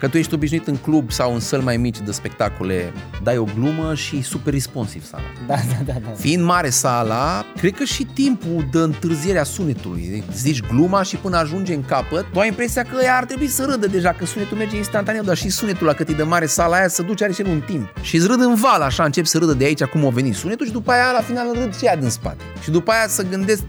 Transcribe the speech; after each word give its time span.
Că 0.00 0.08
tu 0.08 0.16
ești 0.16 0.34
obișnuit 0.34 0.66
în 0.66 0.76
club 0.76 1.10
sau 1.10 1.34
în 1.34 1.40
săl 1.40 1.60
mai 1.60 1.76
mici 1.76 2.00
de 2.00 2.12
spectacole, 2.12 2.92
dai 3.22 3.36
o 3.36 3.44
glumă 3.44 3.94
și 3.94 4.16
e 4.16 4.22
super 4.22 4.52
responsiv 4.52 5.04
sala. 5.04 5.22
Da, 5.46 5.54
da, 5.54 5.92
da, 5.92 5.98
da. 6.04 6.10
Fiind 6.10 6.44
mare 6.44 6.70
sala, 6.70 7.44
cred 7.56 7.74
că 7.74 7.84
și 7.84 8.04
timpul 8.04 8.68
de 8.70 8.78
întârziere 8.78 9.38
a 9.38 9.42
sunetului. 9.42 10.24
Zici 10.34 10.60
gluma 10.60 11.02
și 11.02 11.16
până 11.16 11.36
ajunge 11.36 11.74
în 11.74 11.84
capăt, 11.84 12.26
tu 12.32 12.38
ai 12.38 12.48
impresia 12.48 12.82
că 12.82 13.02
ea 13.02 13.16
ar 13.16 13.24
trebui 13.24 13.46
să 13.46 13.64
râdă 13.64 13.86
deja, 13.86 14.12
că 14.12 14.26
sunetul 14.26 14.56
merge 14.56 14.76
instantaneu, 14.76 15.22
dar 15.22 15.36
și 15.36 15.48
sunetul 15.48 15.86
la 15.86 15.92
cât 15.92 16.08
e 16.08 16.12
de 16.12 16.22
mare 16.22 16.46
sala 16.46 16.76
aia 16.76 16.88
să 16.88 17.02
duce 17.02 17.24
are 17.24 17.32
și 17.32 17.40
el 17.40 17.48
un 17.48 17.60
timp. 17.60 17.88
Și 18.00 18.16
îți 18.16 18.26
râd 18.26 18.40
în 18.40 18.54
val, 18.54 18.80
așa, 18.80 19.04
încep 19.04 19.24
să 19.24 19.38
râdă 19.38 19.52
de 19.52 19.64
aici 19.64 19.84
cum 19.84 20.06
a 20.06 20.10
venit 20.10 20.34
sunetul 20.34 20.66
și 20.66 20.72
după 20.72 20.90
aia 20.90 21.12
la 21.12 21.20
final 21.20 21.52
râd 21.52 21.76
și 21.76 21.84
ea 21.84 21.96
din 21.96 22.08
spate. 22.08 22.42
Și 22.62 22.70
după 22.70 22.90
aia 22.90 23.08
să 23.08 23.22
gândesc 23.22 23.62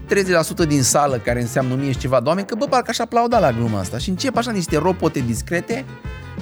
30% 0.64 0.68
din 0.68 0.82
sală, 0.82 1.16
care 1.16 1.40
înseamnă 1.40 1.74
mie 1.74 1.92
și 1.92 1.98
ceva 1.98 2.20
de 2.20 2.28
oameni, 2.28 2.46
că 2.46 2.54
bă, 2.54 2.66
parcă 2.66 2.90
aș 2.90 2.98
aplauda 2.98 3.38
la 3.38 3.52
gluma 3.52 3.78
asta. 3.78 3.98
Și 3.98 4.08
încep 4.08 4.36
așa 4.36 4.50
niște 4.50 4.78
ropote 4.78 5.20
discrete 5.26 5.79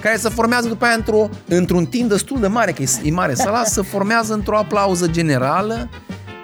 care 0.01 0.17
se 0.17 0.29
formează 0.29 0.69
după 0.69 0.85
aia 0.85 0.95
într-o, 0.95 1.29
într-un 1.49 1.87
timp 1.87 2.09
destul 2.09 2.41
de 2.41 2.47
mare, 2.47 2.73
că 2.73 2.83
e 3.03 3.11
mare 3.11 3.35
sala, 3.35 3.65
se 3.65 3.83
formează 3.83 4.35
într-o 4.35 4.57
aplauză 4.57 5.07
generală, 5.07 5.89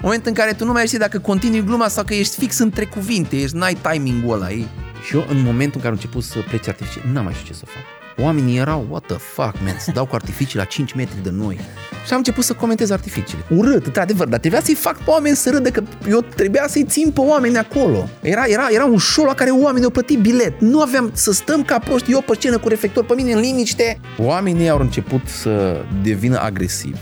moment 0.05 0.27
în 0.27 0.33
care 0.33 0.53
tu 0.53 0.65
nu 0.65 0.73
mai 0.73 0.87
știi 0.87 0.99
dacă 0.99 1.19
continui 1.19 1.65
gluma 1.65 1.89
sau 1.89 2.05
că 2.05 2.15
ești 2.15 2.39
fix 2.39 2.59
între 2.59 2.85
cuvinte, 2.85 3.37
ești, 3.37 3.57
n-ai 3.57 3.77
timing-ul 3.91 4.35
ăla. 4.35 4.51
E? 4.51 4.65
Și 5.07 5.15
eu, 5.15 5.27
în 5.29 5.43
momentul 5.43 5.75
în 5.75 5.81
care 5.81 5.87
am 5.87 5.93
început 5.93 6.23
să 6.23 6.39
plece 6.49 6.71
artificii, 6.71 7.01
n-am 7.13 7.25
mai 7.25 7.33
știu 7.33 7.47
ce 7.47 7.53
să 7.53 7.65
fac. 7.67 8.04
Oamenii 8.19 8.57
erau, 8.57 8.87
what 8.91 9.07
the 9.07 9.17
fuck, 9.17 9.55
man, 9.65 9.77
să 9.79 9.91
dau 9.95 10.07
cu 10.07 10.15
artificii 10.15 10.59
la 10.59 10.65
5 10.65 10.93
metri 10.93 11.23
de 11.23 11.31
noi. 11.31 11.61
Și 12.07 12.13
am 12.13 12.19
început 12.19 12.45
să 12.45 12.53
comentez 12.53 12.91
artificiile. 12.91 13.45
Urât, 13.51 13.87
într-adevăr, 13.87 14.29
dar 14.29 14.39
trebuia 14.39 14.61
să-i 14.61 14.75
fac 14.75 14.97
pe 14.97 15.11
oameni 15.11 15.37
să 15.37 15.51
râdă, 15.51 15.71
că 15.71 15.83
eu 16.09 16.21
trebuia 16.21 16.65
să-i 16.69 16.85
țin 16.85 17.11
pe 17.11 17.21
oameni 17.21 17.59
acolo. 17.59 18.09
Era, 18.21 18.45
era, 18.47 18.67
era 18.71 18.85
un 18.85 18.99
show 18.99 19.25
la 19.25 19.35
care 19.35 19.51
oamenii 19.51 19.85
au 19.85 19.91
plătit 19.91 20.19
bilet. 20.19 20.61
Nu 20.61 20.81
aveam 20.81 21.11
să 21.13 21.33
stăm 21.33 21.63
ca 21.63 21.79
proști, 21.79 22.13
eu 22.13 22.21
pe 22.21 22.35
scenă 22.35 22.59
cu 22.59 22.69
reflector 22.69 23.05
pe 23.05 23.15
mine 23.15 23.33
în 23.33 23.41
liniște. 23.41 24.01
Oamenii 24.19 24.69
au 24.69 24.79
început 24.79 25.27
să 25.27 25.85
devină 26.03 26.39
agresivi. 26.39 27.01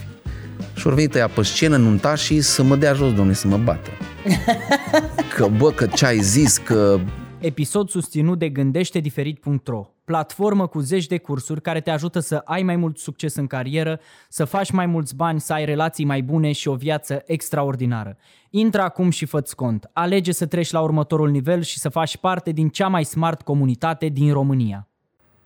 Și 0.74 0.86
au 0.86 0.94
venit 0.94 1.14
ăia 1.14 1.28
pe 1.28 1.42
scenă, 1.42 1.76
nuntașii, 1.76 2.40
să 2.40 2.62
mă 2.62 2.76
dea 2.76 2.92
jos, 2.92 3.08
domnule, 3.08 3.34
să 3.34 3.46
mă 3.46 3.56
bată. 3.56 3.90
Că 5.34 5.48
bă, 5.56 5.70
că 5.70 5.86
ce 5.86 6.06
ai 6.06 6.18
zis, 6.18 6.56
că 6.56 7.00
Episod 7.38 7.88
susținut 7.88 8.38
de 8.38 8.48
gândește-diferit.ro, 8.48 9.86
platformă 10.04 10.66
cu 10.66 10.80
zeci 10.80 11.06
de 11.06 11.18
cursuri 11.18 11.62
care 11.62 11.80
te 11.80 11.90
ajută 11.90 12.18
să 12.18 12.36
ai 12.44 12.62
mai 12.62 12.76
mult 12.76 12.98
succes 12.98 13.34
în 13.34 13.46
carieră, 13.46 14.00
să 14.28 14.44
faci 14.44 14.70
mai 14.70 14.86
mulți 14.86 15.16
bani, 15.16 15.40
să 15.40 15.52
ai 15.52 15.64
relații 15.64 16.04
mai 16.04 16.22
bune 16.22 16.52
și 16.52 16.68
o 16.68 16.74
viață 16.74 17.22
extraordinară. 17.26 18.16
Intră 18.50 18.82
acum 18.82 19.10
și 19.10 19.24
fă 19.24 19.42
cont. 19.56 19.90
Alege 19.92 20.32
să 20.32 20.46
treci 20.46 20.70
la 20.70 20.80
următorul 20.80 21.30
nivel 21.30 21.62
și 21.62 21.78
să 21.78 21.88
faci 21.88 22.16
parte 22.16 22.50
din 22.50 22.68
cea 22.68 22.88
mai 22.88 23.04
smart 23.04 23.42
comunitate 23.42 24.06
din 24.06 24.32
România. 24.32 24.86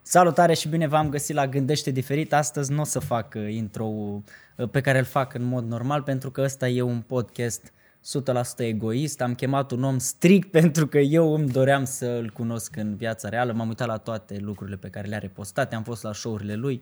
Salutare 0.01 0.53
și 0.53 0.67
bine 0.67 0.87
v-am 0.87 1.09
găsit 1.09 1.35
la 1.35 1.47
Gândește 1.47 1.91
Diferit. 1.91 2.33
Astăzi 2.33 2.71
nu 2.71 2.81
o 2.81 2.83
să 2.83 2.99
fac 2.99 3.33
uh, 3.35 3.53
intro 3.53 3.85
uh, 3.85 4.69
pe 4.71 4.81
care 4.81 4.97
îl 4.97 5.03
fac 5.03 5.33
în 5.33 5.43
mod 5.43 5.65
normal 5.67 6.01
pentru 6.01 6.31
că 6.31 6.41
ăsta 6.41 6.67
e 6.67 6.81
un 6.81 7.01
podcast 7.01 7.73
100% 8.07 8.09
egoist, 8.57 9.21
am 9.21 9.35
chemat 9.35 9.71
un 9.71 9.83
om 9.83 9.97
strict 9.97 10.51
pentru 10.61 10.87
că 10.87 10.97
eu 10.97 11.33
îmi 11.33 11.49
doream 11.49 11.83
să 11.83 12.05
îl 12.05 12.29
cunosc 12.29 12.75
în 12.75 12.95
viața 12.95 13.29
reală, 13.29 13.53
m-am 13.53 13.67
uitat 13.67 13.87
la 13.87 13.97
toate 13.97 14.37
lucrurile 14.39 14.77
pe 14.77 14.89
care 14.89 15.07
le-are 15.07 15.27
postate, 15.27 15.75
am 15.75 15.83
fost 15.83 16.03
la 16.03 16.13
show-urile 16.13 16.55
lui. 16.55 16.81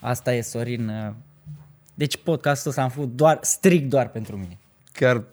Asta 0.00 0.34
e 0.34 0.40
Sorin. 0.40 0.88
Uh, 0.88 1.12
deci 1.94 2.16
podcastul 2.16 2.70
ăsta 2.70 2.82
am 2.82 2.88
făcut 2.88 3.16
doar, 3.16 3.38
strict 3.42 3.88
doar 3.88 4.08
pentru 4.08 4.36
mine. 4.36 4.58
Chiar 4.92 5.24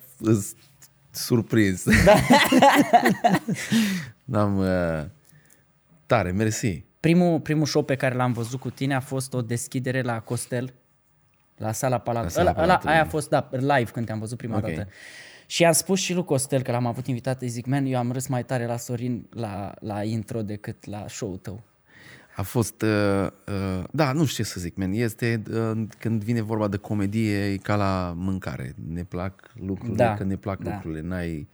surprins. 1.11 1.83
Da. 4.25 4.41
Am 4.43 4.57
uh, 4.57 5.05
tare, 6.05 6.31
mersi. 6.31 6.83
Primul, 6.99 7.39
primul 7.39 7.65
show 7.65 7.83
pe 7.83 7.95
care 7.95 8.15
l-am 8.15 8.33
văzut 8.33 8.59
cu 8.59 8.69
tine 8.69 8.95
a 8.95 8.99
fost 8.99 9.33
o 9.33 9.41
deschidere 9.41 10.01
la 10.01 10.19
Costel 10.19 10.73
la 11.63 11.71
sala 11.71 11.97
Palatului. 11.97 12.41
Ăla, 12.41 12.63
ăla, 12.63 12.79
aia 12.85 13.01
a 13.01 13.05
fost, 13.05 13.29
da, 13.29 13.49
live 13.51 13.91
când 13.91 14.05
te-am 14.05 14.19
văzut 14.19 14.37
prima 14.37 14.57
okay. 14.57 14.73
dată. 14.73 14.89
Și 15.45 15.65
am 15.65 15.71
spus 15.71 15.99
și 15.99 16.13
lui 16.13 16.23
Costel 16.23 16.61
că 16.61 16.71
l-am 16.71 16.85
avut 16.85 17.07
invitat, 17.07 17.41
îi 17.41 17.47
zic, 17.47 17.65
man, 17.65 17.85
eu 17.85 17.97
am 17.97 18.11
râs 18.11 18.27
mai 18.27 18.43
tare 18.43 18.65
la 18.65 18.77
Sorin 18.77 19.27
la, 19.29 19.73
la 19.79 20.03
intro 20.03 20.41
decât 20.41 20.85
la 20.85 21.05
show-ul 21.07 21.37
tău. 21.37 21.63
A 22.35 22.41
fost, 22.41 22.81
uh, 22.81 23.27
uh, 23.47 23.83
da, 23.91 24.11
nu 24.11 24.25
știu 24.25 24.43
ce 24.43 24.49
să 24.49 24.59
zic, 24.59 24.75
man, 24.75 24.91
este, 24.91 25.43
uh, 25.51 25.83
când 25.99 26.23
vine 26.23 26.41
vorba 26.41 26.67
de 26.67 26.77
comedie, 26.77 27.51
e 27.51 27.57
ca 27.57 27.75
la 27.75 28.13
mâncare. 28.15 28.75
Ne 28.87 29.03
plac 29.03 29.51
lucrurile, 29.53 29.95
da, 29.95 30.13
că 30.13 30.23
ne 30.23 30.35
plac 30.35 30.59
da. 30.59 30.71
lucrurile, 30.71 31.01
n-ai 31.01 31.47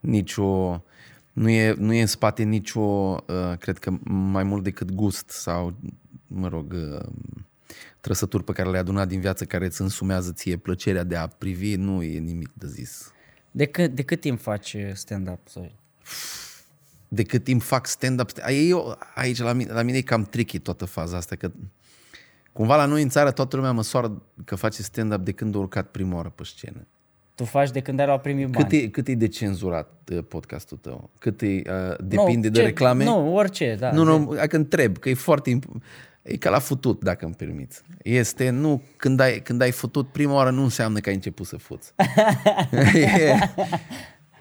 nicio, 0.00 0.82
nu 1.32 1.48
e, 1.48 1.74
nu 1.78 1.92
e 1.92 2.00
în 2.00 2.06
spate 2.06 2.42
nicio, 2.42 2.80
uh, 2.80 3.56
cred 3.58 3.78
că 3.78 3.90
mai 4.04 4.42
mult 4.42 4.62
decât 4.62 4.90
gust 4.90 5.30
sau, 5.30 5.74
mă 6.26 6.48
rog, 6.48 6.72
uh, 6.72 7.08
trăsături 8.00 8.44
pe 8.44 8.52
care 8.52 8.68
le-ai 8.68 8.80
adunat 8.80 9.08
din 9.08 9.20
viață 9.20 9.44
care 9.44 9.66
îți 9.66 9.80
însumează 9.80 10.32
ție 10.32 10.56
plăcerea 10.56 11.04
de 11.04 11.16
a 11.16 11.26
privi, 11.26 11.76
nu 11.76 12.02
e 12.02 12.18
nimic 12.18 12.50
de 12.54 12.66
zis. 12.66 13.12
De 13.50 13.66
cât, 13.66 13.94
de 13.94 14.02
cât 14.02 14.20
timp 14.20 14.40
faci 14.40 14.76
stand-up? 14.92 15.48
Sorry? 15.48 15.74
De 17.08 17.22
cât 17.22 17.44
timp 17.44 17.62
fac 17.62 17.86
stand-up? 17.86 18.30
Eu, 18.68 18.98
aici 19.14 19.38
la 19.38 19.52
mine, 19.52 19.72
la 19.72 19.82
mine 19.82 19.96
e 19.96 20.02
cam 20.02 20.24
tricky 20.24 20.58
toată 20.58 20.84
faza 20.84 21.16
asta, 21.16 21.36
că 21.36 21.50
cumva 22.52 22.76
la 22.76 22.84
noi 22.84 23.02
în 23.02 23.08
țară 23.08 23.30
toată 23.30 23.56
lumea 23.56 23.72
măsoară 23.72 24.22
că 24.44 24.54
face 24.54 24.82
stand-up 24.82 25.20
de 25.20 25.32
când 25.32 25.54
a 25.54 25.58
urcat 25.58 25.90
prima 25.90 26.16
oară 26.16 26.32
pe 26.34 26.44
scenă. 26.44 26.86
Tu 27.34 27.44
faci 27.44 27.70
de 27.70 27.80
când 27.80 28.00
ai 28.00 28.06
luat 28.06 28.22
primii 28.22 28.46
bani. 28.46 28.64
Cât 28.64 28.72
e, 28.72 28.88
cât 28.88 29.08
e 29.08 29.14
de 29.14 29.28
cenzurat 29.28 30.10
uh, 30.12 30.24
podcastul 30.28 30.76
tău? 30.76 31.10
Cât 31.18 31.42
e, 31.42 31.46
uh, 31.46 31.62
depinde 32.04 32.46
no, 32.46 32.52
de 32.52 32.58
ce, 32.58 32.64
reclame? 32.64 33.04
Nu, 33.04 33.34
orice, 33.34 33.76
da. 33.78 33.92
Nu, 33.92 34.04
nu, 34.04 34.26
că 34.48 34.56
întreb, 34.56 34.98
că 34.98 35.08
e 35.08 35.14
foarte 35.14 35.50
important 35.50 35.82
E 36.28 36.36
ca 36.36 36.50
la 36.50 36.58
futut, 36.58 37.04
dacă 37.04 37.24
îmi 37.24 37.34
permiți. 37.34 37.82
Este, 38.02 38.50
nu, 38.50 38.82
când 38.96 39.20
ai, 39.20 39.40
când 39.40 39.60
ai 39.60 39.70
futut 39.70 40.08
prima 40.08 40.34
oară 40.34 40.50
nu 40.50 40.62
înseamnă 40.62 40.98
că 40.98 41.08
ai 41.08 41.14
început 41.14 41.46
să 41.46 41.56
fuți. 41.56 41.92
e, 42.94 43.38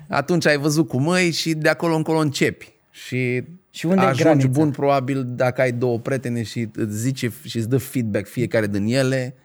atunci 0.08 0.46
ai 0.46 0.58
văzut 0.58 0.88
cu 0.88 0.98
măi 0.98 1.32
și 1.32 1.54
de 1.54 1.70
acolo 1.70 1.96
încolo 1.96 2.20
începi. 2.20 2.74
Și, 2.92 3.44
și 3.70 3.86
unde 3.86 4.02
ajungi 4.02 4.48
bun 4.48 4.72
probabil 4.72 5.24
dacă 5.28 5.62
ai 5.62 5.72
două 5.72 6.00
prietene 6.00 6.44
și 6.44 6.70
îți 6.74 6.98
zice 6.98 7.32
și 7.44 7.58
îți 7.58 7.70
dă 7.70 7.78
feedback 7.78 8.28
fiecare 8.28 8.68
din 8.68 8.86
ele, 8.86 9.36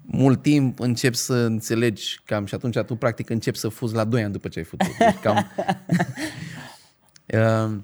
mult 0.00 0.42
timp 0.42 0.80
începi 0.80 1.16
să 1.16 1.34
înțelegi 1.34 2.20
cam 2.24 2.46
și 2.46 2.54
atunci 2.54 2.78
tu 2.78 2.96
practic 2.96 3.30
începi 3.30 3.58
să 3.58 3.68
fuzi 3.68 3.94
la 3.94 4.04
2 4.04 4.22
ani 4.22 4.32
după 4.32 4.48
ce 4.48 4.58
ai 4.58 4.64
futut. 4.64 4.96
Deci 4.98 5.18
cam... 5.22 5.46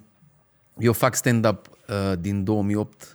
Eu 0.79 0.93
fac 0.93 1.15
stand-up 1.15 1.71
uh, 1.89 2.19
din 2.19 2.45
2008 2.45 3.03
Uh, 3.03 3.09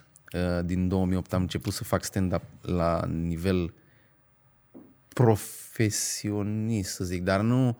din 0.64 0.88
2008 0.88 1.32
am 1.32 1.40
început 1.40 1.72
să 1.72 1.84
fac 1.84 2.04
stand-up 2.04 2.42
la 2.60 3.04
nivel 3.06 3.74
profesionist, 5.14 6.94
să 6.94 7.04
zic, 7.04 7.22
dar 7.22 7.40
nu, 7.40 7.78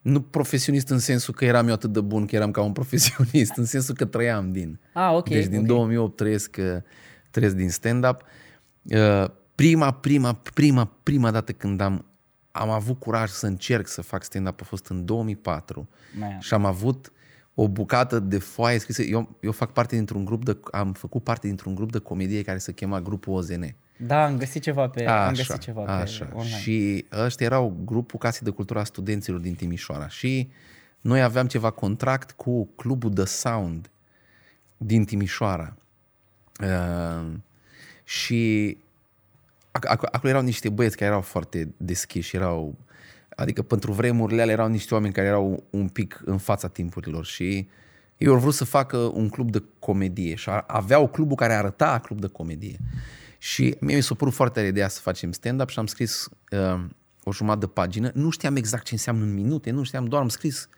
nu 0.00 0.20
profesionist 0.20 0.88
în 0.88 0.98
sensul 0.98 1.34
că 1.34 1.44
eram 1.44 1.66
eu 1.66 1.72
atât 1.72 1.92
de 1.92 2.00
bun 2.00 2.26
că 2.26 2.36
eram 2.36 2.50
ca 2.50 2.62
un 2.62 2.72
profesionist, 2.80 3.56
în 3.56 3.64
sensul 3.64 3.94
că 3.94 4.04
trăiam 4.04 4.52
din. 4.52 4.80
Ah, 4.92 5.12
ok. 5.12 5.28
Deci 5.28 5.46
din 5.46 5.54
okay. 5.54 5.66
2008 5.66 6.16
trăiesc, 6.16 6.56
uh, 6.58 6.82
trăiesc 7.30 7.54
din 7.54 7.70
stand-up. 7.70 8.22
Uh, 8.82 9.24
prima, 9.54 9.90
prima, 9.90 10.32
prima, 10.32 10.84
prima 11.02 11.30
dată 11.30 11.52
când 11.52 11.80
am, 11.80 12.04
am 12.50 12.70
avut 12.70 12.98
curaj 12.98 13.30
să 13.30 13.46
încerc 13.46 13.86
să 13.86 14.02
fac 14.02 14.24
stand-up 14.24 14.60
a 14.60 14.64
fost 14.64 14.86
în 14.86 15.04
2004 15.04 15.88
Man. 16.18 16.38
și 16.40 16.54
am 16.54 16.64
avut 16.64 17.12
o 17.62 17.68
bucată 17.68 18.18
de 18.18 18.38
foaie 18.38 18.78
scrisă. 18.78 19.02
Eu, 19.02 19.36
eu 19.40 19.52
fac 19.52 19.72
parte 19.72 19.94
dintr-un 19.96 20.24
grup 20.24 20.44
de, 20.44 20.56
am 20.72 20.92
făcut 20.92 21.22
parte 21.22 21.46
dintr-un 21.46 21.74
grup 21.74 21.92
de 21.92 21.98
comedie 21.98 22.42
care 22.42 22.58
se 22.58 22.72
chema 22.72 23.00
Grupul 23.00 23.34
OZN. 23.34 23.74
Da, 23.96 24.24
am 24.24 24.36
găsit 24.36 24.62
ceva 24.62 24.88
pe, 24.88 25.04
așa, 25.04 25.26
am 25.26 25.34
găsit 25.34 25.58
ceva 25.58 25.84
așa. 25.84 26.24
pe 26.24 26.34
online. 26.34 26.56
Și 26.56 27.06
ăștia 27.12 27.46
erau 27.46 27.76
grupul 27.84 28.18
Casei 28.18 28.40
de 28.44 28.50
Cultură 28.50 28.78
a 28.78 28.84
Studenților 28.84 29.40
din 29.40 29.54
Timișoara 29.54 30.08
și 30.08 30.50
noi 31.00 31.22
aveam 31.22 31.46
ceva 31.46 31.70
contract 31.70 32.30
cu 32.30 32.68
clubul 32.76 33.12
The 33.12 33.24
Sound 33.24 33.90
din 34.76 35.04
Timișoara. 35.04 35.76
Uh, 36.60 37.32
și 38.04 38.76
acolo 39.72 40.28
erau 40.28 40.42
niște 40.42 40.68
băieți 40.68 40.96
care 40.96 41.10
erau 41.10 41.22
foarte 41.22 41.68
deschiși, 41.76 42.36
erau 42.36 42.76
Adică 43.40 43.62
pentru 43.62 43.92
vremurile 43.92 44.42
alea 44.42 44.54
erau 44.54 44.68
niște 44.68 44.94
oameni 44.94 45.12
care 45.12 45.26
erau 45.26 45.64
un 45.70 45.88
pic 45.88 46.22
în 46.24 46.38
fața 46.38 46.68
timpurilor 46.68 47.24
și 47.24 47.68
ei 48.16 48.26
au 48.26 48.38
vrut 48.38 48.54
să 48.54 48.64
facă 48.64 48.96
un 48.96 49.28
club 49.28 49.50
de 49.50 49.62
comedie 49.78 50.34
și 50.34 50.50
aveau 50.66 51.08
clubul 51.08 51.36
care 51.36 51.52
arăta 51.52 51.98
club 51.98 52.20
de 52.20 52.26
comedie. 52.26 52.78
Și 53.38 53.76
mie 53.80 53.96
mi 53.96 54.02
s-a 54.02 54.14
părut 54.14 54.34
foarte 54.34 54.60
ideea 54.60 54.88
să 54.88 55.00
facem 55.00 55.32
stand-up 55.32 55.68
și 55.68 55.78
am 55.78 55.86
scris 55.86 56.28
uh, 56.50 56.84
o 57.24 57.32
jumătate 57.32 57.60
de 57.60 57.66
pagină. 57.66 58.10
Nu 58.14 58.30
știam 58.30 58.56
exact 58.56 58.84
ce 58.84 58.94
înseamnă 58.94 59.24
în 59.24 59.34
minute, 59.34 59.70
nu 59.70 59.82
știam, 59.82 60.04
doar 60.04 60.22
am 60.22 60.28
scris 60.28 60.68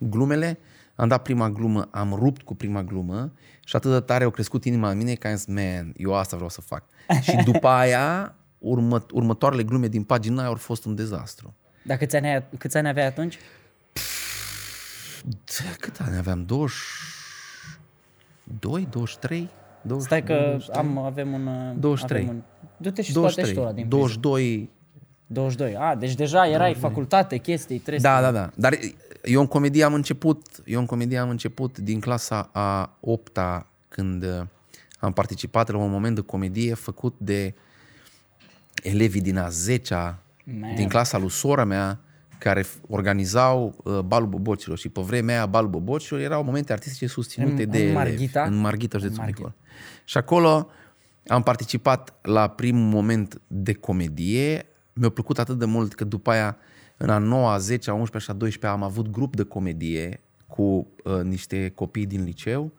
glumele, 0.00 0.58
am 0.94 1.08
dat 1.08 1.22
prima 1.22 1.50
glumă, 1.50 1.88
am 1.90 2.12
rupt 2.12 2.42
cu 2.42 2.54
prima 2.54 2.82
glumă 2.82 3.32
și 3.64 3.76
atât 3.76 3.90
de 3.90 4.00
tare 4.00 4.24
au 4.24 4.30
crescut 4.30 4.64
inima 4.64 4.90
în 4.90 4.96
mine 4.96 5.14
că 5.14 5.28
am 5.28 5.34
zis, 5.34 5.46
man, 5.46 5.92
eu 5.96 6.14
asta 6.14 6.36
vreau 6.36 6.50
să 6.50 6.60
fac. 6.60 6.84
și 7.26 7.36
după 7.44 7.68
aia, 7.68 8.34
urmă, 8.58 9.06
următoarele 9.12 9.62
glume 9.62 9.88
din 9.88 10.02
pagina 10.02 10.38
aia 10.38 10.48
au 10.48 10.54
fost 10.54 10.84
un 10.84 10.94
dezastru. 10.94 11.54
Dar 11.82 11.96
câți 11.96 12.16
ani, 12.16 12.44
câți 12.58 12.76
ani 12.76 12.88
aveai 12.88 13.06
atunci? 13.06 13.38
Cât 15.78 16.00
ani 16.00 16.16
aveam? 16.16 16.44
22, 16.46 18.86
23? 18.90 19.48
20, 19.82 20.06
Stai 20.06 20.24
că 20.24 20.34
23. 20.34 20.78
am, 20.80 20.98
avem 20.98 21.32
un... 21.32 21.46
uh, 21.46 21.74
23. 21.78 22.22
Avem 22.22 22.34
un... 22.34 22.42
Du-te 22.76 23.02
și 23.02 23.12
scoate 23.12 23.44
și 23.44 23.52
tu 23.52 23.60
ăla 23.60 23.72
din 23.72 23.88
22, 23.88 24.70
22. 25.26 25.76
A, 25.76 25.94
deci 25.94 26.14
deja 26.14 26.48
erai 26.48 26.74
facultate, 26.74 27.36
chestii, 27.36 27.78
trebuie 27.78 28.02
Da, 28.02 28.16
să... 28.16 28.22
da, 28.22 28.30
da. 28.30 28.50
Dar 28.54 28.78
eu 29.24 29.40
în 29.40 29.46
comedie 29.46 29.84
am 29.84 29.94
început, 29.94 30.46
eu 30.64 30.80
în 30.80 30.86
comedie 30.86 31.18
am 31.18 31.28
început 31.28 31.78
din 31.78 32.00
clasa 32.00 32.48
a 32.52 32.96
8 33.00 33.38
când 33.88 34.22
uh, 34.22 34.40
am 34.98 35.12
participat 35.12 35.70
la 35.70 35.76
un 35.78 35.90
moment 35.90 36.14
de 36.14 36.20
comedie 36.20 36.74
făcut 36.74 37.14
de 37.18 37.54
elevii 38.82 39.20
din 39.20 39.38
a 39.38 39.48
10 39.48 39.94
Man. 40.44 40.74
din 40.74 40.88
clasa 40.88 41.18
lui 41.18 41.30
sora 41.30 41.64
mea 41.64 42.00
care 42.38 42.62
f- 42.62 42.80
organizau 42.88 43.74
uh, 43.84 43.98
balul 43.98 44.28
bobocilor 44.28 44.78
și 44.78 44.88
pe 44.88 45.00
vremea 45.00 45.34
aia 45.36 45.46
balul 45.46 45.70
bobocilor 45.70 46.20
erau 46.20 46.44
momente 46.44 46.72
artistice 46.72 47.06
susținute 47.06 47.62
În- 47.62 47.70
de 47.70 47.76
în 47.76 47.82
elevi. 47.82 47.94
Marghita? 47.96 48.42
În 48.42 48.54
Marghita, 48.56 48.98
județul 48.98 49.18
Marghita. 49.18 49.38
Bicol. 49.38 49.54
Și 50.04 50.16
acolo 50.16 50.68
am 51.26 51.42
participat 51.42 52.14
la 52.22 52.48
primul 52.48 52.88
moment 52.88 53.40
de 53.46 53.72
comedie. 53.72 54.66
Mi-a 54.92 55.08
plăcut 55.08 55.38
atât 55.38 55.58
de 55.58 55.64
mult 55.64 55.94
că 55.94 56.04
după 56.04 56.30
aia, 56.30 56.56
în 56.96 57.10
a 57.10 57.18
9, 57.18 57.50
a 57.50 57.58
10, 57.58 57.90
a 57.90 57.92
11 57.92 58.30
și 58.30 58.36
a 58.36 58.38
12 58.38 58.80
am 58.80 58.88
avut 58.88 59.10
grup 59.10 59.36
de 59.36 59.42
comedie 59.42 60.20
cu 60.46 60.62
uh, 61.04 61.20
niște 61.22 61.68
copii 61.74 62.06
din 62.06 62.24
liceu 62.24 62.72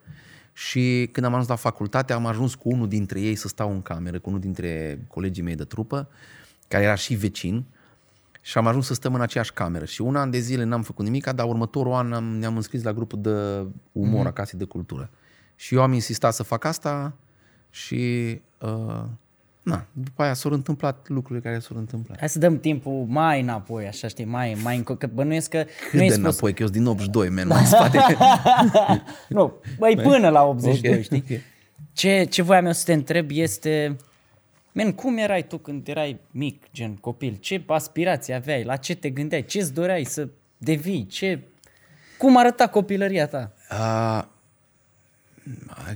și 0.53 1.09
când 1.11 1.25
am 1.25 1.31
ajuns 1.33 1.47
la 1.49 1.55
facultate 1.55 2.13
am 2.13 2.25
ajuns 2.25 2.55
cu 2.55 2.69
unul 2.69 2.87
dintre 2.87 3.19
ei 3.19 3.35
să 3.35 3.47
stau 3.47 3.71
în 3.71 3.81
cameră, 3.81 4.19
cu 4.19 4.29
unul 4.29 4.41
dintre 4.41 4.99
colegii 5.07 5.43
mei 5.43 5.55
de 5.55 5.63
trupă, 5.63 6.09
care 6.71 6.83
era 6.83 6.95
și 6.95 7.13
vecin 7.13 7.65
și 8.41 8.57
am 8.57 8.67
ajuns 8.67 8.85
să 8.85 8.93
stăm 8.93 9.13
în 9.13 9.21
aceeași 9.21 9.53
cameră. 9.53 9.85
Și 9.85 10.01
un 10.01 10.15
an 10.15 10.29
de 10.29 10.39
zile 10.39 10.63
n-am 10.63 10.81
făcut 10.81 11.05
nimic, 11.05 11.27
dar 11.27 11.47
următorul 11.47 11.93
an 11.93 12.13
am, 12.13 12.23
ne-am 12.23 12.55
înscris 12.55 12.83
la 12.83 12.93
grupul 12.93 13.21
de 13.21 13.65
umor 13.91 14.25
mm-hmm. 14.25 14.29
a 14.29 14.31
Casei 14.31 14.59
de 14.59 14.65
Cultură. 14.65 15.09
Și 15.55 15.75
eu 15.75 15.81
am 15.81 15.93
insistat 15.93 16.33
să 16.33 16.43
fac 16.43 16.63
asta 16.63 17.13
și 17.69 18.41
uh, 18.57 19.03
na, 19.63 19.85
după 19.91 20.23
aia 20.23 20.33
s-au 20.33 20.51
întâmplat 20.51 21.07
lucrurile 21.07 21.49
care 21.49 21.59
s-au 21.59 21.77
întâmplat. 21.77 22.19
Hai 22.19 22.29
să 22.29 22.39
dăm 22.39 22.59
timpul 22.59 23.05
mai 23.07 23.41
înapoi, 23.41 23.87
așa 23.87 24.07
știi, 24.07 24.25
mai, 24.25 24.57
mai 24.63 24.77
încă, 24.77 24.95
că 24.95 25.07
bănuiesc 25.13 25.49
că 25.49 25.57
Cât 25.57 25.93
nu 25.93 25.99
ai 25.99 26.07
de 26.07 26.13
spus... 26.13 26.25
înapoi, 26.25 26.53
că 26.53 26.61
eu 26.61 26.67
sunt 26.67 26.79
din 26.79 26.87
82, 26.87 27.29
men, 27.29 27.47
mai 27.47 27.59
în 27.59 27.65
spate. 27.65 27.99
nu, 29.29 29.53
băi, 29.77 29.99
până 30.03 30.29
la 30.29 30.43
82, 30.43 30.95
Ok, 30.95 31.01
știi? 31.01 31.23
ok. 31.31 31.39
Ce, 31.93 32.23
ce 32.23 32.41
voiam 32.41 32.65
eu 32.65 32.71
să 32.71 32.83
te 32.85 32.93
întreb 32.93 33.29
este, 33.29 33.97
men, 34.71 34.93
cum 34.93 35.17
erai 35.17 35.47
tu 35.47 35.57
când 35.57 35.87
erai 35.87 36.19
mic, 36.31 36.63
gen 36.73 36.95
copil? 36.95 37.37
Ce 37.39 37.63
aspirații 37.67 38.33
aveai? 38.33 38.63
La 38.63 38.75
ce 38.75 38.95
te 38.95 39.09
gândeai? 39.09 39.45
Ce-ți 39.45 39.73
doreai 39.73 40.03
să 40.03 40.27
devii? 40.57 41.05
Ce... 41.05 41.39
Cum 42.17 42.37
arăta 42.37 42.67
copilăria 42.67 43.27
ta? 43.27 43.53
Uh, 43.71 44.23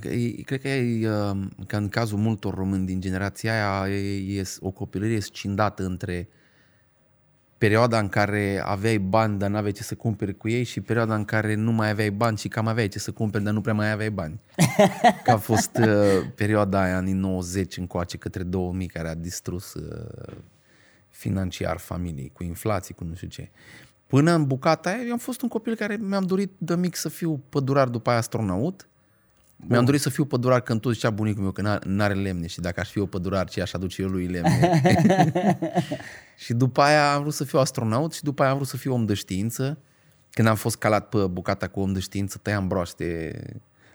e- 0.01 0.41
cred 0.41 0.61
că 0.61 0.67
e, 0.67 1.09
uh, 1.09 1.37
că 1.67 1.77
în 1.77 1.89
cazul 1.89 2.17
multor 2.17 2.53
români 2.53 2.85
din 2.85 3.01
generația 3.01 3.53
aia 3.53 3.93
e, 3.95 4.39
e 4.39 4.43
o 4.59 4.69
copilărie 4.69 5.19
scindată 5.19 5.83
între 5.83 6.27
perioada 7.65 7.99
în 7.99 8.09
care 8.09 8.61
aveai 8.65 8.97
bani, 8.97 9.39
dar 9.39 9.49
nu 9.49 9.57
aveai 9.57 9.71
ce 9.71 9.83
să 9.83 9.95
cumperi 9.95 10.37
cu 10.37 10.49
ei 10.49 10.63
și 10.63 10.81
perioada 10.81 11.15
în 11.15 11.25
care 11.25 11.55
nu 11.55 11.71
mai 11.71 11.89
aveai 11.89 12.11
bani 12.11 12.37
și 12.37 12.47
cam 12.47 12.67
aveai 12.67 12.87
ce 12.87 12.99
să 12.99 13.11
cumperi, 13.11 13.43
dar 13.43 13.53
nu 13.53 13.61
prea 13.61 13.73
mai 13.73 13.91
aveai 13.91 14.11
bani. 14.11 14.41
Că 15.23 15.31
a 15.31 15.37
fost 15.37 15.77
uh, 15.77 15.87
perioada 16.35 16.81
aia, 16.81 16.97
anii 16.97 17.13
90 17.13 17.77
încoace 17.77 18.17
către 18.17 18.43
2000, 18.43 18.87
care 18.87 19.07
a 19.07 19.15
distrus 19.15 19.73
uh, 19.73 20.35
financiar 21.09 21.77
familiei, 21.77 22.31
cu 22.33 22.43
inflații, 22.43 22.93
cu 22.93 23.03
nu 23.03 23.15
știu 23.15 23.27
ce. 23.27 23.49
Până 24.07 24.31
în 24.31 24.45
bucata 24.45 24.89
aia, 24.89 25.03
eu 25.05 25.11
am 25.11 25.17
fost 25.17 25.41
un 25.41 25.49
copil 25.49 25.75
care 25.75 25.95
mi-am 26.01 26.25
dorit 26.25 26.51
de 26.57 26.75
mic 26.75 26.95
să 26.95 27.09
fiu 27.09 27.43
pădurar, 27.49 27.87
după 27.87 28.09
aia 28.09 28.19
astronaut. 28.19 28.87
Mi-am 29.55 29.85
dorit 29.85 30.01
să 30.01 30.09
fiu 30.09 30.25
pădurar 30.25 30.61
când 30.61 30.81
tot 30.81 30.93
zicea 30.93 31.09
bunicul 31.09 31.41
meu 31.41 31.51
că 31.51 31.61
n- 31.61 31.83
n-are 31.83 32.13
lemne 32.13 32.47
și 32.47 32.59
dacă 32.59 32.79
aș 32.79 32.89
fi 32.89 32.99
eu 32.99 33.05
pădurar, 33.05 33.49
ce 33.49 33.61
aș 33.61 33.73
aduce 33.73 34.01
eu 34.01 34.07
lui 34.07 34.27
lemne. 34.27 34.81
și 36.43 36.53
după 36.53 36.81
aia 36.81 37.13
am 37.13 37.21
vrut 37.21 37.33
să 37.33 37.43
fiu 37.43 37.59
astronaut 37.59 38.13
și 38.13 38.23
după 38.23 38.41
aia 38.41 38.51
am 38.51 38.57
vrut 38.57 38.69
să 38.69 38.77
fiu 38.77 38.93
om 38.93 39.05
de 39.05 39.13
știință. 39.13 39.77
Când 40.31 40.47
am 40.47 40.55
fost 40.55 40.77
calat 40.77 41.09
pe 41.09 41.27
bucata 41.27 41.67
cu 41.67 41.79
om 41.79 41.93
de 41.93 41.99
știință, 41.99 42.37
tăiam 42.41 42.67
broaște. 42.67 43.39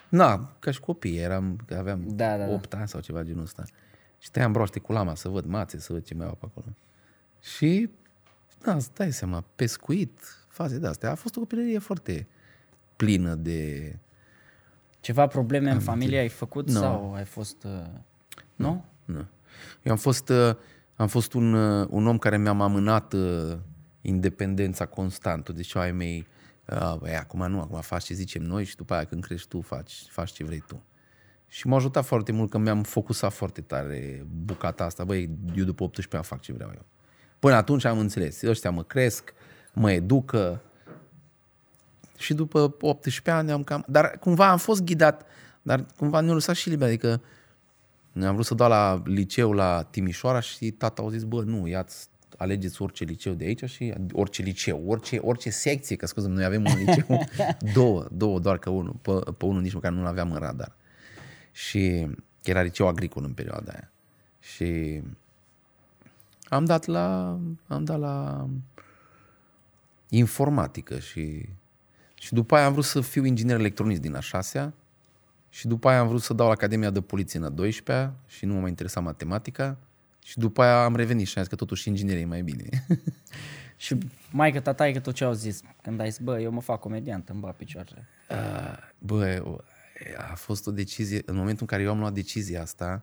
Na, 0.09 0.57
ca 0.59 0.71
și 0.71 0.81
copii, 0.81 1.19
eram, 1.19 1.67
aveam 1.79 2.05
Da, 2.06 2.37
da, 2.37 2.45
da. 2.45 2.53
8 2.53 2.75
ani 2.75 2.89
sau 2.89 3.01
ceva 3.01 3.23
genul 3.23 3.43
ăsta. 3.43 3.65
Și 4.19 4.31
tăiam 4.31 4.53
broaște 4.53 4.79
cu 4.79 4.93
lama 4.93 5.15
să 5.15 5.29
văd 5.29 5.45
mațe, 5.45 5.79
să 5.79 5.93
văd 5.93 6.05
ce 6.05 6.15
mai 6.15 6.27
au 6.27 6.33
pe 6.41 6.45
acolo. 6.49 6.67
Și, 7.41 7.91
da, 8.63 8.75
îți 8.75 8.95
dai 8.95 9.13
seama, 9.13 9.45
pescuit, 9.56 10.21
faze 10.49 10.79
de 10.79 10.87
astea. 10.87 11.11
A 11.11 11.15
fost 11.15 11.37
o 11.37 11.41
copilărie 11.41 11.79
foarte 11.79 12.27
plină 12.97 13.35
de... 13.35 13.97
Ceva 15.00 15.26
probleme 15.26 15.70
în 15.70 15.81
familie 15.81 16.19
ai 16.19 16.29
făcut 16.29 16.70
Nu. 16.70 16.79
sau 16.79 17.14
ai 17.14 17.25
fost... 17.25 17.64
Uh... 17.64 17.70
Nu? 18.55 18.85
Nu. 19.05 19.26
Eu 19.82 19.93
am 19.93 19.99
fost, 19.99 20.29
uh, 20.29 20.55
am 20.97 21.06
fost 21.06 21.32
un, 21.32 21.52
uh, 21.55 21.87
un 21.91 22.06
om 22.06 22.19
care 22.19 22.38
mi-am 22.38 22.61
amânat 22.61 23.12
uh, 23.12 23.56
independența 24.00 24.87
constant. 24.87 25.49
Deci 25.49 25.75
ai 25.75 25.93
mei, 25.93 26.26
uh, 26.67 26.97
băi, 26.99 27.17
acum 27.17 27.47
nu, 27.50 27.61
acum 27.61 27.81
faci 27.81 28.05
ce 28.05 28.14
zicem 28.14 28.43
noi 28.43 28.64
și 28.64 28.76
după 28.76 28.94
aia 28.94 29.05
când 29.05 29.25
crești 29.25 29.49
tu, 29.49 29.61
faci, 29.61 29.93
faci 30.08 30.31
ce 30.31 30.44
vrei 30.44 30.64
tu. 30.67 30.82
Și 31.46 31.67
m-a 31.67 31.76
ajutat 31.76 32.05
foarte 32.05 32.32
mult 32.32 32.50
că 32.50 32.58
mi-am 32.58 32.82
focusat 32.82 33.32
foarte 33.32 33.61
tare 33.61 34.26
bucata 34.44 34.85
asta. 34.85 35.05
Băi, 35.05 35.31
eu 35.55 35.64
după 35.64 35.82
18 35.82 36.17
ani 36.17 36.25
fac 36.25 36.41
ce 36.41 36.53
vreau 36.53 36.70
eu. 36.75 36.85
Până 37.38 37.55
atunci 37.55 37.85
am 37.85 37.99
înțeles. 37.99 38.43
Ăștia 38.43 38.70
mă 38.70 38.82
cresc, 38.82 39.32
mă 39.73 39.93
educă, 39.93 40.62
și 42.20 42.34
după 42.34 42.76
18 42.81 43.31
ani 43.31 43.50
am 43.50 43.64
cam... 43.64 43.84
Dar 43.88 44.19
cumva 44.19 44.50
am 44.50 44.58
fost 44.58 44.82
ghidat, 44.82 45.26
dar 45.62 45.87
cumva 45.96 46.20
ne-a 46.20 46.32
lăsat 46.32 46.55
și 46.55 46.69
liber, 46.69 46.88
adică 46.88 47.20
am 48.22 48.32
vrut 48.32 48.44
să 48.46 48.55
dau 48.55 48.69
la 48.69 49.02
liceu 49.05 49.52
la 49.52 49.82
Timișoara 49.90 50.40
și 50.40 50.70
tata 50.70 51.02
a 51.02 51.11
zis, 51.11 51.22
bă, 51.22 51.43
nu, 51.43 51.67
ia-ți, 51.67 52.08
alegeți 52.37 52.82
orice 52.82 53.05
liceu 53.05 53.32
de 53.32 53.44
aici 53.44 53.64
și 53.64 53.94
orice 54.12 54.43
liceu, 54.43 54.82
orice, 54.87 55.19
orice 55.19 55.50
secție, 55.50 55.96
că 55.96 56.06
scuze 56.06 56.28
noi 56.28 56.44
avem 56.44 56.64
un 56.64 56.84
liceu, 56.84 57.26
două, 57.75 58.06
două, 58.12 58.38
doar 58.38 58.58
că 58.58 58.70
unul, 58.70 58.96
pe, 59.02 59.12
pe 59.38 59.44
unul 59.44 59.62
nici 59.62 59.75
măcar 59.75 59.93
nu-l 59.93 60.06
aveam 60.06 60.32
în 60.32 60.38
radar. 60.38 60.72
Și 61.52 62.08
că 62.43 62.50
era 62.50 62.62
liceu 62.62 62.88
agricol 62.88 63.25
în 63.25 63.32
perioada 63.32 63.72
aia. 63.72 63.90
Și 64.40 65.02
am 66.49 66.64
dat 66.64 66.87
la, 66.87 67.38
am 67.67 67.84
dat 67.84 67.99
la 67.99 68.46
informatică 70.08 70.99
și, 70.99 71.49
și 72.20 72.32
după 72.32 72.55
aia 72.56 72.64
am 72.67 72.72
vrut 72.72 72.84
să 72.84 73.00
fiu 73.00 73.25
inginer 73.25 73.58
electronist 73.58 74.00
din 74.00 74.14
a 74.14 74.20
șasea 74.20 74.72
și 75.49 75.67
după 75.67 75.88
aia 75.88 76.00
am 76.00 76.08
vrut 76.08 76.22
să 76.22 76.34
dau 76.34 76.46
la 76.46 76.52
Academia 76.52 76.90
de 76.90 77.00
Poliție 77.00 77.38
în 77.38 77.44
a 77.44 77.49
12 77.49 78.12
și 78.26 78.44
nu 78.46 78.55
mă 78.55 78.61
mai 78.61 78.69
interesa 78.69 79.00
matematica 79.00 79.77
și 80.24 80.39
după 80.39 80.62
aia 80.62 80.84
am 80.84 80.96
revenit 80.96 81.27
și 81.27 81.36
am 81.36 81.43
zis 81.43 81.50
că 81.53 81.56
totuși 81.56 81.89
inginerie 81.89 82.20
e 82.20 82.24
mai 82.24 82.43
bine. 82.43 82.69
Și 83.77 83.98
mai 84.31 84.53
că 84.53 84.60
tata 84.60 84.93
că 84.93 85.00
tot 85.00 85.15
ce 85.15 85.24
au 85.24 85.32
zis 85.32 85.60
când 85.82 86.00
ai 86.00 86.10
zis, 86.10 86.19
bă, 86.19 86.41
eu 86.41 86.50
mă 86.50 86.60
fac 86.60 86.81
comediant, 86.81 87.29
îmi 87.29 87.41
bat 87.41 87.56
picioarele. 87.56 88.08
Uh, 88.31 88.77
Bă, 88.98 89.41
o- 89.44 89.56
a 90.31 90.34
fost 90.34 90.67
o 90.67 90.70
decizie, 90.70 91.22
în 91.24 91.34
momentul 91.36 91.60
în 91.60 91.67
care 91.67 91.82
eu 91.82 91.91
am 91.91 91.98
luat 91.98 92.12
decizia 92.12 92.62
asta, 92.62 93.03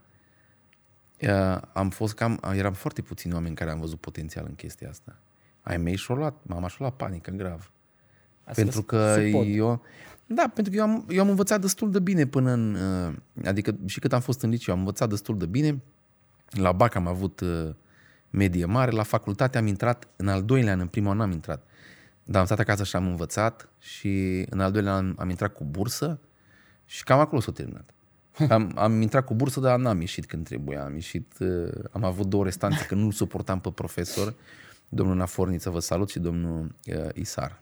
uh, 1.21 1.57
am 1.73 1.89
fost 1.89 2.13
cam, 2.13 2.39
eram 2.53 2.73
foarte 2.73 3.01
puțini 3.01 3.33
oameni 3.33 3.55
care 3.55 3.69
am 3.71 3.79
văzut 3.79 3.99
potențial 3.99 4.45
în 4.47 4.55
chestia 4.55 4.89
asta. 4.89 5.15
Ai 5.61 5.77
mei 5.77 5.95
și-au 5.95 6.17
luat, 6.17 6.35
mama 6.43 6.67
și-a 6.67 6.77
luat 6.79 6.95
panică 6.95 7.31
grav. 7.31 7.71
Asta 8.47 8.61
pentru 8.61 8.79
sub- 8.79 8.85
că 8.85 9.15
sub 9.19 9.31
pod. 9.31 9.45
eu... 9.49 9.81
Da, 10.25 10.51
pentru 10.53 10.73
că 10.73 10.77
eu 10.79 10.83
am, 10.83 11.05
eu 11.09 11.21
am 11.21 11.29
învățat 11.29 11.61
destul 11.61 11.91
de 11.91 11.99
bine 11.99 12.25
până 12.25 12.51
în... 12.51 12.75
uh, 12.75 13.45
Adică 13.45 13.75
și 13.85 13.99
cât 13.99 14.13
am 14.13 14.19
fost 14.19 14.41
în 14.41 14.49
liceu, 14.49 14.73
am 14.73 14.79
învățat 14.79 15.09
destul 15.09 15.37
de 15.37 15.45
bine. 15.45 15.81
La 16.49 16.71
BAC 16.71 16.95
am 16.95 17.07
avut 17.07 17.39
uh, 17.39 17.69
medie 18.29 18.65
mare, 18.65 18.91
la 18.91 19.03
facultate 19.03 19.57
am 19.57 19.67
intrat, 19.67 20.07
în 20.15 20.27
al 20.27 20.43
doilea 20.43 20.73
an, 20.73 20.79
în 20.79 20.87
primul 20.87 21.11
an 21.11 21.17
n-am 21.17 21.31
intrat. 21.31 21.63
Dar 22.23 22.39
am 22.39 22.45
stat 22.45 22.59
acasă 22.59 22.83
și 22.83 22.95
am 22.95 23.07
învățat 23.07 23.69
și 23.79 24.45
în 24.49 24.59
al 24.59 24.71
doilea 24.71 24.93
an 24.93 25.15
am 25.17 25.29
intrat 25.29 25.53
cu 25.53 25.63
bursă 25.63 26.19
și 26.85 27.03
cam 27.03 27.19
acolo 27.19 27.41
s-a 27.41 27.51
terminat. 27.51 27.89
Am, 28.49 28.71
am 28.75 29.01
intrat 29.01 29.25
cu 29.25 29.33
bursă, 29.33 29.59
dar 29.59 29.79
n-am 29.79 29.99
ieșit 29.99 30.25
când 30.25 30.45
trebuia. 30.45 30.83
Am 30.83 30.93
ieșit, 30.93 31.33
uh, 31.39 31.69
am 31.91 32.03
avut 32.03 32.27
două 32.27 32.43
restanțe 32.43 32.85
că 32.85 32.95
nu-l 32.95 33.11
suportam 33.11 33.59
pe 33.59 33.71
profesor. 33.71 34.33
Domnul 34.89 35.15
Naforniță, 35.15 35.69
vă 35.69 35.79
salut, 35.79 36.09
și 36.09 36.19
domnul 36.19 36.75
uh, 36.85 37.09
Isar. 37.13 37.61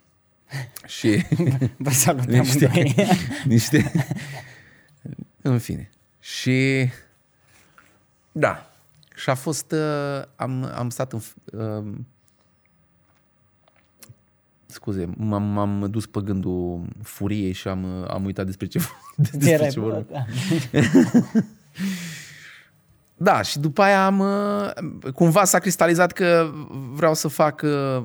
Și 0.86 1.26
Vă 1.78 1.90
salut 1.90 2.26
niște, 2.26 2.66
amândoi. 2.66 2.96
niște... 3.46 3.92
În 5.42 5.60
fine. 5.60 5.90
Și... 6.20 6.90
Da. 8.32 8.70
Și 9.16 9.30
a 9.30 9.36
fost... 9.36 9.72
Uh, 9.72 10.24
am, 10.36 10.72
am 10.76 10.90
stat 10.90 11.14
în... 11.14 11.22
Uh, 11.46 11.94
scuze, 14.66 15.10
m-am, 15.18 15.44
m-am 15.44 15.88
dus 15.90 16.06
pe 16.06 16.22
gândul 16.22 16.86
furiei 17.04 17.52
și 17.52 17.68
am, 17.68 18.02
uh, 18.02 18.08
am 18.10 18.26
uitat 18.26 18.46
despre 18.46 18.66
ce, 18.66 18.80
despre 19.16 19.50
Erai, 19.50 19.70
ce 19.70 19.80
bă, 19.80 19.86
vorbim. 19.86 20.06
da. 20.12 20.26
Da, 23.18 23.42
și 23.42 23.60
după 23.60 23.82
aia 23.82 24.06
am, 24.06 24.20
uh, 24.20 25.12
cumva 25.14 25.44
s-a 25.44 25.60
cristalizat 25.60 26.12
că 26.12 26.52
vreau 26.94 27.14
să 27.14 27.28
fac 27.28 27.62
uh, 27.62 28.04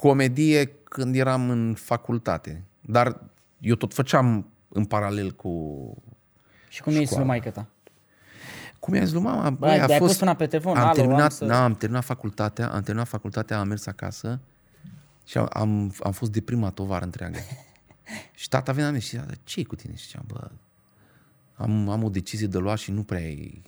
comedie 0.00 0.66
când 0.84 1.14
eram 1.14 1.50
în 1.50 1.74
facultate. 1.74 2.64
Dar 2.80 3.20
eu 3.58 3.74
tot 3.74 3.94
făceam 3.94 4.46
în 4.68 4.84
paralel 4.84 5.32
cu, 5.32 5.52
Și 6.68 6.82
cum 6.82 6.92
e 6.96 7.04
să 7.04 7.24
maică 7.24 7.50
ta? 7.50 7.66
Cum 8.78 8.94
i-a 8.94 9.04
zis 9.04 9.12
lui 9.12 9.22
mama? 9.22 9.50
Băi, 9.50 9.80
a 9.80 9.86
de-ai 9.86 9.98
fost, 9.98 10.10
pus 10.10 10.18
până 10.18 10.34
pe 10.34 10.46
telefon, 10.46 10.76
am 10.76 10.84
alo, 10.84 10.94
terminat, 10.94 11.22
am 11.22 11.28
să- 11.28 11.44
da, 11.44 11.64
am 11.64 11.74
terminat 11.74 12.04
facultatea, 12.04 12.70
am 12.70 12.82
terminat 12.82 13.08
facultatea, 13.08 13.58
am 13.58 13.68
mers 13.68 13.86
acasă 13.86 14.40
și 15.24 15.38
am, 15.38 15.48
am, 15.52 15.94
am 16.02 16.12
fost 16.12 16.32
deprimat 16.32 16.78
o 16.78 16.84
vară 16.84 17.04
întreagă. 17.04 17.38
și 18.40 18.48
tata 18.48 18.72
venea 18.72 18.86
la 18.86 18.92
mine 18.92 19.04
și 19.04 19.10
zicea, 19.10 19.26
ce 19.44 19.64
cu 19.64 19.74
tine? 19.74 19.94
Și 19.94 20.04
ziceam, 20.04 20.24
bă, 20.26 20.50
am, 21.54 21.88
am 21.88 22.04
o 22.04 22.08
decizie 22.08 22.46
de 22.46 22.58
luat 22.58 22.78
și 22.78 22.90
nu 22.90 23.02
prea 23.02 23.20
e 23.20 23.62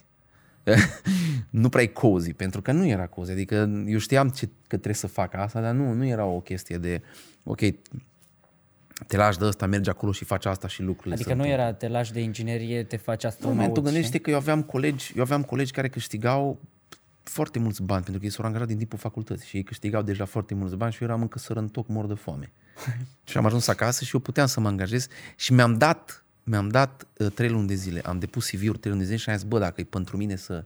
nu 1.50 1.68
prea 1.68 1.82
e 1.82 1.86
cozy, 1.86 2.32
pentru 2.32 2.62
că 2.62 2.72
nu 2.72 2.86
era 2.86 3.06
cozy. 3.06 3.30
Adică 3.30 3.84
eu 3.86 3.98
știam 3.98 4.28
ce, 4.28 4.46
că 4.46 4.52
trebuie 4.66 4.94
să 4.94 5.06
fac 5.06 5.34
asta, 5.34 5.60
dar 5.60 5.74
nu, 5.74 5.92
nu 5.92 6.06
era 6.06 6.24
o 6.24 6.40
chestie 6.40 6.76
de, 6.78 7.02
ok, 7.44 7.60
te 9.06 9.16
lași 9.16 9.38
de 9.38 9.44
ăsta, 9.44 9.66
mergi 9.66 9.90
acolo 9.90 10.12
și 10.12 10.24
faci 10.24 10.46
asta 10.46 10.68
și 10.68 10.82
lucrurile 10.82 11.14
Adică 11.14 11.28
se 11.28 11.34
nu 11.34 11.46
era 11.46 11.72
te 11.72 11.88
lași 11.88 12.12
de 12.12 12.20
inginerie, 12.20 12.82
te 12.82 12.96
faci 12.96 13.22
nu, 13.22 13.28
astronaut. 13.28 13.58
mai 13.58 13.66
tu 13.66 13.72
știi? 13.72 13.82
gândește 13.82 14.18
că 14.18 14.30
eu 14.30 14.36
aveam 14.36 14.62
colegi, 14.62 15.12
eu 15.16 15.22
aveam 15.22 15.42
colegi 15.42 15.72
care 15.72 15.88
câștigau 15.88 16.60
foarte 17.22 17.58
mulți 17.58 17.82
bani, 17.82 18.02
pentru 18.02 18.20
că 18.20 18.26
ei 18.26 18.32
s-au 18.32 18.44
angajat 18.44 18.66
din 18.66 18.76
timpul 18.76 18.98
facultății 18.98 19.46
și 19.46 19.56
ei 19.56 19.62
câștigau 19.62 20.02
deja 20.02 20.24
foarte 20.24 20.54
mulți 20.54 20.76
bani 20.76 20.92
și 20.92 21.02
eu 21.02 21.08
eram 21.08 21.20
încă 21.20 21.38
sărăntoc 21.38 21.88
mor 21.88 22.06
de 22.06 22.14
foame. 22.14 22.52
și 23.28 23.36
am 23.36 23.46
ajuns 23.46 23.68
acasă 23.68 24.04
și 24.04 24.14
eu 24.14 24.20
puteam 24.20 24.46
să 24.46 24.60
mă 24.60 24.68
angajez 24.68 25.08
și 25.36 25.52
mi-am 25.52 25.78
dat, 25.78 26.21
mi-am 26.44 26.68
dat 26.68 27.06
uh, 27.18 27.30
trei 27.32 27.48
luni 27.48 27.66
de 27.66 27.74
zile. 27.74 28.00
Am 28.00 28.18
depus 28.18 28.50
CV-uri 28.50 28.78
trei 28.78 28.92
luni 28.92 28.98
de 28.98 29.04
zile 29.04 29.16
și 29.16 29.30
am 29.30 29.36
zis, 29.36 29.44
bă, 29.44 29.58
dacă 29.58 29.80
e 29.80 29.84
pentru 29.84 30.16
mine 30.16 30.36
să, 30.36 30.64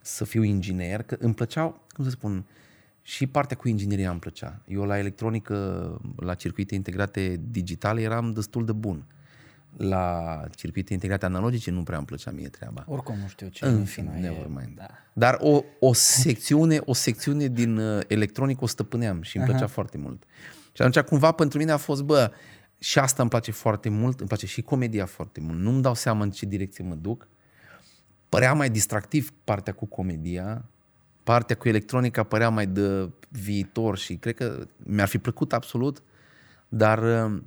să 0.00 0.24
fiu 0.24 0.42
inginer, 0.42 1.02
că 1.02 1.16
îmi 1.18 1.34
plăceau, 1.34 1.86
cum 1.88 2.04
să 2.04 2.10
spun, 2.10 2.44
și 3.02 3.26
partea 3.26 3.56
cu 3.56 3.68
ingineria 3.68 4.10
îmi 4.10 4.20
plăcea. 4.20 4.60
Eu 4.66 4.82
la 4.82 4.98
electronică, 4.98 6.00
la 6.16 6.34
circuite 6.34 6.74
integrate 6.74 7.40
digitale 7.50 8.00
eram 8.00 8.32
destul 8.32 8.64
de 8.64 8.72
bun. 8.72 9.04
La 9.76 10.40
circuite 10.54 10.92
integrate 10.92 11.24
analogice 11.24 11.70
nu 11.70 11.82
prea 11.82 11.96
îmi 11.96 12.06
plăcea 12.06 12.30
mie 12.30 12.48
treaba. 12.48 12.84
Oricum 12.86 13.18
nu 13.18 13.26
știu 13.28 13.48
ce. 13.48 13.64
În 13.64 13.78
nu 13.78 13.84
fine, 13.84 14.12
e- 14.16 14.20
never 14.20 14.46
mind. 14.48 14.76
Da. 14.76 14.88
Dar 15.12 15.36
o, 15.40 15.62
o 15.78 15.92
secțiune, 15.92 16.80
o 16.84 16.92
secțiune 16.92 17.46
din 17.46 17.76
uh, 17.76 18.02
electronic 18.06 18.60
o 18.60 18.66
stăpâneam 18.66 19.22
și 19.22 19.36
îmi 19.36 19.46
plăcea 19.46 19.66
foarte 19.66 19.98
mult. 19.98 20.22
Și 20.72 20.82
atunci 20.82 21.04
cumva 21.04 21.32
pentru 21.32 21.58
mine 21.58 21.70
a 21.70 21.76
fost, 21.76 22.02
bă, 22.02 22.30
și 22.82 22.98
asta 22.98 23.20
îmi 23.22 23.30
place 23.30 23.50
foarte 23.50 23.88
mult, 23.88 24.18
îmi 24.20 24.28
place 24.28 24.46
și 24.46 24.62
comedia 24.62 25.06
foarte 25.06 25.40
mult. 25.40 25.58
Nu-mi 25.58 25.82
dau 25.82 25.94
seama 25.94 26.22
în 26.22 26.30
ce 26.30 26.46
direcție 26.46 26.84
mă 26.84 26.94
duc. 26.94 27.28
Părea 28.28 28.52
mai 28.52 28.70
distractiv 28.70 29.32
partea 29.44 29.72
cu 29.72 29.86
comedia, 29.86 30.64
partea 31.22 31.56
cu 31.56 31.68
electronica 31.68 32.22
părea 32.22 32.48
mai 32.48 32.66
de 32.66 33.08
viitor 33.28 33.98
și 33.98 34.14
cred 34.16 34.34
că 34.34 34.66
mi-ar 34.76 35.08
fi 35.08 35.18
plăcut 35.18 35.52
absolut, 35.52 36.02
dar 36.68 36.98
uh, 37.02 37.42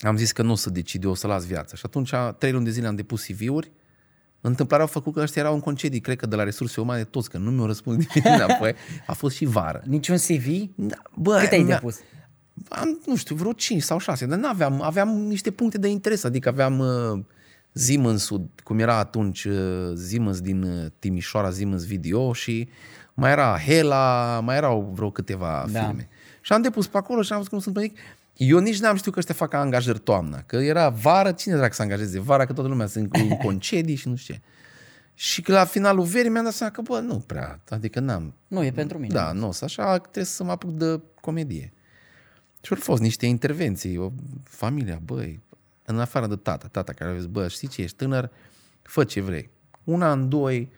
am 0.00 0.16
zis 0.16 0.32
că 0.32 0.42
nu 0.42 0.52
o 0.52 0.54
să 0.54 0.70
decid, 0.70 1.04
eu 1.04 1.10
o 1.10 1.14
să 1.14 1.26
las 1.26 1.46
viața. 1.46 1.76
Și 1.76 1.82
atunci, 1.86 2.12
trei 2.38 2.52
luni 2.52 2.64
de 2.64 2.70
zile 2.70 2.86
am 2.86 2.94
depus 2.96 3.24
CV-uri, 3.26 3.70
Întâmplarea 4.40 4.84
a 4.84 4.88
făcut 4.88 5.14
că 5.14 5.20
ăștia 5.20 5.42
erau 5.42 5.54
în 5.54 5.60
concedii, 5.60 6.00
cred 6.00 6.16
că 6.16 6.26
de 6.26 6.36
la 6.36 6.42
resurse 6.42 6.80
umane 6.80 7.04
toți, 7.04 7.30
că 7.30 7.38
nu 7.38 7.50
mi-au 7.50 7.66
răspuns 7.66 8.04
nimeni 8.14 8.36
înapoi. 8.36 8.74
A 9.06 9.12
fost 9.12 9.36
și 9.36 9.44
vară. 9.44 9.82
Niciun 9.86 10.16
CV? 10.16 10.46
Da, 10.74 10.96
bă, 11.16 11.38
Cât 11.40 11.52
ai 11.52 11.62
mi-a- 11.62 11.74
depus? 11.74 11.98
Am, 12.68 13.00
nu 13.06 13.16
știu, 13.16 13.34
vreo 13.36 13.52
5 13.52 13.82
sau 13.82 13.98
6, 13.98 14.26
dar 14.26 14.38
n-aveam, 14.38 14.82
aveam 14.82 15.08
niște 15.08 15.50
puncte 15.50 15.78
de 15.78 15.88
interes, 15.88 16.24
adică 16.24 16.48
aveam 16.48 16.78
uh, 16.78 17.20
Siemens-ul, 17.72 18.48
cum 18.64 18.78
era 18.78 18.96
atunci 18.98 19.44
uh, 19.44 19.92
Siemens 20.06 20.40
din 20.40 20.62
uh, 20.62 20.86
Timișoara, 20.98 21.50
Siemens 21.50 21.86
Video 21.86 22.32
și 22.32 22.68
mai 23.14 23.30
era 23.30 23.58
Hela, 23.66 24.40
mai 24.40 24.56
erau 24.56 24.92
vreo 24.94 25.10
câteva 25.10 25.66
Da. 25.72 25.80
firme. 25.84 26.08
Și 26.40 26.52
am 26.52 26.62
depus 26.62 26.86
pe 26.86 26.96
acolo 26.96 27.22
și 27.22 27.32
am 27.32 27.36
văzut 27.36 27.50
că 27.50 27.56
nu 27.56 27.62
sunt 27.62 27.76
nimic. 27.76 27.98
Eu 28.36 28.58
nici 28.58 28.80
n-am 28.80 28.96
știut 28.96 29.12
că 29.14 29.18
ăștia 29.20 29.34
fac 29.34 29.52
angajări 29.54 29.98
toamna, 29.98 30.42
că 30.46 30.56
era 30.56 30.88
vară, 30.88 31.32
cine 31.32 31.56
dracu 31.56 31.74
să 31.74 31.82
angajeze 31.82 32.20
vara, 32.20 32.46
că 32.46 32.52
toată 32.52 32.68
lumea 32.68 32.86
sunt 32.86 33.14
în 33.16 33.28
concedii 33.46 33.94
și 33.94 34.08
nu 34.08 34.16
știu 34.16 34.34
ce. 34.34 34.40
Și 35.14 35.42
că 35.42 35.52
la 35.52 35.64
finalul 35.64 36.04
verii 36.04 36.30
mi-am 36.30 36.44
dat 36.44 36.52
seama 36.52 36.72
că, 36.72 36.80
bă, 36.82 36.98
nu 37.00 37.18
prea, 37.26 37.60
adică 37.70 38.00
n-am, 38.00 38.34
Nu, 38.46 38.64
e 38.64 38.70
pentru 38.70 38.98
mine. 38.98 39.14
da, 39.14 39.32
nu, 39.32 39.46
o 39.48 39.52
să 39.52 39.64
așa 39.64 39.98
trebuie 39.98 40.24
să 40.24 40.44
mă 40.44 40.50
apuc 40.50 40.70
de 40.70 41.00
comedie. 41.20 41.72
Și 42.66 42.72
au 42.72 42.78
fost 42.80 43.02
niște 43.02 43.26
intervenții, 43.26 43.96
o 43.96 44.12
familia, 44.42 45.00
băi, 45.04 45.40
în 45.84 45.98
afară 45.98 46.26
de 46.26 46.36
tata, 46.36 46.68
tata 46.70 46.92
care 46.92 47.10
a 47.10 47.14
zis, 47.16 47.26
bă, 47.26 47.48
știi 47.48 47.68
ce, 47.68 47.82
ești 47.82 47.96
tânăr, 47.96 48.30
fă 48.82 49.04
ce 49.04 49.20
vrei. 49.20 49.50
Un 49.84 50.02
an, 50.02 50.28
doi, 50.28 50.70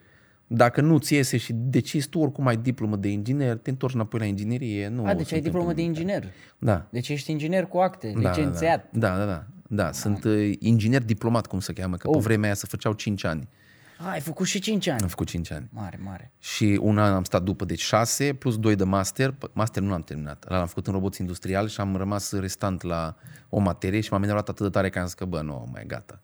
dacă 0.47 0.81
nu 0.81 0.99
ți 0.99 1.15
iese 1.15 1.37
și 1.37 1.53
decizi 1.57 2.09
tu 2.09 2.19
oricum 2.19 2.47
ai 2.47 2.57
diplomă 2.57 2.97
de 2.97 3.09
inginer, 3.09 3.57
te 3.57 3.71
întorci 3.71 3.95
înapoi 3.95 4.21
la 4.21 4.27
inginerie. 4.27 4.89
Nu 4.89 5.07
A, 5.07 5.11
o 5.11 5.15
deci 5.15 5.27
să 5.27 5.35
ai 5.35 5.41
întâmple 5.41 5.41
diplomă 5.51 5.73
de 5.73 5.81
nimic. 5.83 5.97
inginer. 5.99 6.33
Da. 6.59 6.87
Deci 6.91 7.09
ești 7.09 7.31
inginer 7.31 7.67
cu 7.67 7.79
acte, 7.79 8.13
Da, 8.21 8.29
licențiat. 8.29 8.89
Da, 8.93 9.17
da, 9.17 9.25
da. 9.25 9.25
da. 9.27 9.47
da 9.85 9.93
sunt 9.93 10.25
uh, 10.25 10.53
inginer 10.59 11.03
diplomat, 11.03 11.47
cum 11.47 11.61
se 11.61 11.73
cheamă, 11.73 11.97
că 11.97 12.09
Oh. 12.09 12.15
pe 12.15 12.21
vremea 12.23 12.45
aia 12.45 12.55
se 12.55 12.67
făceau 12.69 12.93
5 12.93 13.25
ani. 13.25 13.49
A, 13.99 14.11
ai 14.11 14.21
făcut 14.21 14.47
și 14.47 14.59
5 14.59 14.87
ani. 14.87 15.01
Am 15.01 15.09
făcut 15.09 15.27
5 15.27 15.53
ani. 15.53 15.69
Mare, 15.73 15.99
mare. 16.03 16.33
Și 16.39 16.79
un 16.83 16.99
an 16.99 17.13
am 17.13 17.25
stat 17.25 17.43
după, 17.43 17.65
deci 17.65 17.81
șase, 17.81 18.33
plus 18.33 18.59
doi 18.59 18.77
de 18.77 18.85
master. 18.85 19.35
Master 19.53 19.83
nu 19.83 19.91
l-am 19.91 20.03
terminat. 20.03 20.45
Ăla 20.49 20.59
L-am 20.59 20.67
făcut 20.67 20.87
în 20.87 20.93
roboți 20.93 21.21
industriali 21.21 21.69
și 21.69 21.81
am 21.81 21.97
rămas 21.97 22.33
restant 22.33 22.83
la 22.83 23.17
o 23.49 23.59
materie 23.59 24.01
și 24.01 24.13
m-am 24.13 24.23
enervat 24.23 24.49
atât 24.49 24.65
de 24.65 24.71
tare 24.71 24.89
că 24.91 24.99
am 24.99 25.05
zis 25.05 25.15
că, 25.15 25.25
bă, 25.25 25.41
nu, 25.41 25.69
mai 25.73 25.85
gata. 25.87 26.21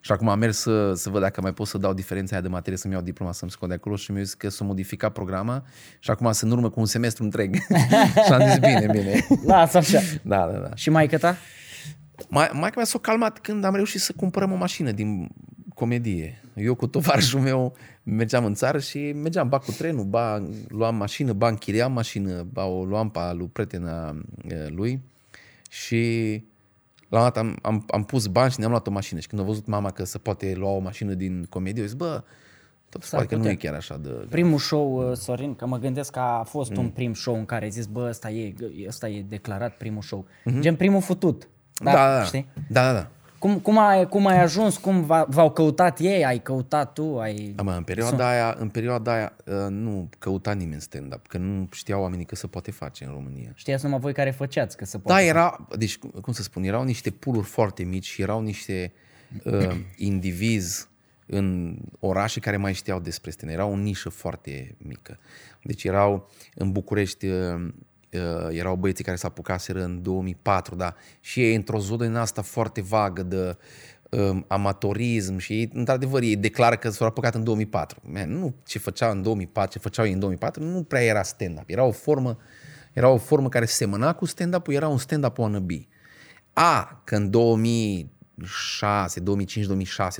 Și 0.00 0.12
acum 0.12 0.28
am 0.28 0.38
mers 0.38 0.58
să, 0.58 0.92
să 0.94 1.10
văd 1.10 1.20
dacă 1.20 1.40
mai 1.40 1.52
pot 1.52 1.66
să 1.66 1.78
dau 1.78 1.94
diferența 1.94 2.32
aia 2.32 2.42
de 2.42 2.48
materie, 2.48 2.78
să-mi 2.78 2.92
iau 2.92 3.02
diploma, 3.02 3.32
să-mi 3.32 3.50
scot 3.50 3.68
de 3.68 3.74
acolo 3.74 3.96
și 3.96 4.12
mi-a 4.12 4.22
zis 4.22 4.34
că 4.34 4.48
s-a 4.48 4.64
modificat 4.64 5.12
programa 5.12 5.64
și 5.98 6.10
acum 6.10 6.32
sunt 6.32 6.50
în 6.50 6.56
urmă 6.56 6.70
cu 6.70 6.80
un 6.80 6.86
semestru 6.86 7.24
întreg. 7.24 7.54
și 8.26 8.32
am 8.32 8.48
zis, 8.48 8.58
bine, 8.58 8.86
bine. 8.92 9.26
Lasă 9.44 9.76
așa. 9.76 10.00
da, 10.22 10.46
da, 10.46 10.58
da. 10.58 10.74
Și 10.74 10.90
maică 10.90 11.18
ta? 11.18 11.36
Mai, 12.28 12.50
mai 12.52 12.70
mea 12.76 12.84
s-a 12.84 12.98
calmat 12.98 13.38
când 13.38 13.64
am 13.64 13.74
reușit 13.74 14.00
să 14.00 14.12
cumpărăm 14.16 14.52
o 14.52 14.56
mașină 14.56 14.90
din 14.90 15.28
comedie. 15.76 16.42
Eu 16.54 16.74
cu 16.74 16.86
tovarășul 16.86 17.40
meu 17.40 17.74
mergeam 18.02 18.44
în 18.44 18.54
țară 18.54 18.78
și 18.78 19.12
mergeam 19.12 19.48
ba 19.48 19.58
cu 19.58 19.70
trenul, 19.72 20.04
ba 20.04 20.42
luam 20.68 20.96
mașină, 20.96 21.32
ba 21.32 21.48
închiriam 21.48 21.92
mașină, 21.92 22.46
ba 22.52 22.64
o 22.64 22.84
luam 22.84 23.10
pe 23.10 23.18
a 23.18 23.32
lui 23.32 23.46
prietena 23.46 24.16
eh, 24.48 24.66
lui 24.68 25.02
și 25.70 26.44
la 27.08 27.18
un 27.18 27.24
dat 27.24 27.36
am, 27.36 27.58
am, 27.62 27.84
am 27.90 28.04
pus 28.04 28.26
bani 28.26 28.50
și 28.50 28.58
ne-am 28.58 28.70
luat 28.70 28.86
o 28.86 28.90
mașină 28.90 29.20
și 29.20 29.26
când 29.26 29.42
a 29.42 29.44
văzut 29.44 29.66
mama 29.66 29.90
că 29.90 30.04
se 30.04 30.18
poate 30.18 30.54
lua 30.56 30.70
o 30.70 30.78
mașină 30.78 31.14
din 31.14 31.46
comedie, 31.50 31.80
eu 31.82 31.88
zis, 31.88 31.96
bă, 31.96 32.22
tot 32.88 33.02
se 33.02 33.08
S-ar 33.08 33.18
pare 33.18 33.28
că 33.30 33.34
nu 33.34 33.40
putea. 33.40 33.52
e 33.52 33.70
chiar 33.70 33.74
așa 33.74 33.96
de... 34.02 34.08
Primul 34.08 34.58
show, 34.58 35.10
uh, 35.10 35.16
Sorin, 35.16 35.54
că 35.54 35.66
mă 35.66 35.78
gândesc 35.78 36.12
că 36.12 36.18
a 36.18 36.42
fost 36.42 36.70
Mm. 36.70 36.78
un 36.78 36.88
prim 36.88 37.14
show 37.14 37.34
în 37.34 37.44
care 37.44 37.64
ai 37.64 37.70
zis, 37.70 37.86
bă, 37.86 38.06
ăsta 38.08 38.30
e, 38.30 38.54
ăsta 38.86 39.08
e 39.08 39.22
declarat 39.28 39.76
primul 39.76 40.02
show. 40.02 40.26
Mhm. 40.44 40.60
Gen 40.60 40.76
primul 40.76 41.00
futut. 41.00 41.48
Da, 41.84 41.92
da, 41.92 42.18
da. 42.18 42.24
Știi? 42.24 42.46
Da, 42.68 42.84
da, 42.84 42.92
da. 42.92 43.10
Cum, 43.38 43.58
cum, 43.58 43.78
ai, 43.78 44.08
cum 44.08 44.26
ai 44.26 44.42
ajuns? 44.42 44.76
Cum 44.76 45.02
v- 45.02 45.26
v-au 45.26 45.50
căutat 45.52 45.98
ei? 45.98 46.24
Ai 46.24 46.38
căutat 46.38 46.92
tu? 46.92 47.18
Ai... 47.18 47.52
Da, 47.54 47.62
mă, 47.62 47.72
în 47.72 47.82
perioada 47.82 48.28
aia, 48.30 48.56
în 48.58 48.68
perioada 48.68 49.12
aia 49.12 49.32
uh, 49.44 49.54
nu 49.68 50.08
căuta 50.18 50.52
nimeni 50.52 50.80
stand-up, 50.80 51.26
că 51.26 51.38
nu 51.38 51.68
știau 51.72 52.02
oamenii 52.02 52.24
că 52.24 52.34
se 52.36 52.46
poate 52.46 52.70
face 52.70 53.04
în 53.04 53.10
România. 53.10 53.50
Știați 53.54 53.84
numai 53.84 53.98
voi 54.00 54.12
care 54.12 54.30
făceați, 54.30 54.76
că 54.76 54.84
se 54.84 54.98
poate. 54.98 55.22
Da, 55.22 55.28
era, 55.28 55.66
deci 55.78 55.98
cum 55.98 56.32
să 56.32 56.42
spun, 56.42 56.62
erau 56.64 56.84
niște 56.84 57.10
puluri 57.10 57.46
foarte 57.46 57.82
mici 57.82 58.06
și 58.06 58.22
erau 58.22 58.40
niște 58.40 58.92
uh, 59.44 59.76
indivizi 59.96 60.88
în 61.26 61.76
orașe 62.00 62.40
care 62.40 62.56
mai 62.56 62.72
știau 62.72 63.00
despre 63.00 63.30
stand 63.30 63.52
Era 63.52 63.64
o 63.64 63.76
nișă 63.76 64.08
foarte 64.08 64.74
mică. 64.78 65.18
Deci 65.62 65.84
erau 65.84 66.30
în 66.54 66.72
București, 66.72 67.26
uh, 67.26 67.54
uh, 67.54 67.68
erau 68.50 68.76
băieții 68.76 69.04
care 69.04 69.16
s-a 69.16 69.28
apucaseră 69.28 69.82
în 69.82 70.02
2004, 70.02 70.74
da, 70.74 70.94
și 71.20 71.40
ei 71.40 71.54
într-o 71.54 71.78
zonă 71.78 72.04
din 72.04 72.14
asta 72.14 72.42
foarte 72.42 72.82
vagă 72.82 73.22
de 73.22 73.56
um, 74.10 74.44
amatorism 74.48 75.36
și 75.36 75.52
ei, 75.52 75.70
într-adevăr, 75.72 76.22
ei 76.22 76.36
declară 76.36 76.76
că 76.76 76.90
s-au 76.90 77.06
apucat 77.06 77.34
în 77.34 77.44
2004. 77.44 78.00
Man, 78.04 78.38
nu 78.38 78.54
ce 78.64 78.78
făceau 78.78 79.10
în 79.10 79.22
2004, 79.22 79.72
ce 79.72 79.78
făceau 79.78 80.06
ei 80.06 80.12
în 80.12 80.18
2004, 80.18 80.62
nu 80.62 80.82
prea 80.82 81.02
era 81.02 81.22
stand-up. 81.22 81.64
Era 81.66 81.82
o 81.84 81.90
formă, 81.90 82.38
era 82.92 83.08
o 83.08 83.16
formă 83.16 83.48
care 83.48 83.64
semăna 83.64 84.12
cu 84.12 84.24
stand-up-ul, 84.24 84.74
era 84.74 84.88
un 84.88 84.98
stand-up 84.98 85.38
wannabe. 85.38 85.86
A, 86.52 87.02
că 87.04 87.16
în 87.16 87.30
2006, 87.30 89.20
2005-2006, 89.20 89.24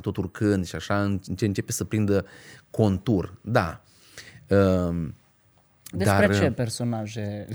tot 0.00 0.16
urcând 0.16 0.66
și 0.66 0.74
așa, 0.74 1.02
înce- 1.02 1.46
începe 1.46 1.72
să 1.72 1.84
prindă 1.84 2.26
contur. 2.70 3.38
Da. 3.42 3.82
Um, 4.48 5.14
Despre 5.92 6.26
dar, 6.26 6.38
ce 6.38 6.50
personaje? 6.50 7.46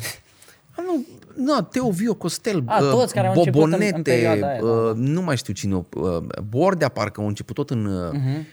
a, 0.75 0.81
Nu, 0.85 1.05
nu, 1.43 1.61
Teo 1.61 1.89
Vio 1.89 2.13
Costel, 2.15 2.63
A, 2.65 2.83
uh, 2.83 2.89
toți 2.89 3.13
care 3.13 3.27
au 3.27 3.33
început 3.33 3.55
în- 3.63 3.71
în 3.71 3.77
Bobonete, 3.79 4.01
perioada 4.01 4.47
aia, 4.47 4.59
da, 4.59 4.65
uh, 4.65 4.95
nu 4.95 5.21
mai 5.21 5.37
știu 5.37 5.53
cine, 5.53 5.75
uh, 5.75 6.17
Bordea 6.49 6.89
parcă 6.89 7.21
au 7.21 7.27
început 7.27 7.55
tot 7.55 7.69
în 7.69 7.85
uh, 7.85 8.11
Mhm. 8.13 8.45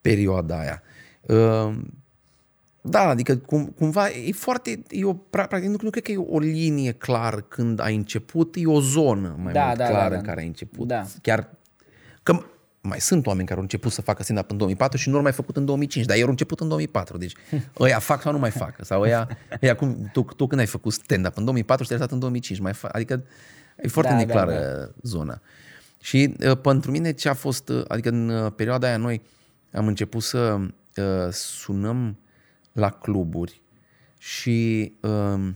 perioada 0.00 0.58
aia. 0.58 0.82
Uh, 1.20 1.74
da, 2.80 3.00
adică 3.08 3.36
cum, 3.36 3.66
cumva 3.78 4.08
e 4.08 4.32
foarte, 4.32 4.82
e 4.88 5.04
o, 5.04 5.14
pra- 5.14 5.18
practic, 5.48 5.64
nu, 5.64 5.76
nu 5.80 5.90
cred 5.90 6.02
că 6.02 6.12
e 6.12 6.16
o 6.16 6.38
linie 6.38 6.92
clar 6.92 7.40
când 7.48 7.80
ai 7.80 7.94
început, 7.94 8.54
e 8.58 8.66
o 8.66 8.80
zonă 8.80 9.36
mai 9.42 9.52
Da, 9.52 9.64
mult 9.64 9.76
da, 9.78 9.84
da, 9.84 9.90
clară 9.90 10.10
da. 10.10 10.16
în 10.16 10.22
care 10.24 10.40
ai 10.40 10.46
început. 10.46 10.86
Da. 10.86 11.04
Chiar 11.22 11.50
că 12.22 12.42
mai 12.86 13.00
sunt 13.00 13.26
oameni 13.26 13.46
care 13.46 13.56
au 13.56 13.62
început 13.62 13.92
să 13.92 14.02
facă 14.02 14.22
stand-up 14.22 14.50
în 14.50 14.56
2004 14.56 14.98
și 14.98 15.08
nu 15.08 15.16
au 15.16 15.22
mai 15.22 15.32
făcut 15.32 15.56
în 15.56 15.64
2005, 15.64 16.06
dar 16.06 16.16
ei 16.16 16.22
au 16.22 16.28
început 16.28 16.60
în 16.60 16.68
2004. 16.68 17.18
Deci 17.18 17.34
ăia 17.80 17.98
fac 17.98 18.22
sau 18.22 18.32
nu 18.32 18.38
mai 18.38 18.50
fac. 18.50 18.84
Sau 18.84 19.00
ăia, 19.00 19.28
ăia 19.62 19.76
cum, 19.76 20.10
tu, 20.12 20.22
tu 20.22 20.46
când 20.46 20.60
ai 20.60 20.66
făcut 20.66 20.92
stand-up 20.92 21.36
în 21.36 21.44
2004 21.44 21.82
și 21.82 21.88
te-ai 21.88 22.00
lăsat 22.00 22.14
în 22.14 22.20
2005. 22.20 22.60
Mai 22.60 22.72
fa- 22.72 22.90
adică 22.92 23.24
e 23.76 23.88
foarte 23.88 24.12
Da, 24.12 24.16
da, 24.18 24.24
da, 24.24 24.26
neclară 24.26 24.76
da, 24.78 24.92
zona. 25.02 25.40
Și 26.00 26.34
uh, 26.46 26.58
pentru 26.58 26.90
mine 26.90 27.12
ce 27.12 27.28
a 27.28 27.34
fost, 27.34 27.68
uh, 27.68 27.84
adică 27.88 28.08
în 28.08 28.28
uh, 28.28 28.52
perioada 28.56 28.86
aia 28.86 28.96
noi 28.96 29.22
am 29.72 29.86
început 29.86 30.22
să 30.22 30.58
uh, 30.96 31.32
sunăm 31.32 32.18
la 32.72 32.90
cluburi 32.90 33.60
și 34.18 34.92
uh, 35.00 35.48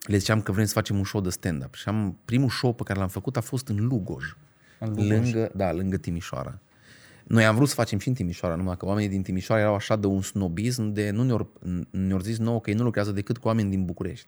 le 0.00 0.16
ziceam 0.16 0.42
că 0.42 0.52
vrem 0.52 0.64
să 0.64 0.72
facem 0.72 0.96
un 0.98 1.04
show 1.04 1.20
de 1.20 1.30
stand-up. 1.30 1.74
Și 1.74 1.88
am, 1.88 2.18
primul 2.24 2.48
show 2.48 2.72
pe 2.72 2.82
care 2.82 2.98
l-am 2.98 3.08
făcut 3.08 3.36
a 3.36 3.40
fost 3.40 3.68
în 3.68 3.76
Lugoj, 3.76 3.84
În 3.86 3.88
Lugoj. 3.88 4.24
Lângă, 4.78 5.50
da, 5.54 5.72
lângă 5.72 5.96
Timișoara. 5.96 6.58
Noi 7.24 7.44
am 7.44 7.54
vrut 7.54 7.68
să 7.68 7.74
facem 7.74 7.98
și 7.98 8.08
în 8.08 8.14
Timișoara, 8.14 8.54
numai 8.54 8.76
că 8.76 8.86
oamenii 8.86 9.08
din 9.08 9.22
Timișoara 9.22 9.60
erau 9.60 9.74
așa 9.74 9.96
de 9.96 10.06
un 10.06 10.22
snobism 10.22 10.92
de 10.92 11.10
nu 11.10 11.22
ne-au 11.22 11.50
ne 11.90 12.18
zis 12.22 12.38
nouă 12.38 12.60
că 12.60 12.70
ei 12.70 12.76
nu 12.76 12.84
lucrează 12.84 13.12
decât 13.12 13.38
cu 13.38 13.46
oameni 13.46 13.70
din 13.70 13.84
București. 13.84 14.26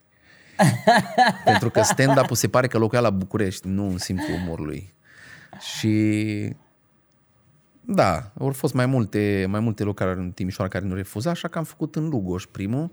Pentru 1.45 1.71
că 1.71 1.83
stand-up-ul 1.83 2.37
se 2.37 2.49
pare 2.49 2.67
că 2.67 2.79
locuia 2.79 3.01
la 3.01 3.11
București, 3.11 3.69
nu 3.69 3.89
în 3.89 3.99
simțul 3.99 4.35
umorului. 4.35 4.95
Și 5.61 6.57
da, 7.81 8.33
au 8.39 8.53
fost 8.53 8.75
mai 8.75 8.87
multe, 8.87 9.47
mai 9.49 9.61
multe 9.61 9.83
locuri 9.83 10.19
în 10.19 10.31
Timișoara 10.31 10.71
care 10.71 10.85
nu 10.85 10.95
refuza, 10.95 11.31
așa 11.31 11.49
că 11.49 11.59
am 11.59 11.65
făcut 11.65 11.97
în 11.97 12.09
Lugoj 12.09 12.45
primul 12.45 12.91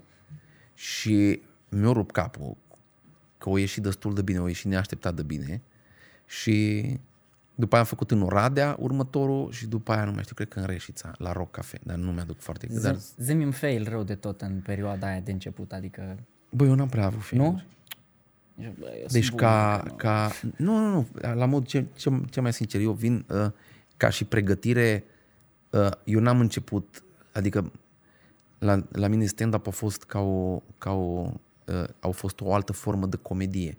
și 0.74 1.40
mi-a 1.68 1.92
rupt 1.92 2.12
capul 2.12 2.56
că 3.38 3.48
o 3.48 3.58
ieșit 3.58 3.82
destul 3.82 4.14
de 4.14 4.22
bine, 4.22 4.40
o 4.40 4.46
ieșit 4.46 4.70
neașteptat 4.70 5.14
de 5.14 5.22
bine 5.22 5.62
și 6.26 6.84
după 7.58 7.74
aia 7.74 7.82
am 7.82 7.88
făcut 7.88 8.10
în 8.10 8.22
Oradea 8.22 8.76
următorul 8.78 9.50
și 9.50 9.66
după 9.66 9.92
aia 9.92 10.04
nu 10.04 10.12
mai 10.12 10.22
știu, 10.22 10.34
cred 10.34 10.48
că 10.48 10.58
în 10.58 10.66
Reșița, 10.66 11.14
la 11.18 11.32
Rock 11.32 11.50
Cafe, 11.50 11.78
dar 11.82 11.96
nu 11.96 12.12
mi-aduc 12.12 12.38
foarte 12.38 12.66
clar. 12.66 12.80
Dar, 12.82 12.96
Zi-mi 13.18 13.44
un 13.44 13.50
fail 13.50 13.88
rău 13.88 14.02
de 14.02 14.14
tot 14.14 14.40
în 14.40 14.60
perioada 14.64 15.06
aia 15.06 15.20
de 15.20 15.32
început, 15.32 15.72
adică... 15.72 16.18
bă, 16.50 16.64
eu 16.64 16.74
n-am 16.74 16.88
prea 16.88 17.04
avut 17.04 17.22
fail 17.22 17.42
Nu? 17.42 17.62
Eu, 18.62 18.74
bă, 18.78 18.86
eu 19.00 19.06
Deci 19.10 19.24
sunt 19.24 19.30
bun, 19.30 19.38
ca, 19.38 19.74
adică 19.74 19.90
nu. 19.90 19.96
ca... 19.96 20.30
Nu, 20.56 20.78
nu, 20.78 20.90
nu. 20.90 21.06
La 21.34 21.44
mod 21.44 21.66
ce, 21.66 21.86
ce, 21.94 22.22
ce 22.30 22.40
mai 22.40 22.52
sincer, 22.52 22.80
eu 22.80 22.92
vin 22.92 23.24
uh, 23.28 23.50
ca 23.96 24.08
și 24.08 24.24
pregătire, 24.24 25.04
uh, 25.70 25.90
eu 26.04 26.20
n-am 26.20 26.40
început, 26.40 27.02
adică 27.32 27.72
la, 28.58 28.86
la 28.92 29.08
mine 29.08 29.26
stand-up 29.26 29.66
a 29.66 29.70
fost 29.70 30.04
ca 30.04 30.20
o, 30.20 30.62
ca 30.78 30.92
o 30.92 31.32
uh, 31.64 31.84
au 32.00 32.12
fost 32.12 32.40
o 32.40 32.54
altă 32.54 32.72
formă 32.72 33.06
de 33.06 33.16
comedie. 33.16 33.78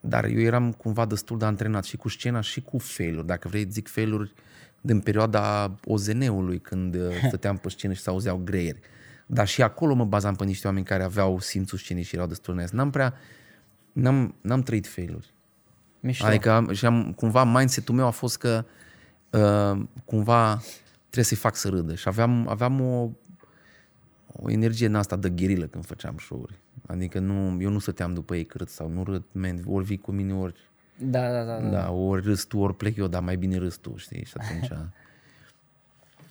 Dar 0.00 0.24
eu 0.24 0.40
eram 0.40 0.72
cumva 0.72 1.06
destul 1.06 1.38
de 1.38 1.44
antrenat 1.44 1.84
și 1.84 1.96
cu 1.96 2.08
scena 2.08 2.40
și 2.40 2.60
cu 2.60 2.78
failuri. 2.78 3.26
Dacă 3.26 3.48
vrei, 3.48 3.66
zic 3.70 3.88
failuri 3.88 4.32
din 4.80 5.00
perioada 5.00 5.74
OZN-ului, 5.84 6.60
când 6.60 6.94
uh, 6.94 7.00
stăteam 7.26 7.56
pe 7.56 7.68
scenă 7.68 7.92
și 7.92 8.00
se 8.00 8.10
auzeau 8.10 8.36
greieri. 8.36 8.80
Dar 9.26 9.46
și 9.46 9.62
acolo 9.62 9.94
mă 9.94 10.04
bazam 10.04 10.34
pe 10.34 10.44
niște 10.44 10.66
oameni 10.66 10.84
care 10.84 11.02
aveau 11.02 11.40
simțul 11.40 11.78
scenei 11.78 12.02
și 12.02 12.14
erau 12.14 12.26
destul 12.26 12.56
de 12.56 12.64
N-am 12.70 12.90
prea, 12.90 13.14
n-am, 13.92 14.34
n-am 14.40 14.62
trăit 14.62 14.86
failuri. 14.86 15.34
Mișto. 16.00 16.26
Adică 16.26 16.50
am, 16.50 16.72
și 16.72 16.86
am, 16.86 17.12
cumva 17.12 17.44
mindset-ul 17.44 17.94
meu 17.94 18.06
a 18.06 18.10
fost 18.10 18.38
că 18.38 18.64
uh, 19.30 19.82
cumva 20.04 20.62
trebuie 21.00 21.24
să-i 21.24 21.36
fac 21.36 21.56
să 21.56 21.68
râdă. 21.68 21.94
Și 21.94 22.08
aveam, 22.08 22.48
aveam 22.48 22.80
o, 22.80 23.10
o 24.32 24.50
energie 24.50 24.86
în 24.86 24.94
asta 24.94 25.16
de 25.16 25.30
gherilă 25.30 25.66
când 25.66 25.86
făceam 25.86 26.16
show-uri. 26.18 26.60
Adică 26.86 27.18
nu, 27.18 27.56
eu 27.60 27.70
nu 27.70 27.78
stăteam 27.78 28.14
după 28.14 28.36
ei 28.36 28.44
cât 28.44 28.68
sau 28.68 28.88
nu 28.88 29.04
râd, 29.04 29.24
man, 29.32 29.62
ori 29.66 29.84
vii 29.84 29.98
cu 29.98 30.12
mine, 30.12 30.34
ori, 30.34 30.54
Da, 30.98 31.32
da, 31.32 31.44
da. 31.44 31.60
da. 31.60 31.68
da, 31.68 31.90
ori 31.90 32.22
râs 32.22 32.44
tu, 32.44 32.58
ori 32.58 32.76
plec 32.76 32.96
eu, 32.96 33.06
dar 33.06 33.22
mai 33.22 33.36
bine 33.36 33.56
râs 33.56 33.76
tu, 33.76 33.96
știi? 33.96 34.24
Și 34.24 34.32
atunci... 34.36 34.70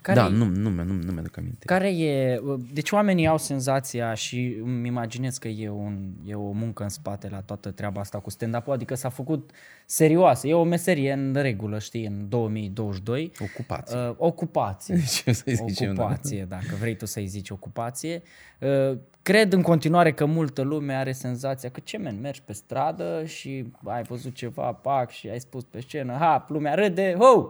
Care, 0.07 0.19
da, 0.19 0.27
nu, 0.27 0.45
nu, 0.45 0.69
nu, 0.69 0.83
nu 0.83 1.11
mi-aduc 1.11 1.37
aminte. 1.37 1.65
care 1.65 1.89
e... 1.89 2.41
Deci 2.73 2.91
oamenii 2.91 3.27
au 3.27 3.37
senzația 3.37 4.13
și 4.13 4.57
îmi 4.63 4.87
imaginez 4.87 5.37
că 5.37 5.47
e, 5.47 5.69
un, 5.69 6.11
e 6.25 6.33
o 6.33 6.51
muncă 6.51 6.83
în 6.83 6.89
spate 6.89 7.29
la 7.29 7.41
toată 7.41 7.71
treaba 7.71 8.01
asta 8.01 8.19
cu 8.19 8.29
stand-up 8.29 8.67
adică 8.67 8.95
s-a 8.95 9.09
făcut 9.09 9.51
serioasă. 9.85 10.47
E 10.47 10.53
o 10.53 10.63
meserie 10.63 11.13
în 11.13 11.33
regulă, 11.33 11.79
știi, 11.79 12.05
în 12.05 12.29
2022. 12.29 13.31
Ocupație. 13.39 13.97
Uh, 13.97 14.13
ocupație. 14.17 14.99
Ce 15.23 15.31
să-i 15.31 15.55
zicem, 15.67 15.93
da. 15.93 16.03
ocupație, 16.03 16.45
dacă 16.49 16.75
vrei 16.79 16.95
tu 16.95 17.05
să-i 17.05 17.27
zici 17.27 17.49
ocupație. 17.49 18.21
Uh, 18.59 18.97
cred 19.21 19.53
în 19.53 19.61
continuare 19.61 20.13
că 20.13 20.25
multă 20.25 20.61
lume 20.61 20.93
are 20.93 21.11
senzația 21.11 21.69
că 21.69 21.79
ce 21.83 21.97
men, 21.97 22.19
mergi 22.21 22.41
pe 22.41 22.53
stradă 22.53 23.23
și 23.25 23.65
ai 23.83 24.03
văzut 24.03 24.33
ceva, 24.33 24.71
pac, 24.71 25.09
și 25.09 25.29
ai 25.29 25.39
spus 25.39 25.63
pe 25.63 25.81
scenă, 25.81 26.13
ha, 26.19 26.45
lumea 26.49 26.73
râde, 26.73 27.15
ho, 27.19 27.47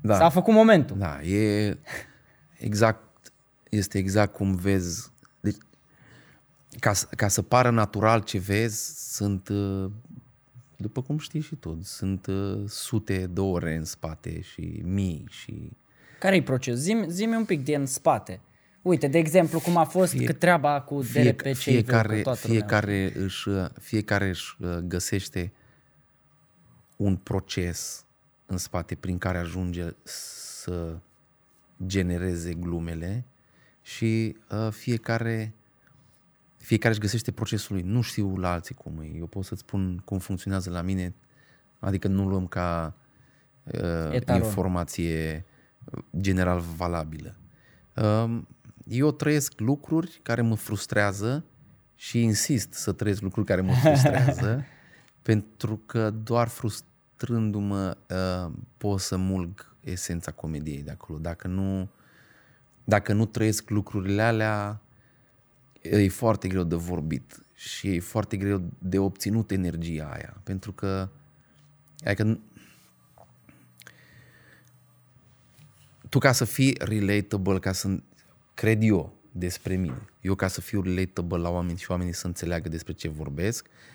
Da. 0.00 0.16
s-a 0.16 0.28
făcut 0.28 0.54
momentul. 0.54 0.98
Da, 0.98 1.22
e 1.22 1.76
exact, 2.58 3.32
este 3.70 3.98
exact 3.98 4.32
cum 4.32 4.54
vezi. 4.54 5.10
Deci, 5.40 5.56
ca, 6.78 6.92
să- 6.92 7.06
ca 7.16 7.28
să 7.28 7.42
pară 7.42 7.70
natural 7.70 8.20
ce 8.22 8.38
vezi, 8.38 9.12
sunt, 9.14 9.48
uh, 9.48 9.90
după 10.76 11.02
cum 11.02 11.18
știi 11.18 11.40
și 11.40 11.54
tu, 11.54 11.78
sunt 11.82 12.26
uh, 12.26 12.62
sute 12.68 13.26
de 13.26 13.40
ore 13.40 13.74
în 13.74 13.84
spate 13.84 14.40
și 14.40 14.80
mii 14.84 15.24
și... 15.28 15.70
Care-i 16.18 16.42
proces? 16.42 16.76
Zim, 16.78 17.04
zi-mi 17.08 17.36
un 17.36 17.44
pic 17.44 17.62
din 17.64 17.86
spate. 17.86 18.40
Uite, 18.82 19.06
de 19.06 19.18
exemplu, 19.18 19.60
cum 19.60 19.76
a 19.76 19.84
fost 19.84 20.12
Fie, 20.12 20.32
treaba 20.32 20.80
cu 20.80 21.00
Fie, 21.02 21.22
DRP 21.22 21.40
cei 21.42 21.54
fiecare, 21.54 22.20
toată 22.20 22.40
lumea. 22.46 22.60
fiecare, 22.60 23.12
își, 23.16 23.48
uh, 23.48 23.66
fiecare 23.80 24.28
își 24.28 24.56
uh, 24.60 24.76
găsește 24.76 25.52
un 26.96 27.16
proces 27.16 28.04
în 28.46 28.56
spate 28.56 28.94
prin 28.94 29.18
care 29.18 29.38
ajunge 29.38 29.88
să 30.02 30.98
genereze 31.86 32.54
glumele 32.54 33.24
și 33.82 34.36
uh, 34.50 34.68
fiecare 34.70 35.54
fiecare 36.56 36.90
își 36.92 37.00
găsește 37.00 37.32
procesul 37.32 37.74
lui. 37.74 37.84
Nu 37.84 38.00
știu 38.00 38.36
la 38.36 38.52
alții 38.52 38.74
cum 38.74 39.00
e. 39.00 39.06
Eu 39.16 39.26
pot 39.26 39.44
să-ți 39.44 39.60
spun 39.60 40.02
cum 40.04 40.18
funcționează 40.18 40.70
la 40.70 40.80
mine, 40.80 41.14
adică 41.78 42.08
nu 42.08 42.28
luăm 42.28 42.46
ca 42.46 42.94
uh, 43.64 44.10
Etalon. 44.10 44.42
informație 44.42 45.44
general 46.20 46.60
valabilă. 46.76 47.36
Uh, 47.96 48.40
eu 48.88 49.10
trăiesc 49.12 49.60
lucruri 49.60 50.20
care 50.22 50.42
mă 50.42 50.54
frustrează 50.54 51.44
și 51.94 52.22
insist 52.22 52.72
să 52.72 52.92
trăiesc 52.92 53.20
lucruri 53.20 53.46
care 53.46 53.60
mă 53.60 53.72
frustrează 53.82 54.64
pentru 55.22 55.76
că 55.86 56.10
doar 56.10 56.48
frustrându-mă 57.16 57.96
uh, 58.10 58.52
pot 58.76 59.00
să 59.00 59.16
mulg 59.16 59.74
esența 59.80 60.32
comediei 60.32 60.82
de 60.82 60.90
acolo. 60.90 61.18
Dacă 61.18 61.48
nu, 61.48 61.88
dacă 62.84 63.12
nu 63.12 63.26
trăiesc 63.26 63.70
lucrurile 63.70 64.22
alea, 64.22 64.80
e 65.80 66.08
foarte 66.08 66.48
greu 66.48 66.62
de 66.62 66.74
vorbit 66.74 67.44
și 67.54 67.88
e 67.88 68.00
foarte 68.00 68.36
greu 68.36 68.62
de 68.78 68.98
obținut 68.98 69.50
energia 69.50 70.10
aia. 70.12 70.36
Pentru 70.42 70.72
că, 70.72 71.08
adică, 72.04 72.38
tu 76.08 76.18
ca 76.18 76.32
să 76.32 76.44
fii 76.44 76.76
relatable, 76.78 77.58
ca 77.58 77.72
să 77.72 77.98
cred 78.54 78.82
eu 78.82 79.16
despre 79.32 79.76
mine, 79.76 80.02
eu 80.20 80.34
ca 80.34 80.48
să 80.48 80.60
fiu 80.60 80.82
relatable 80.82 81.38
la 81.38 81.48
oameni 81.48 81.78
și 81.78 81.90
oamenii 81.90 82.14
să 82.14 82.26
înțeleagă 82.26 82.68
despre 82.68 82.92
ce 82.92 83.08
vorbesc, 83.08 83.66
uh, 83.66 83.93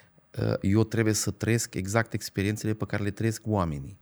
eu 0.62 0.84
trebuie 0.84 1.13
să 1.13 1.32
trăiesc 1.32 1.74
exact 1.74 2.13
experiențele 2.13 2.74
pe 2.74 2.86
care 2.86 3.04
le 3.04 3.12
trăiesc 3.12 3.42
oamenii. 3.46 3.98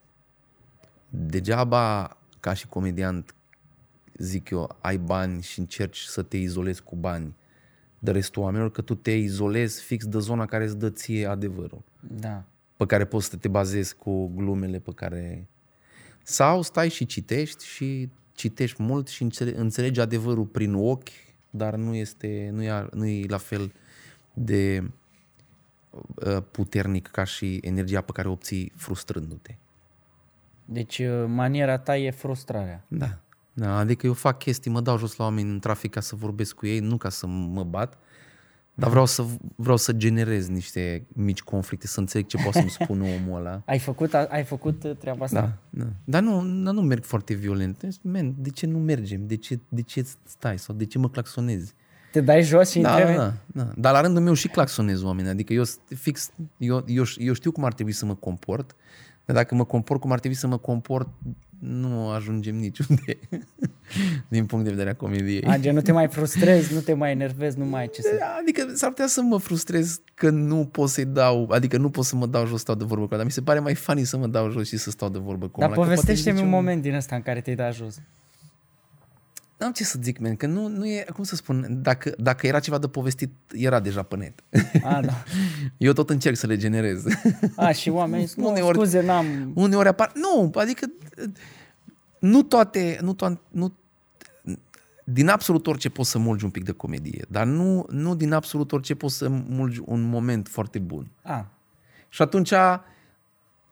Degeaba, 1.10 2.18
ca 2.40 2.54
și 2.54 2.68
comediant, 2.68 3.36
zic 4.18 4.50
eu, 4.50 4.76
ai 4.82 4.98
bani 4.98 5.42
și 5.42 5.60
încerci 5.60 6.00
să 6.00 6.22
te 6.22 6.38
izolezi 6.38 6.84
cu 6.84 6.96
bani 6.96 7.36
de 8.00 8.12
restul 8.12 8.42
oamenilor, 8.42 8.72
că 8.72 8.82
tu 8.82 8.96
te 8.96 9.12
izolezi 9.12 9.82
fix 9.82 10.06
de 10.06 10.20
zona 10.20 10.46
care 10.46 10.64
îți 10.64 10.78
dă 10.78 10.90
ție 10.90 11.26
adevărul 11.26 11.82
Da. 12.20 12.44
pe 12.78 12.86
care 12.86 13.06
poți 13.06 13.28
să 13.30 13.38
te 13.38 13.48
bazezi 13.48 13.96
cu 13.96 14.28
glumele 14.28 14.80
pe 14.80 14.92
care... 14.96 15.48
Sau 16.24 16.62
stai 16.62 16.90
și 16.90 17.06
citești 17.06 17.66
și 17.66 18.10
citești 18.34 18.82
mult 18.82 19.08
și 19.08 19.24
înțele- 19.24 19.58
înțelegi 19.58 20.00
adevărul 20.00 20.46
prin 20.46 20.74
ochi, 20.74 21.10
dar 21.50 21.76
nu 21.76 21.96
este, 21.96 22.50
nu 22.54 22.64
e, 22.64 22.88
nu 22.94 23.06
e 23.06 23.26
la 23.28 23.38
fel 23.38 23.74
de 24.34 24.84
uh, 24.84 24.90
puternic 26.52 27.08
ca 27.08 27.24
și 27.24 27.56
energia 27.56 28.02
pe 28.02 28.12
care 28.12 28.28
o 28.28 28.32
obții 28.32 28.72
frustrându-te. 28.76 29.56
Deci 30.66 31.00
uh, 31.00 31.26
maniera 31.28 31.78
ta 31.78 31.98
e 31.98 32.12
frustrarea. 32.12 32.84
Da. 32.88 33.20
da. 33.54 33.78
Adică 33.78 34.06
eu 34.06 34.14
fac 34.14 34.38
chestii, 34.38 34.72
mă 34.72 34.82
dau 34.82 34.98
jos 34.98 35.16
la 35.16 35.24
oameni 35.26 35.50
în 35.50 35.60
trafic 35.60 35.92
ca 35.92 36.00
să 36.00 36.16
vorbesc 36.16 36.56
cu 36.56 36.66
ei, 36.66 36.80
nu 36.80 36.98
ca 36.98 37.10
să 37.10 37.28
mă 37.28 37.64
bat, 37.64 37.98
dar 38.74 38.90
vreau 38.90 39.06
să, 39.06 39.26
vreau 39.56 39.78
să 39.78 39.92
generez 39.94 40.48
niște 40.48 41.06
mici 41.08 41.42
conflicte, 41.42 41.88
să 41.88 42.00
înțeleg 42.00 42.28
ce 42.28 42.38
poate 42.38 42.58
să-mi 42.58 42.70
spună 42.80 43.04
omul 43.04 43.40
ăla. 43.40 43.62
Ai 43.66 43.80
făcut, 43.80 44.14
a- 44.14 44.28
ai 44.30 44.44
făcut 44.44 44.84
uh, 44.84 44.96
treaba 44.98 45.26
asta? 45.26 45.40
Da, 45.70 45.84
da. 45.84 45.90
Dar 46.04 46.22
nu, 46.22 46.42
nu, 46.42 46.72
nu 46.72 46.82
merg 46.82 47.04
foarte 47.04 47.34
violent. 47.34 47.80
Deci, 47.80 47.96
Man, 48.02 48.36
de 48.38 48.50
ce 48.50 48.66
nu 48.66 48.78
mergem? 48.80 49.28
De 49.28 49.36
ce, 49.36 49.60
de 49.70 49.82
ce 49.82 50.06
stai? 50.24 50.58
Sau 50.60 50.76
de 50.76 50.86
ce 50.86 50.98
mă 50.98 51.10
claxonezi? 51.10 51.74
Te 52.20 52.24
dai 52.24 52.42
jos 52.44 52.70
și 52.70 52.80
Da, 52.80 52.96
întrebi? 52.96 53.18
da, 53.18 53.34
da. 53.48 53.68
Dar 53.76 53.94
la 53.94 54.02
rândul 54.02 54.22
meu 54.24 54.34
și 54.34 54.48
claxonez 54.48 55.04
oameni. 55.04 55.28
Adică 55.30 55.54
eu 55.54 55.64
st- 55.64 55.96
fix, 55.98 56.30
eu, 56.58 56.84
eu, 56.88 57.04
eu 57.18 57.34
știu 57.34 57.52
cum 57.52 57.64
ar 57.64 57.74
trebui 57.74 57.92
să 57.92 58.06
mă 58.06 58.16
comport, 58.16 58.76
dar 59.26 59.36
dacă 59.36 59.56
mă 59.56 59.66
comport 59.66 60.02
cum 60.02 60.12
ar 60.12 60.20
trebui 60.20 60.38
să 60.38 60.48
mă 60.48 60.58
comport, 60.58 61.08
nu 61.60 62.10
ajungem 62.10 62.56
niciunde 62.56 63.18
din 64.28 64.46
punct 64.46 64.64
de 64.64 64.70
vedere 64.70 64.90
a 64.90 64.96
comediei. 64.96 65.42
Age, 65.44 65.72
nu 65.72 65.82
te 65.82 65.92
mai 65.92 66.08
frustrezi, 66.08 66.74
nu 66.74 66.80
te 66.80 66.94
mai 66.94 67.12
enervezi, 67.12 67.58
nu 67.58 67.66
mai 67.66 67.82
ai 67.82 67.90
ce 67.94 68.02
să... 68.02 68.10
Adică 68.42 68.72
s-ar 68.76 68.90
putea 68.90 69.08
să 69.08 69.22
mă 69.22 69.38
frustrez 69.38 70.00
că 70.14 70.30
nu 70.30 70.66
pot 70.72 70.90
să-i 70.90 71.06
dau, 71.06 71.50
adică 71.52 71.78
nu 71.78 71.90
pot 71.90 72.06
să 72.06 72.16
mă 72.16 72.26
dau 72.26 72.46
jos, 72.46 72.60
stau 72.60 72.76
de 72.76 72.84
vorbă 72.84 73.04
cu 73.04 73.08
ăla, 73.10 73.18
dar 73.18 73.26
mi 73.26 73.32
se 73.32 73.42
pare 73.42 73.60
mai 73.60 73.76
funny 73.76 74.04
să 74.04 74.18
mă 74.18 74.28
dau 74.28 74.50
jos 74.52 74.68
și 74.68 74.78
să 74.78 74.90
stau 74.90 75.10
de 75.10 75.18
vorbă 75.20 75.48
cu 75.48 75.60
Dar 75.60 75.70
ăla, 75.70 75.78
că 75.78 75.84
poate 75.86 75.96
povestește-mi 75.96 76.38
un 76.40 76.44
niciun- 76.46 76.58
moment 76.60 76.82
din 76.82 76.94
ăsta 76.96 77.16
în 77.16 77.22
care 77.22 77.42
te-ai 77.42 77.56
dat 77.56 77.74
jos. 77.74 77.96
N-am 79.58 79.72
ce 79.72 79.84
să 79.84 80.00
zic, 80.02 80.20
man, 80.20 80.36
că 80.36 80.46
nu, 80.48 80.68
nu 80.68 80.88
e, 80.88 81.06
cum 81.14 81.24
să 81.24 81.36
spun, 81.36 81.68
dacă, 81.82 82.14
dacă 82.18 82.48
era 82.48 82.60
ceva 82.60 82.78
de 82.78 82.88
povestit, 82.88 83.32
era 83.52 83.80
deja 83.80 84.04
pe 84.04 84.16
net. 84.16 84.44
A, 84.84 85.02
da. 85.02 85.24
Eu 85.78 85.94
tot 85.94 86.10
încerc 86.10 86.36
să 86.36 86.48
le 86.48 86.58
generez. 86.58 87.04
A, 87.56 87.72
și 87.72 87.90
oamenii 87.90 88.28
spun, 88.34 88.44
nu, 88.44 88.50
Uneori- 88.50 88.74
scuze, 88.74 89.02
n-am... 89.02 89.52
Uneori 89.56 89.88
apar... 89.88 90.12
Nu, 90.14 90.52
adică 90.56 90.86
nu 92.20 92.44
toate... 92.44 92.98
Nu 93.02 93.14
toate 93.14 93.40
nu, 93.52 93.74
din 95.04 95.28
absolut 95.28 95.68
orice 95.68 95.90
poți 95.90 96.10
să 96.10 96.18
mulgi 96.18 96.44
un 96.44 96.50
pic 96.50 96.64
de 96.64 96.72
comedie, 96.72 97.26
dar 97.30 97.46
nu, 97.46 97.86
nu 97.90 98.16
din 98.16 98.32
absolut 98.34 98.72
orice 98.72 98.96
poți 98.96 99.18
să 99.18 99.30
mulgi 99.30 99.82
un 99.86 100.02
moment 100.02 100.48
foarte 100.48 100.80
bun. 100.80 101.08
A, 101.22 101.52
Și 102.10 102.22
atunci, 102.22 102.54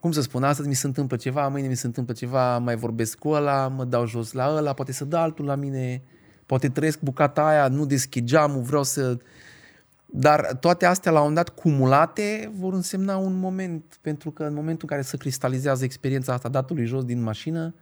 cum 0.06 0.14
să 0.14 0.22
spun, 0.22 0.44
astăzi 0.44 0.68
mi 0.68 0.74
se 0.74 0.88
întâmplă 0.88 1.18
ceva, 1.18 1.48
mâine 1.48 1.68
mi 1.68 1.76
se 1.76 1.86
întâmplă 1.86 2.14
ceva, 2.14 2.58
mai 2.58 2.76
vorbesc 2.76 3.18
cu 3.18 3.30
ăla, 3.30 3.68
mă 3.68 3.86
dau 3.86 4.06
jos 4.06 4.32
la 4.32 4.56
ăla, 4.56 4.74
poate 4.74 4.92
să 4.92 5.06
dă 5.06 5.18
altul 5.18 5.46
la 5.46 5.56
mine, 5.56 6.02
poate 6.46 6.70
trăiesc 6.70 7.00
bucata 7.00 7.48
aia, 7.48 7.68
nu 7.68 7.86
deschid 7.86 8.26
geamul, 8.26 8.62
vreau 8.62 8.84
să... 8.84 9.18
Dar 10.06 10.58
toate 10.60 10.86
astea, 10.86 11.12
la 11.12 11.18
un 11.18 11.28
moment 11.28 11.46
dat, 11.46 11.56
cumulate, 11.56 12.52
vor 12.58 12.74
însemna 12.74 13.18
un 13.18 13.40
moment, 13.40 13.98
pentru 14.02 14.32
că 14.32 14.44
în 14.44 14.54
momentul 14.54 14.88
în 14.90 14.96
care 14.96 15.02
se 15.02 15.18
cristalizează 15.18 15.84
experiența 15.84 16.34
asta 16.34 16.50
datului 16.50 16.86
jos 16.86 17.04
din 17.04 17.22
mașină, 17.22 17.74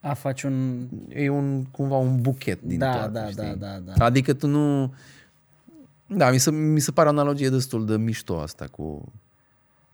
a 0.00 0.14
faci 0.14 0.42
un... 0.42 0.86
e 1.08 1.28
un, 1.28 1.64
cumva 1.64 1.96
un 1.96 2.20
buchet 2.20 2.62
din 2.62 2.78
Da, 2.78 2.92
toate, 2.92 3.12
da, 3.12 3.26
știi? 3.26 3.42
da, 3.42 3.54
da, 3.54 3.92
da. 3.96 4.04
Adică 4.04 4.32
tu 4.32 4.46
nu... 4.46 4.94
Da, 6.06 6.30
mi 6.30 6.38
se, 6.38 6.50
mi 6.50 6.80
se 6.80 6.90
pare 6.90 7.08
o 7.08 7.10
analogie 7.10 7.48
destul 7.48 7.86
de 7.86 7.96
mișto 7.96 8.40
asta 8.40 8.64
cu... 8.70 9.12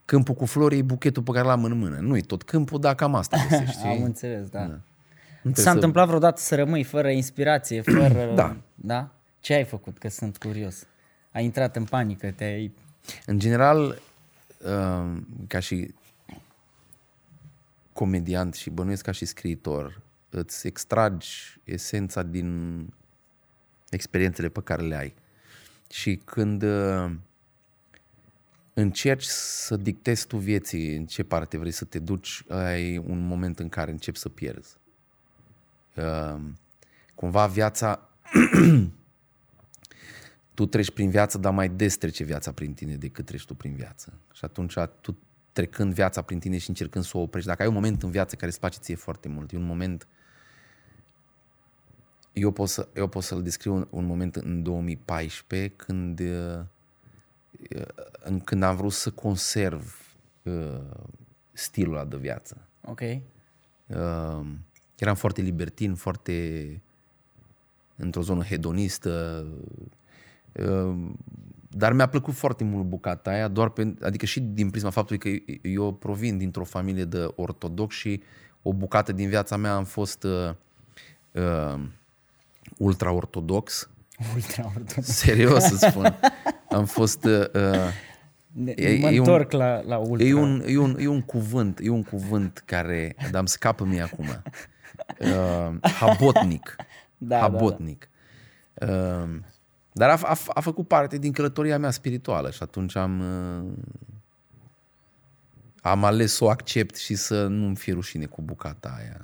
Câmpul 0.05 0.35
cu 0.35 0.45
flori 0.47 0.79
e 0.79 0.83
buchetul 0.83 1.23
pe 1.23 1.31
care 1.33 1.47
l-am 1.47 1.65
în 1.65 1.79
mână. 1.79 1.97
Nu 2.01 2.17
e 2.17 2.21
tot 2.21 2.43
câmpul, 2.43 2.81
dar 2.81 2.95
cam 2.95 3.15
asta 3.15 3.37
găsești, 3.49 3.73
știi? 3.79 3.89
Am 3.89 4.03
înțeles, 4.03 4.49
da. 4.49 4.61
Nu 4.65 4.71
Ți 4.75 4.81
trebuie 5.41 5.55
s-a 5.55 5.63
să- 5.71 5.75
întâmplat 5.75 6.07
vreodată 6.07 6.41
să 6.41 6.55
rămâi 6.55 6.83
fără 6.85 7.11
inspirație, 7.11 7.81
fără... 7.99 8.33
Da. 8.35 8.57
Da? 8.75 9.11
Ce 9.41 9.55
ai 9.55 9.65
făcut? 9.65 9.99
Că 9.99 10.09
sunt 10.09 10.37
curios. 10.37 10.87
Ai 11.33 11.45
intrat 11.45 11.77
în 11.77 11.85
panică, 11.85 12.31
te-ai... 12.31 12.73
În 13.27 13.39
general, 13.39 13.99
uh, 14.59 15.17
ca 15.47 15.59
și 15.59 15.95
comediant 17.93 18.55
și 18.55 18.71
bănuiesc 18.71 19.05
ca 19.05 19.13
și 19.13 19.25
scriitor, 19.25 20.01
îți 20.31 20.67
extragi 20.67 21.61
esența 21.65 22.23
din 22.23 22.79
experiențele 23.91 24.49
pe 24.49 24.61
care 24.61 24.83
le 24.83 24.97
ai. 24.97 25.15
Și 25.91 26.21
când 26.25 26.63
uh, 26.63 27.11
încerci 28.75 29.25
să 29.25 29.77
dictezi 29.77 30.27
tu 30.27 30.37
vieții 30.37 30.97
în 30.97 31.07
ce 31.07 31.23
parte 31.23 31.59
vrei 31.59 31.71
să 31.71 31.85
te 31.85 31.99
duci, 31.99 32.45
ai 32.49 32.99
un 32.99 33.27
moment 33.27 33.59
în 33.59 33.69
care 33.69 33.91
începi 33.91 34.19
să 34.19 34.29
pierzi. 34.29 34.77
Uh, 35.97 36.41
cumva 37.15 37.47
viața 37.47 38.09
tu 40.55 40.67
treci 40.67 40.91
prin 40.91 41.11
viață, 41.11 41.39
dar 41.39 41.53
mai 41.53 41.69
des 41.69 41.97
trece 41.97 42.25
viața 42.25 42.53
prin 42.53 42.75
tine 42.75 42.97
decât 42.97 43.25
treci 43.25 43.45
tu 43.45 43.55
prin 43.55 43.75
viață. 43.75 44.13
Și 44.33 44.45
atunci 44.45 44.75
tu 45.01 45.19
trecând 45.53 45.93
viața 45.93 46.23
prin 46.23 46.39
tine 46.39 46.59
și 46.59 46.69
încercând 46.69 47.05
să 47.05 47.17
o 47.17 47.21
oprești, 47.21 47.49
dacă 47.49 47.63
ai 47.63 47.69
un 47.69 47.75
moment 47.75 48.03
în 48.03 48.11
viață 48.11 48.35
care 48.35 48.47
îți 48.47 48.61
place 48.61 48.79
ție 48.81 48.95
foarte 48.95 49.29
mult, 49.29 49.53
e 49.53 49.57
un 49.57 49.67
moment 49.67 50.09
eu 52.35 52.51
pot, 52.51 52.69
să, 52.69 52.89
eu 52.95 53.07
pot 53.07 53.23
să-l 53.23 53.43
descriu 53.43 53.75
un, 53.75 53.87
un 53.91 54.05
moment 54.05 54.37
în 54.37 54.63
2014 54.63 55.73
când, 55.77 56.21
uh, 56.21 56.61
în, 58.21 58.41
când 58.41 58.63
am 58.63 58.77
vrut 58.77 58.93
să 58.93 59.11
conserv 59.11 60.15
uh, 60.43 60.81
stilul 61.53 61.95
ăla 61.95 62.05
de 62.05 62.17
viață. 62.17 62.69
Ok. 62.85 63.01
Uh, 63.01 64.47
eram 64.99 65.15
foarte 65.15 65.41
libertin, 65.41 65.95
foarte 65.95 66.83
într-o 67.97 68.23
zonă 68.23 68.43
hedonistă, 68.43 69.47
uh, 70.53 70.97
dar 71.69 71.93
mi-a 71.93 72.09
plăcut 72.09 72.35
foarte 72.35 72.65
mult 72.65 72.85
bucata 72.85 73.31
aia, 73.31 73.49
doar 73.49 73.69
pe, 73.69 73.95
adică 74.03 74.27
și 74.27 74.41
din 74.41 74.71
prisma 74.71 74.91
faptului 74.91 75.19
că 75.19 75.53
eu 75.63 75.93
provin 75.93 76.39
dintr-o 76.39 76.65
familie 76.65 77.05
de 77.05 77.33
ortodox 77.35 77.95
și 77.95 78.23
o 78.63 78.73
bucată 78.73 79.13
din 79.13 79.29
viața 79.29 79.57
mea 79.57 79.75
am 79.75 79.85
fost 79.85 80.25
uh, 80.25 80.55
uh, 81.33 81.81
ultra-ortodox. 82.79 83.89
Ultra-ortodox. 84.35 85.07
Serios 85.07 85.63
să 85.63 85.77
spun. 85.77 86.15
Am 86.75 86.85
fost... 86.85 87.25
Uh, 87.25 87.45
uh, 87.55 87.89
Ne- 88.55 88.73
E- 88.77 88.99
mă 89.01 89.09
e 89.09 89.13
un- 89.21 89.27
întorc 89.27 89.53
la, 89.53 89.81
la 89.81 89.97
ultra. 89.97 90.27
E 90.27 90.35
un, 90.35 90.63
e, 90.67 90.79
un, 90.79 90.97
e 90.99 91.07
un 91.07 91.21
cuvânt, 91.23 91.79
e 91.83 91.89
un 91.89 92.03
cuvânt 92.03 92.63
care, 92.65 93.17
dar 93.31 93.39
îmi 93.39 93.49
scapă 93.49 93.85
mie 93.85 94.01
acum. 94.01 94.27
Uh, 95.19 95.91
habotnic. 95.91 96.77
Da, 97.19 97.39
habotnic. 97.39 98.09
Uh, 98.75 98.89
dar 99.93 100.11
a, 100.11 100.19
a, 100.23 100.37
a 100.55 100.61
făcut 100.61 100.89
parte 100.89 101.19
din 101.19 101.33
călătoria 101.33 101.79
mea 101.79 101.91
spirituală 101.91 102.51
și 102.51 102.59
atunci 102.63 102.97
am 102.97 103.21
uh, 103.21 103.73
am 105.81 106.05
ales 106.05 106.35
să 106.35 106.45
o 106.45 106.49
accept 106.49 106.97
și 106.97 107.15
să 107.15 107.47
nu-mi 107.47 107.77
fie 107.77 107.93
rușine 107.93 108.25
cu 108.25 108.43
bucata 108.43 108.95
aia. 108.99 109.21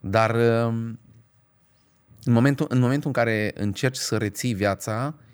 Dar 0.00 0.34
uh, 0.34 0.72
în 2.24 2.32
momentul, 2.32 2.66
în 2.68 2.78
momentul 2.78 3.06
în 3.06 3.12
care 3.12 3.52
încerci 3.54 3.96
să 3.96 4.16
reții 4.16 4.54
viața, 4.54 5.14
uh, 5.16 5.25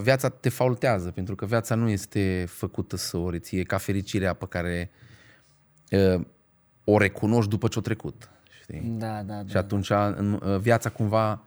viața 0.00 0.28
te 0.28 0.48
faultează, 0.48 1.10
pentru 1.10 1.34
că 1.34 1.46
viața 1.46 1.74
nu 1.74 1.88
este 1.88 2.44
făcută 2.48 2.96
să 2.96 3.16
o 3.16 3.30
reții, 3.30 3.58
e 3.58 3.62
ca 3.62 3.78
fericirea 3.78 4.32
pe 4.32 4.46
care 4.46 4.90
uh, 5.90 6.24
o 6.84 6.98
recunoști 6.98 7.50
după 7.50 7.68
ce 7.68 7.78
o 7.78 7.82
trecut. 7.82 8.30
Știi? 8.62 8.80
Da, 8.80 9.22
da, 9.22 9.38
Și 9.38 9.52
da. 9.52 9.58
atunci 9.58 9.90
în, 9.90 10.40
uh, 10.44 10.58
viața 10.58 10.90
cumva 10.90 11.42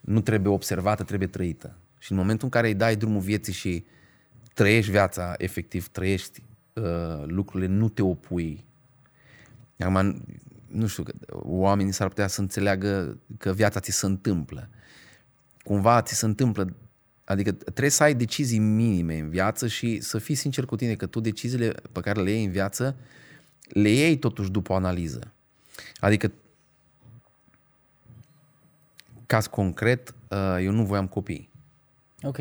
nu 0.00 0.20
trebuie 0.20 0.52
observată, 0.52 1.02
trebuie 1.02 1.28
trăită. 1.28 1.76
Și 1.98 2.12
în 2.12 2.18
momentul 2.18 2.44
în 2.44 2.50
care 2.50 2.66
îi 2.66 2.74
dai 2.74 2.96
drumul 2.96 3.20
vieții 3.20 3.52
și 3.52 3.84
trăiești 4.54 4.90
viața, 4.90 5.34
efectiv 5.36 5.88
trăiești 5.88 6.42
uh, 6.72 7.24
lucrurile, 7.26 7.70
nu 7.70 7.88
te 7.88 8.02
opui. 8.02 8.64
Acum, 9.78 10.24
nu 10.66 10.86
știu, 10.86 11.02
că 11.02 11.12
oamenii 11.42 11.92
s-ar 11.92 12.08
putea 12.08 12.26
să 12.26 12.40
înțeleagă 12.40 13.18
că 13.38 13.52
viața 13.52 13.80
ți 13.80 13.90
se 13.90 14.06
întâmplă. 14.06 14.68
Cumva 15.64 16.02
ți 16.02 16.14
se 16.14 16.24
întâmplă, 16.24 16.74
adică 17.26 17.52
trebuie 17.52 17.90
să 17.90 18.02
ai 18.02 18.14
decizii 18.14 18.58
minime 18.58 19.18
în 19.18 19.28
viață 19.28 19.66
și 19.66 20.00
să 20.00 20.18
fii 20.18 20.34
sincer 20.34 20.64
cu 20.64 20.76
tine 20.76 20.94
că 20.94 21.06
tu 21.06 21.20
deciziile 21.20 21.74
pe 21.92 22.00
care 22.00 22.22
le 22.22 22.30
iei 22.30 22.44
în 22.44 22.50
viață 22.50 22.96
le 23.68 23.88
iei 23.88 24.18
totuși 24.18 24.50
după 24.50 24.72
o 24.72 24.76
analiză. 24.76 25.32
Adică 26.00 26.32
caz 29.26 29.46
concret, 29.46 30.14
uh, 30.28 30.56
eu 30.60 30.72
nu 30.72 30.84
voiam 30.84 31.06
copii. 31.06 31.48
Ok. 32.22 32.38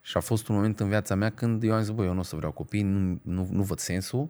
Și 0.00 0.16
a 0.16 0.20
fost 0.20 0.48
un 0.48 0.54
moment 0.54 0.80
în 0.80 0.88
viața 0.88 1.14
mea 1.14 1.30
când 1.30 1.62
eu 1.62 1.72
am 1.72 1.82
zis, 1.82 1.90
băi, 1.90 2.06
eu 2.06 2.12
nu 2.12 2.20
o 2.20 2.22
să 2.22 2.36
vreau 2.36 2.52
copii, 2.52 2.82
nu, 2.82 3.20
nu, 3.22 3.48
nu 3.50 3.62
văd 3.62 3.78
sensul, 3.78 4.28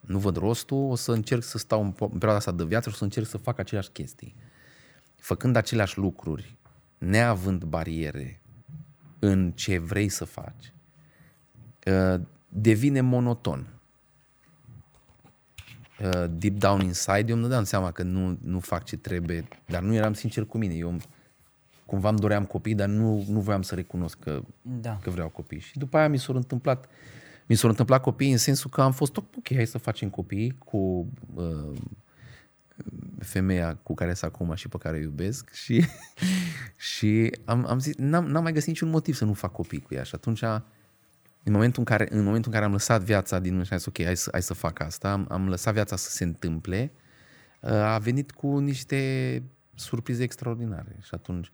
nu 0.00 0.18
văd 0.18 0.36
rostul, 0.36 0.90
o 0.90 0.94
să 0.94 1.12
încerc 1.12 1.42
să 1.42 1.58
stau 1.58 1.82
în, 1.82 1.92
po- 1.92 2.12
în 2.12 2.18
perioada 2.18 2.36
asta 2.36 2.52
de 2.52 2.64
viață 2.64 2.88
și 2.88 2.94
o 2.94 2.98
să 2.98 3.04
încerc 3.04 3.26
să 3.26 3.36
fac 3.36 3.58
aceleași 3.58 3.90
chestii. 3.90 4.34
Făcând 5.16 5.56
aceleași 5.56 5.98
lucruri, 5.98 6.56
neavând 6.98 7.64
bariere 7.64 8.40
în 9.18 9.52
ce 9.54 9.78
vrei 9.78 10.08
să 10.08 10.24
faci, 10.24 10.72
uh, 11.86 12.20
devine 12.48 13.00
monoton. 13.00 13.66
Uh, 16.00 16.24
Deep 16.30 16.54
down 16.54 16.80
inside, 16.80 17.24
eu 17.26 17.34
îmi 17.34 17.42
dădeam 17.42 17.64
seama 17.64 17.90
că 17.90 18.02
nu, 18.02 18.38
nu 18.42 18.60
fac 18.60 18.84
ce 18.84 18.96
trebuie, 18.96 19.48
dar 19.66 19.82
nu 19.82 19.94
eram 19.94 20.12
sincer 20.14 20.44
cu 20.44 20.58
mine. 20.58 20.74
Eu 20.74 20.96
cumva 21.86 22.08
îmi 22.08 22.18
doream 22.18 22.44
copii, 22.44 22.74
dar 22.74 22.88
nu, 22.88 23.24
nu 23.28 23.40
voiam 23.40 23.62
să 23.62 23.74
recunosc 23.74 24.18
că, 24.18 24.42
Da. 24.62 24.98
că 25.02 25.10
vreau 25.10 25.28
copii. 25.28 25.60
Și 25.60 25.78
după 25.78 25.96
aia 25.96 26.08
mi 26.08 26.18
s-au 26.18 26.34
întâmplat 26.34 26.88
mi 27.46 27.56
s-au 27.56 27.68
întâmplat 27.70 28.02
copii 28.02 28.32
în 28.32 28.38
sensul 28.38 28.70
că 28.70 28.82
am 28.82 28.92
fost 28.92 29.16
ok, 29.16 29.54
hai 29.54 29.66
să 29.66 29.78
facem 29.78 30.08
copii 30.08 30.58
cu 30.64 31.06
uh, 31.34 31.76
femeia 33.18 33.78
cu 33.82 33.94
care 33.94 34.14
sunt 34.14 34.32
acum 34.32 34.54
și 34.54 34.68
pe 34.68 34.78
care 34.78 34.96
o 34.96 35.00
iubesc 35.00 35.52
și, 35.52 35.86
și 36.92 37.36
am, 37.44 37.66
am 37.68 37.78
zis, 37.78 37.96
n-am, 37.96 38.26
n-am 38.26 38.42
mai 38.42 38.52
găsit 38.52 38.68
niciun 38.68 38.90
motiv 38.90 39.14
să 39.14 39.24
nu 39.24 39.32
fac 39.32 39.52
copii 39.52 39.80
cu 39.80 39.94
ea. 39.94 40.02
Și 40.02 40.14
atunci 40.14 40.42
în 41.42 41.52
momentul 41.52 41.78
în 41.78 41.84
care, 41.84 42.06
în 42.10 42.22
momentul 42.22 42.50
în 42.50 42.52
care 42.52 42.64
am 42.64 42.72
lăsat 42.72 43.02
viața 43.02 43.38
din 43.38 43.52
mână 43.52 43.64
și 43.64 43.72
am 43.72 43.78
zis, 43.78 43.86
ok, 43.86 44.02
hai 44.02 44.16
să, 44.16 44.28
hai 44.32 44.42
să 44.42 44.54
fac 44.54 44.80
asta, 44.80 45.12
am, 45.12 45.26
am 45.30 45.48
lăsat 45.48 45.74
viața 45.74 45.96
să 45.96 46.10
se 46.10 46.24
întâmple, 46.24 46.90
uh, 47.60 47.70
a 47.70 47.98
venit 47.98 48.30
cu 48.30 48.58
niște 48.58 49.42
surprize 49.74 50.22
extraordinare. 50.22 50.96
Și 51.02 51.10
atunci 51.12 51.52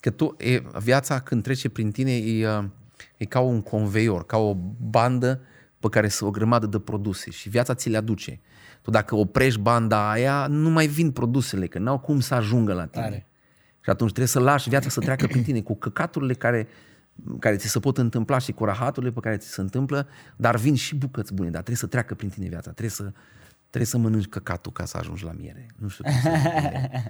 Că 0.00 0.10
tu, 0.10 0.36
e, 0.38 0.62
viața 0.78 1.20
când 1.20 1.42
trece 1.42 1.68
prin 1.68 1.90
tine 1.90 2.16
e, 2.16 2.48
uh, 2.48 2.64
e 3.16 3.24
ca 3.24 3.40
un 3.40 3.62
conveior, 3.62 4.26
ca 4.26 4.36
o 4.36 4.54
bandă 4.90 5.40
pe 5.80 5.88
care 5.88 6.08
să 6.08 6.24
o 6.24 6.30
grămadă 6.30 6.66
de 6.66 6.78
produse 6.78 7.30
și 7.30 7.48
viața 7.48 7.74
ți 7.74 7.88
le 7.88 7.96
aduce. 7.96 8.40
Tu 8.82 8.90
dacă 8.90 9.14
oprești 9.14 9.60
banda 9.60 10.10
aia, 10.10 10.46
nu 10.46 10.70
mai 10.70 10.86
vin 10.86 11.10
produsele, 11.10 11.66
că 11.66 11.78
n-au 11.78 11.98
cum 11.98 12.20
să 12.20 12.34
ajungă 12.34 12.72
la 12.72 12.86
tine. 12.86 13.04
Tare. 13.04 13.26
Și 13.80 13.90
atunci 13.90 14.10
trebuie 14.10 14.32
să 14.32 14.40
lași 14.40 14.68
viața 14.68 14.88
să 14.88 15.00
treacă 15.00 15.26
prin 15.26 15.42
tine 15.42 15.60
cu 15.60 15.76
căcaturile 15.76 16.34
care, 16.34 16.68
care 17.38 17.56
ți 17.56 17.68
se 17.68 17.80
pot 17.80 17.98
întâmpla 17.98 18.38
și 18.38 18.52
cu 18.52 18.64
rahaturile 18.64 19.12
pe 19.12 19.20
care 19.20 19.36
ți 19.36 19.48
se 19.48 19.60
întâmplă, 19.60 20.08
dar 20.36 20.56
vin 20.56 20.74
și 20.74 20.96
bucăți 20.96 21.34
bune, 21.34 21.48
dar 21.48 21.62
trebuie 21.62 21.76
să 21.76 21.86
treacă 21.86 22.14
prin 22.14 22.28
tine 22.28 22.48
viața, 22.48 22.70
trebuie 22.70 22.90
să, 22.90 23.12
trebuie 23.68 23.86
să 23.86 23.98
mănânci 23.98 24.26
căcatul 24.26 24.72
ca 24.72 24.84
să 24.84 24.96
ajungi 24.96 25.24
la 25.24 25.32
miere. 25.32 25.66
Nu 25.76 25.88
știu 25.88 26.04
cum 26.04 26.12
să 26.22 26.30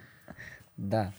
Da. 0.74 1.12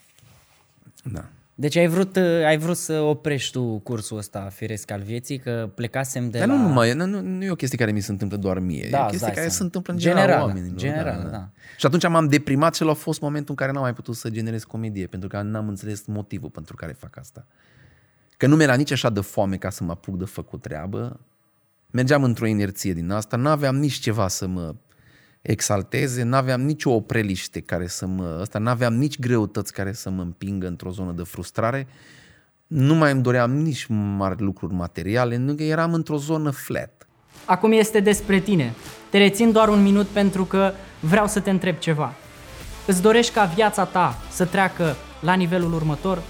Da. 1.03 1.29
Deci 1.61 1.75
ai 1.75 1.87
vrut, 1.87 2.15
uh, 2.15 2.23
ai 2.45 2.57
vrut 2.57 2.77
să 2.77 2.99
oprești 2.99 3.51
tu 3.51 3.79
cursul 3.83 4.17
ăsta 4.17 4.49
firesc 4.53 4.91
al 4.91 5.01
vieții, 5.01 5.37
că 5.37 5.69
plecasem 5.75 6.29
de 6.29 6.37
Dar 6.39 6.47
la... 6.47 6.53
nu 6.53 6.61
numai, 6.67 6.93
nu, 6.93 7.05
nu, 7.05 7.21
nu 7.21 7.43
e 7.43 7.51
o 7.51 7.55
chestie 7.55 7.77
care 7.77 7.91
mi 7.91 7.99
se 7.99 8.11
întâmplă 8.11 8.37
doar 8.37 8.59
mie, 8.59 8.87
Da, 8.91 8.97
e 8.97 9.01
o 9.01 9.03
îți 9.03 9.09
chestie 9.11 9.27
dai 9.27 9.35
care 9.35 9.47
seama. 9.49 9.53
se 9.57 9.63
întâmplă 9.63 9.93
în 9.93 9.99
Generală, 9.99 10.25
general 10.27 10.47
oamenilor. 10.47 10.77
generală, 10.77 11.29
da. 11.31 11.49
Și 11.77 11.85
atunci 11.85 12.07
m-am 12.07 12.27
deprimat 12.27 12.75
și 12.75 12.83
a 12.83 12.93
fost 12.93 13.21
momentul 13.21 13.49
în 13.49 13.55
care 13.55 13.71
n-am 13.71 13.81
mai 13.81 13.93
putut 13.93 14.15
să 14.15 14.29
generez 14.29 14.63
comedie, 14.63 15.05
pentru 15.07 15.29
că 15.29 15.41
n-am 15.41 15.67
înțeles 15.67 16.05
motivul 16.05 16.49
pentru 16.49 16.75
care 16.75 16.91
fac 16.91 17.17
asta. 17.17 17.45
Că 18.37 18.47
nu 18.47 18.55
mi-era 18.55 18.75
nici 18.75 18.91
așa 18.91 19.09
de 19.09 19.19
foame 19.21 19.55
ca 19.57 19.69
să 19.69 19.83
mă 19.83 19.91
apuc 19.91 20.17
de 20.17 20.25
făcut 20.25 20.61
treabă, 20.61 21.19
mergeam 21.91 22.23
într-o 22.23 22.45
inerție 22.45 22.93
din 22.93 23.09
asta, 23.11 23.37
n-aveam 23.37 23.75
nici 23.75 23.93
ceva 23.99 24.27
să 24.27 24.47
mă 24.47 24.75
exalteze, 25.41 26.23
n-aveam 26.23 26.61
nici 26.61 26.85
o 26.85 26.91
opreliște 26.91 27.59
care 27.59 27.87
să 27.87 28.05
mă... 28.05 28.37
Ăsta, 28.41 28.59
n-aveam 28.59 28.93
nici 28.93 29.19
greutăți 29.19 29.73
care 29.73 29.93
să 29.93 30.09
mă 30.09 30.21
împingă 30.21 30.67
într-o 30.67 30.89
zonă 30.89 31.11
de 31.11 31.23
frustrare, 31.23 31.87
nu 32.67 32.95
mai 32.95 33.11
îmi 33.11 33.21
doream 33.21 33.51
nici 33.51 33.85
mari 33.89 34.41
lucruri 34.41 34.73
materiale, 34.73 35.35
nu 35.35 35.53
că 35.53 35.63
eram 35.63 35.93
într-o 35.93 36.17
zonă 36.17 36.49
flat. 36.49 37.07
Acum 37.45 37.71
este 37.71 37.99
despre 37.99 38.39
tine. 38.39 38.73
Te 39.09 39.17
rețin 39.17 39.51
doar 39.51 39.67
un 39.67 39.81
minut 39.81 40.07
pentru 40.07 40.43
că 40.43 40.71
vreau 40.99 41.27
să 41.27 41.39
te 41.39 41.49
întreb 41.49 41.77
ceva. 41.77 42.13
Îți 42.87 43.01
dorești 43.01 43.33
ca 43.33 43.43
viața 43.43 43.85
ta 43.85 44.17
să 44.31 44.45
treacă 44.45 44.95
la 45.19 45.33
nivelul 45.33 45.73
următor? 45.73 46.21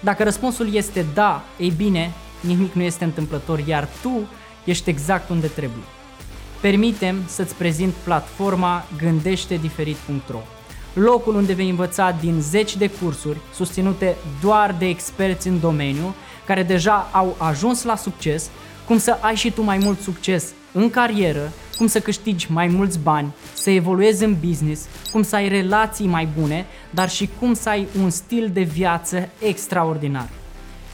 Dacă 0.00 0.22
răspunsul 0.22 0.74
este 0.74 1.06
da, 1.14 1.44
ei 1.58 1.70
bine, 1.76 2.12
nimic 2.40 2.72
nu 2.72 2.82
este 2.82 3.04
întâmplător, 3.04 3.58
iar 3.58 3.88
tu 4.02 4.28
ești 4.64 4.90
exact 4.90 5.28
unde 5.28 5.46
trebuie. 5.46 5.84
Permitem 6.60 7.22
să-ți 7.26 7.54
prezint 7.54 7.92
platforma 7.92 8.84
gândeștediferit.ro 8.98 10.40
locul 10.92 11.34
unde 11.34 11.52
vei 11.52 11.68
învăța 11.68 12.16
din 12.20 12.40
zeci 12.40 12.76
de 12.76 12.90
cursuri 12.90 13.38
susținute 13.54 14.16
doar 14.40 14.74
de 14.78 14.86
experți 14.86 15.48
în 15.48 15.60
domeniu 15.60 16.14
care 16.46 16.62
deja 16.62 17.08
au 17.12 17.36
ajuns 17.38 17.82
la 17.82 17.96
succes, 17.96 18.50
cum 18.86 18.98
să 18.98 19.18
ai 19.20 19.34
și 19.34 19.50
tu 19.50 19.62
mai 19.62 19.78
mult 19.78 20.00
succes 20.00 20.52
în 20.72 20.90
carieră, 20.90 21.52
cum 21.76 21.86
să 21.86 22.00
câștigi 22.00 22.52
mai 22.52 22.66
mulți 22.66 22.98
bani, 22.98 23.34
să 23.52 23.70
evoluezi 23.70 24.24
în 24.24 24.36
business, 24.46 24.88
cum 25.12 25.22
să 25.22 25.36
ai 25.36 25.48
relații 25.48 26.06
mai 26.06 26.28
bune, 26.38 26.66
dar 26.90 27.10
și 27.10 27.28
cum 27.38 27.54
să 27.54 27.68
ai 27.68 27.86
un 28.02 28.10
stil 28.10 28.50
de 28.52 28.62
viață 28.62 29.28
extraordinar. 29.38 30.28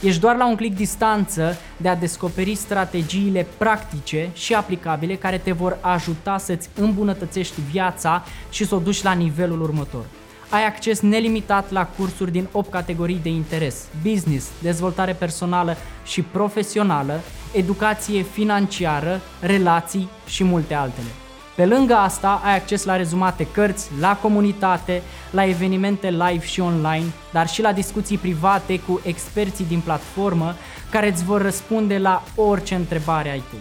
Ești 0.01 0.21
doar 0.21 0.35
la 0.35 0.47
un 0.47 0.55
clic 0.55 0.75
distanță 0.75 1.57
de 1.77 1.89
a 1.89 1.95
descoperi 1.95 2.55
strategiile 2.55 3.47
practice 3.57 4.29
și 4.33 4.53
aplicabile 4.53 5.15
care 5.15 5.37
te 5.37 5.51
vor 5.51 5.77
ajuta 5.81 6.37
să-ți 6.37 6.69
îmbunătățești 6.75 7.61
viața 7.71 8.23
și 8.49 8.65
să 8.65 8.75
o 8.75 8.79
duci 8.79 9.03
la 9.03 9.11
nivelul 9.11 9.61
următor. 9.61 10.05
Ai 10.49 10.65
acces 10.65 10.99
nelimitat 10.99 11.71
la 11.71 11.85
cursuri 11.85 12.31
din 12.31 12.47
8 12.51 12.71
categorii 12.71 13.19
de 13.23 13.29
interes: 13.29 13.87
business, 14.03 14.47
dezvoltare 14.61 15.13
personală 15.13 15.77
și 16.05 16.21
profesională, 16.21 17.19
educație 17.53 18.21
financiară, 18.21 19.21
relații 19.41 20.09
și 20.27 20.43
multe 20.43 20.73
altele. 20.73 21.26
Pe 21.57 21.65
lângă 21.65 21.93
asta, 21.93 22.41
ai 22.43 22.55
acces 22.55 22.83
la 22.83 22.95
rezumate 22.95 23.47
cărți, 23.51 23.89
la 23.99 24.17
comunitate, 24.21 25.01
la 25.31 25.45
evenimente 25.45 26.09
live 26.09 26.45
și 26.45 26.59
online, 26.59 27.05
dar 27.31 27.47
și 27.47 27.61
la 27.61 27.71
discuții 27.71 28.17
private 28.17 28.79
cu 28.79 29.01
experții 29.03 29.65
din 29.65 29.79
platformă 29.79 30.55
care 30.91 31.07
îți 31.07 31.23
vor 31.23 31.41
răspunde 31.41 31.97
la 31.97 32.23
orice 32.35 32.75
întrebare 32.75 33.29
ai 33.29 33.43
tu. 33.49 33.55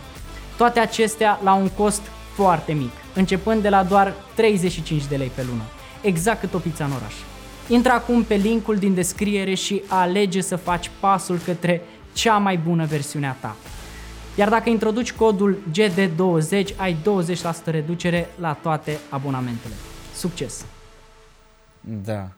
Toate 0.56 0.80
acestea 0.80 1.40
la 1.42 1.54
un 1.54 1.68
cost 1.68 2.02
foarte 2.34 2.72
mic, 2.72 2.92
începând 3.14 3.62
de 3.62 3.68
la 3.68 3.82
doar 3.82 4.14
35 4.34 5.06
de 5.06 5.16
lei 5.16 5.30
pe 5.34 5.42
lună, 5.48 5.62
exact 6.00 6.40
cât 6.40 6.54
o 6.54 6.58
pizza 6.58 6.84
în 6.84 6.92
oraș. 6.92 7.14
Intră 7.68 7.92
acum 7.92 8.22
pe 8.22 8.34
linkul 8.34 8.76
din 8.76 8.94
descriere 8.94 9.54
și 9.54 9.82
alege 9.88 10.40
să 10.40 10.56
faci 10.56 10.90
pasul 11.00 11.38
către 11.44 11.82
cea 12.12 12.36
mai 12.36 12.56
bună 12.56 12.84
versiune 12.84 13.26
a 13.26 13.32
ta. 13.32 13.56
Iar 14.36 14.48
dacă 14.48 14.68
introduci 14.68 15.12
codul 15.12 15.58
GD20, 15.72 16.76
ai 16.76 16.96
20% 17.62 17.64
reducere 17.64 18.26
la 18.38 18.52
toate 18.52 18.98
abonamentele. 19.10 19.74
Succes! 20.14 20.66
Da. 21.80 22.32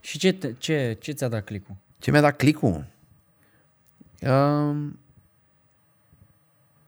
Și 0.00 0.18
ce, 0.18 0.32
te, 0.32 0.52
ce, 0.52 0.96
ce 1.00 1.12
ți-a 1.12 1.28
dat 1.28 1.44
clicul? 1.44 1.74
Ce 1.98 2.10
mi-a 2.10 2.20
dat 2.20 2.36
clicul? 2.36 2.86
Um, 4.20 4.98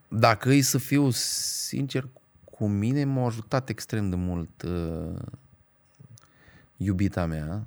dacă 0.07 0.49
îi 0.49 0.61
să 0.61 0.77
fiu 0.77 1.09
sincer 1.09 2.07
cu 2.51 2.67
mine, 2.67 3.03
m-a 3.03 3.25
ajutat 3.25 3.69
extrem 3.69 4.09
de 4.09 4.15
mult 4.15 4.61
uh, 4.61 5.19
iubita 6.77 7.25
mea, 7.25 7.65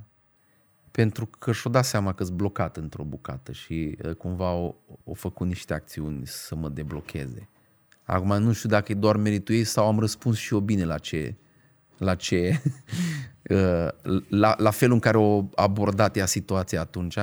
pentru 0.96 1.26
că 1.38 1.52
și-o 1.52 1.70
dat 1.70 1.84
seama 1.84 2.12
că 2.12 2.24
sunt 2.24 2.36
blocat 2.36 2.76
într-o 2.76 3.04
bucată 3.04 3.52
și 3.52 3.98
uh, 4.04 4.14
cumva 4.14 4.52
o, 4.52 4.74
o 5.04 5.14
făcut 5.14 5.46
niște 5.46 5.74
acțiuni 5.74 6.26
să 6.26 6.54
mă 6.54 6.68
deblocheze. 6.68 7.48
Acum 8.02 8.42
nu 8.42 8.52
știu 8.52 8.68
dacă 8.68 8.92
e 8.92 8.94
doar 8.94 9.16
meritul 9.16 9.54
ei 9.54 9.64
sau 9.64 9.86
am 9.86 9.98
răspuns 9.98 10.36
și 10.36 10.54
eu 10.54 10.60
bine 10.60 10.84
la 10.84 10.98
ce, 10.98 11.34
la 11.98 12.14
ce, 12.14 12.62
uh, 13.50 13.88
la, 14.42 14.54
la 14.58 14.70
felul 14.70 14.94
în 14.94 15.00
care 15.00 15.16
o 15.16 15.44
abordat 15.54 16.16
ea 16.16 16.26
situația 16.26 16.80
atunci. 16.80 17.18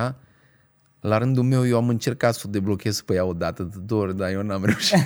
La 1.02 1.18
rândul 1.18 1.44
meu, 1.44 1.68
eu 1.68 1.78
am 1.78 1.90
încercat 1.90 2.34
să 2.34 2.44
o 2.48 2.50
deblochez 2.50 3.02
pe 3.02 3.14
ea 3.14 3.26
odată, 3.26 3.64
de 3.64 3.78
două 3.80 4.02
ori, 4.02 4.18
dar 4.18 4.30
eu 4.30 4.42
n-am 4.42 4.66
reușit. 4.66 4.98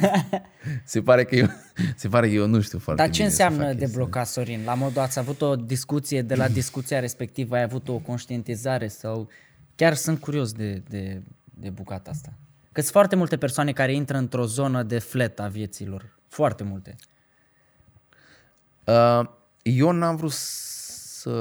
se, 0.86 1.02
pare 1.02 1.24
că 1.24 1.36
eu, 1.36 1.48
se 1.96 2.08
pare 2.08 2.28
că 2.28 2.34
eu 2.34 2.48
nu 2.48 2.62
știu 2.62 2.80
foarte 2.80 3.02
Dar 3.02 3.12
ce 3.12 3.18
bine 3.22 3.34
să 3.34 3.44
înseamnă 3.44 3.68
fac 3.70 3.78
chestia. 3.78 3.88
debloca, 3.88 4.24
Sorin? 4.24 4.64
La 4.66 4.74
modul 4.74 5.02
ați 5.02 5.20
avut 5.20 5.42
o 5.42 5.56
discuție, 5.56 6.22
de 6.22 6.36
la 6.36 6.48
discuția 6.48 7.00
respectivă 7.00 7.56
ai 7.56 7.62
avut 7.62 7.88
o 7.90 7.98
conștientizare 7.98 8.88
sau 8.88 9.30
chiar 9.76 9.94
sunt 9.94 10.20
curios 10.20 10.52
de, 10.52 10.84
de, 10.90 11.22
de 11.44 11.70
bucata 11.70 12.10
asta. 12.10 12.34
Că 12.72 12.82
sunt 12.82 12.94
foarte 12.94 13.16
multe 13.16 13.38
persoane 13.38 13.72
care 13.72 13.94
intră 13.94 14.18
într-o 14.18 14.46
zonă 14.46 14.84
de 14.84 15.00
flat 15.00 15.40
a 15.40 15.48
vieților. 15.48 16.18
Foarte 16.28 16.64
multe. 16.64 16.96
Uh, 18.86 19.22
eu 19.62 19.92
n-am 19.92 20.16
vrut 20.16 20.32
să... 20.32 21.32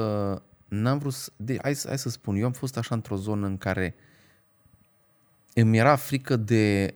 N-am 0.67 0.97
vrut 0.97 1.13
să... 1.13 1.29
De, 1.35 1.57
hai, 1.61 1.75
să- 1.75 1.87
hai 1.87 1.97
să 1.97 2.09
spun, 2.09 2.35
eu 2.35 2.45
am 2.45 2.51
fost 2.51 2.77
așa 2.77 2.95
într-o 2.95 3.15
zonă 3.15 3.45
în 3.45 3.57
care 3.57 3.95
îmi 5.57 5.77
era 5.77 5.95
frică 5.95 6.35
de 6.35 6.93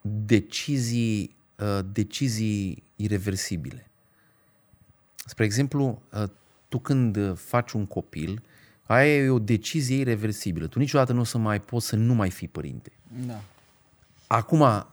decizii, 0.00 1.36
uh, 1.58 1.84
decizii 1.92 2.82
irreversibile. 2.96 3.90
Spre 5.26 5.44
exemplu, 5.44 6.02
uh, 6.12 6.24
tu 6.68 6.78
când 6.78 7.16
uh, 7.16 7.36
faci 7.36 7.72
un 7.72 7.86
copil, 7.86 8.42
aia 8.82 9.16
e 9.16 9.28
o 9.28 9.38
decizie 9.38 9.96
irreversibilă. 9.96 10.66
Tu 10.66 10.78
niciodată 10.78 11.12
nu 11.12 11.20
o 11.20 11.24
să 11.24 11.38
mai 11.38 11.60
poți 11.60 11.86
să 11.86 11.96
nu 11.96 12.14
mai 12.14 12.30
fii 12.30 12.48
părinte. 12.48 12.92
Da. 13.26 13.40
Acum, 14.26 14.86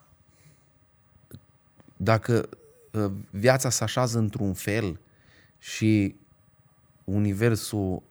dacă 1.98 2.50
uh, 2.92 3.12
viața 3.30 3.70
se 3.70 3.84
așează 3.84 4.18
într-un 4.18 4.54
fel 4.54 5.00
și 5.60 6.16
universul 7.04 8.04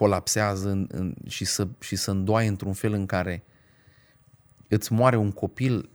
colapsează 0.00 0.68
în, 0.68 0.86
în, 0.90 1.14
și, 1.28 1.44
să, 1.44 1.68
și 1.78 1.96
să 1.96 2.10
îndoaie 2.10 2.48
într-un 2.48 2.72
fel 2.72 2.92
în 2.92 3.06
care 3.06 3.42
îți 4.68 4.92
moare 4.92 5.16
un 5.16 5.30
copil, 5.30 5.90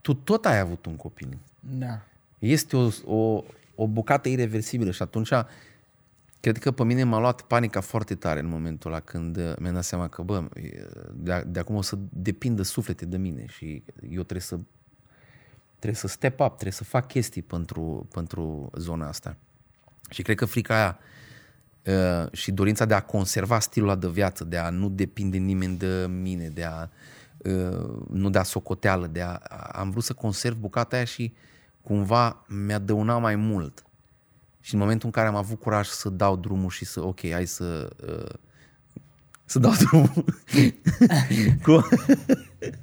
tu 0.00 0.14
tot 0.14 0.46
ai 0.46 0.58
avut 0.58 0.86
un 0.86 0.96
copil. 0.96 1.38
Da. 1.60 2.00
Este 2.38 2.76
o, 2.76 2.88
o, 3.04 3.44
o 3.74 3.86
bucată 3.86 4.28
irreversibilă 4.28 4.90
și 4.90 5.02
atunci 5.02 5.32
cred 6.40 6.58
că 6.58 6.70
pe 6.70 6.84
mine 6.84 7.04
m-a 7.04 7.18
luat 7.18 7.42
panica 7.42 7.80
foarte 7.80 8.14
tare 8.14 8.40
în 8.40 8.46
momentul 8.46 8.90
ăla 8.90 9.00
când 9.00 9.36
uh, 9.36 9.52
mi-am 9.58 9.74
dat 9.74 9.84
seama 9.84 10.08
că, 10.08 10.22
bă, 10.22 10.48
de, 11.12 11.44
de 11.46 11.58
acum 11.58 11.74
o 11.74 11.82
să 11.82 11.98
depindă 12.08 12.62
suflete 12.62 13.06
de 13.06 13.16
mine 13.16 13.46
și 13.46 13.82
eu 14.02 14.22
trebuie 14.22 14.40
să 14.40 14.58
trebuie 15.78 16.00
să 16.00 16.06
step 16.06 16.40
up, 16.40 16.52
trebuie 16.52 16.72
să 16.72 16.84
fac 16.84 17.06
chestii 17.06 17.42
pentru, 17.42 18.08
pentru 18.12 18.70
zona 18.74 19.08
asta. 19.08 19.36
Și 20.10 20.22
cred 20.22 20.36
că 20.36 20.44
frica 20.44 20.74
aia 20.74 20.98
uh, 21.86 22.32
și 22.32 22.52
dorința 22.52 22.84
de 22.84 22.94
a 22.94 23.00
conserva 23.00 23.60
stilul 23.60 23.88
ăla 23.88 23.98
de 23.98 24.08
viață, 24.08 24.44
de 24.44 24.56
a 24.56 24.70
nu 24.70 24.88
depinde 24.88 25.36
nimeni 25.36 25.76
de 25.76 26.06
mine, 26.08 26.48
de 26.48 26.64
a 26.64 26.88
uh, 27.38 28.04
nu 28.10 28.30
da 28.30 28.42
socoteală, 28.42 29.06
de 29.06 29.20
a, 29.22 29.34
am 29.72 29.90
vrut 29.90 30.04
să 30.04 30.12
conserv 30.12 30.56
bucata 30.56 30.96
aia 30.96 31.04
și 31.04 31.32
cumva 31.82 32.44
mi-a 32.48 32.78
dăunat 32.78 33.20
mai 33.20 33.36
mult. 33.36 33.84
Și 34.60 34.74
în 34.74 34.80
momentul 34.80 35.06
în 35.06 35.12
care 35.12 35.28
am 35.28 35.36
avut 35.36 35.60
curaj 35.60 35.86
să 35.86 36.08
dau 36.08 36.36
drumul 36.36 36.70
și 36.70 36.84
să, 36.84 37.04
ok, 37.04 37.30
hai 37.30 37.46
să 37.46 37.90
uh, 38.06 38.38
să 39.44 39.58
dau 39.58 39.72
drumul 39.82 40.10
cu, 41.64 41.88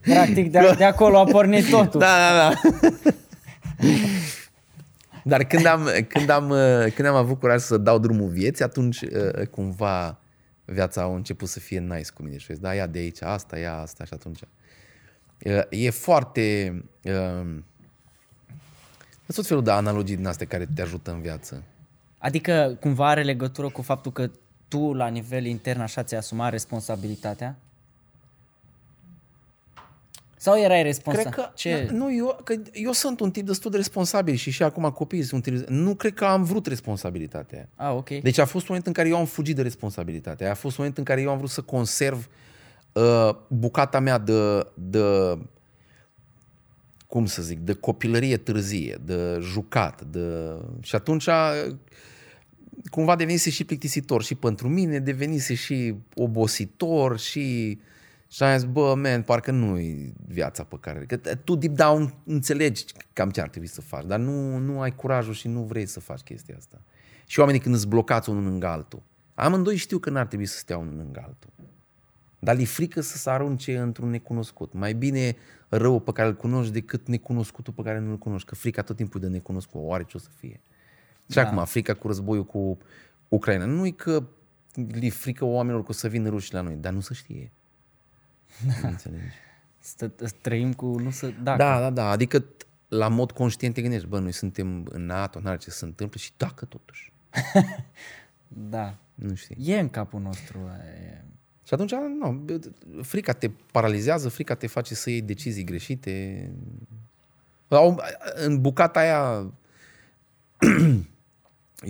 Practic 0.01 0.51
de, 0.51 0.73
de 0.77 0.83
acolo 0.83 1.19
a 1.19 1.23
pornit 1.23 1.69
totul. 1.69 1.99
Da, 1.99 2.15
da, 2.17 2.49
da. 2.49 2.53
Dar 5.27 5.43
când 5.43 5.65
am, 5.65 5.89
când, 6.07 6.29
am, 6.29 6.53
când 6.95 7.07
am 7.07 7.15
avut 7.15 7.39
curaj 7.39 7.61
să 7.61 7.77
dau 7.77 7.99
drumul 7.99 8.29
vieții, 8.29 8.63
atunci 8.63 9.01
uh, 9.01 9.47
cumva 9.51 10.19
viața 10.65 11.01
a 11.01 11.15
început 11.15 11.47
să 11.47 11.59
fie 11.59 11.79
nice 11.79 12.11
cu 12.13 12.23
mine. 12.23 12.37
Și 12.37 12.53
da, 12.53 12.73
ia 12.73 12.87
de 12.87 12.99
aici, 12.99 13.21
asta, 13.21 13.57
ia 13.57 13.77
asta 13.77 14.05
și 14.05 14.13
atunci. 14.13 14.39
Uh, 15.45 15.61
E 15.69 15.89
foarte... 15.89 16.71
uh, 17.03 17.11
Sunt 19.25 19.35
tot 19.35 19.47
felul 19.47 19.63
de 19.63 19.71
analogii 19.71 20.15
din 20.15 20.27
astea 20.27 20.47
care 20.47 20.67
te 20.75 20.81
ajută 20.81 21.11
în 21.11 21.21
viață. 21.21 21.63
Adică 22.17 22.77
cumva 22.79 23.09
are 23.09 23.23
legătură 23.23 23.69
cu 23.69 23.81
faptul 23.81 24.11
că 24.11 24.29
tu 24.67 24.93
la 24.93 25.07
nivel 25.07 25.45
intern 25.45 25.79
așa 25.79 26.03
ți-ai 26.03 26.19
asumat 26.19 26.51
responsabilitatea? 26.51 27.55
Sau 30.47 30.59
erai 30.59 30.83
responsabil? 30.83 31.31
Cred 31.31 31.45
că, 31.45 31.51
Ce? 31.55 31.89
nu, 31.91 32.15
eu, 32.15 32.39
că 32.43 32.55
eu 32.73 32.91
sunt 32.91 33.19
un 33.19 33.31
tip 33.31 33.45
destul 33.45 33.71
de 33.71 33.77
responsabil 33.77 34.35
și 34.35 34.51
și 34.51 34.63
acum 34.63 34.89
copiii 34.89 35.23
sunt 35.23 35.49
tip- 35.49 35.67
Nu 35.67 35.95
cred 35.95 36.13
că 36.13 36.25
am 36.25 36.43
vrut 36.43 36.65
responsabilitatea. 36.65 37.69
Ah, 37.75 37.93
ok. 37.93 38.09
Deci 38.09 38.37
a 38.37 38.45
fost 38.45 38.55
un 38.61 38.65
moment 38.67 38.87
în 38.87 38.93
care 38.93 39.07
eu 39.07 39.17
am 39.17 39.25
fugit 39.25 39.55
de 39.55 39.61
responsabilitate. 39.61 40.45
A 40.45 40.53
fost 40.53 40.77
un 40.77 40.83
moment 40.83 40.97
în 40.97 41.03
care 41.03 41.21
eu 41.21 41.29
am 41.29 41.37
vrut 41.37 41.49
să 41.49 41.61
conserv 41.61 42.29
uh, 42.91 43.29
bucata 43.47 43.99
mea 43.99 44.17
de, 44.17 44.67
de, 44.73 45.37
cum 47.07 47.25
să 47.25 47.41
zic, 47.41 47.59
de 47.59 47.73
copilărie 47.73 48.37
târzie, 48.37 48.97
de 49.05 49.37
jucat. 49.41 50.01
De... 50.01 50.55
Și 50.81 50.95
atunci 50.95 51.25
uh, 51.25 51.75
cumva 52.89 53.15
devenise 53.15 53.49
și 53.49 53.63
plictisitor 53.63 54.23
și 54.23 54.35
pentru 54.35 54.67
mine, 54.67 54.99
devenise 54.99 55.53
și 55.53 55.95
obositor 56.15 57.19
și... 57.19 57.77
Și 58.27 58.43
am 58.43 58.57
zis, 58.57 58.67
bă, 58.67 58.95
man, 58.95 59.21
parcă 59.21 59.51
nu 59.51 59.79
e 59.79 60.13
viața 60.27 60.63
pe 60.63 60.77
care... 60.79 61.05
Că 61.05 61.35
tu 61.35 61.55
deep 61.55 61.73
down 61.73 62.13
înțelegi 62.25 62.85
cam 63.13 63.29
ce 63.29 63.41
ar 63.41 63.49
trebui 63.49 63.67
să 63.67 63.81
faci, 63.81 64.05
dar 64.05 64.19
nu, 64.19 64.57
nu 64.57 64.81
ai 64.81 64.95
curajul 64.95 65.33
și 65.33 65.47
nu 65.47 65.63
vrei 65.63 65.85
să 65.85 65.99
faci 65.99 66.19
chestia 66.19 66.55
asta. 66.57 66.81
Și 67.25 67.39
oamenii 67.39 67.61
când 67.61 67.75
îți 67.75 67.87
blocați 67.87 68.29
unul 68.29 68.43
lângă 68.43 68.67
altul. 68.67 69.01
Amândoi 69.33 69.75
știu 69.75 69.97
că 69.97 70.09
n-ar 70.09 70.25
trebui 70.25 70.45
să 70.45 70.57
stea 70.57 70.77
unul 70.77 70.95
lângă 70.95 71.21
altul. 71.25 71.49
Dar 72.39 72.55
li 72.55 72.65
frică 72.65 73.01
să 73.01 73.17
se 73.17 73.29
arunce 73.29 73.77
într-un 73.77 74.09
necunoscut. 74.09 74.73
Mai 74.73 74.93
bine 74.93 75.35
rău 75.67 75.99
pe 75.99 76.11
care 76.11 76.27
îl 76.27 76.35
cunoști 76.35 76.71
decât 76.71 77.07
necunoscutul 77.07 77.73
pe 77.73 77.81
care 77.81 77.99
nu-l 77.99 78.17
cunoști. 78.17 78.47
Că 78.47 78.55
frica 78.55 78.81
tot 78.81 78.95
timpul 78.95 79.19
de 79.19 79.27
necunoscut. 79.27 79.81
Oare 79.83 80.03
ce 80.03 80.17
o 80.17 80.19
să 80.19 80.29
fie? 80.37 80.61
Și 81.29 81.35
da. 81.35 81.41
acum, 81.41 81.65
frica 81.65 81.93
cu 81.93 82.07
războiul 82.07 82.45
cu 82.45 82.77
Ucraina. 83.27 83.65
Nu 83.65 83.85
e 83.85 83.91
că 83.91 84.23
li 84.73 85.09
frică 85.09 85.45
oamenilor 85.45 85.83
că 85.83 85.89
o 85.91 85.93
să 85.93 86.07
vină 86.07 86.29
rușii 86.29 86.53
la 86.53 86.61
noi, 86.61 86.75
dar 86.75 86.93
nu 86.93 86.99
se 86.99 87.13
știe. 87.13 87.51
Nu 88.65 88.87
înțelegi? 88.89 89.35
Stă, 89.79 90.07
trăim 90.41 90.73
cu 90.73 90.85
nu 90.99 91.09
să... 91.09 91.27
Dacă. 91.43 91.57
Da, 91.57 91.79
da, 91.79 91.89
da. 91.89 92.09
Adică 92.09 92.39
t- 92.43 92.67
la 92.87 93.07
mod 93.07 93.31
conștient 93.31 93.73
te 93.73 93.81
gândești, 93.81 94.07
bă, 94.07 94.19
noi 94.19 94.31
suntem 94.31 94.85
în 94.89 95.05
NATO, 95.05 95.39
n-are 95.39 95.57
ce 95.57 95.69
să 95.69 95.77
se 95.77 95.85
întâmple 95.85 96.19
și 96.19 96.31
dacă 96.37 96.65
totuși. 96.65 97.11
da. 98.69 98.97
Nu 99.15 99.35
știi. 99.35 99.55
E 99.59 99.79
în 99.79 99.89
capul 99.89 100.19
nostru. 100.21 100.57
E... 100.79 101.21
Și 101.63 101.73
atunci, 101.73 101.91
nu, 101.91 102.45
frica 103.01 103.33
te 103.33 103.49
paralizează, 103.71 104.29
frica 104.29 104.55
te 104.55 104.67
face 104.67 104.95
să 104.95 105.09
iei 105.09 105.21
decizii 105.21 105.63
greșite. 105.63 106.51
Au- 107.67 107.99
În 108.35 108.61
bucata 108.61 108.99
aia, 108.99 109.53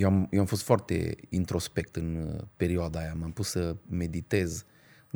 eu 0.01 0.07
am, 0.07 0.27
eu 0.31 0.39
am 0.39 0.45
fost 0.45 0.63
foarte 0.63 1.15
introspect 1.29 1.95
în 1.95 2.15
uh, 2.15 2.43
perioada 2.55 2.99
aia, 2.99 3.13
m-am 3.19 3.31
pus 3.31 3.49
să 3.49 3.75
meditez. 3.89 4.65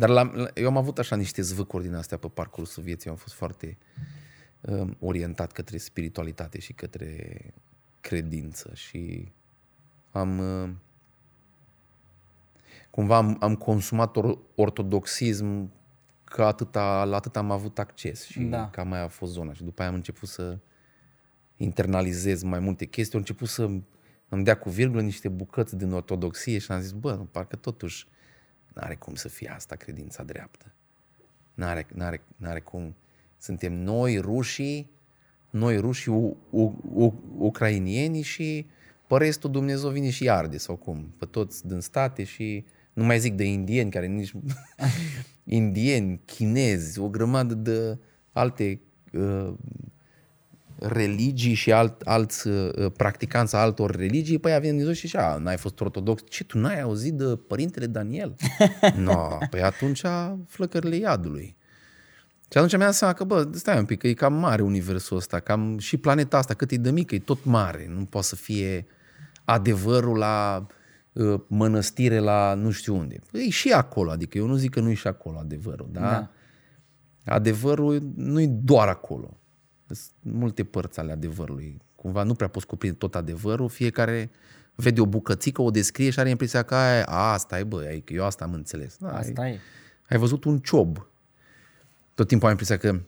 Dar 0.02 0.10
la, 0.10 0.22
la- 0.34 0.50
eu 0.54 0.68
am 0.68 0.78
avut 0.78 0.98
așa 1.00 1.16
niște 1.16 1.42
zvâcuri 1.42 1.84
din 1.84 1.96
astea 1.96 2.18
pe 2.18 2.28
parcursul 2.28 2.84
vieții, 2.84 3.08
eu 3.08 3.14
am 3.14 3.20
fost 3.20 3.34
foarte 3.36 3.78
um, 4.62 4.98
orientat 5.00 5.52
către 5.52 5.78
spiritualitate 5.78 6.60
și 6.60 6.74
către 6.74 7.28
credință 8.02 8.72
și 8.74 9.32
am... 10.12 10.40
Uh, 10.64 10.70
cumva 12.90 13.18
am, 13.18 13.38
am 13.40 13.56
consumat 13.56 14.16
or, 14.16 14.38
ortodoxism 14.56 15.72
că 16.24 16.44
atâta, 16.44 17.04
la 17.04 17.16
atât 17.16 17.36
am 17.36 17.52
avut 17.52 17.80
acces 17.80 18.26
și 18.26 18.40
Da. 18.40 18.58
da. 18.58 18.70
cam 18.70 18.88
mai 18.88 19.02
a 19.04 19.08
fost 19.08 19.32
zona. 19.32 19.54
Și 19.54 19.64
după 19.64 19.82
aia 19.82 19.90
am 19.90 19.96
început 19.96 20.30
să 20.30 20.58
internalizez 21.58 22.44
mai 22.44 22.60
multe 22.60 22.86
chestii, 22.86 23.14
am 23.14 23.20
început 23.20 23.48
să 23.48 23.70
îmi 24.30 24.44
dea 24.44 24.58
cu 24.58 24.70
virgulă 24.70 25.02
niște 25.02 25.30
bucăți 25.30 25.76
din 25.78 25.92
ortodoxie 25.92 26.58
și 26.58 26.72
am 26.72 26.80
zis, 26.82 26.92
bă, 26.92 27.14
parcă 27.32 27.56
totuși 27.56 28.08
n-are 28.74 28.96
cum 28.96 29.16
să 29.16 29.28
fie 29.28 29.52
asta 29.56 29.76
credința 29.76 30.24
dreaptă. 30.24 30.74
N-are, 31.54 31.88
n-are, 31.94 32.22
n-are 32.36 32.60
cum. 32.60 32.96
Suntem 33.38 33.74
noi, 33.74 34.18
rușii, 34.18 34.92
noi 35.50 35.78
rușii, 35.78 36.12
u, 36.12 36.38
u, 36.50 36.62
u, 36.94 37.24
ucrainieni 37.38 38.22
și 38.22 38.66
pe 39.08 39.18
restul 39.18 39.52
Dumnezeu 39.52 39.90
vine 39.90 40.10
și 40.10 40.30
arde 40.30 40.58
sau 40.58 40.76
cum, 40.76 41.14
pe 41.18 41.26
toți 41.26 41.68
din 41.68 41.80
state 41.80 42.24
și 42.24 42.66
nu 42.94 43.04
mai 43.04 43.20
zic 43.20 43.34
de 43.34 43.44
indieni 43.44 43.92
care 43.92 44.06
nici 44.06 44.34
indieni, 45.44 46.22
chinezi, 46.26 47.00
o 47.00 47.10
grămadă 47.10 47.54
de 47.54 47.98
alte 48.32 48.82
uh, 49.14 49.54
religii 50.82 51.54
și 51.54 51.72
alt, 51.72 52.02
alți 52.02 52.48
uh, 52.48 52.91
practicanți 52.98 53.56
a 53.56 53.60
altor 53.60 53.96
religii, 53.96 54.39
păi 54.39 54.54
avem 54.54 54.70
Dumnezeu 54.70 54.94
și 54.94 55.06
așa, 55.06 55.38
n-ai 55.38 55.58
fost 55.58 55.80
ortodox. 55.80 56.24
Ce, 56.30 56.44
tu 56.44 56.60
n-ai 56.60 56.82
auzit 56.82 57.13
de 57.13 57.26
părintele 57.48 57.86
Daniel? 57.86 58.36
no, 58.96 59.38
păi 59.50 59.62
atunci 59.62 60.02
flăcările 60.48 60.96
iadului. 60.96 61.56
Și 62.52 62.58
atunci 62.58 62.72
mi-am 62.72 62.84
dat 62.84 62.94
seama 62.94 63.13
că, 63.13 63.24
bă, 63.24 63.50
stai 63.54 63.78
un 63.78 63.86
pic, 63.86 64.00
că 64.00 64.08
e 64.08 64.13
cam 64.13 64.34
mare 64.34 64.62
universul 64.62 65.17
ăsta, 65.17 65.39
cam 65.39 65.78
și 65.78 65.98
planeta 65.98 66.38
asta, 66.38 66.54
cât 66.54 66.72
e 66.72 66.76
de 66.76 66.91
mică, 66.91 67.15
e 67.15 67.20
tot 67.20 67.46
mare. 67.46 67.88
Nu 67.89 68.06
poate 68.06 68.28
să 68.28 68.36
fie 68.36 68.86
adevărul 69.46 70.17
la 70.17 70.67
uh, 71.13 71.41
mănăstire, 71.48 72.20
la 72.20 72.54
nu 72.54 72.72
știu 72.72 72.96
unde. 72.96 73.20
E 73.32 73.50
și 73.50 73.72
acolo, 73.72 74.12
adică 74.12 74.38
eu 74.38 74.46
nu 74.46 74.56
zic 74.56 74.70
că 74.70 74.80
nu 74.80 74.89
e 74.89 74.94
și 74.94 75.08
acolo 75.08 75.38
adevărul, 75.38 75.89
da? 75.91 76.00
Da. 76.00 76.30
Adevărul 77.26 78.12
nu 78.15 78.41
e 78.41 78.48
doar 78.48 78.88
acolo. 78.88 79.40
Sunt 79.93 80.12
multe 80.36 80.63
părți 80.63 80.99
ale 80.99 81.12
adevărului. 81.12 81.82
Cumva 81.95 82.23
nu 82.23 82.34
prea 82.34 82.47
poți 82.47 82.65
cuprinde 82.65 82.95
tot 82.97 83.15
adevărul, 83.15 83.69
fiecare 83.69 84.30
vede 84.75 85.01
o 85.01 85.06
bucățică, 85.06 85.62
o 85.62 85.69
descrie 85.71 86.10
și 86.10 86.19
are 86.19 86.30
impresia 86.30 86.63
că 86.63 86.75
aia, 86.75 87.04
a, 87.06 87.32
asta 87.32 87.60
e, 87.60 87.63
bă, 87.63 87.84
ai- 87.88 87.99
că 88.06 88.13
eu 88.13 88.25
asta 88.25 88.43
am 88.43 88.54
înțeles. 88.54 88.97
Da, 88.97 89.17
Asta 89.17 89.47
e. 89.47 89.60
ai 90.10 90.17
văzut 90.17 90.43
un 90.43 90.60
ciob. 90.60 91.08
Tot 92.13 92.27
timpul 92.27 92.45
am 92.45 92.51
impresia 92.51 92.77
că 92.77 92.99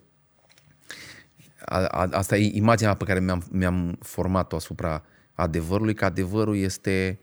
a, 1.65 1.85
a, 1.85 2.07
asta 2.11 2.37
e 2.37 2.51
imaginea 2.55 2.93
pe 2.93 3.03
care 3.05 3.19
mi-am, 3.19 3.43
mi-am 3.51 3.97
format-o 3.99 4.55
asupra 4.55 5.03
adevărului, 5.33 5.93
că 5.93 6.05
adevărul 6.05 6.55
este... 6.57 7.19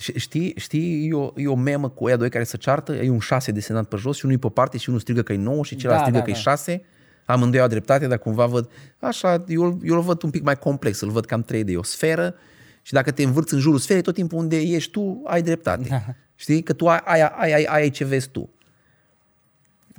Ș- 0.00 0.14
Știi, 0.16 0.52
știi 0.56 1.08
e, 1.08 1.14
o, 1.14 1.32
e 1.36 1.48
o 1.48 1.54
memă 1.54 1.88
cu 1.88 2.08
ea 2.08 2.16
doi 2.16 2.30
care 2.30 2.44
se 2.44 2.56
ceartă, 2.56 2.92
e 2.94 3.10
un 3.10 3.18
șase 3.18 3.52
desenat 3.52 3.88
pe 3.88 3.96
jos 3.96 4.16
și 4.16 4.24
unul 4.24 4.36
e 4.36 4.40
pe 4.40 4.48
parte 4.48 4.78
și 4.78 4.88
unul 4.88 5.00
strigă 5.00 5.22
că 5.22 5.32
e 5.32 5.36
nouă 5.36 5.64
și 5.64 5.76
celălalt 5.76 6.02
Da, 6.02 6.06
strigă 6.08 6.18
da, 6.18 6.24
că 6.24 6.30
e 6.30 6.42
da. 6.44 6.50
șase. 6.50 6.84
Amândoi 7.30 7.60
au 7.60 7.68
dreptate, 7.68 8.06
dar 8.06 8.18
cumva 8.18 8.46
văd... 8.46 8.70
Așa, 8.98 9.44
eu, 9.48 9.78
eu 9.84 9.94
îl 9.94 10.00
văd 10.00 10.22
un 10.22 10.30
pic 10.30 10.42
mai 10.42 10.56
complex, 10.56 11.00
îl 11.00 11.10
văd 11.10 11.24
cam 11.24 11.44
3D, 11.44 11.66
e 11.66 11.76
o 11.76 11.82
sferă 11.82 12.34
și 12.82 12.92
dacă 12.92 13.10
te 13.10 13.22
învârți 13.22 13.54
în 13.54 13.60
jurul 13.60 13.78
sferei, 13.78 14.02
tot 14.02 14.14
timpul 14.14 14.38
unde 14.38 14.60
ești 14.60 14.90
tu, 14.90 15.20
ai 15.24 15.42
dreptate. 15.42 15.88
Da. 15.88 16.02
Știi? 16.34 16.62
Că 16.62 16.72
tu 16.72 16.88
ai, 16.88 17.00
ai, 17.04 17.20
ai, 17.20 17.52
ai, 17.52 17.64
ai 17.64 17.90
ce 17.90 18.04
vezi 18.04 18.28
tu. 18.28 18.50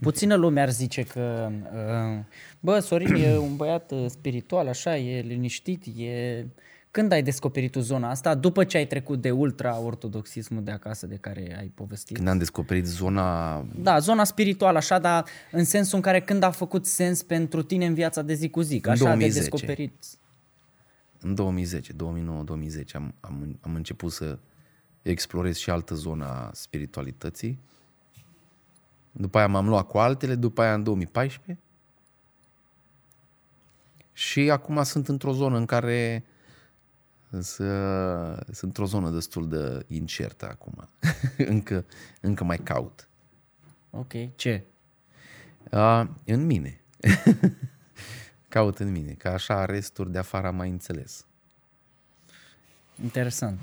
Puțină 0.02 0.36
lume 0.36 0.62
ar 0.62 0.70
zice 0.70 1.04
că, 1.04 1.52
uh, 1.74 2.24
bă, 2.60 2.80
Sorin 2.80 3.15
e 3.15 3.38
un 3.38 3.56
băiat 3.56 3.91
uh, 3.91 4.06
spiritual, 4.08 4.67
așa, 4.67 4.98
e 4.98 5.22
liniștit, 5.22 5.86
e... 5.98 6.46
Când 6.91 7.12
ai 7.12 7.23
descoperit 7.23 7.71
tu 7.71 7.80
zona 7.80 8.10
asta? 8.10 8.36
După 8.36 8.63
ce 8.63 8.77
ai 8.77 8.88
trecut 8.88 9.21
de 9.21 9.32
ultra-ortodoxismul 9.32 10.63
de 10.63 10.71
acasă 10.71 11.08
de 11.08 11.15
care 11.15 11.56
ai 11.60 11.67
povestit? 11.67 12.15
Când 12.15 12.27
am 12.27 12.38
descoperit 12.38 12.86
zona 12.86 13.62
Da, 13.75 13.99
zona 13.99 14.23
spirituală, 14.23 14.77
așa, 14.77 14.99
dar 14.99 15.25
în 15.51 15.63
sensul 15.63 15.95
în 15.95 16.01
care 16.01 16.21
când 16.21 16.43
a 16.43 16.51
făcut 16.51 16.86
sens 16.86 17.23
pentru 17.23 17.62
tine 17.63 17.86
în 17.86 17.93
viața 17.93 18.21
de 18.21 18.34
zi 18.34 18.49
cu 18.49 18.62
zi, 18.62 18.80
că 18.80 18.88
În 18.88 18.93
așa 18.93 19.04
2010. 19.04 19.34
de 19.34 19.49
descoperit. 19.49 19.93
în 21.19 21.36
2010, 21.36 21.93
2009-2010 21.93 21.95
am, 22.93 23.13
am, 23.19 23.58
am 23.62 23.75
început 23.75 24.12
să 24.12 24.38
explorez 25.01 25.56
și 25.58 25.69
altă 25.69 25.95
zona 25.95 26.25
a 26.25 26.49
spiritualității. 26.54 27.60
După 29.12 29.38
aia 29.38 29.47
m-am 29.47 29.67
luat 29.67 29.88
cu 29.88 29.97
altele, 29.97 30.36
după 30.36 30.62
aia 30.62 30.73
în 30.73 30.84
2014. 30.84 31.63
Și 34.13 34.49
acum 34.51 34.84
sunt 34.84 35.07
într-o 35.07 35.34
zonă 35.34 35.57
în 35.57 35.66
care 35.66 36.24
să, 37.39 37.65
sunt 38.45 38.61
într-o 38.61 38.86
zonă 38.86 39.09
destul 39.09 39.49
de 39.49 39.86
incertă 39.88 40.47
acum. 40.49 40.88
încă, 41.38 41.86
încă 42.21 42.43
mai 42.43 42.57
caut. 42.57 43.07
Ok, 43.89 44.13
ce? 44.36 44.63
A, 45.71 46.09
în 46.25 46.45
mine. 46.45 46.82
caut 48.47 48.79
în 48.79 48.91
mine, 48.91 49.11
că 49.11 49.27
așa 49.27 49.65
resturi 49.65 50.11
de 50.11 50.17
afară 50.17 50.47
am 50.47 50.55
mai 50.55 50.69
înțeles. 50.69 51.25
Interesant. 53.03 53.59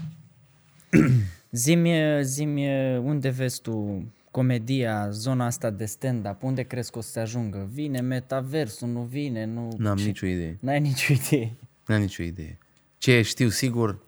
Zimi, 1.50 2.24
zimi 2.24 2.68
unde 2.96 3.28
vezi 3.28 3.60
tu 3.60 4.04
comedia, 4.30 5.10
zona 5.10 5.44
asta 5.44 5.70
de 5.70 5.84
stand-up, 5.84 6.42
unde 6.42 6.62
crezi 6.62 6.90
că 6.90 6.98
o 6.98 7.00
să 7.00 7.10
se 7.10 7.20
ajungă? 7.20 7.68
Vine 7.72 8.00
metaversul, 8.00 8.88
nu 8.88 9.02
vine, 9.02 9.44
nu... 9.44 9.74
N-am 9.78 9.96
Ce- 9.96 10.04
nicio 10.04 10.26
idee. 10.26 10.56
N-ai 10.60 10.80
nicio 10.80 11.12
idee. 11.12 11.52
N-am 11.86 12.00
nicio 12.00 12.22
idee. 12.22 12.58
Ce 12.98 13.22
știu 13.22 13.48
sigur, 13.48 13.98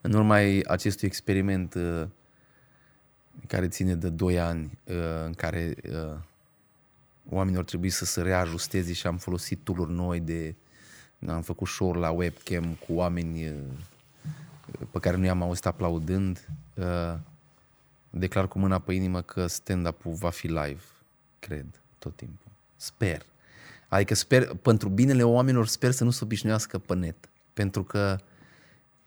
în 0.00 0.12
urma 0.12 0.38
acestui 0.66 1.06
experiment 1.06 1.74
uh, 1.74 2.06
care 3.46 3.68
ține 3.68 3.94
de 3.94 4.08
2 4.08 4.40
ani, 4.40 4.78
uh, 4.84 4.94
în 5.24 5.34
care 5.34 5.74
uh, 5.90 6.18
oamenii 7.28 7.58
au 7.58 7.64
trebuit 7.64 7.92
să 7.92 8.04
se 8.04 8.22
reajusteze 8.22 8.92
și 8.92 9.06
am 9.06 9.16
folosit 9.16 9.58
tool 9.64 9.88
noi 9.88 10.20
de... 10.20 10.54
Am 11.26 11.42
făcut 11.42 11.68
show 11.68 11.92
la 11.92 12.10
webcam 12.10 12.78
cu 12.86 12.92
oameni 12.92 13.48
uh, 13.48 13.54
pe 14.90 14.98
care 14.98 15.16
nu 15.16 15.24
i-am 15.24 15.42
auzit 15.42 15.66
aplaudând. 15.66 16.48
Uh, 16.74 17.14
declar 18.10 18.48
cu 18.48 18.58
mâna 18.58 18.78
pe 18.78 18.92
inimă 18.92 19.20
că 19.20 19.46
stand-up-ul 19.46 20.12
va 20.12 20.30
fi 20.30 20.46
live, 20.46 20.82
cred, 21.38 21.66
tot 21.98 22.16
timpul. 22.16 22.50
Sper. 22.76 23.22
Adică 23.88 24.14
sper, 24.14 24.54
pentru 24.54 24.88
binele 24.88 25.22
oamenilor, 25.22 25.66
sper 25.66 25.90
să 25.90 26.04
nu 26.04 26.10
se 26.10 26.24
obișnuiască 26.24 26.78
pe 26.78 26.94
net. 26.94 27.28
Pentru 27.52 27.84
că 27.84 28.18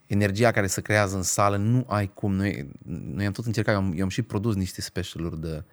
energia 0.07 0.51
care 0.51 0.67
se 0.67 0.81
creează 0.81 1.15
în 1.15 1.21
sală 1.21 1.57
nu 1.57 1.85
ai 1.87 2.11
cum. 2.13 2.33
Noi, 2.33 2.69
noi 2.85 3.25
am 3.25 3.31
tot 3.31 3.45
încercat, 3.45 3.73
eu 3.73 3.79
am, 3.79 3.93
eu 3.95 4.03
am 4.03 4.09
și 4.09 4.21
produs 4.21 4.55
niște 4.55 4.81
specialuri 4.81 5.41
de 5.41 5.63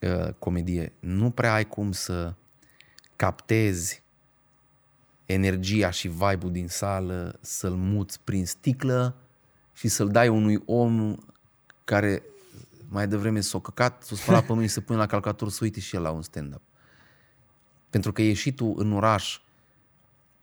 uh, 0.00 0.32
comedie. 0.38 0.92
Nu 1.00 1.30
prea 1.30 1.52
ai 1.52 1.64
cum 1.64 1.92
să 1.92 2.34
captezi 3.16 4.02
energia 5.26 5.90
și 5.90 6.08
vibe-ul 6.08 6.52
din 6.52 6.68
sală, 6.68 7.38
să-l 7.40 7.74
muți 7.74 8.20
prin 8.20 8.46
sticlă 8.46 9.16
și 9.72 9.88
să-l 9.88 10.08
dai 10.08 10.28
unui 10.28 10.62
om 10.66 11.16
care 11.84 12.22
mai 12.88 13.08
devreme 13.08 13.40
s-o 13.40 13.60
căcat, 13.60 14.02
s-o 14.02 14.14
spălat 14.14 14.44
pe 14.46 14.52
mâini, 14.52 14.68
să 14.68 14.80
pune 14.80 14.98
la 14.98 15.06
calculator 15.06 15.50
să 15.50 15.58
uite 15.62 15.80
și 15.80 15.96
el 15.96 16.02
la 16.02 16.10
un 16.10 16.22
stand-up. 16.22 16.62
Pentru 17.90 18.12
că 18.12 18.22
ieșitul 18.22 18.74
în 18.76 18.92
oraș 18.92 19.40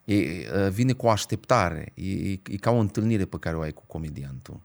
e, 0.04 0.14
e, 0.14 0.70
vine 0.70 0.92
cu 0.92 1.06
o 1.06 1.10
așteptare. 1.10 1.92
E, 1.94 2.30
e, 2.30 2.40
e 2.50 2.56
ca 2.56 2.70
o 2.70 2.78
întâlnire 2.78 3.24
pe 3.24 3.38
care 3.38 3.56
o 3.56 3.60
ai 3.60 3.72
cu 3.72 3.82
comediantul. 3.86 4.60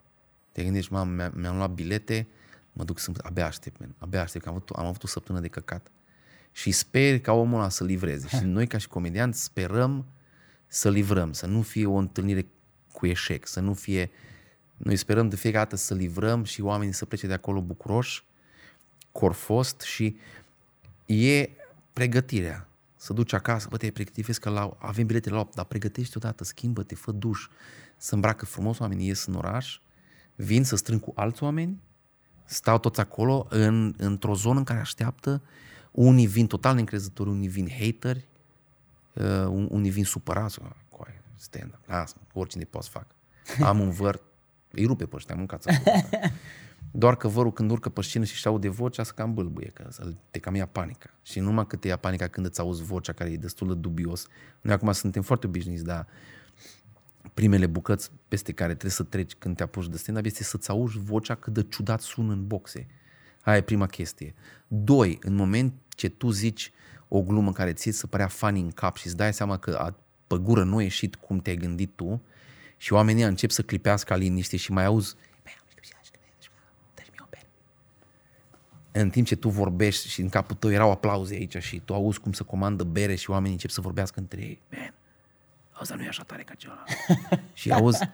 Te 0.51 0.63
gândești, 0.63 0.93
mamă, 0.93 1.11
mi-am, 1.11 1.33
mi-am 1.35 1.55
luat 1.55 1.71
bilete, 1.71 2.27
mă 2.73 2.83
duc 2.83 2.99
să 2.99 3.11
abia 3.21 3.45
aștept, 3.45 3.79
man. 3.79 3.95
abia 3.97 4.21
aștept, 4.21 4.43
că 4.43 4.49
am 4.49 4.55
avut, 4.55 4.69
am 4.75 4.85
avut 4.85 5.03
o 5.03 5.07
săptămână 5.07 5.43
de 5.43 5.49
căcat. 5.49 5.91
Și 6.51 6.71
sper 6.71 7.19
ca 7.19 7.31
omul 7.31 7.59
ăla 7.59 7.69
să 7.69 7.83
livreze. 7.83 8.27
Și 8.37 8.43
noi, 8.43 8.67
ca 8.67 8.77
și 8.77 8.87
comedianți, 8.87 9.43
sperăm 9.43 10.05
să 10.67 10.89
livrăm, 10.89 11.33
să 11.33 11.45
nu 11.45 11.61
fie 11.61 11.85
o 11.85 11.95
întâlnire 11.95 12.45
cu 12.91 13.05
eșec, 13.05 13.47
să 13.47 13.59
nu 13.59 13.73
fie... 13.73 14.11
Noi 14.77 14.95
sperăm 14.95 15.29
de 15.29 15.35
fiecare 15.35 15.63
dată 15.63 15.75
să 15.75 15.93
livrăm 15.93 16.43
și 16.43 16.61
oamenii 16.61 16.93
să 16.93 17.05
plece 17.05 17.27
de 17.27 17.33
acolo 17.33 17.61
bucuroși, 17.61 18.23
corfost 19.11 19.81
și 19.81 20.17
e 21.05 21.49
pregătirea. 21.93 22.68
Să 23.01 23.13
duci 23.13 23.33
acasă, 23.33 23.67
bă, 23.69 23.77
te 23.77 23.91
pregătit, 23.91 24.25
vezi 24.25 24.39
că 24.39 24.49
la, 24.49 24.77
avem 24.79 25.05
bilete 25.05 25.29
la 25.29 25.39
8, 25.39 25.55
dar 25.55 25.65
pregătești 25.65 26.17
odată, 26.17 26.43
schimbă-te, 26.43 26.95
fă 26.95 27.11
duș, 27.11 27.47
să 27.97 28.13
îmbracă 28.13 28.45
frumos, 28.45 28.79
oamenii 28.79 29.07
ies 29.07 29.25
în 29.25 29.33
oraș, 29.33 29.79
vin 30.35 30.63
să 30.63 30.75
strâng 30.75 31.01
cu 31.01 31.11
alți 31.15 31.43
oameni, 31.43 31.81
stau 32.45 32.79
toți 32.79 32.99
acolo 32.99 33.47
în, 33.49 33.93
într-o 33.97 34.35
zonă 34.35 34.57
în 34.57 34.63
care 34.63 34.79
așteaptă, 34.79 35.41
unii 35.91 36.27
vin 36.27 36.47
total 36.47 36.73
neîncrezători, 36.73 37.29
unii 37.29 37.47
vin 37.47 37.69
hateri, 37.69 38.27
uh, 39.13 39.67
unii 39.69 39.91
vin 39.91 40.03
supărați, 40.03 40.59
coaie, 40.89 41.21
stand 41.35 41.73
up, 41.73 41.87
lasă 41.87 42.15
oricine 42.33 42.63
poți 42.63 42.85
să 42.85 42.91
fac. 42.91 43.07
Am 43.67 43.79
un 43.79 43.89
văr, 43.89 44.21
îi 44.71 44.85
rupe 44.85 45.05
pe 45.05 45.15
ăștia, 45.15 45.35
mâncați 45.35 45.69
acolo. 45.69 45.95
Doar 46.91 47.15
că 47.15 47.27
vărul 47.27 47.53
când 47.53 47.71
urcă 47.71 47.89
pe 47.89 48.01
scenă 48.01 48.25
și 48.25 48.31
își 48.33 48.47
aude 48.47 48.69
vocea, 48.69 49.03
să 49.03 49.11
cam 49.15 49.33
bâlbâie, 49.33 49.71
că 49.73 49.87
să 49.89 50.13
te 50.31 50.39
cam 50.39 50.55
ia 50.55 50.65
panica. 50.65 51.09
Și 51.23 51.39
numai 51.39 51.67
că 51.67 51.75
te 51.75 51.87
ia 51.87 51.97
panica 51.97 52.27
când 52.27 52.45
îți 52.45 52.59
auzi 52.59 52.83
vocea, 52.83 53.13
care 53.13 53.29
e 53.29 53.37
destul 53.37 53.67
de 53.67 53.73
dubios. 53.73 54.27
Noi 54.61 54.73
acum 54.73 54.91
suntem 54.91 55.21
foarte 55.21 55.47
obișnuiți, 55.47 55.83
dar 55.83 56.07
primele 57.33 57.67
bucăți 57.67 58.11
peste 58.27 58.51
care 58.51 58.69
trebuie 58.69 58.91
să 58.91 59.03
treci 59.03 59.33
când 59.33 59.55
te 59.55 59.63
apuci 59.63 59.87
de 59.87 59.97
stand-up 59.97 60.25
este 60.25 60.43
să-ți 60.43 60.69
auzi 60.69 60.97
vocea 60.97 61.35
cât 61.35 61.53
de 61.53 61.65
ciudat 61.69 62.01
sună 62.01 62.31
în 62.31 62.47
boxe. 62.47 62.87
Aia 63.41 63.57
e 63.57 63.61
prima 63.61 63.85
chestie. 63.85 64.33
Doi, 64.67 65.17
în 65.21 65.35
moment 65.35 65.73
ce 65.89 66.09
tu 66.09 66.29
zici 66.29 66.71
o 67.07 67.21
glumă 67.21 67.51
care 67.51 67.73
ți 67.73 67.91
să 67.91 68.07
părea 68.07 68.27
funny 68.27 68.61
în 68.61 68.71
cap 68.71 68.95
și 68.95 69.07
îți 69.07 69.15
dai 69.15 69.33
seama 69.33 69.57
că 69.57 69.75
a, 69.75 69.95
pe 70.27 70.37
gură 70.37 70.63
nu 70.63 70.77
a 70.77 70.81
ieșit 70.81 71.15
cum 71.15 71.39
te-ai 71.39 71.55
gândit 71.55 71.95
tu 71.95 72.21
și 72.77 72.93
oamenii 72.93 73.23
încep 73.23 73.49
să 73.49 73.61
clipească 73.61 74.15
liniște 74.15 74.57
și 74.57 74.71
mai 74.71 74.85
auzi 74.85 75.15
în 78.91 79.09
timp 79.09 79.27
ce 79.27 79.35
tu 79.35 79.49
vorbești 79.49 80.07
și 80.07 80.21
în 80.21 80.29
capul 80.29 80.55
tău 80.55 80.71
erau 80.71 80.91
aplauze 80.91 81.33
aici 81.33 81.57
și 81.57 81.79
tu 81.79 81.93
auzi 81.93 82.19
cum 82.19 82.31
se 82.31 82.43
comandă 82.43 82.83
bere 82.83 83.15
și 83.15 83.29
oamenii 83.29 83.51
încep 83.51 83.69
să 83.69 83.81
vorbească 83.81 84.19
între 84.19 84.41
ei, 84.41 84.61
man, 84.71 84.93
ăsta 85.81 85.95
nu 85.95 86.03
e 86.03 86.07
așa 86.07 86.23
tare 86.23 86.43
ca 86.43 86.53
celălalt. 86.53 86.87
și 87.53 87.71
auzi, 87.71 88.09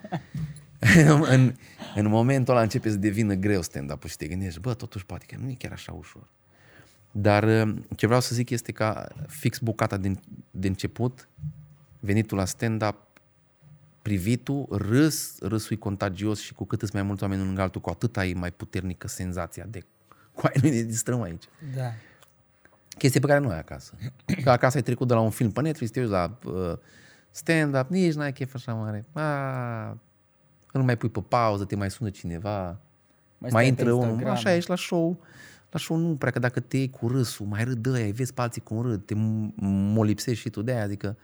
în, 1.36 1.54
în 1.96 2.08
momentul 2.08 2.54
ăla 2.54 2.64
începe 2.64 2.90
să 2.90 2.98
devină 2.98 3.34
greu 3.34 3.62
stand-up 3.62 4.04
și 4.04 4.18
te 4.18 4.28
gândești, 4.28 4.60
bă, 4.60 4.74
totuși 4.74 5.06
poate 5.06 5.26
că 5.28 5.36
nu 5.42 5.50
e 5.50 5.54
chiar 5.54 5.72
așa 5.72 5.92
ușor. 5.92 6.28
Dar 7.12 7.74
ce 7.96 8.06
vreau 8.06 8.22
să 8.22 8.36
zic 8.36 8.50
este 8.50 8.72
că 8.72 9.08
fix 9.28 9.60
bucata 9.60 9.98
din, 9.98 10.20
de 10.52 10.68
început, 10.68 11.30
venitul 12.00 12.38
la 12.38 12.46
stand-up, 12.46 12.96
privitul, 14.02 14.68
râs, 14.70 15.40
râsul 15.40 15.76
e 15.76 15.80
contagios 15.80 16.40
și 16.40 16.54
cu 16.54 16.66
cât 16.66 16.82
îți 16.82 16.94
mai 16.94 17.04
mulți 17.04 17.24
oameni 17.24 17.42
unul 17.42 17.54
lângă 17.54 17.66
altul, 17.66 17.82
cu 17.82 17.90
atât 17.90 18.18
ai 18.18 18.34
mai 18.34 18.52
puternică 18.52 19.08
senzația 19.08 19.66
de 19.70 19.86
cu 20.36 20.50
noi 20.62 20.72
ne 20.72 20.82
distrăm 20.82 21.22
aici. 21.22 21.44
Da. 21.76 21.92
Chestie 22.98 23.20
pe 23.20 23.28
care 23.28 23.40
nu 23.40 23.50
ai 23.50 23.58
acasă. 23.58 23.94
Că 24.44 24.52
acasă 24.52 24.78
ai 24.78 24.84
trecut 24.84 25.08
de 25.08 25.14
la 25.14 25.20
un 25.20 25.30
film 25.30 25.52
pe 25.52 25.62
Netflix, 25.62 25.92
te 25.92 26.00
uiți 26.00 26.12
la 26.12 26.38
uh, 26.46 26.78
stand-up, 27.32 27.90
nici 27.90 28.14
n-ai 28.14 28.34
chef 28.34 28.56
așa 28.56 28.74
mare. 28.74 29.06
A, 29.14 29.98
îl 30.72 30.82
mai 30.84 30.98
pui 30.98 31.10
pe 31.10 31.22
pauză, 31.22 31.66
te 31.66 31.76
mai 31.76 31.92
sună 31.92 32.10
cineva, 32.10 32.66
mai, 32.66 32.78
mai 33.38 33.50
stai 33.50 33.62
pe 33.62 33.68
intră 33.68 33.92
unul. 33.92 34.06
Instagram. 34.06 34.34
Așa 34.34 34.56
ești 34.56 34.70
la 34.70 34.76
show. 34.76 35.20
La 35.72 35.80
show 35.80 35.98
nu 35.98 36.16
prea, 36.16 36.32
că 36.32 36.40
dacă 36.40 36.60
te 36.60 36.78
iei 36.78 36.90
cu 36.90 37.08
râsul, 37.08 37.46
mai 37.46 37.64
râd 37.64 37.78
de 37.78 37.98
aia, 37.98 38.12
vezi 38.14 38.34
pe 38.34 38.42
alții 38.42 38.62
cum 38.62 38.82
râd, 38.82 39.06
te 39.06 39.14
molipsești 39.16 40.42
și 40.42 40.50
tu 40.50 40.62
de 40.62 40.72
aia, 40.72 40.84
adică 40.84 41.18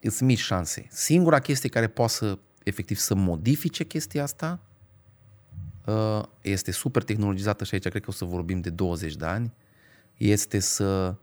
îți 0.00 0.24
mici 0.24 0.38
șanse. 0.38 0.86
Singura 0.90 1.38
chestie 1.38 1.68
care 1.68 1.86
poate 1.86 2.12
să, 2.12 2.38
efectiv, 2.62 2.96
să 2.96 3.14
modifice 3.14 3.84
chestia 3.84 4.22
asta 4.22 4.60
uh, 4.62 4.69
este 6.40 6.70
super 6.70 7.02
tehnologizată 7.02 7.64
și 7.64 7.74
aici 7.74 7.88
cred 7.88 8.02
că 8.02 8.10
o 8.10 8.12
să 8.12 8.24
vorbim 8.24 8.60
de 8.60 8.70
20 8.70 9.16
de 9.16 9.24
ani, 9.24 9.52
este 10.16 10.58
să 10.58 11.14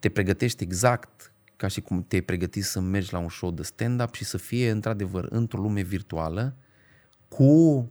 te 0.00 0.08
pregătești 0.08 0.62
exact 0.62 1.32
ca 1.56 1.68
și 1.68 1.80
cum 1.80 2.04
te-ai 2.08 2.20
pregătit 2.20 2.64
să 2.64 2.80
mergi 2.80 3.12
la 3.12 3.18
un 3.18 3.28
show 3.28 3.50
de 3.50 3.62
stand-up 3.62 4.14
și 4.14 4.24
să 4.24 4.36
fie 4.36 4.70
într-adevăr 4.70 5.26
într-o 5.30 5.60
lume 5.60 5.82
virtuală 5.82 6.54
cu 7.28 7.90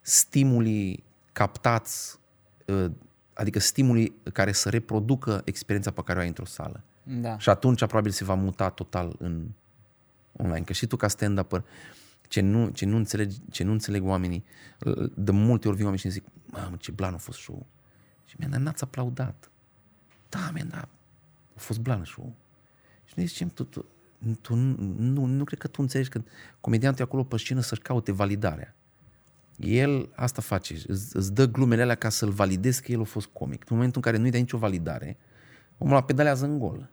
stimuli 0.00 1.02
captați, 1.32 2.18
uh, 2.66 2.90
adică 3.32 3.58
stimuli 3.58 4.12
care 4.32 4.52
să 4.52 4.68
reproducă 4.68 5.42
experiența 5.44 5.90
pe 5.90 6.02
care 6.04 6.18
o 6.18 6.20
ai 6.22 6.28
într-o 6.28 6.44
sală. 6.44 6.82
Da. 7.02 7.38
Și 7.38 7.48
atunci 7.48 7.78
probabil 7.78 8.10
se 8.10 8.24
va 8.24 8.34
muta 8.34 8.68
total 8.68 9.14
în 9.18 9.46
online. 10.36 10.64
Că 10.64 10.72
și 10.72 10.86
tu 10.86 10.96
ca 10.96 11.08
stand-upper, 11.08 11.62
ce 12.30 12.40
nu, 12.40 12.68
ce 12.68 12.86
nu, 12.86 12.96
înțeleg, 12.96 13.30
ce 13.50 13.64
nu 13.64 13.72
înțeleg 13.72 14.04
oamenii, 14.04 14.44
de 15.14 15.30
multe 15.30 15.68
ori 15.68 15.76
vin 15.76 15.84
oameni 15.84 16.00
și 16.00 16.06
îmi 16.06 16.14
zic, 16.14 16.24
mamă, 16.46 16.76
ce 16.76 16.90
blan 16.90 17.14
a 17.14 17.16
fost 17.16 17.38
show 17.38 17.66
Și 18.24 18.36
mi-a 18.38 18.48
dar 18.48 18.60
n-ați 18.60 18.82
aplaudat. 18.82 19.50
Da, 20.28 20.50
mi 20.54 20.62
dar 20.62 20.88
a 21.54 21.58
fost 21.58 21.78
blan 21.78 22.04
show 22.04 22.34
Și 23.04 23.12
noi 23.16 23.26
zicem, 23.26 23.48
tu, 23.48 23.64
tu, 23.64 23.86
tu 24.40 24.54
nu, 24.54 24.94
nu, 24.98 25.24
nu 25.24 25.44
cred 25.44 25.58
că 25.58 25.66
tu 25.66 25.82
înțelegi 25.82 26.08
că 26.08 26.22
comediantul 26.60 27.00
e 27.00 27.04
acolo 27.04 27.24
pe 27.24 27.36
scenă 27.36 27.60
să-și 27.60 27.80
caute 27.80 28.12
validarea. 28.12 28.74
El 29.56 30.10
asta 30.14 30.42
face, 30.42 30.74
îți, 30.86 31.16
îți 31.16 31.32
dă 31.32 31.46
glumele 31.46 31.82
alea 31.82 31.94
ca 31.94 32.08
să-l 32.08 32.30
validezi 32.30 32.82
că 32.82 32.92
el 32.92 33.00
a 33.00 33.04
fost 33.04 33.26
comic. 33.26 33.60
În 33.60 33.76
momentul 33.76 34.02
în 34.04 34.10
care 34.10 34.22
nu-i 34.22 34.30
dai 34.30 34.40
nicio 34.40 34.58
validare, 34.58 35.16
omul 35.78 35.94
la 35.94 36.02
pedalează 36.02 36.44
în 36.44 36.58
gol. 36.58 36.90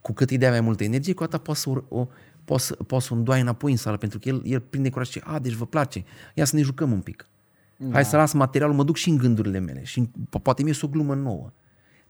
Cu 0.00 0.12
cât 0.12 0.30
îi 0.30 0.38
dai 0.38 0.50
mai 0.50 0.60
multă 0.60 0.84
energie, 0.84 1.14
cu 1.14 1.22
atât 1.22 1.42
poți 1.42 1.60
să 1.60 1.70
o, 1.70 1.82
o, 1.88 2.08
poți, 2.48 2.66
să- 2.66 2.74
poți 2.74 3.06
să 3.06 3.14
o 3.14 3.16
îndoai 3.16 3.40
înapoi 3.40 3.70
în 3.70 3.76
sală, 3.76 3.96
pentru 3.96 4.18
că 4.18 4.28
el, 4.28 4.42
el 4.44 4.60
prinde 4.60 4.90
curaj 4.90 5.08
și 5.08 5.20
a, 5.24 5.38
deci 5.38 5.52
vă 5.52 5.66
place, 5.66 6.04
ia 6.34 6.44
să 6.44 6.56
ne 6.56 6.62
jucăm 6.62 6.92
un 6.92 7.00
pic. 7.00 7.28
Da. 7.76 7.92
Hai 7.92 8.04
să 8.04 8.16
las 8.16 8.32
materialul, 8.32 8.74
mă 8.74 8.84
duc 8.84 8.96
și 8.96 9.08
în 9.08 9.16
gândurile 9.16 9.58
mele 9.58 9.84
și 9.84 10.08
po- 10.08 10.42
poate 10.42 10.62
mi 10.62 10.78
o 10.82 10.86
glumă 10.88 11.14
nouă, 11.14 11.52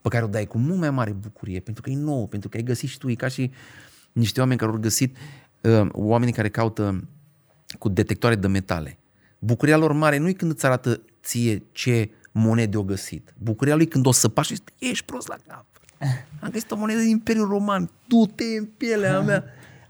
pe 0.01 0.09
care 0.09 0.25
o 0.25 0.27
dai 0.29 0.47
cu 0.47 0.59
mult 0.59 0.79
mai 0.79 0.91
mare 0.91 1.13
bucurie, 1.13 1.61
pentru 1.61 1.83
că 1.83 1.91
e 1.91 1.97
nouă, 1.97 2.27
pentru 2.27 2.49
că 2.49 2.57
ai 2.57 2.63
găsit 2.63 2.89
și 2.89 2.99
tu, 2.99 3.09
e 3.09 3.15
ca 3.15 3.29
și 3.29 3.51
niște 4.13 4.41
oameni 4.41 4.59
care 4.59 4.71
au 4.71 4.79
găsit, 4.79 5.17
uh, 5.61 5.87
oamenii 5.93 6.35
care 6.35 6.49
caută 6.49 7.09
cu 7.79 7.89
detectoare 7.89 8.35
de 8.35 8.47
metale. 8.47 8.99
Bucuria 9.39 9.77
lor 9.77 9.93
mare 9.93 10.17
nu 10.19 10.29
e 10.29 10.33
când 10.33 10.51
îți 10.51 10.67
arată 10.67 11.01
ție 11.23 11.63
ce 11.73 12.11
monede 12.33 12.77
au 12.77 12.83
găsit. 12.83 13.35
Bucuria 13.39 13.75
lui 13.75 13.87
când 13.87 14.07
o 14.07 14.13
săpa 14.13 14.43
și 14.43 14.55
zice, 14.55 14.73
ești 14.79 15.05
prost 15.05 15.29
la 15.29 15.37
cap. 15.47 15.65
Am 16.43 16.51
găsit 16.51 16.71
o 16.71 16.77
monedă 16.77 17.01
din 17.01 17.09
Imperiul 17.09 17.49
Roman, 17.49 17.91
du-te 18.07 18.45
în 18.59 18.65
pielea 18.77 19.21
mea. 19.29 19.45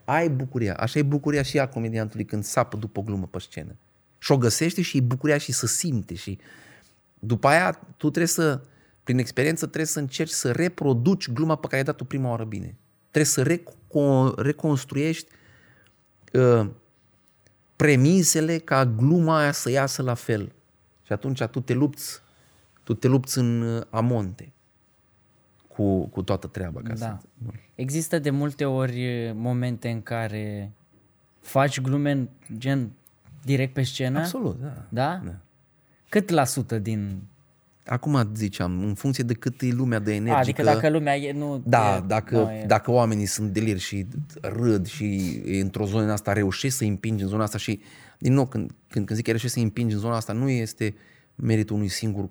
Ai 0.08 0.28
bucuria. 0.28 0.74
Așa 0.74 0.98
e 0.98 1.02
bucuria 1.02 1.42
și 1.42 1.58
a 1.58 1.68
comediantului 1.68 2.24
când 2.24 2.44
sapă 2.44 2.76
după 2.76 3.00
o 3.00 3.02
glumă 3.02 3.26
pe 3.26 3.38
scenă. 3.38 3.76
Și 4.18 4.32
o 4.32 4.38
găsește 4.38 4.82
și 4.82 4.96
e 4.96 5.00
bucuria 5.00 5.38
și 5.38 5.52
să 5.52 5.66
simte 5.66 6.14
și 6.14 6.38
După 7.18 7.48
aia, 7.48 7.70
tu 7.96 8.06
trebuie 8.06 8.26
să, 8.26 8.60
prin 9.04 9.18
experiență, 9.18 9.64
trebuie 9.64 9.86
să 9.86 9.98
încerci 9.98 10.30
să 10.30 10.52
reproduci 10.52 11.30
gluma 11.30 11.56
pe 11.56 11.66
care 11.66 11.76
ai 11.76 11.84
dat-o 11.84 12.04
prima 12.04 12.28
oară 12.28 12.44
bine. 12.44 12.76
Trebuie 13.10 13.32
să 13.32 13.42
reco- 13.42 14.34
reconstruiești 14.36 15.28
uh, 16.32 16.66
premisele 17.76 18.58
ca 18.58 18.86
gluma 18.86 19.38
aia 19.38 19.52
să 19.52 19.70
iasă 19.70 20.02
la 20.02 20.14
fel. 20.14 20.52
Și 21.02 21.12
atunci 21.12 21.42
tu 21.42 21.60
te 21.60 21.72
lupți, 21.72 22.20
tu 22.82 22.94
te 22.94 23.06
lupți 23.06 23.38
în 23.38 23.62
uh, 23.62 23.82
amonte 23.90 24.52
cu, 25.78 26.06
cu 26.06 26.22
toată 26.22 26.46
treaba. 26.46 26.80
Ca 26.82 26.92
Da. 26.92 26.96
să, 26.96 27.16
Există 27.74 28.18
de 28.18 28.30
multe 28.30 28.64
ori 28.64 29.04
e, 29.04 29.32
momente 29.32 29.88
în 29.88 30.02
care 30.02 30.72
faci 31.40 31.80
glume 31.80 32.10
în 32.10 32.28
gen 32.56 32.90
direct 33.44 33.72
pe 33.72 33.82
scenă? 33.82 34.18
Absolut, 34.18 34.60
da. 34.60 34.86
Da? 34.88 35.22
Da. 35.24 35.34
Cât 36.08 36.30
la 36.30 36.44
sută 36.44 36.78
din... 36.78 37.22
Acum 37.86 38.30
ziceam, 38.34 38.82
în 38.82 38.94
funcție 38.94 39.24
de 39.24 39.34
cât 39.34 39.60
e 39.60 39.66
lumea 39.66 39.98
de 39.98 40.14
energică. 40.14 40.38
Adică 40.38 40.62
dacă 40.62 40.88
lumea 40.88 41.16
e, 41.16 41.32
nu... 41.32 41.62
Da, 41.64 41.96
e, 41.96 42.06
dacă, 42.06 42.36
nu, 42.36 42.52
e, 42.52 42.64
dacă 42.66 42.90
oamenii 42.90 43.26
sunt 43.26 43.52
deliri 43.52 43.78
și 43.78 44.06
râd 44.40 44.86
și 44.86 45.40
într-o 45.60 45.84
zonă 45.84 46.02
în 46.02 46.10
asta 46.10 46.32
reușești 46.32 46.76
să 46.76 46.82
îi 46.82 46.88
împingi 46.88 47.22
în 47.22 47.28
zona 47.28 47.42
asta 47.42 47.58
și, 47.58 47.80
din 48.18 48.32
nou, 48.32 48.46
când, 48.46 48.70
când, 48.88 49.06
când 49.06 49.16
zic 49.16 49.24
că 49.24 49.30
reușești 49.30 49.54
să 49.54 49.58
îi 49.58 49.64
împingi 49.64 49.94
în 49.94 50.00
zona 50.00 50.16
asta, 50.16 50.32
nu 50.32 50.48
este 50.48 50.94
meritul 51.34 51.76
unui 51.76 51.88
singur 51.88 52.28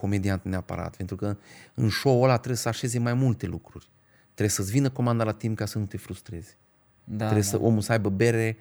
comediant 0.00 0.44
neapărat, 0.44 0.96
pentru 0.96 1.16
că 1.16 1.36
în 1.74 1.88
show-ul 1.88 2.24
ăla 2.24 2.36
trebuie 2.36 2.56
să 2.56 2.68
așeze 2.68 2.98
mai 2.98 3.14
multe 3.14 3.46
lucruri. 3.46 3.88
Trebuie 4.24 4.48
să-ți 4.48 4.70
vină 4.70 4.90
comanda 4.90 5.24
la 5.24 5.32
timp 5.32 5.56
ca 5.56 5.66
să 5.66 5.78
nu 5.78 5.86
te 5.86 5.96
frustrezi. 5.96 6.56
da, 7.04 7.24
trebuie 7.24 7.42
da. 7.42 7.48
să 7.48 7.58
omul 7.60 7.80
să 7.80 7.92
aibă 7.92 8.08
bere, 8.08 8.56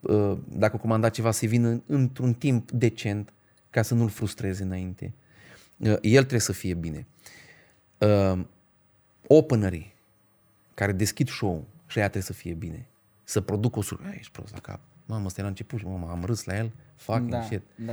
uh, 0.00 0.38
dacă 0.48 0.76
comanda 0.76 1.08
ceva 1.08 1.30
să 1.30 1.46
vină 1.46 1.82
într-un 1.86 2.32
timp 2.34 2.70
decent 2.70 3.32
ca 3.70 3.82
să 3.82 3.94
nu-l 3.94 4.08
frustreze 4.08 4.62
înainte. 4.62 5.12
Uh, 5.76 5.96
El 6.00 6.20
trebuie 6.20 6.40
să 6.40 6.52
fie 6.52 6.74
bine. 6.74 7.06
Uh, 7.98 8.40
Openerii 9.26 9.94
care 10.74 10.92
deschid 10.92 11.28
show 11.28 11.66
și 11.86 11.98
aia 11.98 12.08
trebuie 12.08 12.32
să 12.32 12.32
fie 12.32 12.52
bine. 12.52 12.86
Să 13.24 13.40
producă 13.40 13.78
o 13.78 13.82
surpriză. 13.82 14.14
Ești 14.18 14.32
prost 14.32 14.52
la 14.52 14.58
cap. 14.58 14.80
Mamă, 15.06 15.26
ăsta 15.26 15.40
e 15.40 15.42
la 15.42 15.48
început 15.48 15.78
și 15.78 15.84
mamă, 15.84 16.08
am 16.10 16.24
râs 16.24 16.44
la 16.44 16.56
el. 16.56 16.70
Fucking 16.96 17.30
da, 17.30 17.42
shit. 17.42 17.62
da. 17.74 17.92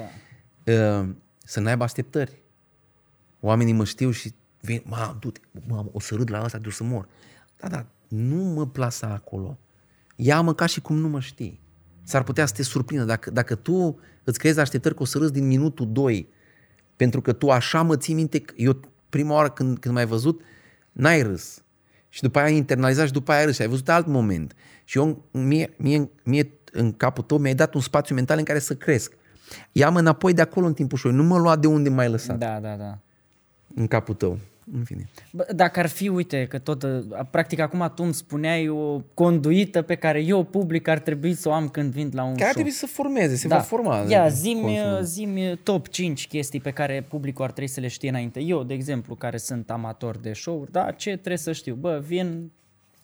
Uh, 0.74 1.10
Să 1.44 1.60
n-aibă 1.60 1.84
așteptări. 1.84 2.42
Oamenii 3.40 3.74
mă 3.74 3.84
știu 3.84 4.12
și 4.12 4.34
vin, 4.62 4.82
mă, 4.86 5.16
du-te, 5.20 5.40
mamă, 5.68 5.90
o 5.92 6.00
să 6.00 6.16
râd 6.16 6.32
la 6.32 6.44
asta 6.44 6.58
de 6.58 6.68
o 6.68 6.72
să 6.72 6.84
mor. 6.84 7.08
Da, 7.60 7.68
da, 7.68 7.86
nu 8.08 8.44
mă 8.44 8.68
plasa 8.68 9.08
acolo. 9.08 9.58
Ia-mă 10.16 10.54
ca 10.54 10.66
și 10.66 10.82
cum 10.82 10.98
nu 10.98 11.08
mă 11.08 11.20
știi. 11.20 11.62
S-ar 12.04 12.24
putea 12.24 12.46
să 12.46 12.54
te 12.54 12.64
surprindă. 12.64 13.04
Dacă, 13.04 13.32
dacă 13.32 13.56
tu 13.56 14.00
îți 14.24 14.40
creezi 14.40 14.60
așteptări 14.60 14.96
că 14.96 15.02
o 15.02 15.06
să 15.06 15.18
râzi 15.18 15.32
din 15.32 15.48
minutul 15.48 15.92
2, 15.92 16.30
pentru 16.96 17.22
că 17.22 17.34
tu 17.34 17.50
așa 17.50 17.82
mă 17.82 17.98
ții 17.98 18.14
minte, 18.14 18.40
că 18.40 18.54
eu 18.58 18.80
prima 19.10 19.34
oară 19.34 19.50
când, 19.50 19.78
când 19.78 19.94
m-ai 19.94 20.06
văzut, 20.06 20.42
n-ai 20.92 21.22
râs. 21.22 21.62
Și 22.10 22.22
după 22.22 22.40
aia 22.40 22.48
ai 22.48 22.56
internalizat 22.56 23.06
și 23.06 23.12
după 23.12 23.32
aia 23.32 23.40
ai 23.40 23.46
râs 23.46 23.56
și 23.56 23.62
ai 23.62 23.68
văzut 23.68 23.90
alt 23.90 24.08
moment. 24.08 24.56
Și 24.84 24.98
eu, 24.98 25.26
mie, 25.32 25.74
mie, 25.78 26.10
mie 26.24 26.52
în 26.72 26.94
capul 26.94 27.24
tău 27.24 27.38
mi-ai 27.38 27.56
dat 27.56 27.74
un 27.74 27.82
spațiu 27.82 28.16
mental 28.16 28.38
în 28.38 28.44
care 28.44 28.60
să 28.60 28.76
cresc. 28.76 29.14
Ia-mă 29.72 30.00
înapoi 30.00 30.34
de 30.34 30.42
acolo 30.42 30.66
în 30.66 30.74
timpul 30.74 30.98
show 30.98 31.12
nu 31.12 31.24
mă 31.24 31.38
lua 31.38 31.56
de 31.56 31.68
unde 31.68 31.90
m-ai 31.90 32.10
lăsat 32.10 32.38
Da, 32.38 32.60
da, 32.60 32.76
da. 32.76 33.00
În 33.78 33.88
capul 33.88 34.14
tău. 34.16 34.38
În 34.74 34.84
fine. 34.84 35.10
Bă, 35.32 35.48
dacă 35.56 35.80
ar 35.80 35.88
fi, 35.88 36.08
uite, 36.08 36.46
că 36.46 36.58
tot, 36.58 36.84
uh, 36.84 36.90
practic 37.32 37.60
acum 37.60 37.92
tu 37.96 38.04
îmi 38.04 38.14
spuneai 38.14 38.70
o 38.70 39.02
conduită 39.14 39.82
pe 39.82 39.96
care 39.96 40.24
eu, 40.24 40.44
public, 40.44 40.88
ar 40.88 41.00
trebui 41.00 41.34
să 41.34 41.50
o 41.50 41.52
am 41.52 41.70
când 41.70 41.92
vin 41.92 42.10
la 42.14 42.24
un 42.24 42.32
Care 42.32 42.44
ar 42.44 42.52
show. 42.52 42.54
trebui 42.54 42.72
să 42.72 42.86
formeze, 42.86 43.36
se 43.36 43.48
va 43.48 43.60
forma. 43.60 44.06
Ia, 44.10 44.28
zimi, 44.28 44.62
consumul. 44.62 45.04
zimi 45.04 45.60
top 45.64 45.88
5 45.88 46.28
chestii 46.28 46.60
pe 46.60 46.72
care 46.72 47.06
publicul 47.10 47.44
ar 47.44 47.52
trebui 47.52 47.70
să 47.70 47.80
le 47.80 47.88
știe 47.88 48.10
înainte. 48.10 48.40
Eu, 48.40 48.64
de 48.64 48.74
exemplu, 48.74 49.16
care 49.16 49.38
sunt 49.38 49.72
amator 49.72 50.18
de 50.18 50.34
show 50.34 50.68
da, 50.72 50.92
ce 50.92 51.10
trebuie 51.10 51.38
să 51.38 51.52
știu? 51.52 51.76
Bă, 51.76 52.04
vin, 52.06 52.52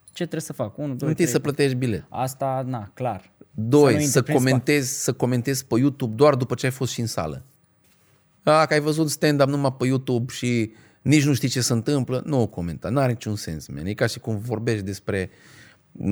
ce 0.05 0.13
trebuie 0.23 0.41
să 0.41 0.53
fac? 0.53 0.77
1, 0.77 0.87
2, 0.87 0.93
Întâi 0.93 1.13
3. 1.13 1.27
să 1.27 1.39
plătești 1.39 1.75
bilet. 1.75 2.05
Asta, 2.09 2.63
na, 2.67 2.91
clar. 2.93 3.31
Doi, 3.51 3.93
nu 3.93 3.99
să, 3.99 4.05
intri 4.05 4.23
prin 4.23 4.35
comentezi, 4.35 5.03
să 5.03 5.13
comentezi 5.13 5.65
pe 5.65 5.79
YouTube 5.79 6.15
doar 6.15 6.35
după 6.35 6.55
ce 6.55 6.65
ai 6.65 6.71
fost 6.71 6.91
și 6.91 6.99
în 6.99 7.07
sală. 7.07 7.43
Dacă 8.43 8.73
ai 8.73 8.79
văzut 8.79 9.09
stand-up 9.09 9.47
numai 9.47 9.75
pe 9.77 9.85
YouTube 9.85 10.33
și 10.33 10.71
nici 11.01 11.25
nu 11.25 11.33
știi 11.33 11.47
ce 11.47 11.61
se 11.61 11.73
întâmplă, 11.73 12.21
nu 12.25 12.41
o 12.41 12.47
comenta. 12.47 12.89
Nu 12.89 12.99
are 12.99 13.11
niciun 13.11 13.35
sens, 13.35 13.67
man. 13.67 13.85
E 13.85 13.93
ca 13.93 14.05
și 14.05 14.19
cum 14.19 14.37
vorbești 14.37 14.83
despre 14.83 15.29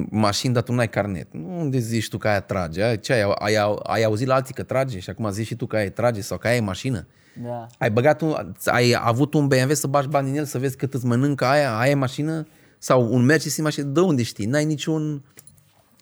mașini, 0.09 0.53
dar 0.53 0.63
tu 0.63 0.73
n-ai 0.73 0.89
carnet. 0.89 1.33
Nu 1.33 1.59
unde 1.59 1.77
zici 1.77 2.09
tu 2.09 2.17
că 2.17 2.27
aia 2.27 2.39
trage? 2.39 2.83
Ai, 2.83 2.99
ce 2.99 3.13
ai, 3.13 3.33
ai, 3.35 3.77
ai 3.83 4.03
auzit 4.03 4.27
la 4.27 4.33
alții 4.33 4.53
că 4.53 4.63
trage 4.63 4.99
și 4.99 5.09
acum 5.09 5.31
zici 5.31 5.45
și 5.45 5.55
tu 5.55 5.65
că 5.65 5.75
aia 5.75 5.91
trage 5.91 6.21
sau 6.21 6.37
că 6.37 6.47
aia 6.47 6.55
e 6.55 6.59
mașină? 6.59 7.07
Da. 7.43 7.67
Ai 7.77 7.91
băgat 7.91 8.21
un, 8.21 8.53
ai 8.65 8.95
avut 8.99 9.33
un 9.33 9.47
BMW 9.47 9.73
să 9.73 9.87
bagi 9.87 10.07
bani 10.07 10.29
în 10.29 10.35
el 10.35 10.45
să 10.45 10.59
vezi 10.59 10.75
cât 10.75 10.93
îți 10.93 11.05
mănâncă 11.05 11.45
aia, 11.45 11.77
aia 11.77 11.91
e 11.91 11.95
mașină? 11.95 12.47
Sau 12.77 13.13
un 13.13 13.25
Mercedes 13.25 13.57
e 13.57 13.61
mașină? 13.61 13.85
De 13.85 13.99
unde 13.99 14.23
știi? 14.23 14.45
N-ai 14.45 14.65
niciun... 14.65 15.23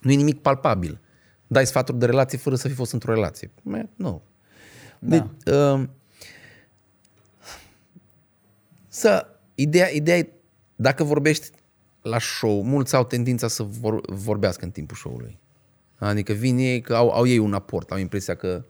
Nu 0.00 0.10
e 0.10 0.14
nimic 0.14 0.40
palpabil. 0.40 1.00
Dai 1.46 1.66
sfaturi 1.66 1.98
de 1.98 2.06
relație 2.06 2.38
fără 2.38 2.56
să 2.56 2.68
fi 2.68 2.74
fost 2.74 2.92
într-o 2.92 3.14
relație. 3.14 3.50
Man, 3.62 3.88
Nu. 3.96 4.22
Da. 4.98 5.16
Deci, 5.16 5.54
uh, 5.54 5.82
să, 8.92 9.26
ideea, 9.54 9.88
ideea 9.88 10.18
e, 10.18 10.28
dacă 10.76 11.04
vorbești 11.04 11.50
la 12.02 12.18
show, 12.18 12.62
mulți 12.62 12.94
au 12.94 13.04
tendința 13.04 13.48
să 13.48 13.62
vor, 13.62 14.00
vorbească 14.08 14.64
în 14.64 14.70
timpul 14.70 14.96
show-ului. 14.96 15.38
Adică 15.98 16.32
vin 16.32 16.58
ei, 16.58 16.80
că 16.80 16.94
au, 16.94 17.10
au 17.10 17.26
ei 17.26 17.38
un 17.38 17.54
aport, 17.54 17.90
au 17.90 17.98
impresia 17.98 18.34
că, 18.34 18.64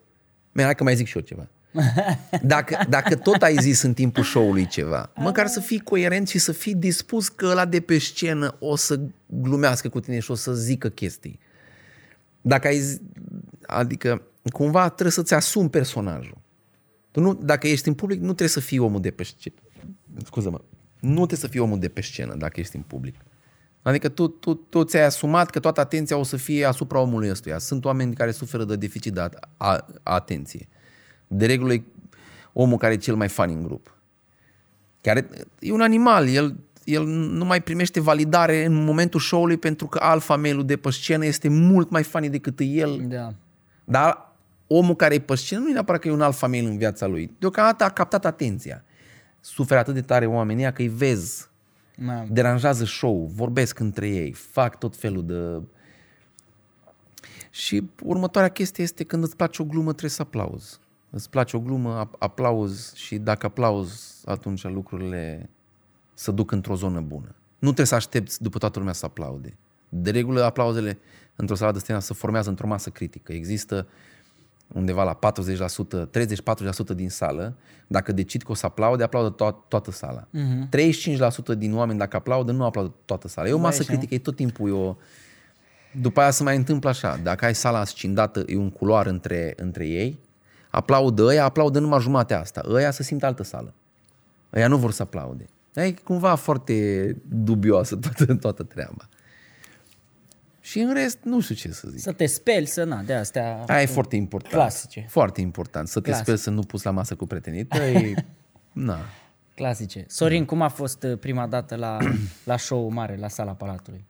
man, 0.52 0.64
hai 0.64 0.74
că 0.74 0.82
mai 0.82 0.96
zic 0.96 1.06
și 1.06 1.16
eu 1.16 1.22
ceva. 1.22 1.48
Dacă, 2.42 2.86
dacă 2.88 3.16
tot 3.16 3.42
ai 3.42 3.56
zis 3.60 3.82
în 3.82 3.94
timpul 3.94 4.22
show-ului 4.24 4.66
ceva, 4.66 5.12
măcar 5.14 5.46
să 5.46 5.60
fii 5.60 5.80
coerent 5.80 6.28
și 6.28 6.38
să 6.38 6.52
fii 6.52 6.74
dispus 6.74 7.28
că 7.28 7.46
ăla 7.46 7.64
de 7.64 7.80
pe 7.80 7.98
scenă 7.98 8.56
o 8.58 8.76
să 8.76 9.00
glumească 9.26 9.88
cu 9.88 10.00
tine 10.00 10.18
și 10.18 10.30
o 10.30 10.34
să 10.34 10.54
zică 10.54 10.88
chestii. 10.88 11.38
Dacă 12.40 12.66
ai, 12.66 12.78
zi- 12.78 13.00
adică 13.66 14.22
cumva 14.52 14.88
trebuie 14.88 15.12
să-ți 15.12 15.34
asumi 15.34 15.70
personajul. 15.70 16.38
Tu 17.10 17.20
nu, 17.20 17.34
dacă 17.34 17.68
ești 17.68 17.88
în 17.88 17.94
public, 17.94 18.18
nu 18.18 18.24
trebuie 18.24 18.48
să 18.48 18.60
fii 18.60 18.78
omul 18.78 19.00
de 19.00 19.10
pe 19.10 19.22
scenă. 19.22 19.56
Scuză-mă. 20.24 20.60
Nu 21.00 21.14
trebuie 21.14 21.38
să 21.38 21.46
fii 21.46 21.60
omul 21.60 21.78
de 21.78 21.88
pe 21.88 22.00
scenă 22.00 22.34
dacă 22.34 22.60
ești 22.60 22.76
în 22.76 22.82
public. 22.82 23.14
Adică 23.82 24.08
tu, 24.08 24.28
tu, 24.28 24.54
tu 24.54 24.84
ți-ai 24.84 25.04
asumat 25.04 25.50
că 25.50 25.60
toată 25.60 25.80
atenția 25.80 26.16
o 26.16 26.22
să 26.22 26.36
fie 26.36 26.64
asupra 26.64 26.98
omului 26.98 27.30
ăstuia. 27.30 27.58
Sunt 27.58 27.84
oameni 27.84 28.14
care 28.14 28.30
suferă 28.30 28.64
de 28.64 28.76
deficit 28.76 29.12
de 29.12 29.20
a, 29.20 29.28
a, 29.56 29.86
atenție. 30.02 30.68
De 31.26 31.46
regulă 31.46 31.72
e 31.72 31.82
omul 32.52 32.78
care 32.78 32.92
e 32.92 32.96
cel 32.96 33.14
mai 33.14 33.28
funny 33.28 33.54
în 33.54 33.62
grup. 33.62 33.94
Care 35.00 35.28
e 35.58 35.72
un 35.72 35.80
animal, 35.80 36.28
el, 36.28 36.56
el 36.84 37.06
nu 37.06 37.44
mai 37.44 37.62
primește 37.62 38.00
validare 38.00 38.64
în 38.64 38.84
momentul 38.84 39.20
show-ului 39.20 39.56
pentru 39.56 39.86
că 39.86 39.98
alfa 40.02 40.36
male 40.36 40.62
de 40.62 40.76
pe 40.76 40.90
scenă 40.90 41.24
este 41.24 41.48
mult 41.48 41.90
mai 41.90 42.02
funny 42.02 42.28
decât 42.28 42.58
el 42.62 43.04
Da. 43.08 43.34
dar 43.84 44.32
omul 44.66 44.94
care 44.94 45.14
e 45.14 45.18
pe 45.18 45.34
scenă 45.34 45.60
nu 45.60 45.68
e 45.68 45.72
neapărat 45.72 46.00
că 46.00 46.08
e 46.08 46.12
un 46.12 46.20
alt 46.20 46.36
familie 46.36 46.68
în 46.68 46.78
viața 46.78 47.06
lui. 47.06 47.34
Deocamdată 47.38 47.84
a 47.84 47.88
captat 47.88 48.24
atenția. 48.24 48.84
Suferă 49.40 49.80
atât 49.80 49.94
de 49.94 50.02
tare 50.02 50.26
oamenii 50.26 50.62
ăia 50.62 50.72
că 50.72 50.82
îi 50.82 50.88
vezi, 50.88 51.48
Ma, 51.96 52.24
deranjează 52.30 52.84
show, 52.84 53.30
vorbesc 53.34 53.78
între 53.78 54.08
ei, 54.08 54.32
fac 54.32 54.78
tot 54.78 54.96
felul 54.96 55.26
de... 55.26 55.62
Și 57.50 57.90
următoarea 58.02 58.50
chestie 58.50 58.84
este 58.84 59.04
când 59.04 59.22
îți 59.22 59.36
place 59.36 59.62
o 59.62 59.64
glumă, 59.64 59.90
trebuie 59.90 60.10
să 60.10 60.22
aplauzi. 60.22 60.78
Îți 61.10 61.30
place 61.30 61.56
o 61.56 61.60
glumă, 61.60 62.06
ap- 62.06 62.18
aplauzi 62.18 62.98
și 62.98 63.18
dacă 63.18 63.46
aplauzi, 63.46 64.22
atunci 64.24 64.64
lucrurile 64.64 65.50
să 66.14 66.30
duc 66.30 66.50
într-o 66.50 66.74
zonă 66.74 67.00
bună. 67.00 67.34
Nu 67.58 67.66
trebuie 67.66 67.86
să 67.86 67.94
aștepți 67.94 68.42
după 68.42 68.58
toată 68.58 68.78
lumea 68.78 68.94
să 68.94 69.04
aplaude. 69.04 69.56
De 69.88 70.10
regulă, 70.10 70.44
aplauzele 70.44 70.98
într-o 71.36 71.54
sală 71.54 71.72
de 71.72 71.78
stand 71.78 72.02
se 72.02 72.14
formează 72.14 72.48
într-o 72.48 72.66
masă 72.66 72.90
critică. 72.90 73.32
Există 73.32 73.86
undeva 74.72 75.04
la 75.04 75.18
40%, 75.18 76.08
30-40% 76.92 76.94
din 76.94 77.10
sală, 77.10 77.56
dacă 77.86 78.12
decid 78.12 78.42
că 78.42 78.50
o 78.50 78.54
să 78.54 78.66
aplaude, 78.66 79.02
aplaudă 79.02 79.34
to- 79.34 79.68
toată 79.68 79.90
sala. 79.90 80.26
Mhm. 80.30 80.64
Uh-huh. 80.64 80.68
35% 80.68 81.54
din 81.56 81.74
oameni, 81.74 81.98
dacă 81.98 82.16
aplaudă, 82.16 82.52
nu 82.52 82.64
aplaudă 82.64 82.94
toată 83.04 83.28
sala. 83.28 83.48
E 83.48 83.52
o 83.52 83.58
masă 83.58 83.78
așa. 83.80 83.92
critică, 83.92 84.14
e 84.14 84.18
tot 84.18 84.36
timpul 84.36 84.68
e 84.68 84.72
o... 84.72 84.96
După 86.00 86.20
aia 86.20 86.30
se 86.30 86.42
mai 86.42 86.56
întâmplă 86.56 86.88
așa, 86.88 87.20
dacă 87.22 87.44
ai 87.44 87.54
sala 87.54 87.84
scindată, 87.84 88.42
e 88.46 88.56
un 88.56 88.70
culoar 88.70 89.06
între, 89.06 89.52
între 89.56 89.86
ei, 89.86 90.18
aplaudă 90.70 91.22
ăia, 91.22 91.44
aplaudă 91.44 91.78
numai 91.78 92.00
jumatea 92.00 92.40
asta. 92.40 92.62
Ăia 92.68 92.90
să 92.90 93.02
simtă 93.02 93.26
altă 93.26 93.42
sală. 93.42 93.74
Ăia 94.54 94.68
nu 94.68 94.76
vor 94.76 94.90
să 94.90 95.02
aplaude. 95.02 95.46
E 95.74 95.92
cumva 95.92 96.34
foarte 96.34 97.16
dubioasă 97.28 97.96
toată, 97.96 98.34
toată 98.34 98.62
treaba. 98.62 99.08
Și 100.60 100.78
în 100.78 100.92
rest, 100.94 101.18
nu 101.22 101.40
știu 101.40 101.54
ce 101.54 101.72
să 101.72 101.88
zic. 101.88 102.00
să 102.00 102.12
te 102.12 102.26
speli, 102.26 102.66
să 102.66 102.84
na, 102.84 103.02
de 103.02 103.14
astea. 103.14 103.64
Aia 103.66 103.82
e 103.82 103.86
foarte 103.86 104.16
important. 104.16 104.52
Clasice. 104.54 105.06
Foarte 105.08 105.40
important. 105.40 105.88
Să 105.88 106.00
te 106.00 106.04
Clasic. 106.08 106.22
speli 106.24 106.38
să 106.38 106.50
nu 106.50 106.62
pus 106.62 106.82
la 106.82 106.90
masă 106.90 107.14
cu 107.16 107.26
prietenii 107.26 107.64
tăi. 107.64 108.14
Na. 108.72 108.98
Clasice. 109.54 110.04
Sorin, 110.08 110.44
cum 110.44 110.62
a 110.62 110.68
fost 110.68 111.02
uh, 111.02 111.18
prima 111.18 111.46
dată 111.46 111.74
la, 111.76 111.98
la 112.44 112.56
show 112.56 112.88
mare, 112.88 113.16
la 113.16 113.28
sala 113.28 113.52
Palatului? 113.52 114.04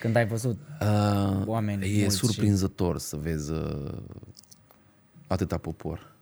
Când 0.00 0.16
ai 0.16 0.26
văzut 0.26 0.58
Uh, 0.80 1.46
Oameni 1.46 1.96
e 1.96 2.00
mulți 2.00 2.16
surprinzător 2.16 2.98
să 2.98 3.16
vezi 3.16 3.52
uh, 3.52 3.98
atâta 5.26 5.58
popor. 5.58 6.12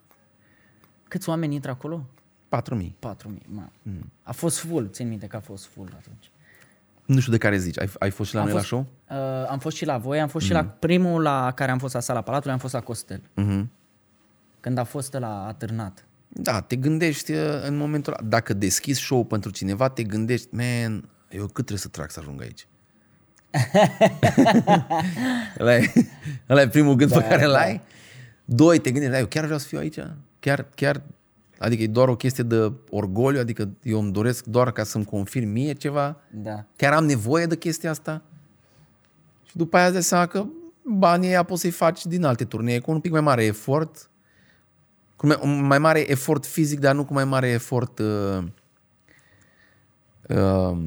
Câți 1.09 1.29
oameni 1.29 1.55
intră 1.55 1.71
acolo? 1.71 2.07
4.000. 2.57 2.87
4.000. 2.87 2.93
Ma. 3.47 3.71
A 4.23 4.33
fost 4.33 4.59
full, 4.59 4.89
țin 4.91 5.09
minte 5.09 5.27
că 5.27 5.37
a 5.37 5.41
fost 5.41 5.65
full 5.67 5.93
atunci. 5.99 6.31
Nu 7.07 7.21
știu 7.21 7.33
de 7.33 7.39
care 7.39 7.59
zici. 7.59 7.81
Ai, 7.81 7.89
ai 7.99 8.11
fost 8.11 8.29
și 8.29 8.35
la 8.35 8.41
Am 8.41 8.49
noi 8.49 8.57
fost, 8.57 8.71
la 8.71 8.77
show? 8.77 8.87
Uh, 9.19 9.49
am 9.49 9.59
fost 9.59 9.77
și 9.77 9.85
la 9.85 9.99
voi, 9.99 10.21
am 10.21 10.29
fost 10.29 10.47
și 10.47 10.53
la 10.53 10.65
primul 10.65 11.23
la 11.23 11.53
care 11.55 11.71
am 11.71 11.79
fost 11.79 11.95
la 11.95 12.01
sala 12.01 12.21
Palatului, 12.21 12.53
am 12.53 12.59
fost 12.59 12.73
la 12.73 12.81
Costel. 12.81 13.21
Mhm. 13.35 13.71
Când 14.61 14.79
a 14.79 14.85
fost 14.85 15.13
la 15.13 15.47
atârnat. 15.47 16.05
Da, 16.29 16.61
te 16.61 16.77
gândești 16.77 17.33
uh, 17.33 17.39
în 17.67 17.77
momentul 17.77 18.13
ăla. 18.13 18.29
Dacă 18.29 18.53
deschizi 18.53 19.01
show 19.01 19.25
pentru 19.25 19.51
cineva, 19.51 19.89
te 19.89 20.03
gândești, 20.03 20.55
man, 20.55 21.09
eu 21.31 21.45
cât 21.45 21.53
trebuie 21.53 21.79
să 21.79 21.89
trag 21.89 22.11
să 22.11 22.21
ajung 22.21 22.41
aici? 22.41 22.67
ăla, 25.61 25.77
e, 25.77 25.93
ăla 26.49 26.61
e 26.61 26.69
primul 26.69 26.95
gând 26.95 27.11
da, 27.11 27.21
pe 27.21 27.29
care 27.29 27.45
îl 27.45 27.55
ai. 27.55 27.81
Doi, 28.45 28.79
te 28.79 28.91
gândești, 28.91 29.13
da, 29.13 29.19
eu 29.19 29.27
chiar 29.27 29.45
vreau 29.45 29.59
să 29.59 29.67
fiu 29.67 29.79
aici? 29.79 29.99
Chiar, 30.41 30.67
chiar, 30.75 31.03
adică 31.59 31.83
e 31.83 31.87
doar 31.87 32.09
o 32.09 32.17
chestie 32.17 32.45
de 32.45 32.73
orgoliu, 32.91 33.41
adică 33.41 33.69
eu 33.83 34.01
îmi 34.01 34.13
doresc 34.13 34.45
doar 34.45 34.73
ca 34.73 34.85
să-mi 34.85 35.05
confirm 35.05 35.49
mie 35.49 35.73
ceva? 35.73 36.17
Da. 36.31 36.65
Chiar 36.77 36.93
am 36.93 37.05
nevoie 37.05 37.47
de 37.47 37.57
chestia 37.57 37.91
asta? 37.91 38.23
Și 39.45 39.57
după 39.57 39.77
aia 39.77 39.85
îți 39.85 39.95
dai 39.95 40.03
seama 40.03 40.27
că 40.27 40.47
banii 40.83 41.29
ăia 41.29 41.43
poți 41.43 41.61
să-i 41.61 41.71
faci 41.71 42.07
din 42.07 42.25
alte 42.25 42.45
turnee 42.45 42.79
cu 42.79 42.91
un 42.91 43.01
pic 43.01 43.13
mai 43.13 43.21
mare 43.21 43.45
efort, 43.45 44.11
cu 45.17 45.27
mai, 45.27 45.39
un 45.43 45.67
mai 45.67 45.79
mare 45.79 46.11
efort 46.11 46.47
fizic, 46.47 46.81
dar 46.81 46.95
nu 46.95 47.05
cu 47.05 47.13
mai 47.13 47.25
mare 47.25 47.49
efort 47.49 47.99
uh, 47.99 48.45
uh, 50.29 50.79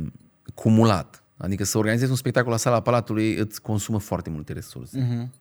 cumulat. 0.53 1.23
Adică 1.37 1.63
să 1.63 1.77
organizezi 1.77 2.11
un 2.11 2.17
spectacol 2.17 2.51
la 2.51 2.57
sala 2.57 2.81
Palatului 2.81 3.35
îți 3.35 3.61
consumă 3.61 3.99
foarte 3.99 4.29
multe 4.29 4.53
resurse. 4.53 4.99
Mhm. 4.99 5.33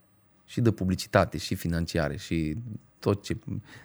Și 0.45 0.61
de 0.61 0.70
publicitate, 0.70 1.39
și 1.39 1.55
financiare, 1.55 2.16
și 2.16 2.57
tot 2.99 3.22
ce... 3.22 3.36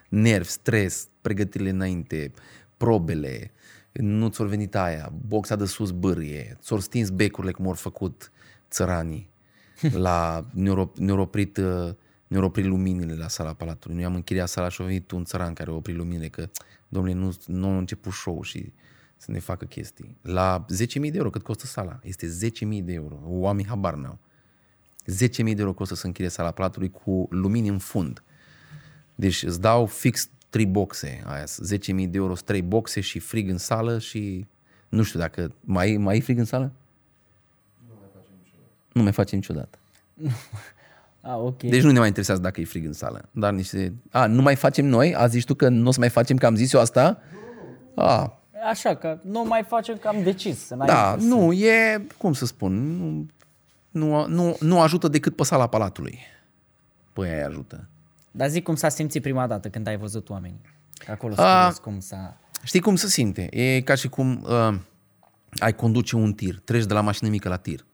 Nervi, 0.09 0.49
stres, 0.49 1.07
pregătirile 1.21 1.69
înainte, 1.69 2.31
probele, 2.77 3.51
nu 3.91 4.27
ți-or 4.27 4.47
venit 4.47 4.75
aia, 4.75 5.13
boxa 5.27 5.55
de 5.55 5.65
sus 5.65 5.91
bârie, 5.91 6.57
ți-or 6.61 6.79
stins 6.81 7.09
becurile 7.09 7.51
cum 7.51 7.67
au 7.67 7.73
făcut 7.73 8.31
țăranii 8.69 9.29
la 10.07 10.45
ne-au 10.53 10.93
ne 10.95 11.11
oprit, 11.11 11.57
uh, 11.57 11.93
ne 12.27 12.39
oprit 12.39 12.65
luminile 12.65 13.15
la 13.15 13.27
sala 13.27 13.53
Palatului. 13.53 13.95
Noi 13.95 14.05
am 14.05 14.15
închiriat 14.15 14.47
sala 14.47 14.69
și 14.69 14.81
a 14.81 14.85
venit 14.85 15.11
un 15.11 15.23
țăran 15.23 15.53
care 15.53 15.69
a 15.69 15.73
oprit 15.73 15.95
luminile 15.95 16.27
că, 16.27 16.49
domnule, 16.87 17.13
nu, 17.15 17.37
nu 17.45 17.67
a 17.67 17.77
început 17.77 18.11
show 18.11 18.41
și 18.41 18.73
să 19.17 19.31
ne 19.31 19.39
facă 19.39 19.65
chestii. 19.65 20.17
La 20.21 20.65
10.000 20.83 21.01
de 21.01 21.11
euro 21.13 21.29
cât 21.29 21.43
costă 21.43 21.65
sala? 21.65 21.99
Este 22.03 22.27
10.000 22.27 22.83
de 22.83 22.93
euro. 22.93 23.19
Oamenii 23.25 23.69
habar 23.69 23.93
n-au. 23.93 24.19
10.000 25.11 25.27
de 25.37 25.53
euro 25.57 25.73
costă 25.73 25.95
să 25.95 26.05
închirie 26.05 26.29
sala 26.29 26.51
Palatului 26.51 26.89
cu 26.89 27.27
lumini 27.29 27.67
în 27.67 27.77
fund. 27.77 28.23
Deci 29.15 29.43
îți 29.43 29.61
dau 29.61 29.85
fix 29.85 30.29
3 30.49 30.65
boxe, 30.65 31.23
aia, 31.25 31.43
10.000 31.43 31.49
de 31.95 32.17
euro, 32.17 32.33
3 32.45 32.61
boxe 32.61 33.01
și 33.01 33.19
frig 33.19 33.49
în 33.49 33.57
sală 33.57 33.99
și 33.99 34.45
nu 34.89 35.03
știu 35.03 35.19
dacă 35.19 35.51
mai, 35.61 35.97
mai 35.99 36.17
e 36.17 36.21
frig 36.21 36.37
în 36.37 36.45
sală? 36.45 36.71
Nu 38.91 39.01
mai 39.03 39.11
facem 39.11 39.37
niciodată. 39.37 39.77
A, 41.21 41.37
ok. 41.49 41.63
Deci 41.63 41.81
nu 41.83 41.91
ne 41.91 41.97
mai 41.99 42.07
interesează 42.07 42.41
dacă 42.41 42.61
e 42.61 42.65
frig 42.65 42.85
în 42.85 42.93
sală. 42.93 43.29
Dar 43.31 43.53
niște... 43.53 43.93
A, 44.11 44.25
nu 44.25 44.41
mai 44.41 44.55
facem 44.55 44.85
noi? 44.85 45.15
A 45.15 45.27
zis 45.27 45.43
tu 45.43 45.53
că 45.53 45.69
nu 45.69 45.87
o 45.87 45.91
să 45.91 45.99
mai 45.99 46.09
facem, 46.09 46.37
că 46.37 46.45
am 46.45 46.55
zis 46.55 46.73
eu 46.73 46.79
asta? 46.79 47.21
A, 47.95 48.37
Așa 48.69 48.95
că 48.95 49.19
nu 49.23 49.43
mai 49.43 49.63
facem 49.67 49.97
că 49.97 50.07
am 50.07 50.23
decis. 50.23 50.67
da, 50.69 50.75
înainte 50.75 51.21
să- 51.21 51.27
nu, 51.27 51.51
e, 51.53 52.05
cum 52.17 52.33
să 52.33 52.45
spun, 52.45 52.73
nu, 52.95 53.27
nu, 53.91 54.27
nu, 54.27 54.55
nu 54.59 54.81
ajută 54.81 55.07
decât 55.07 55.35
pe 55.35 55.43
sala 55.43 55.67
Palatului. 55.67 56.19
Păi 57.13 57.29
aia 57.29 57.47
ajută. 57.47 57.87
Dar 58.35 58.49
zic 58.49 58.63
cum 58.63 58.75
s-a 58.75 58.89
simțit 58.89 59.21
prima 59.21 59.47
dată 59.47 59.69
când 59.69 59.87
ai 59.87 59.97
văzut 59.97 60.29
oamenii. 60.29 60.61
Că 60.93 61.11
acolo 61.11 61.33
A. 61.37 61.69
spus 61.69 61.83
cum 61.83 61.99
s-a... 61.99 62.37
Știi 62.63 62.79
cum 62.79 62.95
se 62.95 63.07
simte? 63.07 63.57
E 63.57 63.81
ca 63.81 63.95
și 63.95 64.09
cum 64.09 64.45
uh, 64.49 64.79
ai 65.59 65.75
conduce 65.75 66.15
un 66.15 66.33
tir, 66.33 66.59
treci 66.63 66.85
de 66.85 66.93
la 66.93 67.01
mașină 67.01 67.29
mică 67.29 67.49
la 67.49 67.57
tir. 67.57 67.85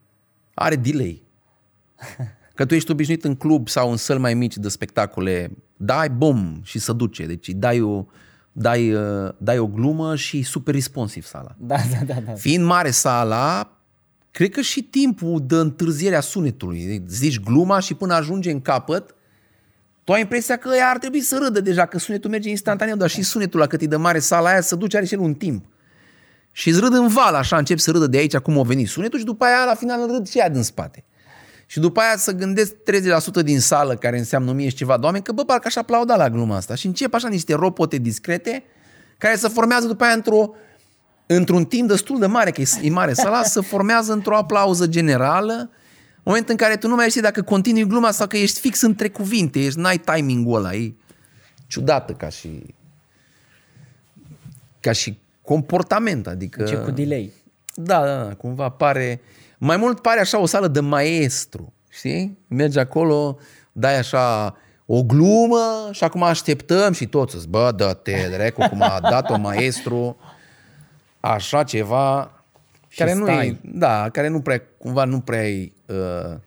Are 0.54 0.76
delay. 0.76 1.24
Că 2.56 2.66
tu 2.66 2.74
ești 2.74 2.92
obișnuit 2.92 3.24
în 3.24 3.36
club 3.36 3.68
sau 3.68 3.92
în 3.92 3.98
săli 3.98 4.20
mai 4.20 4.34
mici 4.34 4.58
de 4.58 4.70
spectacole, 4.70 5.52
dai 5.78 6.10
bum 6.10 6.62
și 6.64 6.80
se 6.80 6.94
duce. 6.94 7.26
Deci 7.26 7.50
dai 7.50 7.82
o, 7.82 8.06
dai, 8.52 8.94
uh, 8.94 9.32
dai 9.38 9.58
o 9.58 9.68
glumă 9.68 10.16
și 10.16 10.42
super 10.42 10.74
responsiv 10.74 11.26
sala. 11.26 11.56
Da, 11.58 11.76
da, 11.76 12.14
da, 12.14 12.20
da. 12.20 12.34
Fiind 12.34 12.66
mare 12.66 12.92
sala, 12.92 13.78
cred 14.32 14.50
că 14.50 14.62
și 14.62 14.82
timpul 14.82 15.44
de 15.46 15.56
întârziere 15.56 16.16
a 16.16 16.22
sunetului. 16.22 17.04
Zici 17.08 17.40
gluma 17.40 17.80
și 17.80 17.94
până 17.94 18.14
ajunge 18.14 18.52
în 18.52 18.62
capăt, 18.62 19.16
tu 20.10 20.16
ai 20.16 20.22
impresia 20.22 20.58
că 20.58 20.70
ea 20.76 20.90
ar 20.90 20.98
trebui 20.98 21.22
să 21.22 21.38
râdă 21.38 21.62
deja, 21.62 21.86
că 21.86 21.98
sunetul 21.98 22.30
merge 22.30 22.50
instantaneu, 22.50 22.96
dar 22.96 23.10
și 23.10 23.22
sunetul 23.22 23.60
la 23.60 23.68
cât 23.68 23.82
e 23.82 23.86
de 23.86 23.96
mare 23.96 24.20
sala 24.20 24.50
aia 24.50 24.62
să 24.62 24.76
duce 24.76 24.98
are 24.98 25.06
și 25.06 25.14
el 25.14 25.20
un 25.20 25.34
timp. 25.34 25.66
Și 26.52 26.70
îți 26.70 26.80
râd 26.80 26.94
în 26.94 27.08
val, 27.08 27.34
așa, 27.34 27.58
încep 27.58 27.78
să 27.78 27.92
râdă 27.92 28.08
de 28.08 28.18
aici 28.18 28.38
cum 28.38 28.60
a 28.60 28.64
venit 28.64 28.88
sunetul 28.88 29.20
și 29.20 29.26
după 29.26 29.46
aia 29.46 29.66
la 29.66 29.74
final 29.74 30.08
râd 30.08 30.28
și 30.28 30.38
ea 30.38 30.50
din 30.50 30.64
spate. 30.64 31.04
Și 31.66 31.80
după 31.80 32.00
aia 32.00 32.18
să 32.18 32.32
gândesc 32.32 32.74
30% 32.74 33.44
din 33.44 33.60
sală, 33.60 33.96
care 33.96 34.18
înseamnă 34.18 34.52
mie 34.52 34.70
și 34.70 34.76
ceva 34.76 34.98
de 34.98 35.06
oameni, 35.06 35.24
că 35.24 35.32
bă, 35.32 35.44
parcă 35.44 35.68
aș 35.68 35.76
aplauda 35.76 36.16
la 36.16 36.30
gluma 36.30 36.56
asta. 36.56 36.76
Și 36.76 36.86
încep 36.86 37.14
așa 37.14 37.28
niște 37.28 37.54
ropote 37.54 37.98
discrete, 37.98 38.64
care 39.18 39.36
se 39.36 39.48
formează 39.48 39.88
după 39.88 40.04
aia 40.04 40.14
într-o, 40.14 40.54
într-un 41.26 41.66
timp 41.66 41.88
destul 41.88 42.20
de 42.20 42.26
mare, 42.26 42.52
că 42.52 42.62
e 42.62 42.66
e 42.82 42.90
mare 42.90 43.14
sala, 43.14 43.44
se 43.44 43.62
formează 43.62 44.14
într-o 44.14 44.36
aplauză 44.36 44.88
generală, 44.88 45.70
moment 46.24 46.50
în 46.50 46.56
care 46.56 46.76
tu 46.76 46.88
nu 46.88 46.96
mai 46.96 47.10
știi 47.10 47.22
dacă 47.22 47.42
continui 47.42 47.88
gluma 47.88 48.12
sau 48.12 48.28
că 48.28 48.38
ești 48.38 48.60
fix 48.60 48.82
între 48.82 49.10
cuvinte, 49.10 49.60
ești, 49.60 49.80
n-ai 49.80 49.98
timing-ul 49.98 50.56
ăla, 50.58 50.74
e 50.74 50.94
ciudată 51.68 52.14
ca 52.14 52.30
și 52.30 52.76
ca 54.80 54.92
și 54.92 55.20
comportament, 55.42 56.28
adică... 56.28 56.64
Ce 56.64 56.76
cu 56.76 56.92
delay. 56.92 57.34
Da, 57.74 58.06
da, 58.06 58.24
da, 58.24 58.34
cumva 58.34 58.70
pare... 58.70 59.22
Mai 59.58 59.78
mult 59.78 60.00
pare 60.00 60.20
așa 60.20 60.40
o 60.40 60.46
sală 60.46 60.68
de 60.68 60.80
maestru, 60.80 61.74
știi? 61.90 62.38
Mergi 62.48 62.80
acolo, 62.80 63.38
dai 63.72 63.98
așa 63.98 64.58
o 64.86 65.04
glumă 65.04 65.90
și 65.92 66.04
acum 66.04 66.24
așteptăm 66.24 66.94
și 66.94 67.06
toți 67.08 67.36
îți, 67.36 67.48
bă, 67.48 67.74
dă-te, 67.76 68.30
dracu, 68.32 68.68
cum 68.70 68.82
a 68.82 69.00
dat-o 69.02 69.38
maestru, 69.50 70.18
așa 71.20 71.64
ceva, 71.64 72.32
Și 72.88 72.98
care 72.98 73.14
nu 73.14 73.28
e, 73.30 73.34
stai. 73.34 73.60
da, 73.64 74.10
care 74.10 74.28
nu 74.28 74.42
prea, 74.42 74.62
cumva 74.78 75.04
nu 75.04 75.20
prea 75.20 75.50
e, 75.50 75.72
uh, 75.90 76.38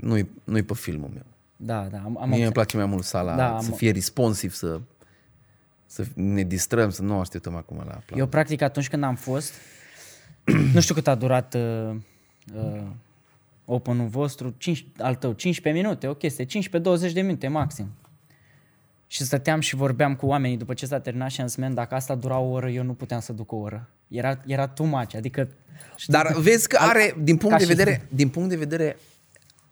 nu-i, 0.00 0.28
nu-i 0.44 0.62
pe 0.62 0.74
filmul 0.74 1.10
meu. 1.12 1.22
Da, 1.56 1.82
da. 1.90 1.96
Am, 1.96 2.04
am 2.04 2.12
Mie 2.12 2.20
îmi 2.22 2.28
observat. 2.32 2.52
place 2.52 2.76
mai 2.76 2.86
mult 2.86 3.04
sala, 3.04 3.36
Da, 3.36 3.58
să 3.60 3.70
am- 3.70 3.76
fie 3.76 3.90
responsiv, 3.90 4.52
să, 4.52 4.80
să 5.86 6.04
ne 6.14 6.42
distrăm, 6.42 6.90
să 6.90 7.02
nu 7.02 7.18
așteptăm 7.18 7.54
acum 7.56 7.76
la 7.76 7.82
aplauz. 7.82 8.18
Eu, 8.20 8.26
practic, 8.26 8.62
atunci 8.62 8.88
când 8.88 9.02
am 9.02 9.14
fost, 9.14 9.52
nu 10.72 10.80
știu 10.80 10.94
cât 10.94 11.06
a 11.06 11.14
durat 11.14 11.54
uh, 11.54 11.94
uh, 12.54 12.82
open-ul 13.64 14.06
vostru, 14.08 14.54
5, 14.58 14.86
al 14.98 15.14
tău, 15.14 15.32
15 15.32 15.82
minute, 15.82 16.06
o 16.06 16.14
chestie, 16.14 16.44
15-20 16.44 17.12
de 17.12 17.20
minute 17.20 17.48
maxim. 17.48 17.90
Și 19.12 19.24
stăteam 19.24 19.60
și 19.60 19.74
vorbeam 19.74 20.14
cu 20.14 20.26
oamenii 20.26 20.56
după 20.56 20.74
ce 20.74 20.86
s-a 20.86 21.00
terminat 21.00 21.30
și 21.30 21.40
am 21.40 21.46
zis, 21.46 21.56
"Man, 21.56 21.74
dacă 21.74 21.94
asta 21.94 22.14
dura 22.14 22.38
o 22.38 22.50
oră, 22.50 22.70
eu 22.70 22.82
nu 22.82 22.94
puteam 22.94 23.20
să 23.20 23.32
duc 23.32 23.52
o 23.52 23.56
oră. 23.56 23.88
Era, 24.08 24.40
era 24.46 24.66
too 24.66 24.86
much, 24.86 25.14
adică... 25.14 25.48
Dar 26.06 26.34
vezi 26.38 26.68
că 26.68 26.76
are, 26.80 27.14
din 27.22 27.36
punct, 27.36 27.50
ca 27.54 27.56
de 27.56 27.70
și- 27.70 27.74
vedere, 27.76 28.06
din 28.08 28.28
punct 28.28 28.48
de 28.48 28.56
vedere 28.56 28.96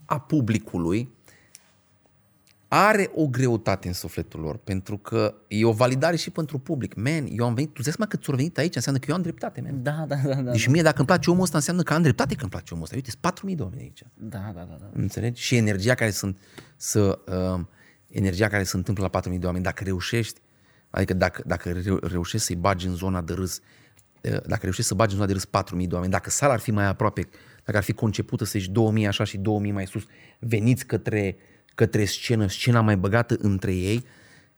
a 0.04 0.18
publicului, 0.20 1.08
are 2.68 3.10
o 3.14 3.26
greutate 3.26 3.88
în 3.88 3.94
sufletul 3.94 4.40
lor, 4.40 4.56
pentru 4.56 4.98
că 4.98 5.34
e 5.48 5.64
o 5.64 5.72
validare 5.72 6.16
și 6.16 6.30
pentru 6.30 6.58
public. 6.58 6.94
Man, 6.94 7.26
eu 7.30 7.44
am 7.46 7.54
venit, 7.54 7.72
tu 7.72 7.82
zici 7.82 7.94
că 7.94 8.16
ți-au 8.16 8.36
venit 8.36 8.58
aici, 8.58 8.74
înseamnă 8.74 9.00
că 9.00 9.06
eu 9.10 9.16
am 9.16 9.22
dreptate, 9.22 9.60
man. 9.60 9.82
Da, 9.82 10.04
da, 10.08 10.16
da, 10.16 10.34
da. 10.34 10.50
Deci 10.50 10.66
mie 10.66 10.82
dacă 10.82 10.96
îmi 10.98 11.06
place 11.06 11.30
omul 11.30 11.42
ăsta, 11.42 11.56
înseamnă 11.56 11.82
că 11.82 11.94
am 11.94 12.02
dreptate 12.02 12.34
că 12.34 12.40
îmi 12.42 12.50
place 12.50 12.72
omul 12.74 12.84
ăsta. 12.84 12.96
Uite, 12.96 13.10
sunt 13.10 13.22
4.000 13.52 13.56
de 13.56 13.62
oameni 13.62 13.80
aici. 13.82 14.02
Da, 14.14 14.52
da, 14.54 14.60
da, 14.60 14.76
da. 14.80 14.86
Înțelegi? 14.92 15.42
Și 15.42 15.56
energia 15.56 15.94
care 15.94 16.10
sunt, 16.10 16.38
să, 16.76 17.18
uh, 17.56 17.60
energia 18.10 18.48
care 18.48 18.62
se 18.62 18.76
întâmplă 18.76 19.10
la 19.12 19.20
4.000 19.20 19.38
de 19.38 19.46
oameni, 19.46 19.64
dacă 19.64 19.84
reușești, 19.84 20.40
adică 20.90 21.14
dacă, 21.14 21.42
dacă 21.46 21.70
reu- 21.70 21.98
reușești 22.02 22.46
să-i 22.46 22.56
bagi 22.56 22.86
în 22.86 22.94
zona 22.94 23.20
de 23.20 23.32
râs, 23.32 23.60
uh, 24.22 24.30
dacă 24.30 24.60
reușești 24.62 24.88
să 24.88 24.94
bagi 24.94 25.10
în 25.10 25.16
zona 25.16 25.26
de 25.26 25.32
râs 25.32 25.44
4.000 25.44 25.86
de 25.88 25.94
oameni, 25.94 26.12
dacă 26.12 26.30
sala 26.30 26.52
ar 26.52 26.58
fi 26.58 26.70
mai 26.70 26.86
aproape, 26.86 27.28
dacă 27.64 27.78
ar 27.78 27.82
fi 27.82 27.92
concepută 27.92 28.44
să 28.44 28.56
ești 28.56 28.72
2.000 29.00 29.06
așa 29.06 29.24
și 29.24 29.38
2.000 29.38 29.42
mai 29.72 29.86
sus, 29.86 30.02
veniți 30.38 30.86
către, 30.86 31.36
către 31.74 32.04
scenă, 32.04 32.48
scena 32.48 32.80
mai 32.80 32.96
băgată 32.96 33.36
între 33.38 33.74
ei, 33.74 34.04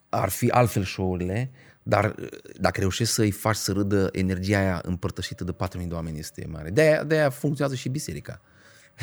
ar 0.09 0.29
fi 0.29 0.49
altfel 0.49 0.85
show-urile, 0.85 1.51
dar 1.83 2.05
uh, 2.05 2.29
dacă 2.61 2.81
reușești 2.81 3.13
să-i 3.13 3.31
faci 3.31 3.57
să 3.57 3.73
râdă 3.73 4.09
energia 4.13 4.59
aia 4.59 4.81
împărtășită 4.85 5.45
de 5.45 5.55
4.000 5.79 5.87
de 5.87 5.95
oameni 5.95 6.19
este 6.19 6.47
mare. 6.51 6.71
De-aia, 6.71 7.05
de-aia 7.05 7.31
funcționează 7.31 7.81
și 7.81 7.89
biserica. 7.89 8.41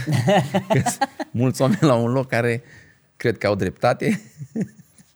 Că 0.74 0.80
sunt 0.80 1.10
mulți 1.32 1.62
oameni 1.62 1.82
la 1.82 1.96
un 1.96 2.12
loc 2.12 2.28
care 2.28 2.64
cred 3.20 3.38
că 3.38 3.48
au 3.48 3.56
dreptate 3.56 4.22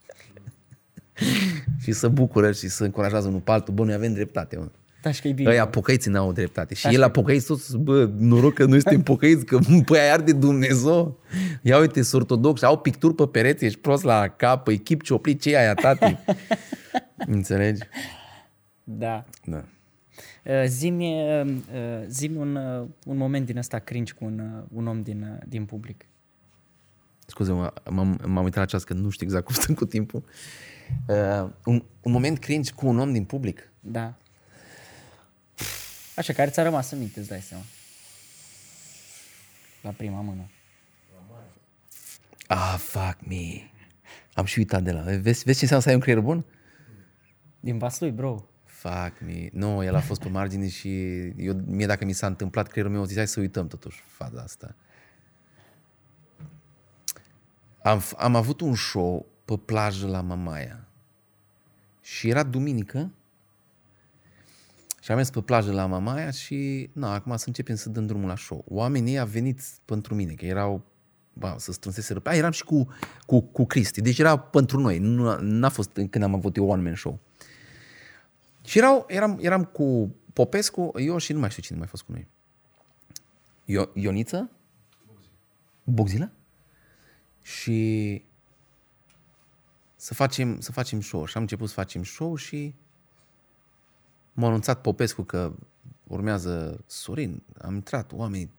și 1.83 1.91
să 1.91 2.07
bucură 2.07 2.51
și 2.51 2.67
să 2.67 2.83
încurajează 2.83 3.27
unul 3.27 3.39
pe 3.39 3.51
altul. 3.51 3.73
Bă, 3.73 3.83
noi 3.83 3.93
avem 3.93 4.13
dreptate, 4.13 4.57
mă. 4.57 4.67
Da, 5.01 5.11
și 5.11 5.21
că 5.21 5.27
e 5.27 5.31
bine. 5.31 5.49
Ăia 5.49 5.67
pocăiții 5.67 6.11
n-au 6.11 6.31
dreptate. 6.31 6.73
Și 6.73 6.87
el 6.87 6.99
la 6.99 7.09
pocăiți 7.09 7.45
toți, 7.45 7.77
bă, 7.77 8.09
noroc 8.17 8.53
că 8.53 8.65
noi 8.65 8.81
suntem 8.81 9.01
pocăiți, 9.13 9.45
că 9.45 9.59
pe 9.85 9.99
aia 9.99 10.13
arde 10.13 10.31
Dumnezeu. 10.31 11.19
Ia 11.61 11.77
uite, 11.77 12.01
sunt 12.01 12.21
ortodoxi, 12.21 12.65
au 12.65 12.79
picturi 12.79 13.15
pe 13.15 13.27
pereți, 13.27 13.65
ești 13.65 13.79
prost 13.79 14.03
la 14.03 14.27
cap, 14.27 14.67
îi 14.67 14.77
chip 14.77 15.03
cioplit, 15.03 15.41
ce 15.41 15.51
e 15.51 15.57
aia, 15.57 15.73
tati? 15.73 16.17
Înțelegi? 17.35 17.81
Da. 18.83 19.25
Da. 19.45 19.63
Uh, 20.45 20.63
Zi-mi, 20.65 21.23
uh, 21.41 21.47
uh, 21.47 22.05
zi-mi 22.07 22.37
un, 22.37 22.55
uh, 22.55 22.87
un 23.05 23.17
moment 23.17 23.45
din 23.45 23.57
ăsta 23.57 23.79
cringe 23.79 24.13
cu 24.13 24.25
un, 24.25 24.39
uh, 24.39 24.63
un 24.73 24.87
om 24.87 25.01
din, 25.01 25.21
uh, 25.21 25.43
din 25.47 25.65
public. 25.65 26.05
Scuze, 27.33 27.51
mă, 27.51 27.73
m-am, 27.89 28.19
m-am 28.25 28.43
uitat 28.43 28.59
la 28.59 28.65
ceas 28.65 28.83
că 28.83 28.93
nu 28.93 29.09
știu 29.09 29.25
exact 29.25 29.45
cum 29.45 29.55
stăm 29.61 29.75
cu 29.75 29.85
timpul. 29.85 30.23
Uh, 31.07 31.49
un, 31.65 31.83
un 32.01 32.11
moment 32.11 32.39
cringe 32.39 32.71
cu 32.71 32.87
un 32.87 32.99
om 32.99 33.11
din 33.11 33.23
public. 33.23 33.71
Da. 33.79 34.13
Așa, 36.15 36.33
care 36.33 36.49
ți-a 36.49 36.63
rămas 36.63 36.91
în 36.91 36.99
minte, 36.99 37.19
îți 37.19 37.29
dai 37.29 37.41
seama. 37.41 37.63
La 39.81 39.89
prima 39.89 40.21
mână. 40.21 40.49
Ah, 42.47 42.75
fuck 42.77 43.17
me. 43.27 43.69
Am 44.33 44.45
și 44.45 44.59
uitat 44.59 44.83
de 44.83 44.91
la... 44.91 45.01
Vezi, 45.01 45.43
vezi 45.43 45.57
ce 45.57 45.63
înseamnă 45.63 45.79
să 45.79 45.89
ai 45.89 45.95
un 45.95 46.01
creier 46.01 46.19
bun? 46.19 46.45
Din 47.59 47.77
Vaslui, 47.77 48.11
bro. 48.11 48.45
Fuck 48.65 49.21
me. 49.25 49.49
Nu, 49.51 49.83
el 49.83 49.95
a 49.95 49.99
fost 49.99 50.21
pe 50.21 50.29
margine 50.29 50.67
și 50.67 51.17
eu, 51.27 51.61
mie 51.65 51.85
dacă 51.85 52.05
mi 52.05 52.13
s-a 52.13 52.27
întâmplat 52.27 52.67
creierul 52.67 52.95
meu, 52.95 53.05
zis, 53.05 53.15
hai 53.15 53.27
să 53.27 53.39
uităm 53.39 53.67
totuși 53.67 54.03
faza 54.07 54.41
asta. 54.41 54.75
Am, 57.83 58.01
f- 58.01 58.17
am 58.17 58.35
avut 58.35 58.61
un 58.61 58.75
show 58.75 59.25
pe 59.45 59.57
plajă 59.57 60.07
la 60.07 60.21
Mamaia. 60.21 60.87
Și 62.01 62.29
era 62.29 62.43
duminică. 62.43 63.11
Și 65.01 65.11
am 65.11 65.17
mers 65.17 65.29
pe 65.29 65.41
plajă 65.41 65.71
la 65.71 65.85
Mamaia 65.85 66.31
și, 66.31 66.89
na, 66.93 67.13
acum 67.13 67.35
să 67.35 67.43
începem 67.47 67.75
să 67.75 67.89
dăm 67.89 68.05
drumul 68.05 68.27
la 68.27 68.35
show. 68.35 68.63
Oamenii 68.67 69.19
au 69.19 69.25
venit 69.25 69.61
pentru 69.85 70.15
mine, 70.15 70.33
că 70.33 70.45
erau, 70.45 70.83
ba, 71.33 71.55
să 71.57 71.71
strânseseră. 71.71 72.21
A, 72.23 72.35
eram 72.35 72.51
și 72.51 72.63
cu, 72.63 72.87
cu, 73.25 73.41
cu 73.41 73.65
Cristi, 73.65 74.01
deci 74.01 74.19
era 74.19 74.37
pentru 74.37 74.79
noi. 74.79 74.99
Nu, 74.99 75.37
n-a 75.39 75.69
fost 75.69 75.89
când 75.93 76.23
am 76.23 76.33
avut 76.33 76.55
eu 76.55 76.69
one-man 76.69 76.95
show. 76.95 77.19
Și 78.65 78.77
erau, 78.77 79.05
eram, 79.07 79.37
eram 79.41 79.63
cu 79.63 80.15
Popescu, 80.33 80.91
eu 80.95 81.17
și 81.17 81.33
nu 81.33 81.39
mai 81.39 81.49
știu 81.49 81.61
cine 81.61 81.77
mai 81.77 81.87
a 81.87 81.89
fost 81.89 82.03
cu 82.03 82.11
noi. 82.11 82.27
Io, 83.65 83.89
Ioniță? 83.93 84.49
Bogzila? 85.83 86.31
Și 87.43 88.21
să 89.95 90.13
facem, 90.13 90.59
să 90.59 90.71
facem 90.71 91.01
show. 91.01 91.25
Și 91.25 91.35
am 91.35 91.41
început 91.41 91.67
să 91.67 91.73
facem 91.73 92.03
show 92.03 92.35
și 92.35 92.75
m-a 94.33 94.47
anunțat 94.47 94.81
Popescu 94.81 95.21
că 95.21 95.53
urmează 96.07 96.83
Sorin. 96.85 97.43
Am 97.61 97.73
intrat, 97.73 98.11
oamenii 98.13 98.51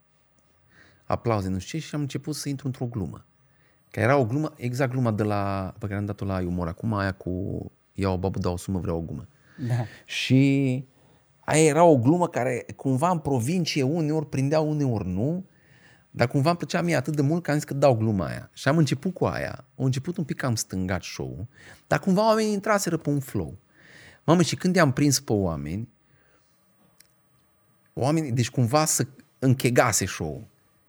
aplauze, 1.05 1.49
nu 1.49 1.59
știu 1.59 1.79
ce, 1.79 1.85
și 1.85 1.95
am 1.95 2.01
început 2.01 2.35
să 2.35 2.49
intru 2.49 2.67
într-o 2.67 2.85
glumă. 2.85 3.25
Că 3.91 3.99
era 3.99 4.17
o 4.17 4.25
glumă, 4.25 4.53
exact 4.57 4.91
gluma 4.91 5.11
de 5.11 5.23
la, 5.23 5.73
pe 5.79 5.85
care 5.85 5.99
am 5.99 6.05
dat-o 6.05 6.25
la 6.25 6.41
Iumor. 6.41 6.67
Acum 6.67 6.93
aia 6.93 7.11
cu 7.11 7.31
iau 7.93 8.13
o 8.13 8.17
babă, 8.17 8.39
dau 8.39 8.53
o 8.53 8.57
sumă, 8.57 8.79
vreau 8.79 8.97
o 8.97 9.01
gumă. 9.01 9.27
Da. 9.67 9.85
Și 10.05 10.85
aia 11.39 11.63
era 11.63 11.83
o 11.83 11.97
glumă 11.97 12.27
care 12.27 12.65
cumva 12.75 13.09
în 13.09 13.19
provincie 13.19 13.83
uneori 13.83 14.29
prindea, 14.29 14.59
uneori 14.59 15.07
nu, 15.07 15.45
dar 16.15 16.27
cumva 16.27 16.49
îmi 16.49 16.57
plăcea 16.57 16.81
mie 16.81 16.95
atât 16.95 17.15
de 17.15 17.21
mult 17.21 17.43
că 17.43 17.51
am 17.51 17.57
zis 17.57 17.65
că 17.65 17.73
dau 17.73 17.95
gluma 17.95 18.25
aia. 18.25 18.49
Și 18.53 18.67
am 18.67 18.77
început 18.77 19.13
cu 19.13 19.25
aia. 19.25 19.65
Am 19.77 19.85
început 19.85 20.17
un 20.17 20.23
pic 20.23 20.37
cam 20.37 20.55
stângat 20.55 21.03
show 21.03 21.47
dar 21.87 21.99
cumva 21.99 22.27
oamenii 22.27 22.53
intraseră 22.53 22.97
pe 22.97 23.09
un 23.09 23.19
flow. 23.19 23.57
Mamă, 24.23 24.41
și 24.41 24.55
când 24.55 24.75
i-am 24.75 24.91
prins 24.91 25.19
pe 25.19 25.33
oameni, 25.33 25.89
oamenii, 27.93 28.31
deci 28.31 28.49
cumva 28.49 28.85
să 28.85 29.07
închegase 29.39 30.05
show 30.05 30.47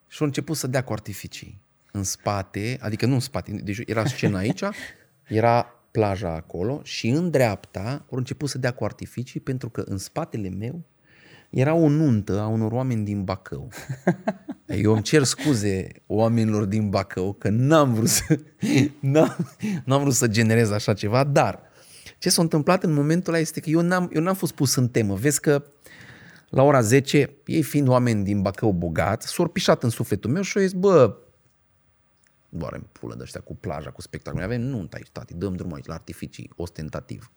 Și 0.08 0.16
au 0.20 0.26
început 0.26 0.56
să 0.56 0.66
dea 0.66 0.84
cu 0.84 0.92
artificii 0.92 1.60
în 1.92 2.02
spate, 2.02 2.78
adică 2.80 3.06
nu 3.06 3.14
în 3.14 3.20
spate, 3.20 3.52
deci 3.52 3.80
era 3.86 4.06
scena 4.06 4.38
aici, 4.38 4.62
era 5.24 5.74
plaja 5.90 6.34
acolo 6.34 6.80
și 6.82 7.08
în 7.08 7.30
dreapta 7.30 8.04
au 8.10 8.18
început 8.18 8.48
să 8.48 8.58
dea 8.58 8.74
cu 8.74 8.84
artificii 8.84 9.40
pentru 9.40 9.68
că 9.68 9.80
în 9.80 9.98
spatele 9.98 10.48
meu 10.48 10.82
era 11.50 11.74
o 11.74 11.88
nuntă 11.88 12.40
a 12.40 12.46
unor 12.46 12.72
oameni 12.72 13.04
din 13.04 13.24
Bacău. 13.24 13.68
Eu 14.82 14.92
îmi 14.92 15.02
cer 15.02 15.22
scuze 15.22 15.88
oamenilor 16.06 16.64
din 16.64 16.90
Bacău 16.90 17.32
că 17.32 17.48
n-am 17.48 17.94
vrut 17.94 18.08
să, 18.08 18.38
n-am, 19.00 19.36
n-am 19.84 20.00
vrut 20.00 20.14
să 20.14 20.26
generez 20.26 20.70
așa 20.70 20.94
ceva, 20.94 21.24
dar 21.24 21.60
ce 22.18 22.30
s-a 22.30 22.42
întâmplat 22.42 22.82
în 22.82 22.92
momentul 22.92 23.32
ăla 23.32 23.42
este 23.42 23.60
că 23.60 23.70
eu 23.70 23.80
n-am, 23.80 24.10
eu 24.12 24.22
n-am 24.22 24.34
fost 24.34 24.52
pus 24.52 24.74
în 24.74 24.88
temă. 24.88 25.14
Vezi 25.14 25.40
că 25.40 25.64
la 26.48 26.62
ora 26.62 26.80
10, 26.80 27.30
ei 27.46 27.62
fiind 27.62 27.88
oameni 27.88 28.24
din 28.24 28.42
Bacău 28.42 28.72
bogați, 28.72 29.28
s-au 29.28 29.48
pișat 29.48 29.82
în 29.82 29.90
sufletul 29.90 30.30
meu 30.30 30.42
și 30.42 30.56
au 30.56 30.62
zis, 30.62 30.72
bă, 30.72 31.16
doar 32.48 32.72
în 32.72 32.82
pulă 32.92 33.14
de 33.14 33.22
ăștia 33.22 33.40
cu 33.40 33.54
plaja, 33.56 33.90
cu 33.90 34.00
spectacol. 34.00 34.38
Noi 34.38 34.48
avem 34.54 34.60
nuntă 34.60 34.96
aici, 34.96 35.08
tati, 35.12 35.34
dăm 35.34 35.54
drumul 35.54 35.74
aici 35.74 35.86
la 35.86 35.94
artificii, 35.94 36.50
ostentativ. 36.56 37.30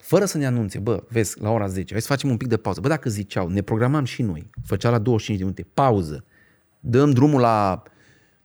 Fără 0.00 0.24
să 0.24 0.38
ne 0.38 0.46
anunțe, 0.46 0.78
bă, 0.78 1.04
vezi, 1.08 1.40
la 1.40 1.50
ora 1.50 1.66
10, 1.66 1.92
hai 1.92 2.00
să 2.00 2.06
facem 2.06 2.30
un 2.30 2.36
pic 2.36 2.48
de 2.48 2.56
pauză. 2.56 2.80
Bă, 2.80 2.88
dacă 2.88 3.10
ziceau, 3.10 3.48
ne 3.48 3.62
programam 3.62 4.04
și 4.04 4.22
noi, 4.22 4.50
făcea 4.64 4.90
la 4.90 4.98
25 4.98 5.38
de 5.38 5.44
minute, 5.44 5.66
pauză, 5.74 6.24
dăm 6.80 7.10
drumul 7.10 7.40
la 7.40 7.82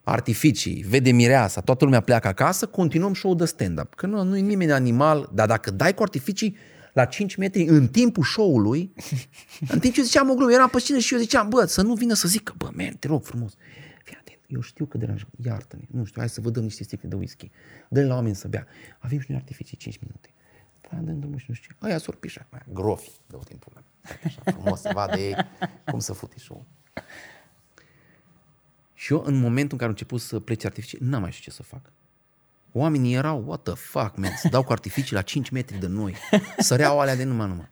artificii, 0.03 0.85
vede 0.87 1.11
mireasa, 1.11 1.61
toată 1.61 1.83
lumea 1.83 2.01
pleacă 2.01 2.27
acasă, 2.27 2.65
continuăm 2.65 3.13
show 3.13 3.35
de 3.35 3.45
stand-up. 3.45 3.93
Că 3.93 4.05
nu, 4.05 4.23
nu 4.23 4.37
e 4.37 4.41
nimeni 4.41 4.71
animal, 4.71 5.29
dar 5.33 5.47
dacă 5.47 5.71
dai 5.71 5.93
cu 5.93 6.01
artificii 6.01 6.55
la 6.93 7.05
5 7.05 7.35
metri 7.35 7.63
în 7.63 7.87
timpul 7.87 8.23
show-ului, 8.23 8.93
în 9.73 9.79
timp 9.79 9.93
ce 9.93 9.99
eu 9.99 10.05
ziceam 10.05 10.29
o 10.29 10.33
glumă, 10.33 10.51
eram 10.51 10.69
pe 10.69 10.79
scenă 10.79 10.99
și 10.99 11.13
eu 11.13 11.19
ziceam, 11.19 11.49
bă, 11.49 11.65
să 11.65 11.81
nu 11.81 11.93
vină 11.93 12.13
să 12.13 12.27
zică, 12.27 12.53
bă, 12.57 12.69
man, 12.73 12.95
te 12.99 13.07
rog 13.07 13.23
frumos, 13.23 13.53
fii 14.03 14.17
atent, 14.19 14.39
eu 14.47 14.61
știu 14.61 14.85
că 14.85 14.97
deranjăm, 14.97 15.29
iartă-ne, 15.43 15.83
nu 15.91 16.05
știu, 16.05 16.19
hai 16.19 16.29
să 16.29 16.41
vă 16.41 16.49
dăm 16.49 16.63
niște 16.63 16.83
sticle 16.83 17.09
de 17.09 17.15
whisky, 17.15 17.51
dă 17.89 18.05
la 18.05 18.13
oameni 18.13 18.35
să 18.35 18.47
bea, 18.47 18.67
avem 18.99 19.19
și 19.19 19.25
noi 19.29 19.39
artificii 19.39 19.77
5 19.77 19.99
minute. 20.01 20.29
Da, 20.89 20.97
dăm 20.97 21.19
drumul 21.19 21.37
și 21.37 21.45
nu 21.47 21.53
știu 21.53 21.75
ce. 21.79 21.85
Aia 21.85 21.97
s-or 21.97 22.15
pișa, 22.15 22.47
grofi, 22.73 23.11
dă 23.27 23.37
timpul 23.47 23.71
meu. 23.73 23.83
Așa, 24.23 24.41
frumos 24.45 24.81
să 24.81 24.91
vadă 24.93 25.19
ei 25.19 25.35
cum 25.85 25.99
să 25.99 26.13
fute 26.13 26.39
show 26.39 26.65
și 29.05 29.13
eu, 29.13 29.23
în 29.25 29.39
momentul 29.39 29.71
în 29.71 29.77
care 29.77 29.83
am 29.83 29.89
început 29.89 30.21
să 30.21 30.39
plece 30.39 30.67
artificii, 30.67 30.97
n-am 31.01 31.21
mai 31.21 31.31
știu 31.31 31.51
ce 31.51 31.57
să 31.57 31.63
fac. 31.63 31.81
Oamenii 32.71 33.13
erau, 33.13 33.43
what 33.47 33.63
the 33.63 33.73
fuck, 33.73 34.17
man, 34.17 34.31
să 34.41 34.47
dau 34.47 34.63
cu 34.63 34.71
artificii 34.71 35.15
la 35.15 35.21
5 35.21 35.49
metri 35.49 35.79
de 35.79 35.87
noi. 35.87 36.15
Săreau 36.57 36.99
alea 36.99 37.15
de 37.15 37.23
numai 37.23 37.47
numai. 37.47 37.69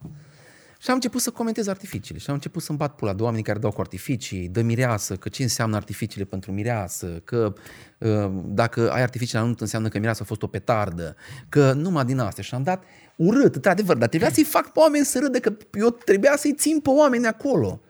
Și 0.79 0.89
am 0.89 0.95
început 0.95 1.21
să 1.21 1.31
comentez 1.31 1.67
artificiile 1.67 2.19
și 2.19 2.25
am 2.29 2.35
început 2.35 2.61
să-mi 2.61 2.77
bat 2.77 2.95
pula 2.95 3.13
de 3.13 3.23
oameni 3.23 3.43
care 3.43 3.59
dau 3.59 3.71
cu 3.71 3.81
artificii, 3.81 4.47
de 4.47 4.61
mireasă, 4.61 5.15
că 5.15 5.29
ce 5.29 5.43
înseamnă 5.43 5.75
artificiile 5.75 6.25
pentru 6.25 6.51
mireasă, 6.51 7.21
că 7.23 7.53
uh, 7.97 8.31
dacă 8.45 8.91
ai 8.91 9.01
artificii 9.01 9.37
la 9.37 9.43
nuntă 9.43 9.63
înseamnă 9.63 9.87
că 9.87 9.97
mireasă 9.97 10.21
a 10.21 10.25
fost 10.25 10.41
o 10.41 10.47
petardă, 10.47 11.15
că 11.49 11.73
numai 11.73 12.05
din 12.05 12.19
astea. 12.19 12.43
Și 12.43 12.55
am 12.55 12.63
dat 12.63 12.83
urât, 13.15 13.55
într-adevăr, 13.55 13.97
dar 13.97 14.07
trebuia 14.07 14.31
să-i 14.31 14.43
fac 14.43 14.71
pe 14.71 14.79
oameni 14.79 15.05
să 15.05 15.19
râdă, 15.19 15.39
că 15.39 15.53
eu 15.73 15.89
trebuia 15.89 16.35
să-i 16.37 16.53
țin 16.53 16.79
pe 16.79 16.89
oameni 16.89 17.27
acolo. 17.27 17.81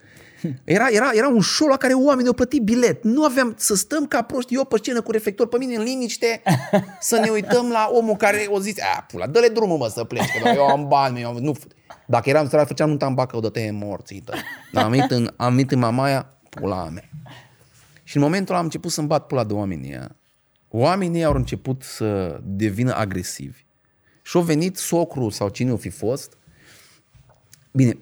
Era, 0.63 0.87
era, 0.89 1.09
era 1.13 1.27
un 1.27 1.41
show 1.41 1.67
la 1.67 1.77
care 1.77 1.93
oamenii 1.93 2.27
au 2.27 2.33
plătit 2.33 2.61
bilet. 2.61 3.03
Nu 3.03 3.23
aveam 3.23 3.53
să 3.57 3.75
stăm 3.75 4.05
ca 4.05 4.21
proști, 4.21 4.55
eu 4.55 4.65
pe 4.65 4.77
scenă 4.77 5.01
cu 5.01 5.11
reflector 5.11 5.47
pe 5.47 5.57
mine 5.57 5.75
în 5.75 5.83
liniște, 5.83 6.41
să 6.99 7.19
ne 7.19 7.29
uităm 7.29 7.69
la 7.69 7.89
omul 7.91 8.15
care 8.15 8.45
o 8.49 8.59
zis, 8.59 8.75
a, 8.95 9.01
pula, 9.01 9.27
dă-le 9.27 9.47
drumul 9.47 9.77
mă 9.77 9.87
să 9.87 10.03
pleci, 10.03 10.41
că 10.43 10.49
eu 10.49 10.67
am 10.67 10.87
bani, 10.87 11.21
eu 11.21 11.29
am... 11.29 11.37
nu, 11.37 11.55
dacă 12.05 12.29
eram 12.29 12.49
să 12.49 12.63
făceam 12.67 12.89
nunta 12.89 13.05
în 13.05 13.13
Bacău, 13.13 13.39
dă-te 13.39 13.71
morții 13.71 14.21
tăi. 14.21 14.39
Dar 14.71 14.83
am 14.83 14.89
venit 14.89 15.11
în, 15.11 15.33
am 15.35 15.55
venit 15.55 15.71
în 15.71 15.79
Mamaia, 15.79 16.37
pula 16.49 16.89
mea. 16.89 17.09
Și 18.03 18.15
în 18.17 18.23
momentul 18.23 18.49
ăla 18.49 18.57
am 18.57 18.65
început 18.65 18.91
să-mi 18.91 19.07
bat 19.07 19.27
pula 19.27 19.43
de 19.43 19.53
oamenii 19.53 19.89
ăia. 19.89 20.15
Oamenii 20.69 21.23
au 21.23 21.33
început 21.33 21.83
să 21.83 22.39
devină 22.43 22.95
agresivi. 22.95 23.65
Și 24.23 24.37
au 24.37 24.43
venit 24.43 24.77
socru 24.77 25.29
sau 25.29 25.49
cine 25.49 25.71
o 25.71 25.77
fi 25.77 25.89
fost. 25.89 26.37
Bine, 27.71 27.97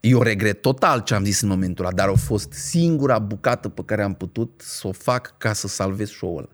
eu 0.00 0.22
regret 0.22 0.60
total 0.60 1.02
ce 1.02 1.14
am 1.14 1.24
zis 1.24 1.40
în 1.40 1.48
momentul 1.48 1.84
ăla, 1.84 1.94
dar 1.94 2.08
a 2.08 2.14
fost 2.14 2.52
singura 2.52 3.18
bucată 3.18 3.68
pe 3.68 3.82
care 3.84 4.02
am 4.02 4.14
putut 4.14 4.62
să 4.64 4.86
o 4.86 4.92
fac 4.92 5.38
ca 5.38 5.52
să 5.52 5.68
salvez 5.68 6.08
show-ul 6.08 6.38
ăla. 6.38 6.48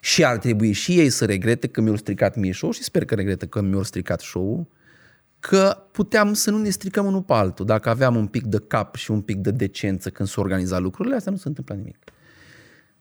Și 0.00 0.24
ar 0.24 0.38
trebui 0.38 0.72
și 0.72 0.98
ei 0.98 1.10
să 1.10 1.24
regrete 1.24 1.66
că 1.66 1.80
mi-au 1.80 1.96
stricat 1.96 2.36
mie 2.36 2.52
show 2.52 2.70
și 2.70 2.82
sper 2.82 3.04
că 3.04 3.14
regretă 3.14 3.46
că 3.46 3.60
mi-au 3.60 3.82
stricat 3.82 4.20
show 4.20 4.68
că 5.40 5.84
puteam 5.90 6.32
să 6.32 6.50
nu 6.50 6.58
ne 6.58 6.70
stricăm 6.70 7.06
unul 7.06 7.22
pe 7.22 7.32
altul. 7.32 7.66
Dacă 7.66 7.88
aveam 7.88 8.16
un 8.16 8.26
pic 8.26 8.44
de 8.44 8.58
cap 8.66 8.94
și 8.94 9.10
un 9.10 9.20
pic 9.20 9.36
de 9.36 9.50
decență 9.50 10.10
când 10.10 10.28
se 10.28 10.40
organiza 10.40 10.78
lucrurile, 10.78 11.16
astea 11.16 11.32
nu 11.32 11.38
se 11.38 11.48
întâmplă 11.48 11.74
nimic. 11.74 11.96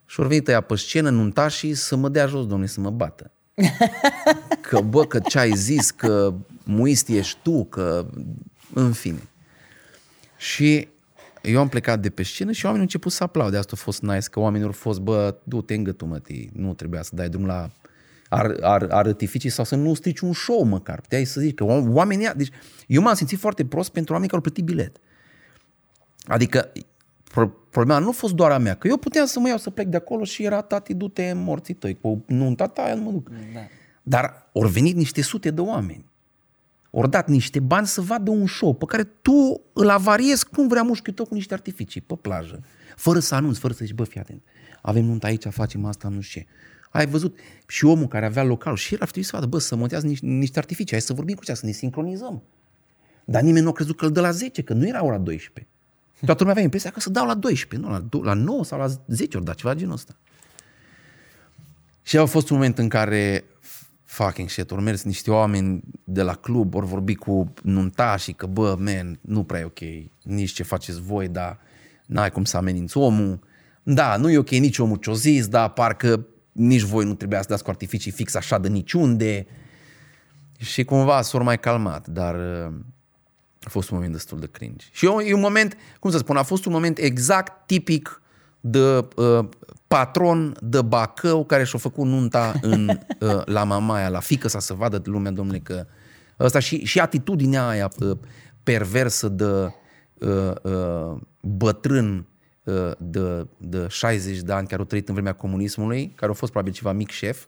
Și 0.05 0.19
ori 0.19 0.29
venit 0.29 0.47
ăia 0.47 0.61
pe 0.61 0.75
scenă, 0.75 1.09
nuntașii, 1.09 1.73
să 1.73 1.95
mă 1.95 2.09
dea 2.09 2.25
jos, 2.25 2.41
domnule, 2.41 2.67
să 2.67 2.79
mă 2.79 2.89
bată. 2.89 3.31
Că, 4.61 4.81
bă, 4.81 5.05
că 5.05 5.19
ce 5.19 5.39
ai 5.39 5.51
zis, 5.55 5.91
că 5.91 6.33
muist 6.63 7.07
ești 7.07 7.37
tu, 7.43 7.65
că 7.65 8.05
în 8.73 8.91
fine. 8.91 9.29
Și 10.37 10.87
eu 11.41 11.59
am 11.59 11.67
plecat 11.67 11.99
de 11.99 12.09
pe 12.09 12.23
scenă 12.23 12.51
și 12.51 12.65
oamenii 12.65 12.85
au 12.85 12.91
început 12.91 13.11
să 13.11 13.23
aplaude. 13.23 13.57
Asta 13.57 13.71
a 13.75 13.79
fost 13.81 14.01
nice, 14.01 14.29
că 14.29 14.39
oamenii 14.39 14.65
au 14.65 14.71
fost, 14.71 14.99
bă, 14.99 15.35
du-te 15.43 15.73
în 15.73 15.83
gâtul, 15.83 16.07
mă, 16.07 16.21
nu 16.53 16.73
trebuia 16.73 17.01
să 17.01 17.11
dai 17.13 17.29
drum 17.29 17.45
la 17.45 17.69
ar, 18.29 18.55
ar, 18.61 18.87
artificii 18.89 19.49
sau 19.49 19.65
să 19.65 19.75
nu 19.75 19.93
strici 19.93 20.19
un 20.19 20.33
show 20.33 20.63
măcar. 20.63 21.01
Puteai 21.01 21.25
să 21.25 21.39
zici 21.39 21.55
că 21.55 21.63
oamenii... 21.63 22.31
Deci 22.35 22.49
eu 22.87 23.01
m-am 23.01 23.13
simțit 23.13 23.39
foarte 23.39 23.65
prost 23.65 23.89
pentru 23.91 24.13
oamenii 24.13 24.33
care 24.33 24.43
au 24.45 24.51
plătit 24.51 24.73
bilet. 24.73 24.97
Adică 26.23 26.71
pro- 26.71 26.81
problema 27.69 27.99
nu 27.99 28.07
a 28.07 28.11
fost 28.11 28.33
doar 28.33 28.51
a 28.51 28.57
mea, 28.57 28.75
că 28.75 28.87
eu 28.87 28.97
puteam 28.97 29.25
să 29.25 29.39
mă 29.39 29.47
iau 29.47 29.57
să 29.57 29.69
plec 29.69 29.87
de 29.87 29.97
acolo 29.97 30.23
și 30.23 30.43
era 30.43 30.61
tati, 30.61 30.93
du-te 30.93 31.33
morții 31.35 31.73
tăi, 31.73 31.97
cu 32.01 32.23
nunta 32.27 32.67
ta, 32.67 32.93
nu 32.93 33.01
mă 33.01 33.11
duc. 33.11 33.29
Da. 33.53 33.59
Dar 34.03 34.49
au 34.53 34.67
venit 34.67 34.95
niște 34.95 35.21
sute 35.21 35.51
de 35.51 35.61
oameni. 35.61 36.05
Ori 36.91 37.09
dat 37.09 37.27
niște 37.27 37.59
bani 37.59 37.87
să 37.87 38.01
vadă 38.01 38.31
un 38.31 38.47
show 38.47 38.73
pe 38.73 38.85
care 38.85 39.03
tu 39.03 39.61
îl 39.73 39.89
avariezi 39.89 40.47
cum 40.47 40.67
vrea 40.67 40.81
mușchiul 40.81 41.13
tău 41.13 41.25
cu 41.25 41.33
niște 41.33 41.53
artificii 41.53 42.01
pe 42.01 42.15
plajă. 42.15 42.63
Fără 42.95 43.19
să 43.19 43.35
anunți, 43.35 43.59
fără 43.59 43.73
să 43.73 43.85
zici, 43.85 43.95
bă, 43.95 44.03
fii 44.03 44.19
atent, 44.19 44.41
avem 44.81 45.05
nunta 45.05 45.27
aici, 45.27 45.45
facem 45.49 45.85
asta, 45.85 46.07
nu 46.07 46.21
știu 46.21 46.41
ce. 46.41 46.47
Ai 46.89 47.05
văzut? 47.05 47.37
Și 47.67 47.85
omul 47.85 48.07
care 48.07 48.25
avea 48.25 48.43
local 48.43 48.75
și 48.75 48.93
el 48.93 49.01
ar 49.01 49.07
trebui 49.07 49.29
să 49.29 49.35
vadă, 49.35 49.47
bă, 49.47 49.59
să 49.59 49.75
montează 49.75 50.07
niște, 50.07 50.25
niște 50.25 50.59
artificii, 50.59 50.91
hai 50.91 51.01
să 51.01 51.13
vorbim 51.13 51.35
cu 51.35 51.43
cea, 51.43 51.53
să 51.53 51.65
ne 51.65 51.71
sincronizăm. 51.71 52.43
Dar 53.25 53.41
nimeni 53.41 53.63
nu 53.63 53.69
a 53.69 53.73
crezut 53.73 53.97
că 53.97 54.05
îl 54.05 54.11
dă 54.11 54.21
la 54.21 54.31
10, 54.31 54.61
că 54.61 54.73
nu 54.73 54.87
era 54.87 55.03
ora 55.03 55.17
12. 55.17 55.73
Toată 56.25 56.37
lumea 56.37 56.51
avea 56.51 56.63
impresia 56.63 56.89
că 56.89 56.99
să 56.99 57.09
dau 57.09 57.25
la 57.25 57.33
12, 57.33 57.87
nu, 57.87 57.93
la, 57.93 58.03
do- 58.05 58.23
la 58.23 58.33
9 58.33 58.63
sau 58.63 58.79
la 58.79 58.87
10 59.07 59.37
ori, 59.37 59.45
da, 59.45 59.53
ceva 59.53 59.73
genul 59.73 59.93
ăsta. 59.93 60.15
Și 62.03 62.17
a 62.17 62.25
fost 62.25 62.49
un 62.49 62.55
moment 62.55 62.77
în 62.77 62.89
care 62.89 63.45
fucking 64.03 64.49
shit, 64.49 64.71
ori 64.71 64.81
mers 64.81 65.03
niște 65.03 65.31
oameni 65.31 65.81
de 66.03 66.21
la 66.21 66.33
club, 66.33 66.75
ori 66.75 66.85
vorbi 66.85 67.15
cu 67.15 67.53
nuntașii 67.61 68.33
că 68.33 68.45
bă, 68.45 68.75
man, 68.79 69.19
nu 69.21 69.43
prea 69.43 69.59
e 69.59 69.63
ok, 69.63 69.79
nici 70.23 70.51
ce 70.51 70.63
faceți 70.63 71.01
voi, 71.01 71.27
dar 71.27 71.59
n-ai 72.05 72.31
cum 72.31 72.43
să 72.43 72.57
ameninți 72.57 72.97
omul. 72.97 73.39
Da, 73.83 74.15
nu 74.15 74.29
e 74.29 74.37
ok 74.37 74.49
nici 74.49 74.77
omul 74.77 74.97
ce-o 74.97 75.13
zis, 75.13 75.47
dar 75.47 75.69
parcă 75.69 76.25
nici 76.51 76.81
voi 76.81 77.05
nu 77.05 77.13
trebuia 77.13 77.41
să 77.41 77.47
dați 77.49 77.63
cu 77.63 77.69
artificii 77.69 78.11
fix 78.11 78.35
așa 78.35 78.57
de 78.57 78.67
niciunde. 78.67 79.47
Și 80.57 80.83
cumva 80.83 81.21
s-au 81.21 81.43
mai 81.43 81.59
calmat, 81.59 82.07
dar 82.07 82.35
uh, 82.35 82.73
a 83.63 83.69
fost 83.69 83.89
un 83.89 83.95
moment 83.95 84.13
destul 84.13 84.39
de 84.39 84.47
cringe. 84.51 84.85
Și 84.91 85.05
eu, 85.05 85.19
e 85.19 85.33
un 85.33 85.39
moment, 85.39 85.77
cum 85.99 86.11
să 86.11 86.17
spun, 86.17 86.37
a 86.37 86.43
fost 86.43 86.65
un 86.65 86.71
moment 86.71 86.97
exact 86.97 87.65
tipic 87.65 88.21
de 88.59 89.07
uh, 89.15 89.45
patron 89.87 90.57
de 90.61 90.81
Bacău 90.81 91.45
care 91.45 91.63
și-a 91.63 91.79
făcut 91.79 92.05
nunta 92.05 92.53
în, 92.61 92.87
uh, 93.19 93.41
la 93.45 93.63
mamaia, 93.63 94.09
la 94.09 94.19
fică 94.19 94.47
sa 94.47 94.59
să 94.59 94.73
vadă 94.73 95.01
lumea, 95.05 95.31
domnule, 95.31 95.59
că 95.59 95.85
ăsta 96.39 96.59
și, 96.59 96.85
și 96.85 96.99
atitudinea 96.99 97.67
aia 97.67 97.91
uh, 97.99 98.17
perversă 98.63 99.27
de 99.27 99.73
uh, 100.13 100.51
uh, 100.61 101.17
bătrân 101.41 102.27
uh, 102.63 102.91
de, 102.97 103.47
de 103.57 103.87
60 103.89 104.39
de 104.39 104.51
ani 104.51 104.67
care 104.67 104.81
au 104.81 104.87
trăit 104.87 105.07
în 105.07 105.13
vremea 105.13 105.33
comunismului, 105.33 106.11
care 106.15 106.31
a 106.31 106.33
fost 106.33 106.51
probabil 106.51 106.73
ceva 106.73 106.91
mic 106.91 107.09
șef 107.09 107.45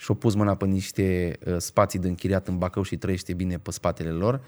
și-au 0.00 0.16
pus 0.16 0.34
mâna 0.34 0.54
pe 0.54 0.66
niște 0.66 1.38
uh, 1.46 1.56
spații 1.58 1.98
de 1.98 2.08
închiriat 2.08 2.48
în 2.48 2.58
Bacău 2.58 2.82
și 2.82 2.96
trăiește 2.96 3.34
bine 3.34 3.58
pe 3.58 3.70
spatele 3.70 4.10
lor. 4.10 4.40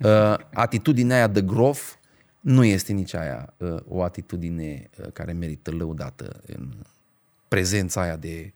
Uh, 0.00 0.34
atitudinea 0.52 1.16
aia 1.16 1.26
de 1.26 1.42
grof 1.42 1.94
nu 2.40 2.64
este 2.64 2.92
nici 2.92 3.14
aia 3.14 3.54
uh, 3.56 3.76
o 3.88 4.02
atitudine 4.02 4.90
uh, 4.98 5.12
care 5.12 5.32
merită 5.32 5.70
lăudată 5.70 6.40
în 6.46 6.72
prezența 7.48 8.00
aia 8.00 8.16
de 8.16 8.52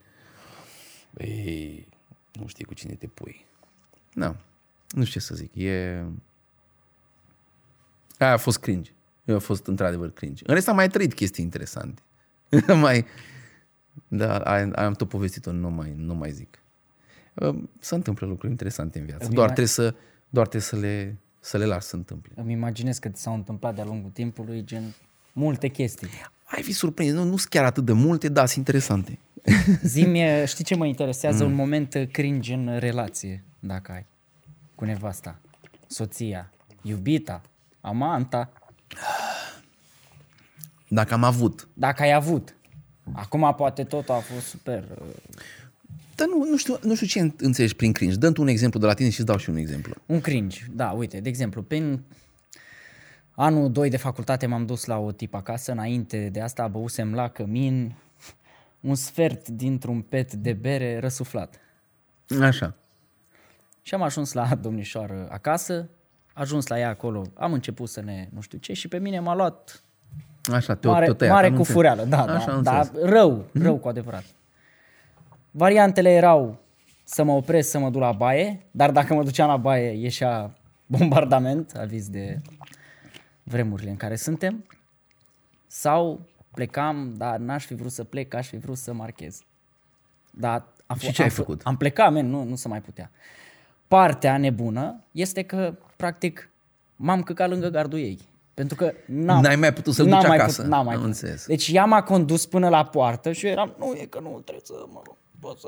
ei, 1.17 1.87
nu 2.31 2.47
știi 2.47 2.65
cu 2.65 2.73
cine 2.73 2.93
te 2.93 3.07
pui. 3.07 3.45
Nu, 4.13 4.35
nu 4.89 5.03
știu 5.03 5.19
ce 5.19 5.25
să 5.25 5.35
zic. 5.35 5.55
E... 5.55 6.03
Aia 8.17 8.31
a 8.31 8.37
fost 8.37 8.59
cringe. 8.59 8.91
Eu 9.25 9.35
a 9.35 9.39
fost 9.39 9.67
într-adevăr 9.67 10.11
cringe. 10.11 10.43
În 10.47 10.53
rest 10.53 10.67
am 10.67 10.75
mai 10.75 10.89
trăit 10.89 11.13
chestii 11.13 11.43
interesante. 11.43 12.01
mai... 12.81 13.05
Da, 14.13 14.37
aia, 14.37 14.69
aia 14.75 14.87
am 14.87 14.93
tot 14.93 15.07
povestit-o, 15.09 15.51
nu 15.51 15.69
mai, 15.69 15.93
nu 15.97 16.13
mai 16.15 16.31
zic. 16.31 16.59
Uh, 17.33 17.55
Se 17.79 17.95
întâmplă 17.95 18.27
lucruri 18.27 18.51
interesante 18.51 18.99
în 18.99 19.05
viață. 19.05 19.25
Îmi 19.25 19.33
Doar 19.33 19.45
ima- 19.49 19.53
trebuie 19.53 19.73
să, 19.73 19.95
doar 20.29 20.47
trebuie 20.47 20.69
să 20.69 20.75
le, 20.75 21.17
să 21.39 21.57
le 21.57 21.65
lași 21.65 21.85
să 21.85 21.95
întâmple. 21.95 22.31
Îmi 22.35 22.51
imaginez 22.51 22.97
că 22.97 23.09
ți 23.09 23.21
s-au 23.21 23.33
întâmplat 23.33 23.75
de-a 23.75 23.83
lungul 23.85 24.09
timpului, 24.09 24.63
gen 24.63 24.83
multe 25.33 25.67
chestii. 25.67 26.07
Ai 26.45 26.61
fi 26.61 26.71
surprins, 26.71 27.13
nu, 27.13 27.23
nu 27.23 27.37
sunt 27.37 27.49
chiar 27.49 27.63
atât 27.65 27.85
de 27.85 27.91
multe, 27.91 28.29
dar 28.29 28.45
sunt 28.45 28.57
interesante. 28.57 29.19
Zi-mi, 29.83 30.19
știi 30.45 30.63
ce 30.63 30.75
mă 30.75 30.85
interesează? 30.85 31.43
Un 31.43 31.53
moment 31.53 32.07
cringe 32.11 32.53
în 32.53 32.77
relație, 32.79 33.43
dacă 33.59 33.91
ai, 33.91 34.05
cu 34.75 34.85
nevasta, 34.85 35.39
soția, 35.87 36.51
iubita, 36.81 37.41
amanta, 37.81 38.51
Dacă 40.87 41.13
am 41.13 41.23
avut. 41.23 41.67
dacă 41.73 42.01
ai 42.01 42.11
avut. 42.13 42.55
Acum 43.11 43.53
poate 43.57 43.83
totul 43.83 44.13
a 44.13 44.19
fost 44.19 44.45
super. 44.45 44.83
uh, 45.01 45.07
Dar 46.15 46.27
nu, 46.27 46.49
nu, 46.49 46.57
știu, 46.57 46.79
nu 46.81 46.95
știu 46.95 47.07
ce 47.07 47.33
înțelegi 47.37 47.75
prin 47.75 47.91
cringe. 47.91 48.15
Dă 48.15 48.33
un 48.37 48.47
exemplu 48.47 48.79
de 48.79 48.85
la 48.85 48.93
tine 48.93 49.09
și 49.09 49.19
îți 49.19 49.27
dau 49.27 49.37
și 49.37 49.49
un 49.49 49.55
exemplu. 49.55 49.93
Un 50.05 50.21
cringe, 50.21 50.65
da, 50.71 50.91
uite, 50.91 51.19
de 51.19 51.29
exemplu, 51.29 51.61
prin 51.61 52.03
anul 53.31 53.71
2 53.71 53.89
de 53.89 53.97
facultate 53.97 54.45
m-am 54.45 54.65
dus 54.65 54.85
la 54.85 54.97
o 54.97 55.11
tip 55.11 55.33
acasă, 55.33 55.71
înainte 55.71 56.29
de 56.29 56.41
asta 56.41 56.67
băusem 56.67 57.13
la 57.13 57.27
cămin 57.27 57.95
un 58.79 58.95
sfert 58.95 59.47
dintr-un 59.47 60.01
pet 60.01 60.33
de 60.33 60.53
bere 60.53 60.99
răsuflat. 60.99 61.59
Așa. 62.41 62.75
Și 63.81 63.93
am 63.93 64.01
ajuns 64.01 64.31
la 64.31 64.55
domnișoară 64.61 65.27
acasă, 65.31 65.89
ajuns 66.33 66.67
la 66.67 66.79
ea 66.79 66.89
acolo, 66.89 67.23
am 67.33 67.53
început 67.53 67.89
să 67.89 68.01
ne 68.01 68.27
nu 68.33 68.41
știu 68.41 68.57
ce 68.57 68.73
și 68.73 68.87
pe 68.87 68.97
mine 68.99 69.19
m-a 69.19 69.35
luat 69.35 69.83
Așa, 70.53 70.75
te 70.75 70.87
mare, 70.87 71.05
te-o 71.05 71.13
tăiat, 71.13 71.33
mare 71.33 71.45
am 71.47 71.51
cu 71.53 71.57
înțeles. 71.57 71.77
fureală, 71.77 72.03
da, 72.03 72.21
Așa, 72.23 72.45
da, 72.45 72.53
am 72.53 72.61
da, 72.63 72.79
înțeles. 72.79 73.09
rău, 73.09 73.45
rău 73.53 73.77
cu 73.77 73.87
adevărat. 73.87 74.23
Variantele 75.51 76.09
erau 76.09 76.57
să 77.03 77.23
mă 77.23 77.31
opresc 77.31 77.69
să 77.69 77.79
mă 77.79 77.89
duc 77.89 78.01
la 78.01 78.11
baie, 78.11 78.59
dar 78.71 78.91
dacă 78.91 79.13
mă 79.13 79.23
duceam 79.23 79.47
la 79.47 79.57
baie 79.57 79.89
ieșea 80.01 80.51
bombardament, 80.85 81.75
aviz 81.75 82.07
de 82.09 82.41
vremurile 83.43 83.89
în 83.89 83.97
care 83.97 84.15
suntem, 84.15 84.65
sau 85.67 86.21
plecam, 86.51 87.13
dar 87.17 87.37
n-aș 87.37 87.65
fi 87.65 87.73
vrut 87.75 87.91
să 87.91 88.03
plec, 88.03 88.33
aș 88.33 88.47
fi 88.47 88.57
vrut 88.57 88.77
să 88.77 88.93
marchez. 88.93 89.41
Dar 90.31 90.63
a 90.85 90.93
Și 90.99 91.09
f- 91.09 91.13
ce 91.13 91.21
ai 91.21 91.27
am 91.27 91.33
f- 91.33 91.37
făcut? 91.37 91.61
Am 91.63 91.77
plecat, 91.77 92.11
men, 92.11 92.29
nu, 92.29 92.43
nu 92.43 92.55
se 92.55 92.67
mai 92.67 92.81
putea. 92.81 93.11
Partea 93.87 94.37
nebună 94.37 95.03
este 95.11 95.41
că, 95.43 95.73
practic, 95.95 96.49
m-am 96.95 97.23
căcat 97.23 97.49
lângă 97.49 97.67
gardul 97.69 97.99
ei. 97.99 98.19
Pentru 98.61 98.79
că 98.79 98.93
n-am, 99.05 99.41
N-ai 99.41 99.55
mai 99.55 99.73
putut 99.73 99.93
să-l 99.93 100.05
n-am 100.07 100.19
duci 100.19 100.27
mai 100.27 100.37
acasă. 100.37 100.55
Putut, 100.55 100.71
n-am 100.71 100.85
mai 100.85 100.95
Am 100.95 101.01
putut. 101.01 101.15
înțeles. 101.15 101.45
Deci 101.45 101.67
ea 101.73 101.85
m-a 101.85 102.03
condus 102.03 102.45
până 102.45 102.69
la 102.69 102.85
poartă 102.85 103.31
și 103.31 103.45
eu 103.45 103.51
eram, 103.51 103.75
nu, 103.79 103.93
e 104.01 104.05
că 104.05 104.19
nu, 104.19 104.29
trebuie 104.29 104.63
să 104.65 104.73
mă 104.91 105.01
pot 105.39 105.59
să... 105.59 105.67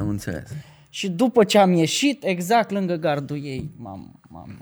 Am 0.00 0.08
înțeles. 0.08 0.48
Și 0.88 1.10
după 1.10 1.44
ce 1.44 1.58
am 1.58 1.72
ieșit, 1.72 2.24
exact 2.24 2.70
lângă 2.70 2.94
gardul 2.94 3.44
ei, 3.44 3.70
m-am, 3.76 4.20
m-am 4.28 4.58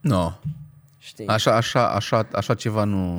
No. 0.00 0.32
știi? 0.98 1.26
Așa, 1.26 1.56
așa, 1.56 1.88
așa, 1.88 2.28
așa 2.32 2.54
ceva 2.54 2.84
nu... 2.84 3.14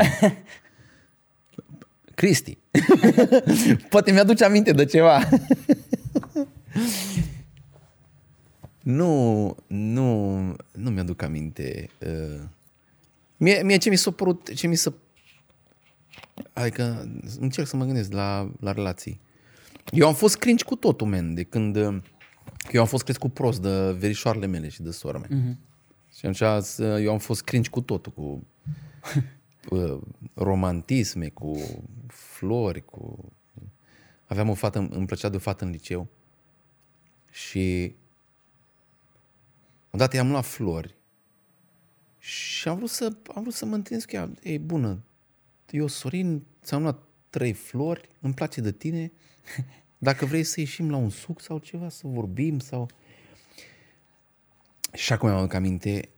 Cristi. 2.16 2.58
Poate 3.90 4.12
mi-aduce 4.12 4.46
aminte 4.46 4.72
de 4.72 4.86
ceva. 4.86 5.20
nu, 8.98 9.56
nu, 9.68 10.38
nu 10.72 10.90
mi-aduc 10.90 11.22
aminte. 11.22 11.90
Uh, 12.00 12.42
Mie, 13.38 13.62
mie 13.64 13.78
ce 13.78 13.90
mi 13.90 13.96
s-a 13.96 14.12
părut, 14.12 14.54
ce 14.54 14.68
mi 14.68 14.76
s-a... 14.76 14.94
Adică 16.54 17.12
încerc 17.40 17.68
să 17.68 17.76
mă 17.76 17.86
gândesc 17.86 18.12
la, 18.12 18.52
la 18.60 18.72
relații. 18.72 19.20
Eu 19.92 20.08
am 20.08 20.14
fost 20.14 20.38
cringe 20.38 20.64
cu 20.64 20.76
totul, 20.76 21.08
men, 21.08 21.34
de 21.34 21.44
când... 21.44 21.76
uh, 21.76 22.02
Eu 22.72 22.82
am 22.82 22.88
fost 22.88 23.04
crescut 23.04 23.34
prost 23.34 23.62
de 23.62 23.92
verișoarele 23.92 24.46
mele 24.46 24.70
și 24.70 24.82
de 24.82 24.92
sora 24.92 25.18
mea. 25.18 25.28
Mhm. 25.32 25.60
Și 26.18 26.26
atunci 26.26 26.64
să- 26.66 27.00
eu 27.02 27.12
am 27.12 27.18
fost 27.18 27.44
cringe 27.44 27.70
cu 27.70 27.82
totul, 27.82 28.12
cu 28.12 28.48
uh, 29.76 30.00
romantisme, 30.34 31.28
cu 31.30 31.58
flori, 32.08 32.86
cu... 32.86 33.32
Aveam 34.26 34.50
o 34.50 34.54
fată, 34.54 34.88
îmi 34.92 35.06
plăcea 35.06 35.30
de 35.30 35.36
o 35.36 35.40
fată 35.40 35.64
în 35.66 35.72
liceu 35.72 36.08
și 37.32 37.96
odată 39.92 40.16
i-am 40.16 40.30
luat 40.32 40.46
flori 40.46 40.96
și 42.28 42.68
am 42.68 42.78
vrut 42.78 42.90
să, 42.90 43.16
am 43.36 43.42
vrut 43.42 43.54
să 43.54 43.66
mă 43.66 43.76
întâlnesc 43.76 44.08
cu 44.08 44.16
ea. 44.16 44.30
E 44.44 44.58
bună, 44.58 45.04
eu, 45.70 45.88
Sorin, 45.88 46.46
ți-am 46.64 46.82
luat 46.82 47.04
trei 47.30 47.54
flori, 47.54 48.10
îmi 48.20 48.34
place 48.34 48.62
de 48.62 48.72
tine, 48.72 49.12
dacă 49.98 50.26
vrei 50.26 50.44
să 50.44 50.60
ieșim 50.60 50.90
la 50.90 50.98
un 50.98 51.10
suc 51.10 51.42
sau 51.42 51.58
ceva, 51.58 51.90
să 51.90 52.08
vorbim 52.08 52.60
sau... 52.60 52.90
Și 54.94 55.14
acum 55.14 55.30
mi-am 55.30 55.50
aminte, 55.54 56.10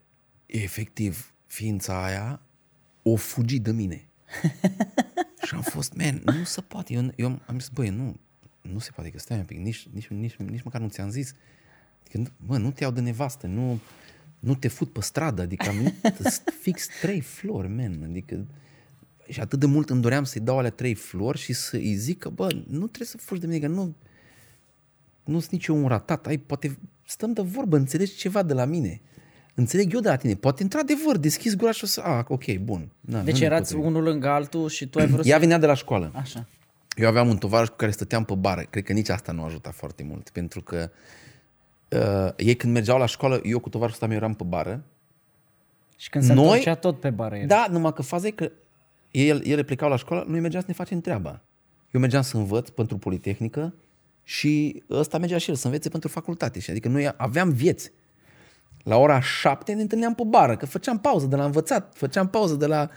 efectiv, 0.46 1.34
ființa 1.46 2.04
aia 2.04 2.42
o 3.04 3.16
fugi 3.16 3.60
de 3.60 3.72
mine. 3.72 4.08
și 5.46 5.56
am 5.56 5.62
fost, 5.62 5.94
man, 5.94 6.22
nu 6.26 6.44
se 6.44 6.62
poate. 6.62 6.94
Eu, 6.94 7.12
eu 7.16 7.40
am 7.46 7.60
zis, 7.60 7.70
băi, 7.70 7.90
nu, 7.90 8.20
nu 8.62 8.80
se 8.80 8.92
poate 8.92 9.10
că 9.10 9.20
stai 9.20 9.38
un 9.38 9.46
pic, 9.46 9.58
nici, 9.58 9.88
nici, 9.94 10.08
nici, 10.08 10.36
nici 10.36 10.62
măcar 10.62 10.82
nu 10.82 10.88
ți-am 10.88 11.10
zis. 11.10 11.34
Adică, 12.00 12.18
nu- 12.18 12.48
mă, 12.48 12.58
nu 12.58 12.72
te 12.72 12.84
iau 12.84 12.92
de 12.92 13.02
nevastă, 13.02 13.48
nu, 13.48 13.80
nu 14.40 14.56
te 14.56 14.68
fut 14.68 14.92
pe 14.92 15.02
stradă, 15.02 15.42
adică 15.42 15.70
am 15.70 15.76
venit 15.76 15.94
fix 16.64 16.88
trei 17.02 17.22
flori, 17.22 17.68
man, 17.68 18.00
adică 18.04 18.46
și 19.30 19.40
atât 19.40 19.60
de 19.60 19.66
mult 19.66 19.90
îmi 19.90 20.02
doream 20.02 20.24
să-i 20.24 20.42
dau 20.42 20.58
alea 20.58 20.70
trei 20.70 20.94
flori 20.94 21.38
și 21.38 21.54
să-i 21.54 21.94
zic 21.96 22.20
că, 22.20 22.30
bă, 22.30 22.48
nu 22.68 22.86
trebuie 22.86 23.08
să 23.08 23.18
fugi 23.18 23.42
de 23.42 23.48
mine, 23.48 23.60
că 23.60 23.68
nu, 23.68 23.96
nu 25.24 25.40
sunt 25.40 25.52
nici 25.52 25.66
eu 25.66 25.78
un 25.78 25.88
ratat, 25.88 26.28
ai, 26.28 26.38
poate 26.38 26.78
stăm 27.06 27.34
de 27.34 27.42
vorbă, 27.42 27.78
înțelegi 27.78 28.16
ceva 28.16 28.44
de 28.44 28.54
la 28.54 28.66
mine. 28.66 29.02
înțeleg 29.56 29.94
eu 29.94 30.00
de 30.00 30.10
la 30.10 30.16
tine. 30.16 30.36
Poate 30.36 30.64
într-adevăr 30.64 31.18
deschizi 31.18 31.56
gura 31.56 31.72
și 31.72 31.84
o 31.84 31.88
să... 31.88 32.02
Ah, 32.02 32.26
ok, 32.28 32.58
bun. 32.58 32.92
Da, 33.02 33.20
Deci 33.20 33.38
nu-i 33.38 33.46
erați 33.46 33.74
potrivit. 33.74 33.96
unul 33.96 34.04
lângă 34.04 34.28
altul 34.28 34.70
și 34.70 34.88
tu 34.88 35.00
ai 35.00 35.08
vrut 35.08 35.26
Ea 35.28 35.34
să... 35.36 35.40
venea 35.40 35.58
de 35.58 35.66
la 35.66 35.74
școală. 35.74 36.12
Așa. 36.16 36.48
Eu 36.96 37.08
aveam 37.08 37.28
un 37.28 37.38
tovarăș 37.38 37.68
cu 37.68 37.76
care 37.76 37.92
stăteam 37.92 38.26
pe 38.26 38.36
bară. 38.36 38.66
Cred 38.70 38.84
că 38.84 38.94
nici 38.94 39.10
asta 39.10 39.32
nu 39.32 39.44
ajuta 39.44 39.72
foarte 39.72 40.04
mult. 40.04 40.30
Pentru 40.30 40.62
că 40.62 40.90
uh, 40.92 40.98
ei 42.38 42.56
când 42.56 42.74
mergeau 42.74 42.98
la 42.98 43.06
școală, 43.06 43.40
eu 43.44 43.60
cu 43.60 43.70
tovarășul 43.70 43.96
ăsta 43.96 44.08
meu 44.08 44.18
eram 44.18 44.34
pe 44.34 44.44
bară. 44.44 44.84
Și 45.98 46.10
când 46.10 46.24
se 46.24 46.34
Noi- 46.34 46.46
întorcea 46.46 46.76
tot 46.76 47.00
pe 47.00 47.10
bară 47.10 47.38
el. 47.38 47.48
Da, 47.48 47.68
numai 47.70 47.94
că 47.94 48.02
faza 48.02 48.28
e 48.28 48.32
că 48.32 48.52
el, 49.12 49.46
ele 49.46 49.64
plecau 49.64 49.90
la 49.90 49.96
școală, 49.96 50.26
noi 50.28 50.40
mergeam 50.40 50.62
să 50.62 50.68
ne 50.70 50.76
facem 50.76 51.02
treaba. 51.02 51.42
Eu 51.92 52.02
mergeam 52.02 52.22
să 52.22 52.38
învăț 52.38 52.70
pentru 52.70 52.98
Politehnică 52.98 53.74
și 54.24 54.84
ăsta 54.90 55.18
mergea 55.18 55.38
și 55.38 55.50
el 55.50 55.56
să 55.56 55.66
învețe 55.66 55.90
pentru 55.90 56.10
facultate. 56.10 56.60
Și 56.60 56.70
adică 56.70 56.88
noi 56.88 57.14
aveam 57.18 57.50
vieți. 57.50 57.92
La 58.84 58.98
ora 58.98 59.22
șapte 59.22 59.74
ne 59.74 59.82
întâlneam 59.82 60.16
pe 60.16 60.24
bară, 60.24 60.58
că 60.58 60.66
făceam 60.66 61.00
pauză 61.00 61.26
de 61.26 61.36
la 61.36 61.46
învățat, 61.46 61.94
făceam 61.96 62.28
pauză 62.30 62.56
de 62.56 62.66
la 62.66 62.90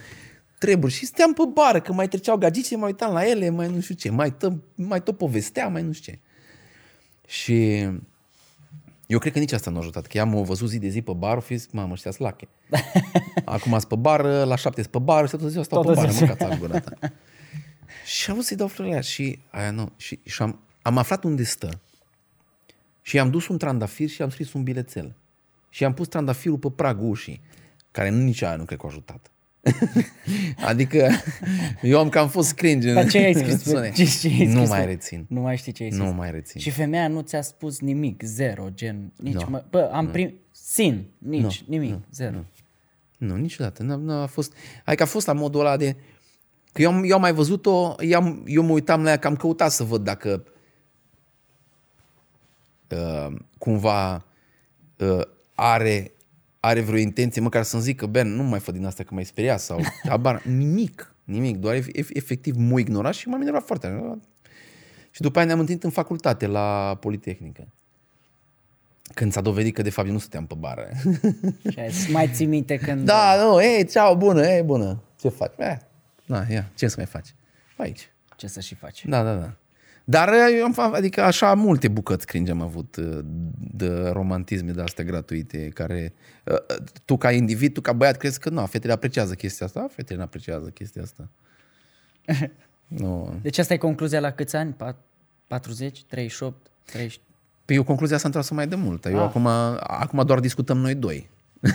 treburi 0.58 0.92
și 0.92 1.06
steam 1.06 1.32
pe 1.32 1.42
bară, 1.52 1.80
că 1.80 1.92
mai 1.92 2.08
treceau 2.08 2.36
gagice, 2.36 2.76
mai 2.76 2.86
uitam 2.86 3.12
la 3.12 3.28
ele, 3.28 3.50
mai 3.50 3.68
nu 3.68 3.80
știu 3.80 3.94
ce, 3.94 4.10
mai, 4.10 4.32
tă, 4.32 4.62
mai 4.74 5.02
tot 5.02 5.16
povesteam, 5.16 5.72
mai 5.72 5.82
nu 5.82 5.92
știu 5.92 6.12
ce. 6.12 6.18
Și 7.26 7.88
eu 9.12 9.18
cred 9.18 9.32
că 9.32 9.38
nici 9.38 9.52
asta 9.52 9.70
nu 9.70 9.76
a 9.76 9.80
ajutat, 9.80 10.06
că 10.06 10.16
ea 10.16 10.24
m-a 10.24 10.40
văzut 10.40 10.68
zi 10.68 10.78
de 10.78 10.88
zi 10.88 11.02
pe 11.02 11.12
bar, 11.12 11.40
fi 11.40 11.56
zis, 11.56 11.72
mamă, 11.72 11.92
ăștia 11.92 12.10
slache. 12.10 12.48
Acum 13.44 13.70
sunt 13.70 13.84
pe 13.84 13.96
bară, 13.96 14.44
la 14.44 14.56
șapte 14.56 14.80
sunt 14.80 14.92
pe 14.92 14.98
bară 14.98 15.24
și 15.24 15.30
toată 15.30 15.48
ziua 15.48 15.62
stau 15.62 15.82
Toată 15.82 16.00
pe 16.00 16.06
bară, 16.06 16.16
ziua. 16.16 16.28
mâncați 16.28 16.58
gura 16.58 16.78
ta. 16.90 16.92
și 18.06 18.28
am 18.28 18.34
vrut 18.34 18.46
să-i 18.46 18.56
dau 18.56 18.66
florile 18.66 18.94
aia 18.94 19.02
și 19.02 19.38
aia 19.50 19.70
nu. 19.70 19.92
Și, 19.96 20.18
și 20.24 20.42
am, 20.42 20.60
am 20.82 20.98
aflat 20.98 21.24
unde 21.24 21.42
stă. 21.42 21.80
Și 23.02 23.16
i-am 23.16 23.30
dus 23.30 23.48
un 23.48 23.58
trandafir 23.58 24.08
și 24.08 24.22
am 24.22 24.30
scris 24.30 24.52
un 24.52 24.62
bilețel. 24.62 25.14
Și 25.68 25.84
am 25.84 25.94
pus 25.94 26.08
trandafirul 26.08 26.58
pe 26.58 26.70
pragul 26.70 27.08
ușii, 27.10 27.40
care 27.90 28.08
nu 28.08 28.22
nici 28.22 28.42
aia 28.42 28.56
nu 28.56 28.64
cred 28.64 28.78
că 28.78 28.86
a 28.86 28.88
ajutat. 28.88 29.30
adică 30.68 31.08
eu 31.82 31.98
am 31.98 32.08
cam 32.08 32.28
fost 32.28 32.52
cringe. 32.52 32.88
în- 32.88 32.94
Dar 32.94 33.08
ce 33.08 33.18
ai 33.18 33.34
scris? 33.34 33.62
Sune. 33.62 33.90
Ce, 33.92 34.04
ce 34.04 34.26
ai 34.28 34.46
Nu 34.46 34.52
scris 34.54 34.68
mai 34.68 34.80
tu? 34.80 34.86
rețin. 34.86 35.24
Nu 35.28 35.40
mai 35.40 35.56
știi 35.56 35.72
ce 35.72 35.82
ai 35.82 35.90
scris. 35.92 36.04
Nu 36.06 36.12
mai 36.12 36.30
rețin. 36.30 36.60
Și 36.60 36.70
femeia 36.70 37.08
nu 37.08 37.20
ți-a 37.20 37.42
spus 37.42 37.80
nimic, 37.80 38.22
zero, 38.22 38.68
gen, 38.74 39.12
nici 39.16 39.32
Nu. 39.34 39.46
mă, 39.48 39.64
bă, 39.70 39.90
am 39.92 40.08
prim, 40.10 40.34
sin, 40.50 41.04
nici, 41.18 41.64
nimic, 41.68 41.94
zero. 42.12 42.44
Nu, 43.18 43.36
niciodată. 43.36 43.82
Nu, 43.82 43.96
nu 43.96 44.12
a 44.12 44.26
fost... 44.26 44.52
Adică 44.84 45.02
a 45.02 45.06
fost 45.06 45.26
la 45.26 45.32
modul 45.32 45.60
ăla 45.60 45.76
de... 45.76 45.96
Că 46.72 46.82
eu 46.82 46.90
am, 46.92 47.04
eu 47.04 47.14
am 47.14 47.20
mai 47.20 47.32
văzut-o, 47.32 47.94
eu, 48.00 48.20
am, 48.20 48.42
eu 48.46 48.62
mă 48.62 48.72
uitam 48.72 49.02
la 49.02 49.10
ea, 49.10 49.16
că 49.16 49.26
am 49.26 49.36
căutat 49.36 49.70
să 49.72 49.84
văd 49.84 50.04
dacă 50.04 50.44
uh, 52.90 53.26
cumva 53.58 54.24
uh, 54.98 55.20
are, 55.54 56.10
are 56.64 56.80
vreo 56.80 56.98
intenție, 56.98 57.40
măcar 57.40 57.62
să-mi 57.62 57.82
zică, 57.82 58.06
Ben, 58.06 58.28
nu 58.28 58.42
mai 58.42 58.58
fă 58.60 58.72
din 58.72 58.86
asta 58.86 59.02
că 59.02 59.14
m-ai 59.14 59.24
speriat 59.24 59.60
sau 59.60 59.80
abar, 60.08 60.42
nimic, 60.44 61.14
nimic, 61.24 61.56
doar 61.56 61.76
ef- 61.76 61.98
ef- 62.02 62.12
efectiv 62.12 62.54
m-a 62.56 62.78
ignorat 62.78 63.14
și 63.14 63.28
m-am 63.28 63.40
enervat 63.40 63.66
foarte 63.66 63.86
tare. 63.86 64.18
Și 65.10 65.20
după 65.20 65.38
aia 65.38 65.46
ne-am 65.46 65.58
întâlnit 65.58 65.84
în 65.84 65.90
facultate, 65.90 66.46
la 66.46 66.96
Politehnică. 67.00 67.68
Când 69.14 69.32
s-a 69.32 69.40
dovedit 69.40 69.74
că 69.74 69.82
de 69.82 69.90
fapt 69.90 70.06
eu 70.06 70.12
nu 70.12 70.18
stăteam 70.18 70.46
pe 70.46 70.54
bară. 70.58 70.88
Și 71.70 71.78
ai 71.78 71.90
zis, 71.90 72.08
mai 72.12 72.28
ții 72.32 72.46
minte 72.46 72.76
când... 72.76 73.04
Da, 73.04 73.36
nu, 73.42 73.62
ei, 73.62 73.86
ceau, 73.86 74.16
bună, 74.16 74.46
ei, 74.46 74.62
bună. 74.62 75.02
Ce 75.20 75.28
faci? 75.28 75.52
Eh, 75.58 75.76
na, 76.24 76.46
ia, 76.50 76.70
ce 76.74 76.88
să 76.88 76.94
mai 76.96 77.06
faci? 77.06 77.34
Aici. 77.76 78.10
Ce 78.36 78.46
să 78.46 78.60
și 78.60 78.74
faci? 78.74 79.04
Da, 79.06 79.22
da, 79.22 79.34
da. 79.34 79.52
Dar 80.04 80.28
eu 80.56 80.64
am, 80.64 80.72
fa- 80.72 80.90
adică 80.96 81.22
așa 81.22 81.54
multe 81.54 81.88
bucăți 81.88 82.26
cringe 82.26 82.50
am 82.50 82.60
avut 82.60 82.96
uh, 82.96 83.18
de 83.74 84.08
romantisme 84.12 84.70
de 84.70 84.82
astea 84.82 85.04
gratuite 85.04 85.68
care 85.68 86.12
uh, 86.44 86.52
uh, 86.54 86.84
tu 87.04 87.16
ca 87.16 87.30
individ, 87.32 87.72
tu 87.72 87.80
ca 87.80 87.92
băiat 87.92 88.16
crezi 88.16 88.38
că 88.40 88.48
nu, 88.50 88.66
fetele 88.66 88.92
apreciază 88.92 89.34
chestia 89.34 89.66
asta, 89.66 89.86
fetele 89.90 90.18
nu 90.18 90.24
apreciază 90.24 90.68
chestia 90.68 91.02
asta. 91.02 91.28
nu. 92.86 93.34
Deci 93.42 93.58
asta 93.58 93.74
e 93.74 93.76
concluzia 93.76 94.20
la 94.20 94.30
câți 94.30 94.56
ani? 94.56 94.72
Pat- 94.74 95.06
40, 95.46 96.02
38, 96.04 96.56
30? 96.84 97.20
Păi 97.64 97.76
eu 97.76 97.84
concluzia 97.84 98.14
asta 98.16 98.26
am 98.28 98.32
tras 98.32 98.50
mai 98.50 98.66
de 98.66 98.74
mult. 98.74 99.04
Eu 99.04 99.22
acum, 99.22 99.46
acum 99.46 100.24
doar 100.26 100.40
discutăm 100.40 100.78
noi 100.78 100.94
doi. 100.94 101.30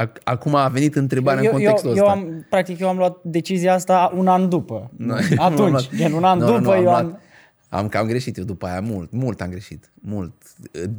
Ac- 0.00 0.22
acum 0.24 0.54
a 0.54 0.68
venit 0.68 0.94
întrebarea 0.96 1.42
eu, 1.42 1.54
în 1.54 1.56
contextul 1.56 1.96
eu, 1.96 2.04
ăsta. 2.04 2.04
eu 2.04 2.18
am, 2.18 2.46
practic, 2.48 2.78
eu 2.78 2.88
am 2.88 2.96
luat 2.96 3.16
decizia 3.22 3.74
asta 3.74 4.12
un 4.16 4.28
an 4.28 4.48
după. 4.48 4.90
Nu, 4.96 5.14
Atunci, 5.14 5.36
nu 5.58 5.64
am 5.64 5.70
luat- 5.70 5.94
gen 5.94 6.12
un 6.12 6.24
an 6.24 6.38
Nu, 6.38 6.46
după, 6.46 6.58
nu, 6.60 6.70
am 6.70 6.82
eu 6.84 6.94
am... 6.94 7.06
luat- 7.06 7.20
Am 7.68 7.88
cam 7.88 8.06
greșit 8.06 8.36
eu 8.36 8.44
după 8.44 8.66
aia, 8.66 8.80
mult, 8.80 9.10
mult 9.12 9.40
am 9.40 9.50
greșit, 9.50 9.90
mult 9.94 10.32
uh, 10.74 10.90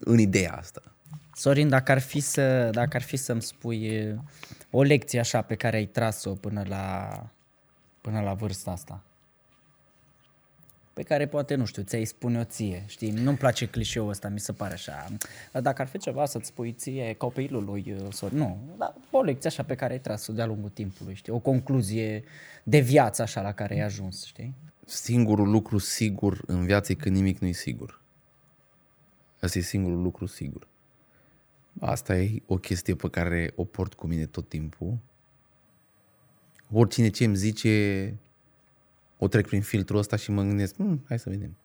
în 0.00 0.18
ideea 0.18 0.54
asta. 0.58 0.82
Sorin, 1.34 1.68
dacă 1.68 1.92
ar 1.92 1.98
fi, 2.00 2.20
să, 2.20 2.68
dacă 2.72 2.96
ar 2.96 3.02
fi 3.02 3.16
să-mi 3.16 3.42
spui 3.42 3.84
e, 3.84 4.18
o 4.70 4.82
lecție 4.82 5.18
așa 5.20 5.40
pe 5.42 5.54
care 5.54 5.76
ai 5.76 5.84
tras-o 5.84 6.30
până 6.30 6.62
la, 6.68 7.08
până 8.00 8.20
la 8.20 8.32
vârsta 8.32 8.70
asta, 8.70 9.00
pe 10.94 11.02
care 11.02 11.26
poate, 11.26 11.54
nu 11.54 11.64
știu, 11.64 11.82
ți-ai 11.82 12.04
spune 12.04 12.38
o 12.38 12.44
ție, 12.44 12.84
știi? 12.86 13.10
Nu-mi 13.10 13.36
place 13.36 13.66
clișeul 13.66 14.08
ăsta, 14.08 14.28
mi 14.28 14.40
se 14.40 14.52
pare 14.52 14.72
așa. 14.72 15.06
Dar 15.52 15.62
dacă 15.62 15.82
ar 15.82 15.88
fi 15.88 15.98
ceva 15.98 16.26
să-ți 16.26 16.46
spui 16.46 16.72
ție 16.72 17.14
copilului, 17.14 17.94
uh, 18.00 18.12
Sorin, 18.12 18.38
nu, 18.38 18.58
dar 18.78 18.94
o 19.10 19.22
lecție 19.22 19.48
așa 19.48 19.62
pe 19.62 19.74
care 19.74 19.92
ai 19.92 20.00
tras-o 20.00 20.32
de-a 20.32 20.46
lungul 20.46 20.70
timpului, 20.70 21.14
știi? 21.14 21.32
O 21.32 21.38
concluzie 21.38 22.24
de 22.62 22.78
viață 22.78 23.22
așa 23.22 23.40
la 23.40 23.52
care 23.52 23.74
ai 23.74 23.80
ajuns, 23.80 24.24
știi? 24.24 24.54
Singurul 24.86 25.50
lucru 25.50 25.78
sigur 25.78 26.42
în 26.46 26.64
viață 26.64 26.92
e 26.92 26.94
că 26.94 27.08
nimic 27.08 27.38
nu 27.38 27.46
e 27.46 27.52
sigur. 27.52 28.00
Asta 29.40 29.58
e 29.58 29.62
singurul 29.62 30.02
lucru 30.02 30.26
sigur. 30.26 30.66
Asta 31.80 32.16
e 32.16 32.42
o 32.46 32.56
chestie 32.56 32.94
pe 32.94 33.08
care 33.08 33.52
o 33.56 33.64
port 33.64 33.94
cu 33.94 34.06
mine 34.06 34.26
tot 34.26 34.48
timpul. 34.48 34.98
Oricine 36.72 37.08
ce 37.08 37.24
îmi 37.24 37.36
zice, 37.36 38.14
o 39.24 39.28
trec 39.28 39.46
prin 39.46 39.62
filtrul 39.62 39.98
ăsta 39.98 40.16
și 40.16 40.30
mă 40.30 40.42
gândesc, 40.42 40.74
hm, 40.76 41.04
hai 41.08 41.18
să 41.18 41.30
vedem. 41.30 41.56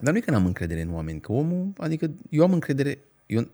Dar 0.00 0.12
nu 0.12 0.18
e 0.18 0.20
că 0.20 0.30
n-am 0.30 0.46
încredere 0.46 0.80
în 0.80 0.92
oameni, 0.92 1.20
că 1.20 1.32
omul, 1.32 1.72
adică 1.76 2.10
eu 2.30 2.42
am 2.42 2.52
încredere, 2.52 2.98
eu, 3.26 3.48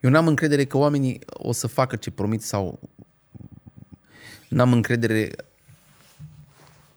eu 0.00 0.10
n-am 0.10 0.26
încredere 0.26 0.64
că 0.64 0.76
oamenii 0.76 1.20
o 1.26 1.52
să 1.52 1.66
facă 1.66 1.96
ce 1.96 2.10
promit 2.10 2.42
sau 2.42 2.78
n-am 4.48 4.72
încredere 4.72 5.30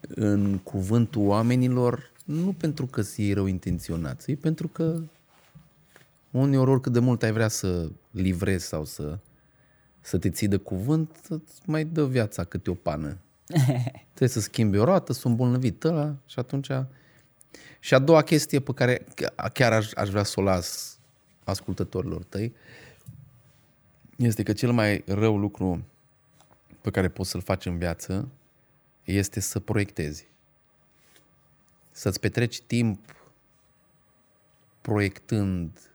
în 0.00 0.58
cuvântul 0.58 1.26
oamenilor, 1.26 2.10
nu 2.24 2.52
pentru 2.52 2.86
că 2.86 3.02
sunt 3.02 3.32
rău 3.32 3.46
intenționați, 3.46 4.30
e 4.30 4.34
pentru 4.34 4.68
că 4.68 5.02
uneori 6.30 6.70
oricât 6.70 6.92
de 6.92 6.98
mult 6.98 7.22
ai 7.22 7.32
vrea 7.32 7.48
să 7.48 7.90
livrezi 8.10 8.66
sau 8.66 8.84
să, 8.84 9.18
să 10.00 10.18
te 10.18 10.30
ții 10.30 10.48
de 10.48 10.56
cuvânt, 10.56 11.16
îți 11.28 11.60
mai 11.66 11.84
dă 11.84 12.06
viața 12.06 12.44
câte 12.44 12.70
o 12.70 12.74
pană. 12.74 13.18
Trebuie 14.14 14.28
să 14.28 14.40
schimbi 14.40 14.78
o 14.78 14.84
roată, 14.84 15.12
sunt 15.12 15.24
îmbolnăvit 15.24 15.84
ăla 15.84 16.16
și 16.26 16.38
atunci... 16.38 16.70
Și 17.82 17.94
a 17.94 17.98
doua 17.98 18.22
chestie 18.22 18.60
pe 18.60 18.72
care 18.72 19.06
chiar 19.52 19.72
aș, 19.72 19.92
aș 19.92 20.08
vrea 20.08 20.22
să 20.22 20.40
o 20.40 20.42
las 20.42 20.98
ascultătorilor 21.44 22.24
tăi 22.24 22.52
este 24.16 24.42
că 24.42 24.52
cel 24.52 24.72
mai 24.72 25.04
rău 25.06 25.38
lucru 25.38 25.84
pe 26.80 26.90
care 26.90 27.08
poți 27.08 27.30
să-l 27.30 27.40
faci 27.40 27.66
în 27.66 27.78
viață 27.78 28.28
este 29.04 29.40
să 29.40 29.60
proiectezi. 29.60 30.28
Să-ți 31.90 32.20
petreci 32.20 32.60
timp 32.60 33.14
proiectând 34.80 35.90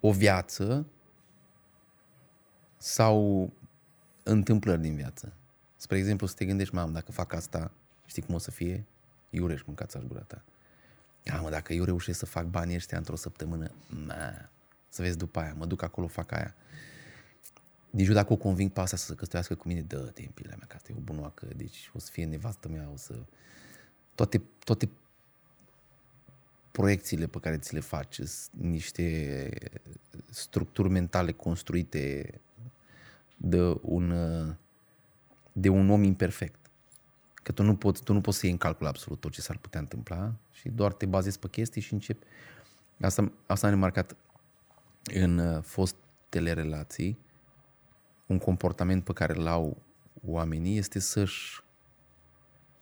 o 0.00 0.12
viață 0.12 0.86
sau 2.76 3.50
întâmplări 4.22 4.80
din 4.80 4.94
viață. 4.94 5.32
Spre 5.80 5.98
exemplu, 5.98 6.26
să 6.26 6.34
te 6.34 6.44
gândești, 6.44 6.74
mamă, 6.74 6.92
dacă 6.92 7.12
fac 7.12 7.32
asta, 7.32 7.70
știi 8.06 8.22
cum 8.22 8.34
o 8.34 8.38
să 8.38 8.50
fie? 8.50 8.84
Iureș, 9.30 9.62
mâncați 9.62 9.96
aș 9.96 10.02
gura 10.02 10.20
ta. 10.20 10.42
Ia, 11.22 11.40
mă, 11.40 11.50
dacă 11.50 11.72
eu 11.72 11.84
reușesc 11.84 12.18
să 12.18 12.26
fac 12.26 12.44
banii 12.44 12.76
ăștia 12.76 12.98
într-o 12.98 13.16
săptămână, 13.16 13.70
na, 14.06 14.48
să 14.88 15.02
vezi 15.02 15.16
după 15.16 15.40
aia, 15.40 15.54
mă 15.54 15.66
duc 15.66 15.82
acolo, 15.82 16.06
fac 16.06 16.32
aia. 16.32 16.54
Deci 17.90 18.06
eu 18.06 18.14
dacă 18.14 18.32
o 18.32 18.36
conving 18.36 18.70
pe 18.70 18.80
asta 18.80 18.96
să 18.96 19.04
se 19.04 19.14
căsătorească 19.14 19.54
cu 19.54 19.68
mine, 19.68 19.80
dă-te 19.80 20.22
în 20.22 20.30
pilea 20.34 20.54
mea, 20.56 20.66
că 20.66 20.74
asta 20.76 20.92
e 20.92 20.94
o 20.98 21.00
bunoacă, 21.00 21.46
deci 21.56 21.90
o 21.94 21.98
să 21.98 22.10
fie 22.10 22.24
nevastă 22.24 22.68
mea, 22.68 22.88
o 22.92 22.96
să... 22.96 23.14
Toate, 24.14 24.42
toate 24.64 24.88
proiecțiile 26.70 27.26
pe 27.26 27.38
care 27.38 27.58
ți 27.58 27.74
le 27.74 27.80
faci, 27.80 28.14
sunt 28.14 28.62
niște 28.62 29.48
structuri 30.30 30.88
mentale 30.88 31.32
construite 31.32 32.34
de 33.36 33.78
un, 33.82 34.12
de 35.60 35.68
un 35.68 35.90
om 35.90 36.02
imperfect. 36.02 36.70
Că 37.34 37.52
tu 37.52 37.62
nu, 37.62 37.76
poți, 37.76 38.02
tu 38.02 38.12
nu 38.12 38.20
poți 38.20 38.38
să 38.38 38.44
iei 38.44 38.52
în 38.52 38.58
calcul 38.58 38.86
absolut 38.86 39.20
tot 39.20 39.32
ce 39.32 39.40
s-ar 39.40 39.56
putea 39.56 39.80
întâmpla 39.80 40.34
și 40.52 40.68
doar 40.68 40.92
te 40.92 41.06
bazezi 41.06 41.38
pe 41.38 41.48
chestii 41.48 41.80
și 41.80 41.92
începi. 41.92 42.26
Asta, 43.00 43.32
asta 43.46 43.66
am 43.66 43.72
remarcat 43.72 44.16
în 45.14 45.38
uh, 45.38 45.62
fostele 45.62 46.52
relații. 46.52 47.18
Un 48.26 48.38
comportament 48.38 49.04
pe 49.04 49.12
care 49.12 49.34
îl 49.36 49.46
au 49.46 49.76
oamenii 50.26 50.78
este 50.78 50.98
să-și 50.98 51.62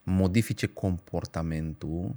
modifice 0.02 0.66
comportamentul 0.66 2.14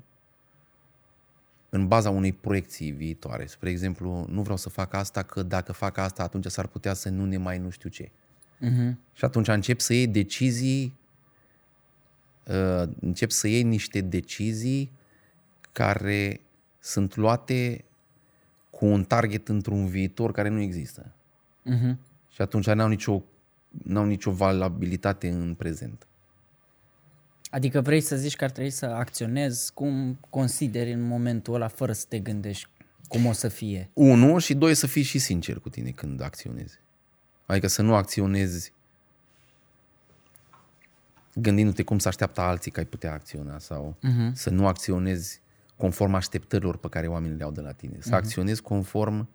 în 1.70 1.88
baza 1.88 2.10
unei 2.10 2.34
proiecții 2.34 2.92
viitoare. 2.92 3.46
Spre 3.46 3.70
exemplu, 3.70 4.26
nu 4.30 4.42
vreau 4.42 4.58
să 4.58 4.70
fac 4.70 4.94
asta, 4.94 5.24
că 5.24 5.44
dacă 5.44 5.72
fac 5.72 5.98
asta, 5.98 6.24
atunci 6.24 6.46
s-ar 6.46 6.68
putea 6.68 6.94
să 6.94 7.10
nu 7.10 7.26
ne 7.26 7.38
mai 7.38 7.58
nu 7.58 7.70
știu 7.70 7.90
ce. 7.90 8.12
Uh-huh. 8.62 8.94
Și 9.14 9.26
atunci 9.26 9.48
încep 9.48 9.80
să 9.80 9.94
iei 9.94 10.08
decizii, 10.08 10.98
uh, 12.48 12.90
încep 13.00 13.30
să 13.32 13.48
iei 13.48 13.64
niște 13.64 14.02
decizii 14.02 14.92
care 15.72 16.42
sunt 16.80 17.16
luate 17.16 17.84
cu 18.70 18.86
un 18.86 19.04
target 19.04 19.48
într-un 19.48 19.88
viitor 19.88 20.32
care 20.32 20.50
nu 20.50 20.60
există. 20.60 21.12
Uh-huh. 21.66 21.96
Și 22.34 22.42
atunci 22.42 22.66
n-au 22.66 22.88
nicio, 22.88 23.24
n-au 23.84 24.06
nicio 24.06 24.32
valabilitate 24.32 25.30
în 25.30 25.54
prezent. 25.54 26.08
Adică 27.50 27.82
vrei 27.82 28.02
să 28.02 28.16
zici 28.16 28.36
că 28.36 28.44
ar 28.44 28.50
trebui 28.50 28.70
să 28.70 28.86
acționezi 28.86 29.74
cum 29.74 30.20
consideri 30.30 30.92
în 30.92 31.02
momentul 31.02 31.54
ăla 31.54 31.68
fără 31.68 31.92
să 31.92 32.06
te 32.08 32.20
gândești 32.20 32.68
cum 33.08 33.26
o 33.26 33.32
să 33.32 33.48
fie. 33.48 33.90
Unu 33.94 34.38
și 34.38 34.54
doi, 34.54 34.76
să 34.76 34.88
fii 34.88 35.02
și 35.02 35.20
sincer 35.20 35.60
cu 35.60 35.70
tine 35.70 35.90
când 35.90 36.22
acționezi. 36.22 36.80
Adică 37.50 37.68
să 37.68 37.82
nu 37.82 37.96
acționezi 37.96 38.74
gândindu-te 41.34 41.84
cum 41.84 42.00
să 42.00 42.08
așteaptă 42.08 42.42
alții 42.42 42.72
că 42.72 42.80
ai 42.80 42.86
putea 42.86 43.14
acționa 43.14 43.60
sau 43.60 43.96
uh-huh. 43.98 44.34
să 44.34 44.50
nu 44.50 44.68
acționezi 44.68 45.42
conform 45.78 46.14
așteptărilor 46.14 46.78
pe 46.78 46.90
care 46.90 47.08
oamenii 47.08 47.38
le 47.38 47.44
au 47.44 47.52
de 47.52 47.62
la 47.62 47.72
tine. 47.72 47.98
Să 48.00 48.10
uh-huh. 48.10 48.14
acționezi 48.14 48.62
conform 48.62 49.30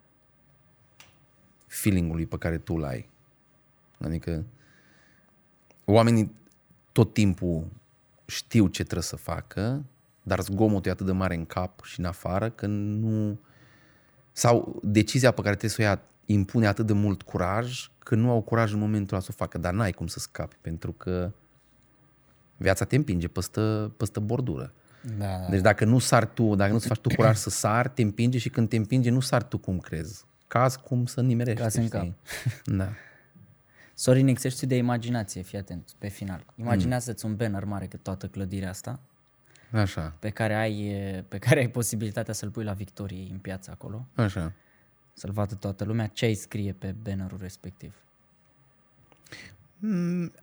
feelingului 1.67 2.27
pe 2.27 2.39
care 2.39 2.59
tu 2.59 2.75
îl 2.75 2.85
ai. 2.85 3.09
Adică 4.01 4.45
oamenii 5.85 6.35
tot 6.93 7.13
timpul 7.13 7.67
știu 8.27 8.67
ce 8.67 8.83
trebuie 8.83 9.03
să 9.03 9.17
facă, 9.17 9.85
dar 10.23 10.41
zgomotul 10.41 10.91
e 10.91 10.93
atât 10.93 11.07
de 11.07 11.13
mare 11.13 11.35
în 11.35 11.47
cap 11.47 11.85
și 11.85 11.99
în 11.99 12.05
afară 12.05 12.51
că 12.51 12.67
nu... 12.67 13.39
Sau 14.33 14.81
decizia 14.83 15.31
pe 15.31 15.43
care 15.43 15.57
trebuie 15.57 15.71
să 15.71 15.83
o 15.83 15.85
ia 15.85 16.03
impune 16.27 16.67
atât 16.67 16.87
de 16.87 16.93
mult 16.93 17.23
curaj 17.23 17.89
că 18.05 18.15
nu 18.15 18.31
au 18.31 18.41
curaj 18.41 18.73
în 18.73 18.79
momentul 18.79 19.17
ăla 19.17 19.25
să 19.25 19.31
o 19.33 19.37
facă, 19.37 19.59
dar 19.59 19.73
n-ai 19.73 19.93
cum 19.93 20.07
să 20.07 20.19
scapi, 20.19 20.57
pentru 20.61 20.93
că 20.93 21.33
viața 22.57 22.85
te 22.85 22.97
împinge 22.97 23.29
păstă, 23.29 23.93
păstă 23.97 24.21
bordură. 24.21 24.73
Da, 25.19 25.27
da. 25.27 25.49
Deci 25.51 25.61
dacă 25.61 25.85
nu 25.85 25.99
sari 25.99 26.29
tu, 26.35 26.55
dacă 26.55 26.73
nu-ți 26.73 26.87
faci 26.87 26.99
tu 26.99 27.09
curaj 27.15 27.37
să 27.37 27.51
sari, 27.51 27.89
te 27.89 28.03
împinge 28.03 28.39
și 28.39 28.49
când 28.49 28.69
te 28.69 28.77
împinge 28.77 29.11
nu 29.11 29.21
sari 29.21 29.45
tu 29.45 29.59
cum 29.59 29.79
crezi. 29.79 30.25
Caz 30.47 30.77
cum 30.77 31.07
să 31.07 31.21
nimerești. 31.21 31.61
Caz 31.61 31.75
în 31.75 31.85
știi? 31.85 32.17
Da. 32.65 32.89
Sorin, 33.95 34.27
exercițiu 34.27 34.67
de 34.67 34.77
imaginație, 34.77 35.43
fii 35.43 35.59
atent, 35.59 35.91
pe 35.99 36.09
final. 36.09 36.45
Imaginează-ți 36.57 37.25
un 37.25 37.37
banner 37.37 37.65
mare 37.65 37.87
cât 37.87 38.03
toată 38.03 38.27
clădirea 38.27 38.69
asta, 38.69 39.01
Așa, 39.73 40.15
pe 40.19 40.31
care 40.31 40.55
ai, 40.55 40.97
pe 41.29 41.39
care 41.39 41.61
ai 41.61 41.69
posibilitatea 41.69 42.35
să-l 42.35 42.51
pui 42.51 42.65
la 42.65 42.73
Victoriei 42.73 43.29
în 43.33 43.39
piață 43.39 43.71
acolo, 43.71 44.07
așa. 44.15 44.53
Să-l 45.15 45.31
vadă 45.31 45.55
toată 45.55 45.85
lumea, 45.85 46.07
ce 46.07 46.25
ai 46.25 46.35
scrie 46.35 46.75
pe 46.79 46.95
bannerul 47.03 47.39
respectiv. 47.41 47.95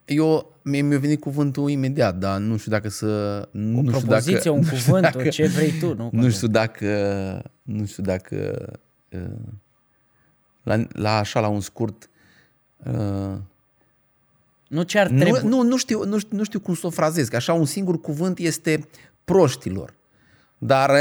Eu, 0.05 0.55
mie 0.61 0.81
mi-a 0.81 0.99
venit 0.99 1.19
cuvântul 1.19 1.69
imediat, 1.69 2.17
dar 2.17 2.39
nu 2.39 2.57
știu 2.57 2.71
dacă 2.71 2.89
să... 2.89 3.41
O 3.53 3.57
nu 3.57 3.79
știu 3.79 3.91
propoziție, 3.91 4.35
dacă, 4.35 4.49
un 4.49 4.59
nu 4.59 4.63
știu 4.63 4.77
cuvânt, 4.77 5.01
dacă, 5.01 5.17
o 5.17 5.29
ce 5.29 5.47
vrei 5.47 5.71
tu, 5.79 5.95
nu? 5.95 6.09
Nu 6.11 6.29
știu 6.29 6.47
dacă... 6.47 7.51
Nu 7.61 7.85
știu 7.85 8.03
dacă... 8.03 8.69
uh, 9.11 9.37
La, 10.63 10.85
la 10.91 11.17
așa, 11.17 11.39
la 11.39 11.47
un 11.47 11.61
scurt... 11.61 12.09
uh, 12.85 13.37
Nu 14.67 14.83
ce 14.83 14.99
ar 14.99 15.07
trebui. 15.07 15.39
Nu, 15.43 15.47
nu, 15.47 15.63
nu, 15.63 15.77
știu, 15.77 16.05
nu, 16.05 16.17
știu, 16.17 16.37
nu 16.37 16.43
știu 16.43 16.59
cum 16.59 16.75
să 16.75 16.87
o 16.87 16.89
frazez, 16.89 17.27
că 17.27 17.35
așa 17.35 17.53
un 17.53 17.65
singur 17.65 18.01
cuvânt 18.01 18.37
este 18.37 18.87
proștilor. 19.23 19.93
Dar, 20.63 20.91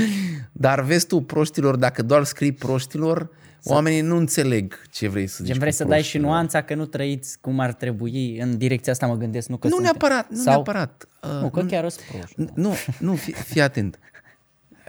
dar 0.52 0.80
vezi 0.80 1.06
tu, 1.06 1.20
proștilor, 1.20 1.76
dacă 1.76 2.02
doar 2.02 2.24
scrii 2.24 2.52
proștilor, 2.52 3.30
oamenii 3.64 4.00
nu 4.00 4.16
înțeleg 4.16 4.80
ce 4.90 5.08
vrei 5.08 5.26
să 5.26 5.36
zici. 5.36 5.46
Gen 5.46 5.58
vrei 5.58 5.70
cu 5.70 5.76
să 5.76 5.84
dai 5.84 5.96
și 5.96 6.02
proștilor. 6.02 6.26
nuanța 6.30 6.62
că 6.62 6.74
nu 6.74 6.86
trăiți 6.86 7.38
cum 7.40 7.58
ar 7.60 7.72
trebui, 7.72 8.38
în 8.38 8.58
direcția 8.58 8.92
asta 8.92 9.06
mă 9.06 9.16
gândesc, 9.16 9.48
nu 9.48 9.56
că 9.56 9.66
Nu 9.68 9.74
suntem. 9.74 9.96
neapărat, 9.98 10.30
nu 10.30 10.36
Sau, 10.36 10.52
neapărat. 10.52 11.08
Uh, 11.22 11.30
Nu, 11.40 11.50
că 11.50 11.62
chiar 11.64 11.88
sunt 11.88 12.04
proști. 12.10 12.42
N- 12.44 12.54
Nu, 12.54 12.74
nu, 12.98 13.14
fii, 13.14 13.32
fii 13.32 13.60
atent. 13.60 13.98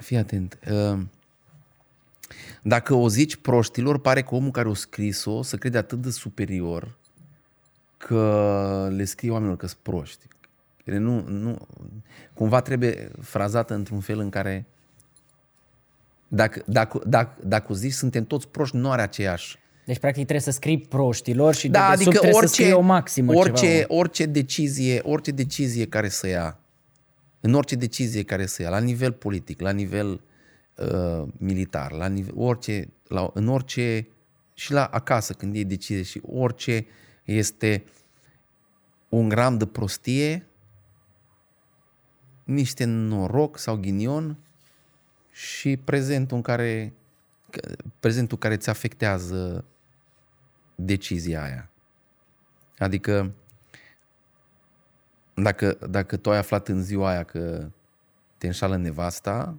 Fii 0.01 0.17
atent. 0.17 0.59
Uh, 0.71 0.99
Dacă 2.61 2.93
o 2.93 3.09
zici 3.09 3.35
proștilor, 3.35 3.99
pare 3.99 4.21
că 4.21 4.35
omul 4.35 4.51
care 4.51 4.67
o 4.67 4.73
scris-o 4.73 5.41
să 5.41 5.55
crede 5.55 5.77
atât 5.77 6.01
de 6.01 6.09
superior 6.09 6.97
că 7.97 8.87
le 8.91 9.03
scrie 9.03 9.31
oamenilor 9.31 9.57
că 9.57 9.67
sunt 9.67 9.79
proști. 9.81 10.25
Ele 10.87 10.97
nu, 10.97 11.23
nu, 11.27 11.57
cumva 12.33 12.61
trebuie 12.61 13.11
frazată 13.21 13.73
într-un 13.73 13.99
fel 13.99 14.19
în 14.19 14.29
care 14.29 14.65
dacă, 16.27 16.63
dacă, 16.65 17.01
dacă, 17.05 17.37
dacă 17.43 17.71
o 17.71 17.75
zici 17.75 17.93
suntem 17.93 18.25
toți 18.25 18.47
proști, 18.47 18.75
nu 18.75 18.91
are 18.91 19.01
aceeași 19.01 19.57
Deci, 19.87 19.99
practic, 19.99 20.23
trebuie 20.23 20.45
să 20.45 20.51
scrii 20.51 20.79
proștilor 20.79 21.55
și 21.55 21.67
da, 21.67 21.79
de 21.79 21.85
desubt 21.85 22.01
adică 22.01 22.19
trebuie 22.19 22.37
orice, 22.37 22.47
să 22.47 22.53
scrii 22.53 22.73
o 22.73 22.81
maximă 22.81 23.33
orice, 23.33 23.65
ceva. 23.65 23.85
orice 23.87 24.25
decizie, 24.25 24.99
orice 25.03 25.31
decizie 25.31 25.85
care 25.85 26.09
să 26.09 26.27
ia, 26.27 26.59
în 27.39 27.53
orice 27.53 27.75
decizie 27.75 28.23
care 28.23 28.45
să 28.45 28.61
ia, 28.61 28.69
la 28.69 28.79
nivel 28.79 29.11
politic, 29.11 29.61
la 29.61 29.71
nivel 29.71 30.21
uh, 30.75 31.23
militar, 31.37 31.91
la 31.91 32.07
nivel, 32.07 32.33
orice, 32.37 32.89
la, 33.07 33.29
în 33.33 33.47
orice, 33.47 34.07
și 34.53 34.71
la 34.71 34.83
acasă 34.83 35.33
când 35.33 35.55
iei 35.55 35.65
decizie 35.65 36.03
și 36.03 36.21
orice 36.25 36.85
este 37.23 37.83
un 39.09 39.29
gram 39.29 39.57
de 39.57 39.65
prostie, 39.65 40.45
niște 42.47 42.85
noroc 42.85 43.57
sau 43.57 43.75
ghinion 43.75 44.37
și 45.31 45.77
prezentul 45.77 46.37
în 46.37 46.43
care 46.43 46.93
prezentul 47.99 48.37
care 48.37 48.53
îți 48.53 48.69
afectează 48.69 49.65
decizia 50.75 51.43
aia. 51.43 51.69
Adică 52.77 53.31
dacă, 55.33 55.77
dacă 55.89 56.17
tu 56.17 56.31
ai 56.31 56.37
aflat 56.37 56.67
în 56.67 56.83
ziua 56.83 57.09
aia 57.09 57.23
că 57.23 57.69
te 58.37 58.45
înșală 58.45 58.77
nevasta, 58.77 59.57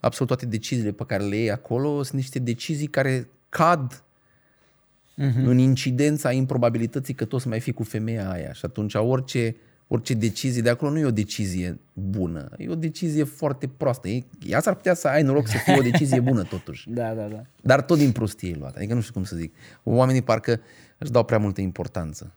absolut 0.00 0.28
toate 0.28 0.46
deciziile 0.46 0.92
pe 0.92 1.04
care 1.06 1.22
le 1.24 1.36
iei 1.36 1.50
acolo 1.50 2.02
sunt 2.02 2.20
niște 2.20 2.38
decizii 2.38 2.86
care 2.86 3.28
cad 3.48 3.94
uh-huh. 3.94 5.44
în 5.44 5.58
incidența 5.58 6.32
improbabilității 6.32 7.14
că 7.14 7.24
tu 7.24 7.36
o 7.36 7.38
să 7.38 7.48
mai 7.48 7.60
fii 7.60 7.72
cu 7.72 7.82
femeia 7.82 8.30
aia. 8.30 8.52
Și 8.52 8.64
atunci 8.64 8.94
orice, 8.94 9.56
orice 9.92 10.14
decizie 10.14 10.62
de 10.62 10.68
acolo 10.68 10.90
nu 10.90 10.98
e 10.98 11.04
o 11.04 11.10
decizie 11.10 11.78
bună, 11.92 12.50
e 12.58 12.68
o 12.68 12.74
decizie 12.74 13.24
foarte 13.24 13.68
proastă. 13.68 14.08
E- 14.08 14.24
Ea 14.46 14.60
s-ar 14.60 14.74
putea 14.74 14.94
să 14.94 15.08
ai 15.08 15.22
noroc 15.22 15.46
să 15.48 15.56
fie 15.56 15.78
o 15.78 15.82
decizie 15.82 16.20
bună 16.20 16.42
totuși. 16.42 16.90
Da, 16.98 17.14
da, 17.14 17.26
da. 17.26 17.42
Dar 17.62 17.82
tot 17.82 17.98
din 17.98 18.12
prostie 18.12 18.50
e 18.50 18.54
luat. 18.58 18.76
Adică 18.76 18.94
nu 18.94 19.00
știu 19.00 19.12
cum 19.12 19.24
să 19.24 19.36
zic. 19.36 19.54
Oamenii 19.82 20.22
parcă 20.22 20.60
își 20.98 21.10
dau 21.10 21.24
prea 21.24 21.38
multă 21.38 21.60
importanță. 21.60 22.34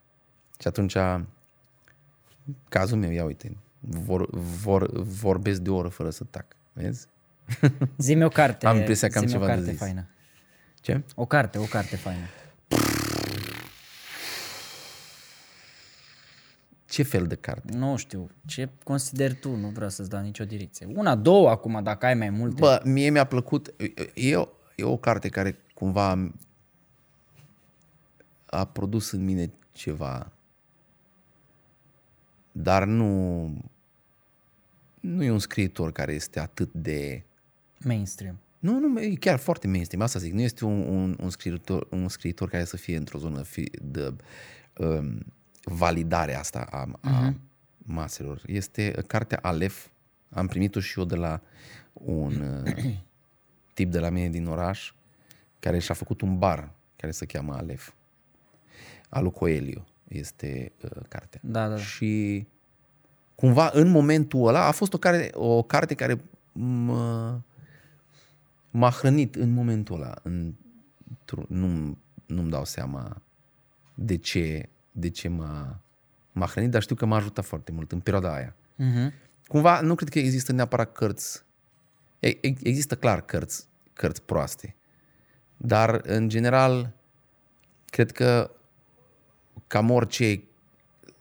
Și 0.60 0.68
atunci, 0.68 0.96
cazul 2.70 2.98
meu, 2.98 3.12
ia 3.12 3.24
uite, 3.24 3.58
vor, 3.80 4.30
vor, 4.62 5.02
vorbesc 5.02 5.62
de 5.62 5.70
o 5.70 5.76
oră 5.76 5.88
fără 5.88 6.10
să 6.10 6.24
tac. 6.30 6.46
Vezi? 6.74 7.08
Zi-mi 7.98 8.24
o 8.24 8.30
carte. 8.30 8.66
Am 8.66 8.78
impresia 8.78 9.08
că 9.08 9.18
am 9.18 9.26
zi-mi 9.26 9.38
o 9.38 9.40
ceva 9.42 9.52
de 9.52 9.58
carte 9.58 9.72
zis. 9.72 9.80
faină. 9.80 10.08
Ce? 10.82 11.04
O 11.16 11.26
carte, 11.26 11.58
o 11.58 11.64
carte 11.64 11.96
faină. 11.96 12.26
Ce 16.96 17.04
fel 17.04 17.28
de 17.28 17.36
carte? 17.36 17.78
Nu 17.78 17.96
știu, 17.96 18.30
ce 18.46 18.70
consideri 18.84 19.36
tu, 19.36 19.56
nu 19.56 19.68
vreau 19.68 19.90
să-ți 19.90 20.10
dau 20.10 20.22
nicio 20.22 20.46
direcție. 20.46 20.88
Una, 20.96 21.16
două 21.16 21.50
acum, 21.50 21.84
dacă 21.84 22.06
ai 22.06 22.14
mai 22.14 22.30
multe. 22.30 22.56
Bă, 22.60 22.82
mie 22.84 23.10
mi-a 23.10 23.24
plăcut, 23.24 23.74
e 24.14 24.36
o, 24.36 24.48
e 24.76 24.84
o 24.84 24.98
carte 24.98 25.30
care 25.30 25.60
cumva 25.74 26.32
a 28.46 28.66
produs 28.66 29.12
în 29.12 29.24
mine 29.24 29.52
ceva, 29.72 30.32
dar 32.52 32.86
nu, 32.86 33.44
nu 35.00 35.24
e 35.24 35.32
un 35.32 35.40
scriitor 35.40 35.92
care 35.92 36.14
este 36.14 36.40
atât 36.40 36.74
de 36.74 37.24
Mainstream. 37.80 38.40
Nu, 38.60 38.80
nu, 38.80 39.02
e 39.02 39.16
chiar 39.16 39.40
foarte 39.40 39.68
mainstream, 39.68 40.04
asta 40.04 40.20
zic. 40.20 40.34
Nu 40.34 40.42
este 40.42 40.66
un, 40.66 40.82
un, 40.82 41.18
un, 41.22 41.30
scriitor, 41.30 41.88
un 41.92 42.08
scriitor 42.08 42.50
care 42.50 42.64
să 42.64 42.78
fie 42.78 42.98
într-o 42.98 43.18
zonă 43.18 43.42
fi, 43.42 43.72
de 43.82 44.14
um, 44.78 45.26
validare 45.66 46.36
asta 46.36 46.68
a, 46.70 46.88
a 47.02 47.30
uh-huh. 47.30 47.34
maselor. 47.78 48.42
Este 48.46 48.92
cartea 49.08 49.40
Alef. 49.42 49.88
Am 50.30 50.48
primit-o 50.48 50.80
și 50.80 51.00
eu 51.00 51.06
de 51.06 51.16
la 51.16 51.42
un 51.94 52.64
uh, 52.66 52.94
tip 53.74 53.92
de 53.92 54.00
la 54.00 54.10
mine 54.10 54.30
din 54.30 54.48
oraș 54.48 54.94
care 55.60 55.80
și-a 55.80 55.94
făcut 55.94 56.22
un 56.22 56.38
bar 56.38 56.72
care 56.96 57.12
se 57.12 57.26
cheamă 57.26 57.54
Alef. 57.54 57.92
Alu 59.10 59.32
Coelho 59.32 59.86
este 60.08 60.72
uh, 60.84 60.90
cartea. 61.08 61.40
Da, 61.44 61.68
da, 61.68 61.76
da. 61.76 61.82
Și 61.82 62.46
cumva 63.36 63.70
în 63.74 63.88
momentul 63.88 64.48
ăla 64.48 64.68
a 64.68 64.72
fost 64.72 64.94
o, 64.94 64.98
care, 64.98 65.30
o 65.34 65.64
carte 65.64 65.94
care 65.94 66.22
mă, 66.52 67.40
m-a 68.72 68.90
hrănit 68.90 69.36
în 69.36 69.50
momentul 69.54 69.96
ăla. 69.96 70.14
În, 70.24 70.54
nu, 71.48 71.98
nu-mi 72.26 72.50
dau 72.50 72.66
seama 72.66 73.22
de 73.94 74.18
ce, 74.18 74.70
de 74.98 75.10
ce 75.10 75.28
m-a, 75.28 75.80
m-a 76.32 76.46
hrănit, 76.46 76.72
dar 76.72 76.82
știu 76.82 76.96
că 76.96 77.06
m-a 77.06 77.16
ajutat 77.16 77.46
foarte 77.46 77.72
mult 77.72 77.92
în 77.92 78.00
perioada 78.00 78.34
aia. 78.34 78.56
Uh-huh. 78.56 79.14
Cumva 79.48 79.82
nu 79.82 79.96
cred 79.96 80.10
că 80.10 80.20
există 80.20 80.52
neapărat 80.52 80.92
cărți. 80.92 81.44
E- 82.20 82.28
e- 82.28 82.38
Există 82.64 82.96
clar 82.96 83.22
cărți, 83.22 83.68
cărți 83.94 84.22
proaste. 84.22 84.76
Dar, 85.58 86.02
în 86.04 86.30
general, 86.30 86.92
cred 87.86 88.12
că 88.12 88.52
cam 89.68 89.92
orice 89.92 90.44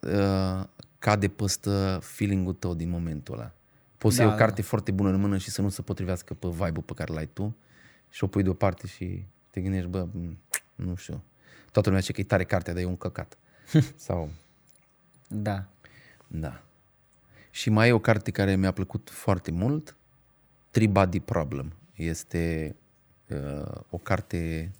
uh, 0.01 0.65
cade 0.99 1.29
păstă 1.29 1.99
feeling-ul 2.03 2.53
tău 2.55 2.75
din 2.75 2.91
momentul 2.91 3.35
ăla. 3.35 3.53
Poți 3.99 4.15
să 4.15 4.21
Da, 4.21 4.27
iei 4.27 4.37
o 4.37 4.39
da. 4.39 4.45
carte 4.45 4.63
foarte 4.63 4.91
bună 4.91 5.09
în 5.09 5.21
mână 5.21 5.37
și 5.39 5.51
să 5.51 5.63
nu 5.63 5.69
se 5.69 5.83
potrivească 5.83 6.35
pe 6.35 6.49
vibe-ul 6.49 6.83
pe 6.87 6.93
care 6.95 7.13
l-ai 7.13 7.27
tu 7.33 7.57
și 8.11 8.25
o 8.25 8.27
pui 8.27 8.43
deoparte 8.43 8.87
și 8.87 9.25
te 9.51 9.61
gândești, 9.61 9.89
bă, 9.89 10.07
m, 10.13 10.39
nu 10.75 10.95
știu. 10.95 11.23
Toată 11.71 11.89
lumea 11.89 12.01
zice 12.01 12.13
că 12.13 12.21
e 12.21 12.25
tare 12.25 12.45
cartea, 12.45 12.73
dar 12.73 12.83
e 12.83 12.87
un 12.87 12.97
căcat. 12.97 13.39
Sau, 13.97 14.31
Da. 15.29 15.65
da. 16.27 16.63
Și 17.51 17.71
mai 17.71 17.89
e 17.89 17.93
o 17.93 17.99
carte 17.99 18.31
care 18.31 18.57
mi-a 18.57 18.73
plăcut 18.73 19.11
foarte 19.11 19.51
mult, 19.51 19.97
Three 20.71 20.89
Body 20.89 21.21
Problem. 21.21 21.73
Este 21.95 22.75
uh, 23.29 23.81
o 23.91 23.99
carte 23.99 24.71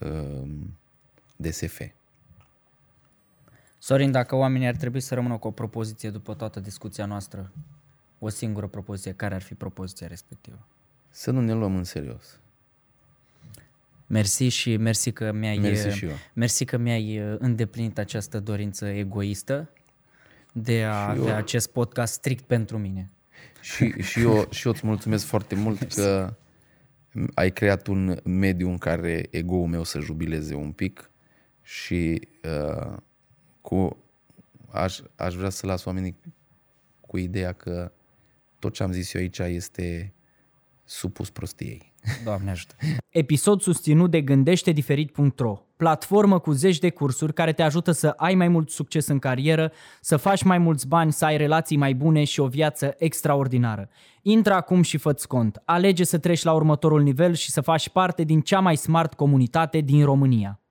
uh, 0.00 0.48
de 1.36 1.50
SF. 1.50 1.80
Sorin, 3.78 4.10
dacă 4.10 4.34
oamenii 4.34 4.66
ar 4.66 4.76
trebui 4.76 5.00
să 5.00 5.14
rămână 5.14 5.36
cu 5.36 5.46
o 5.46 5.50
propoziție 5.50 6.10
după 6.10 6.34
toată 6.34 6.60
discuția 6.60 7.06
noastră, 7.06 7.52
o 8.18 8.28
singură 8.28 8.66
propoziție, 8.66 9.12
care 9.12 9.34
ar 9.34 9.42
fi 9.42 9.54
propoziția 9.54 10.06
respectivă? 10.06 10.66
Să 11.10 11.30
nu 11.30 11.40
ne 11.40 11.52
luăm 11.52 11.76
în 11.76 11.84
serios. 11.84 12.38
Mersi 14.06 14.44
și 14.44 14.76
mersi 14.76 15.12
că 15.12 15.32
mi-ai, 15.32 15.58
Mersi 15.58 15.88
și 15.88 16.04
eu. 16.04 16.12
mersi 16.32 16.64
că 16.64 16.76
mi-ai 16.76 17.18
uh, 17.18 17.36
îndeplinit 17.38 17.98
această 17.98 18.40
dorință 18.40 18.86
egoistă 18.86 19.70
de 20.52 20.84
a 20.84 21.08
avea 21.08 21.36
acest 21.36 21.70
podcast 21.70 22.12
strict 22.12 22.44
pentru 22.44 22.78
mine. 22.78 23.10
Și, 23.60 24.02
și, 24.02 24.20
eu, 24.20 24.46
și 24.50 24.66
eu 24.66 24.72
îți 24.72 24.86
mulțumesc 24.86 25.24
foarte 25.24 25.54
mult 25.54 25.92
că 25.92 26.34
ai 27.34 27.52
creat 27.52 27.86
un 27.86 28.16
mediu 28.24 28.68
în 28.68 28.78
care 28.78 29.26
ego-ul 29.30 29.66
meu 29.66 29.84
să 29.84 29.98
jubileze 30.00 30.54
un 30.54 30.72
pic 30.72 31.10
și 31.62 32.28
uh, 32.44 32.96
cu, 33.60 33.96
aș, 34.70 35.00
aș 35.16 35.34
vrea 35.34 35.50
să 35.50 35.66
las 35.66 35.84
oamenii 35.84 36.16
cu 37.00 37.16
ideea 37.16 37.52
că 37.52 37.92
tot 38.58 38.72
ce 38.72 38.82
am 38.82 38.92
zis 38.92 39.14
eu 39.14 39.20
aici 39.20 39.38
este 39.38 40.12
supus 40.84 41.30
prostiei. 41.30 41.92
Doamne 42.24 42.50
ajută! 42.50 42.74
Episod 43.16 43.60
susținut 43.60 44.10
de 44.10 44.20
gândește-diferit.ro, 44.20 45.58
platformă 45.76 46.38
cu 46.38 46.52
zeci 46.52 46.78
de 46.78 46.90
cursuri 46.90 47.34
care 47.34 47.52
te 47.52 47.62
ajută 47.62 47.90
să 47.90 48.08
ai 48.08 48.34
mai 48.34 48.48
mult 48.48 48.70
succes 48.70 49.06
în 49.06 49.18
carieră, 49.18 49.72
să 50.00 50.16
faci 50.16 50.42
mai 50.42 50.58
mulți 50.58 50.88
bani, 50.88 51.12
să 51.12 51.24
ai 51.24 51.36
relații 51.36 51.76
mai 51.76 51.94
bune 51.94 52.24
și 52.24 52.40
o 52.40 52.46
viață 52.46 52.94
extraordinară. 52.98 53.88
Intră 54.22 54.54
acum 54.54 54.82
și 54.82 54.96
fă 54.96 55.14
cont. 55.28 55.62
Alege 55.64 56.04
să 56.04 56.18
treci 56.18 56.42
la 56.42 56.52
următorul 56.52 57.02
nivel 57.02 57.34
și 57.34 57.50
să 57.50 57.60
faci 57.60 57.88
parte 57.88 58.22
din 58.22 58.40
cea 58.40 58.60
mai 58.60 58.76
smart 58.76 59.14
comunitate 59.14 59.78
din 59.78 60.04
România. 60.04 60.63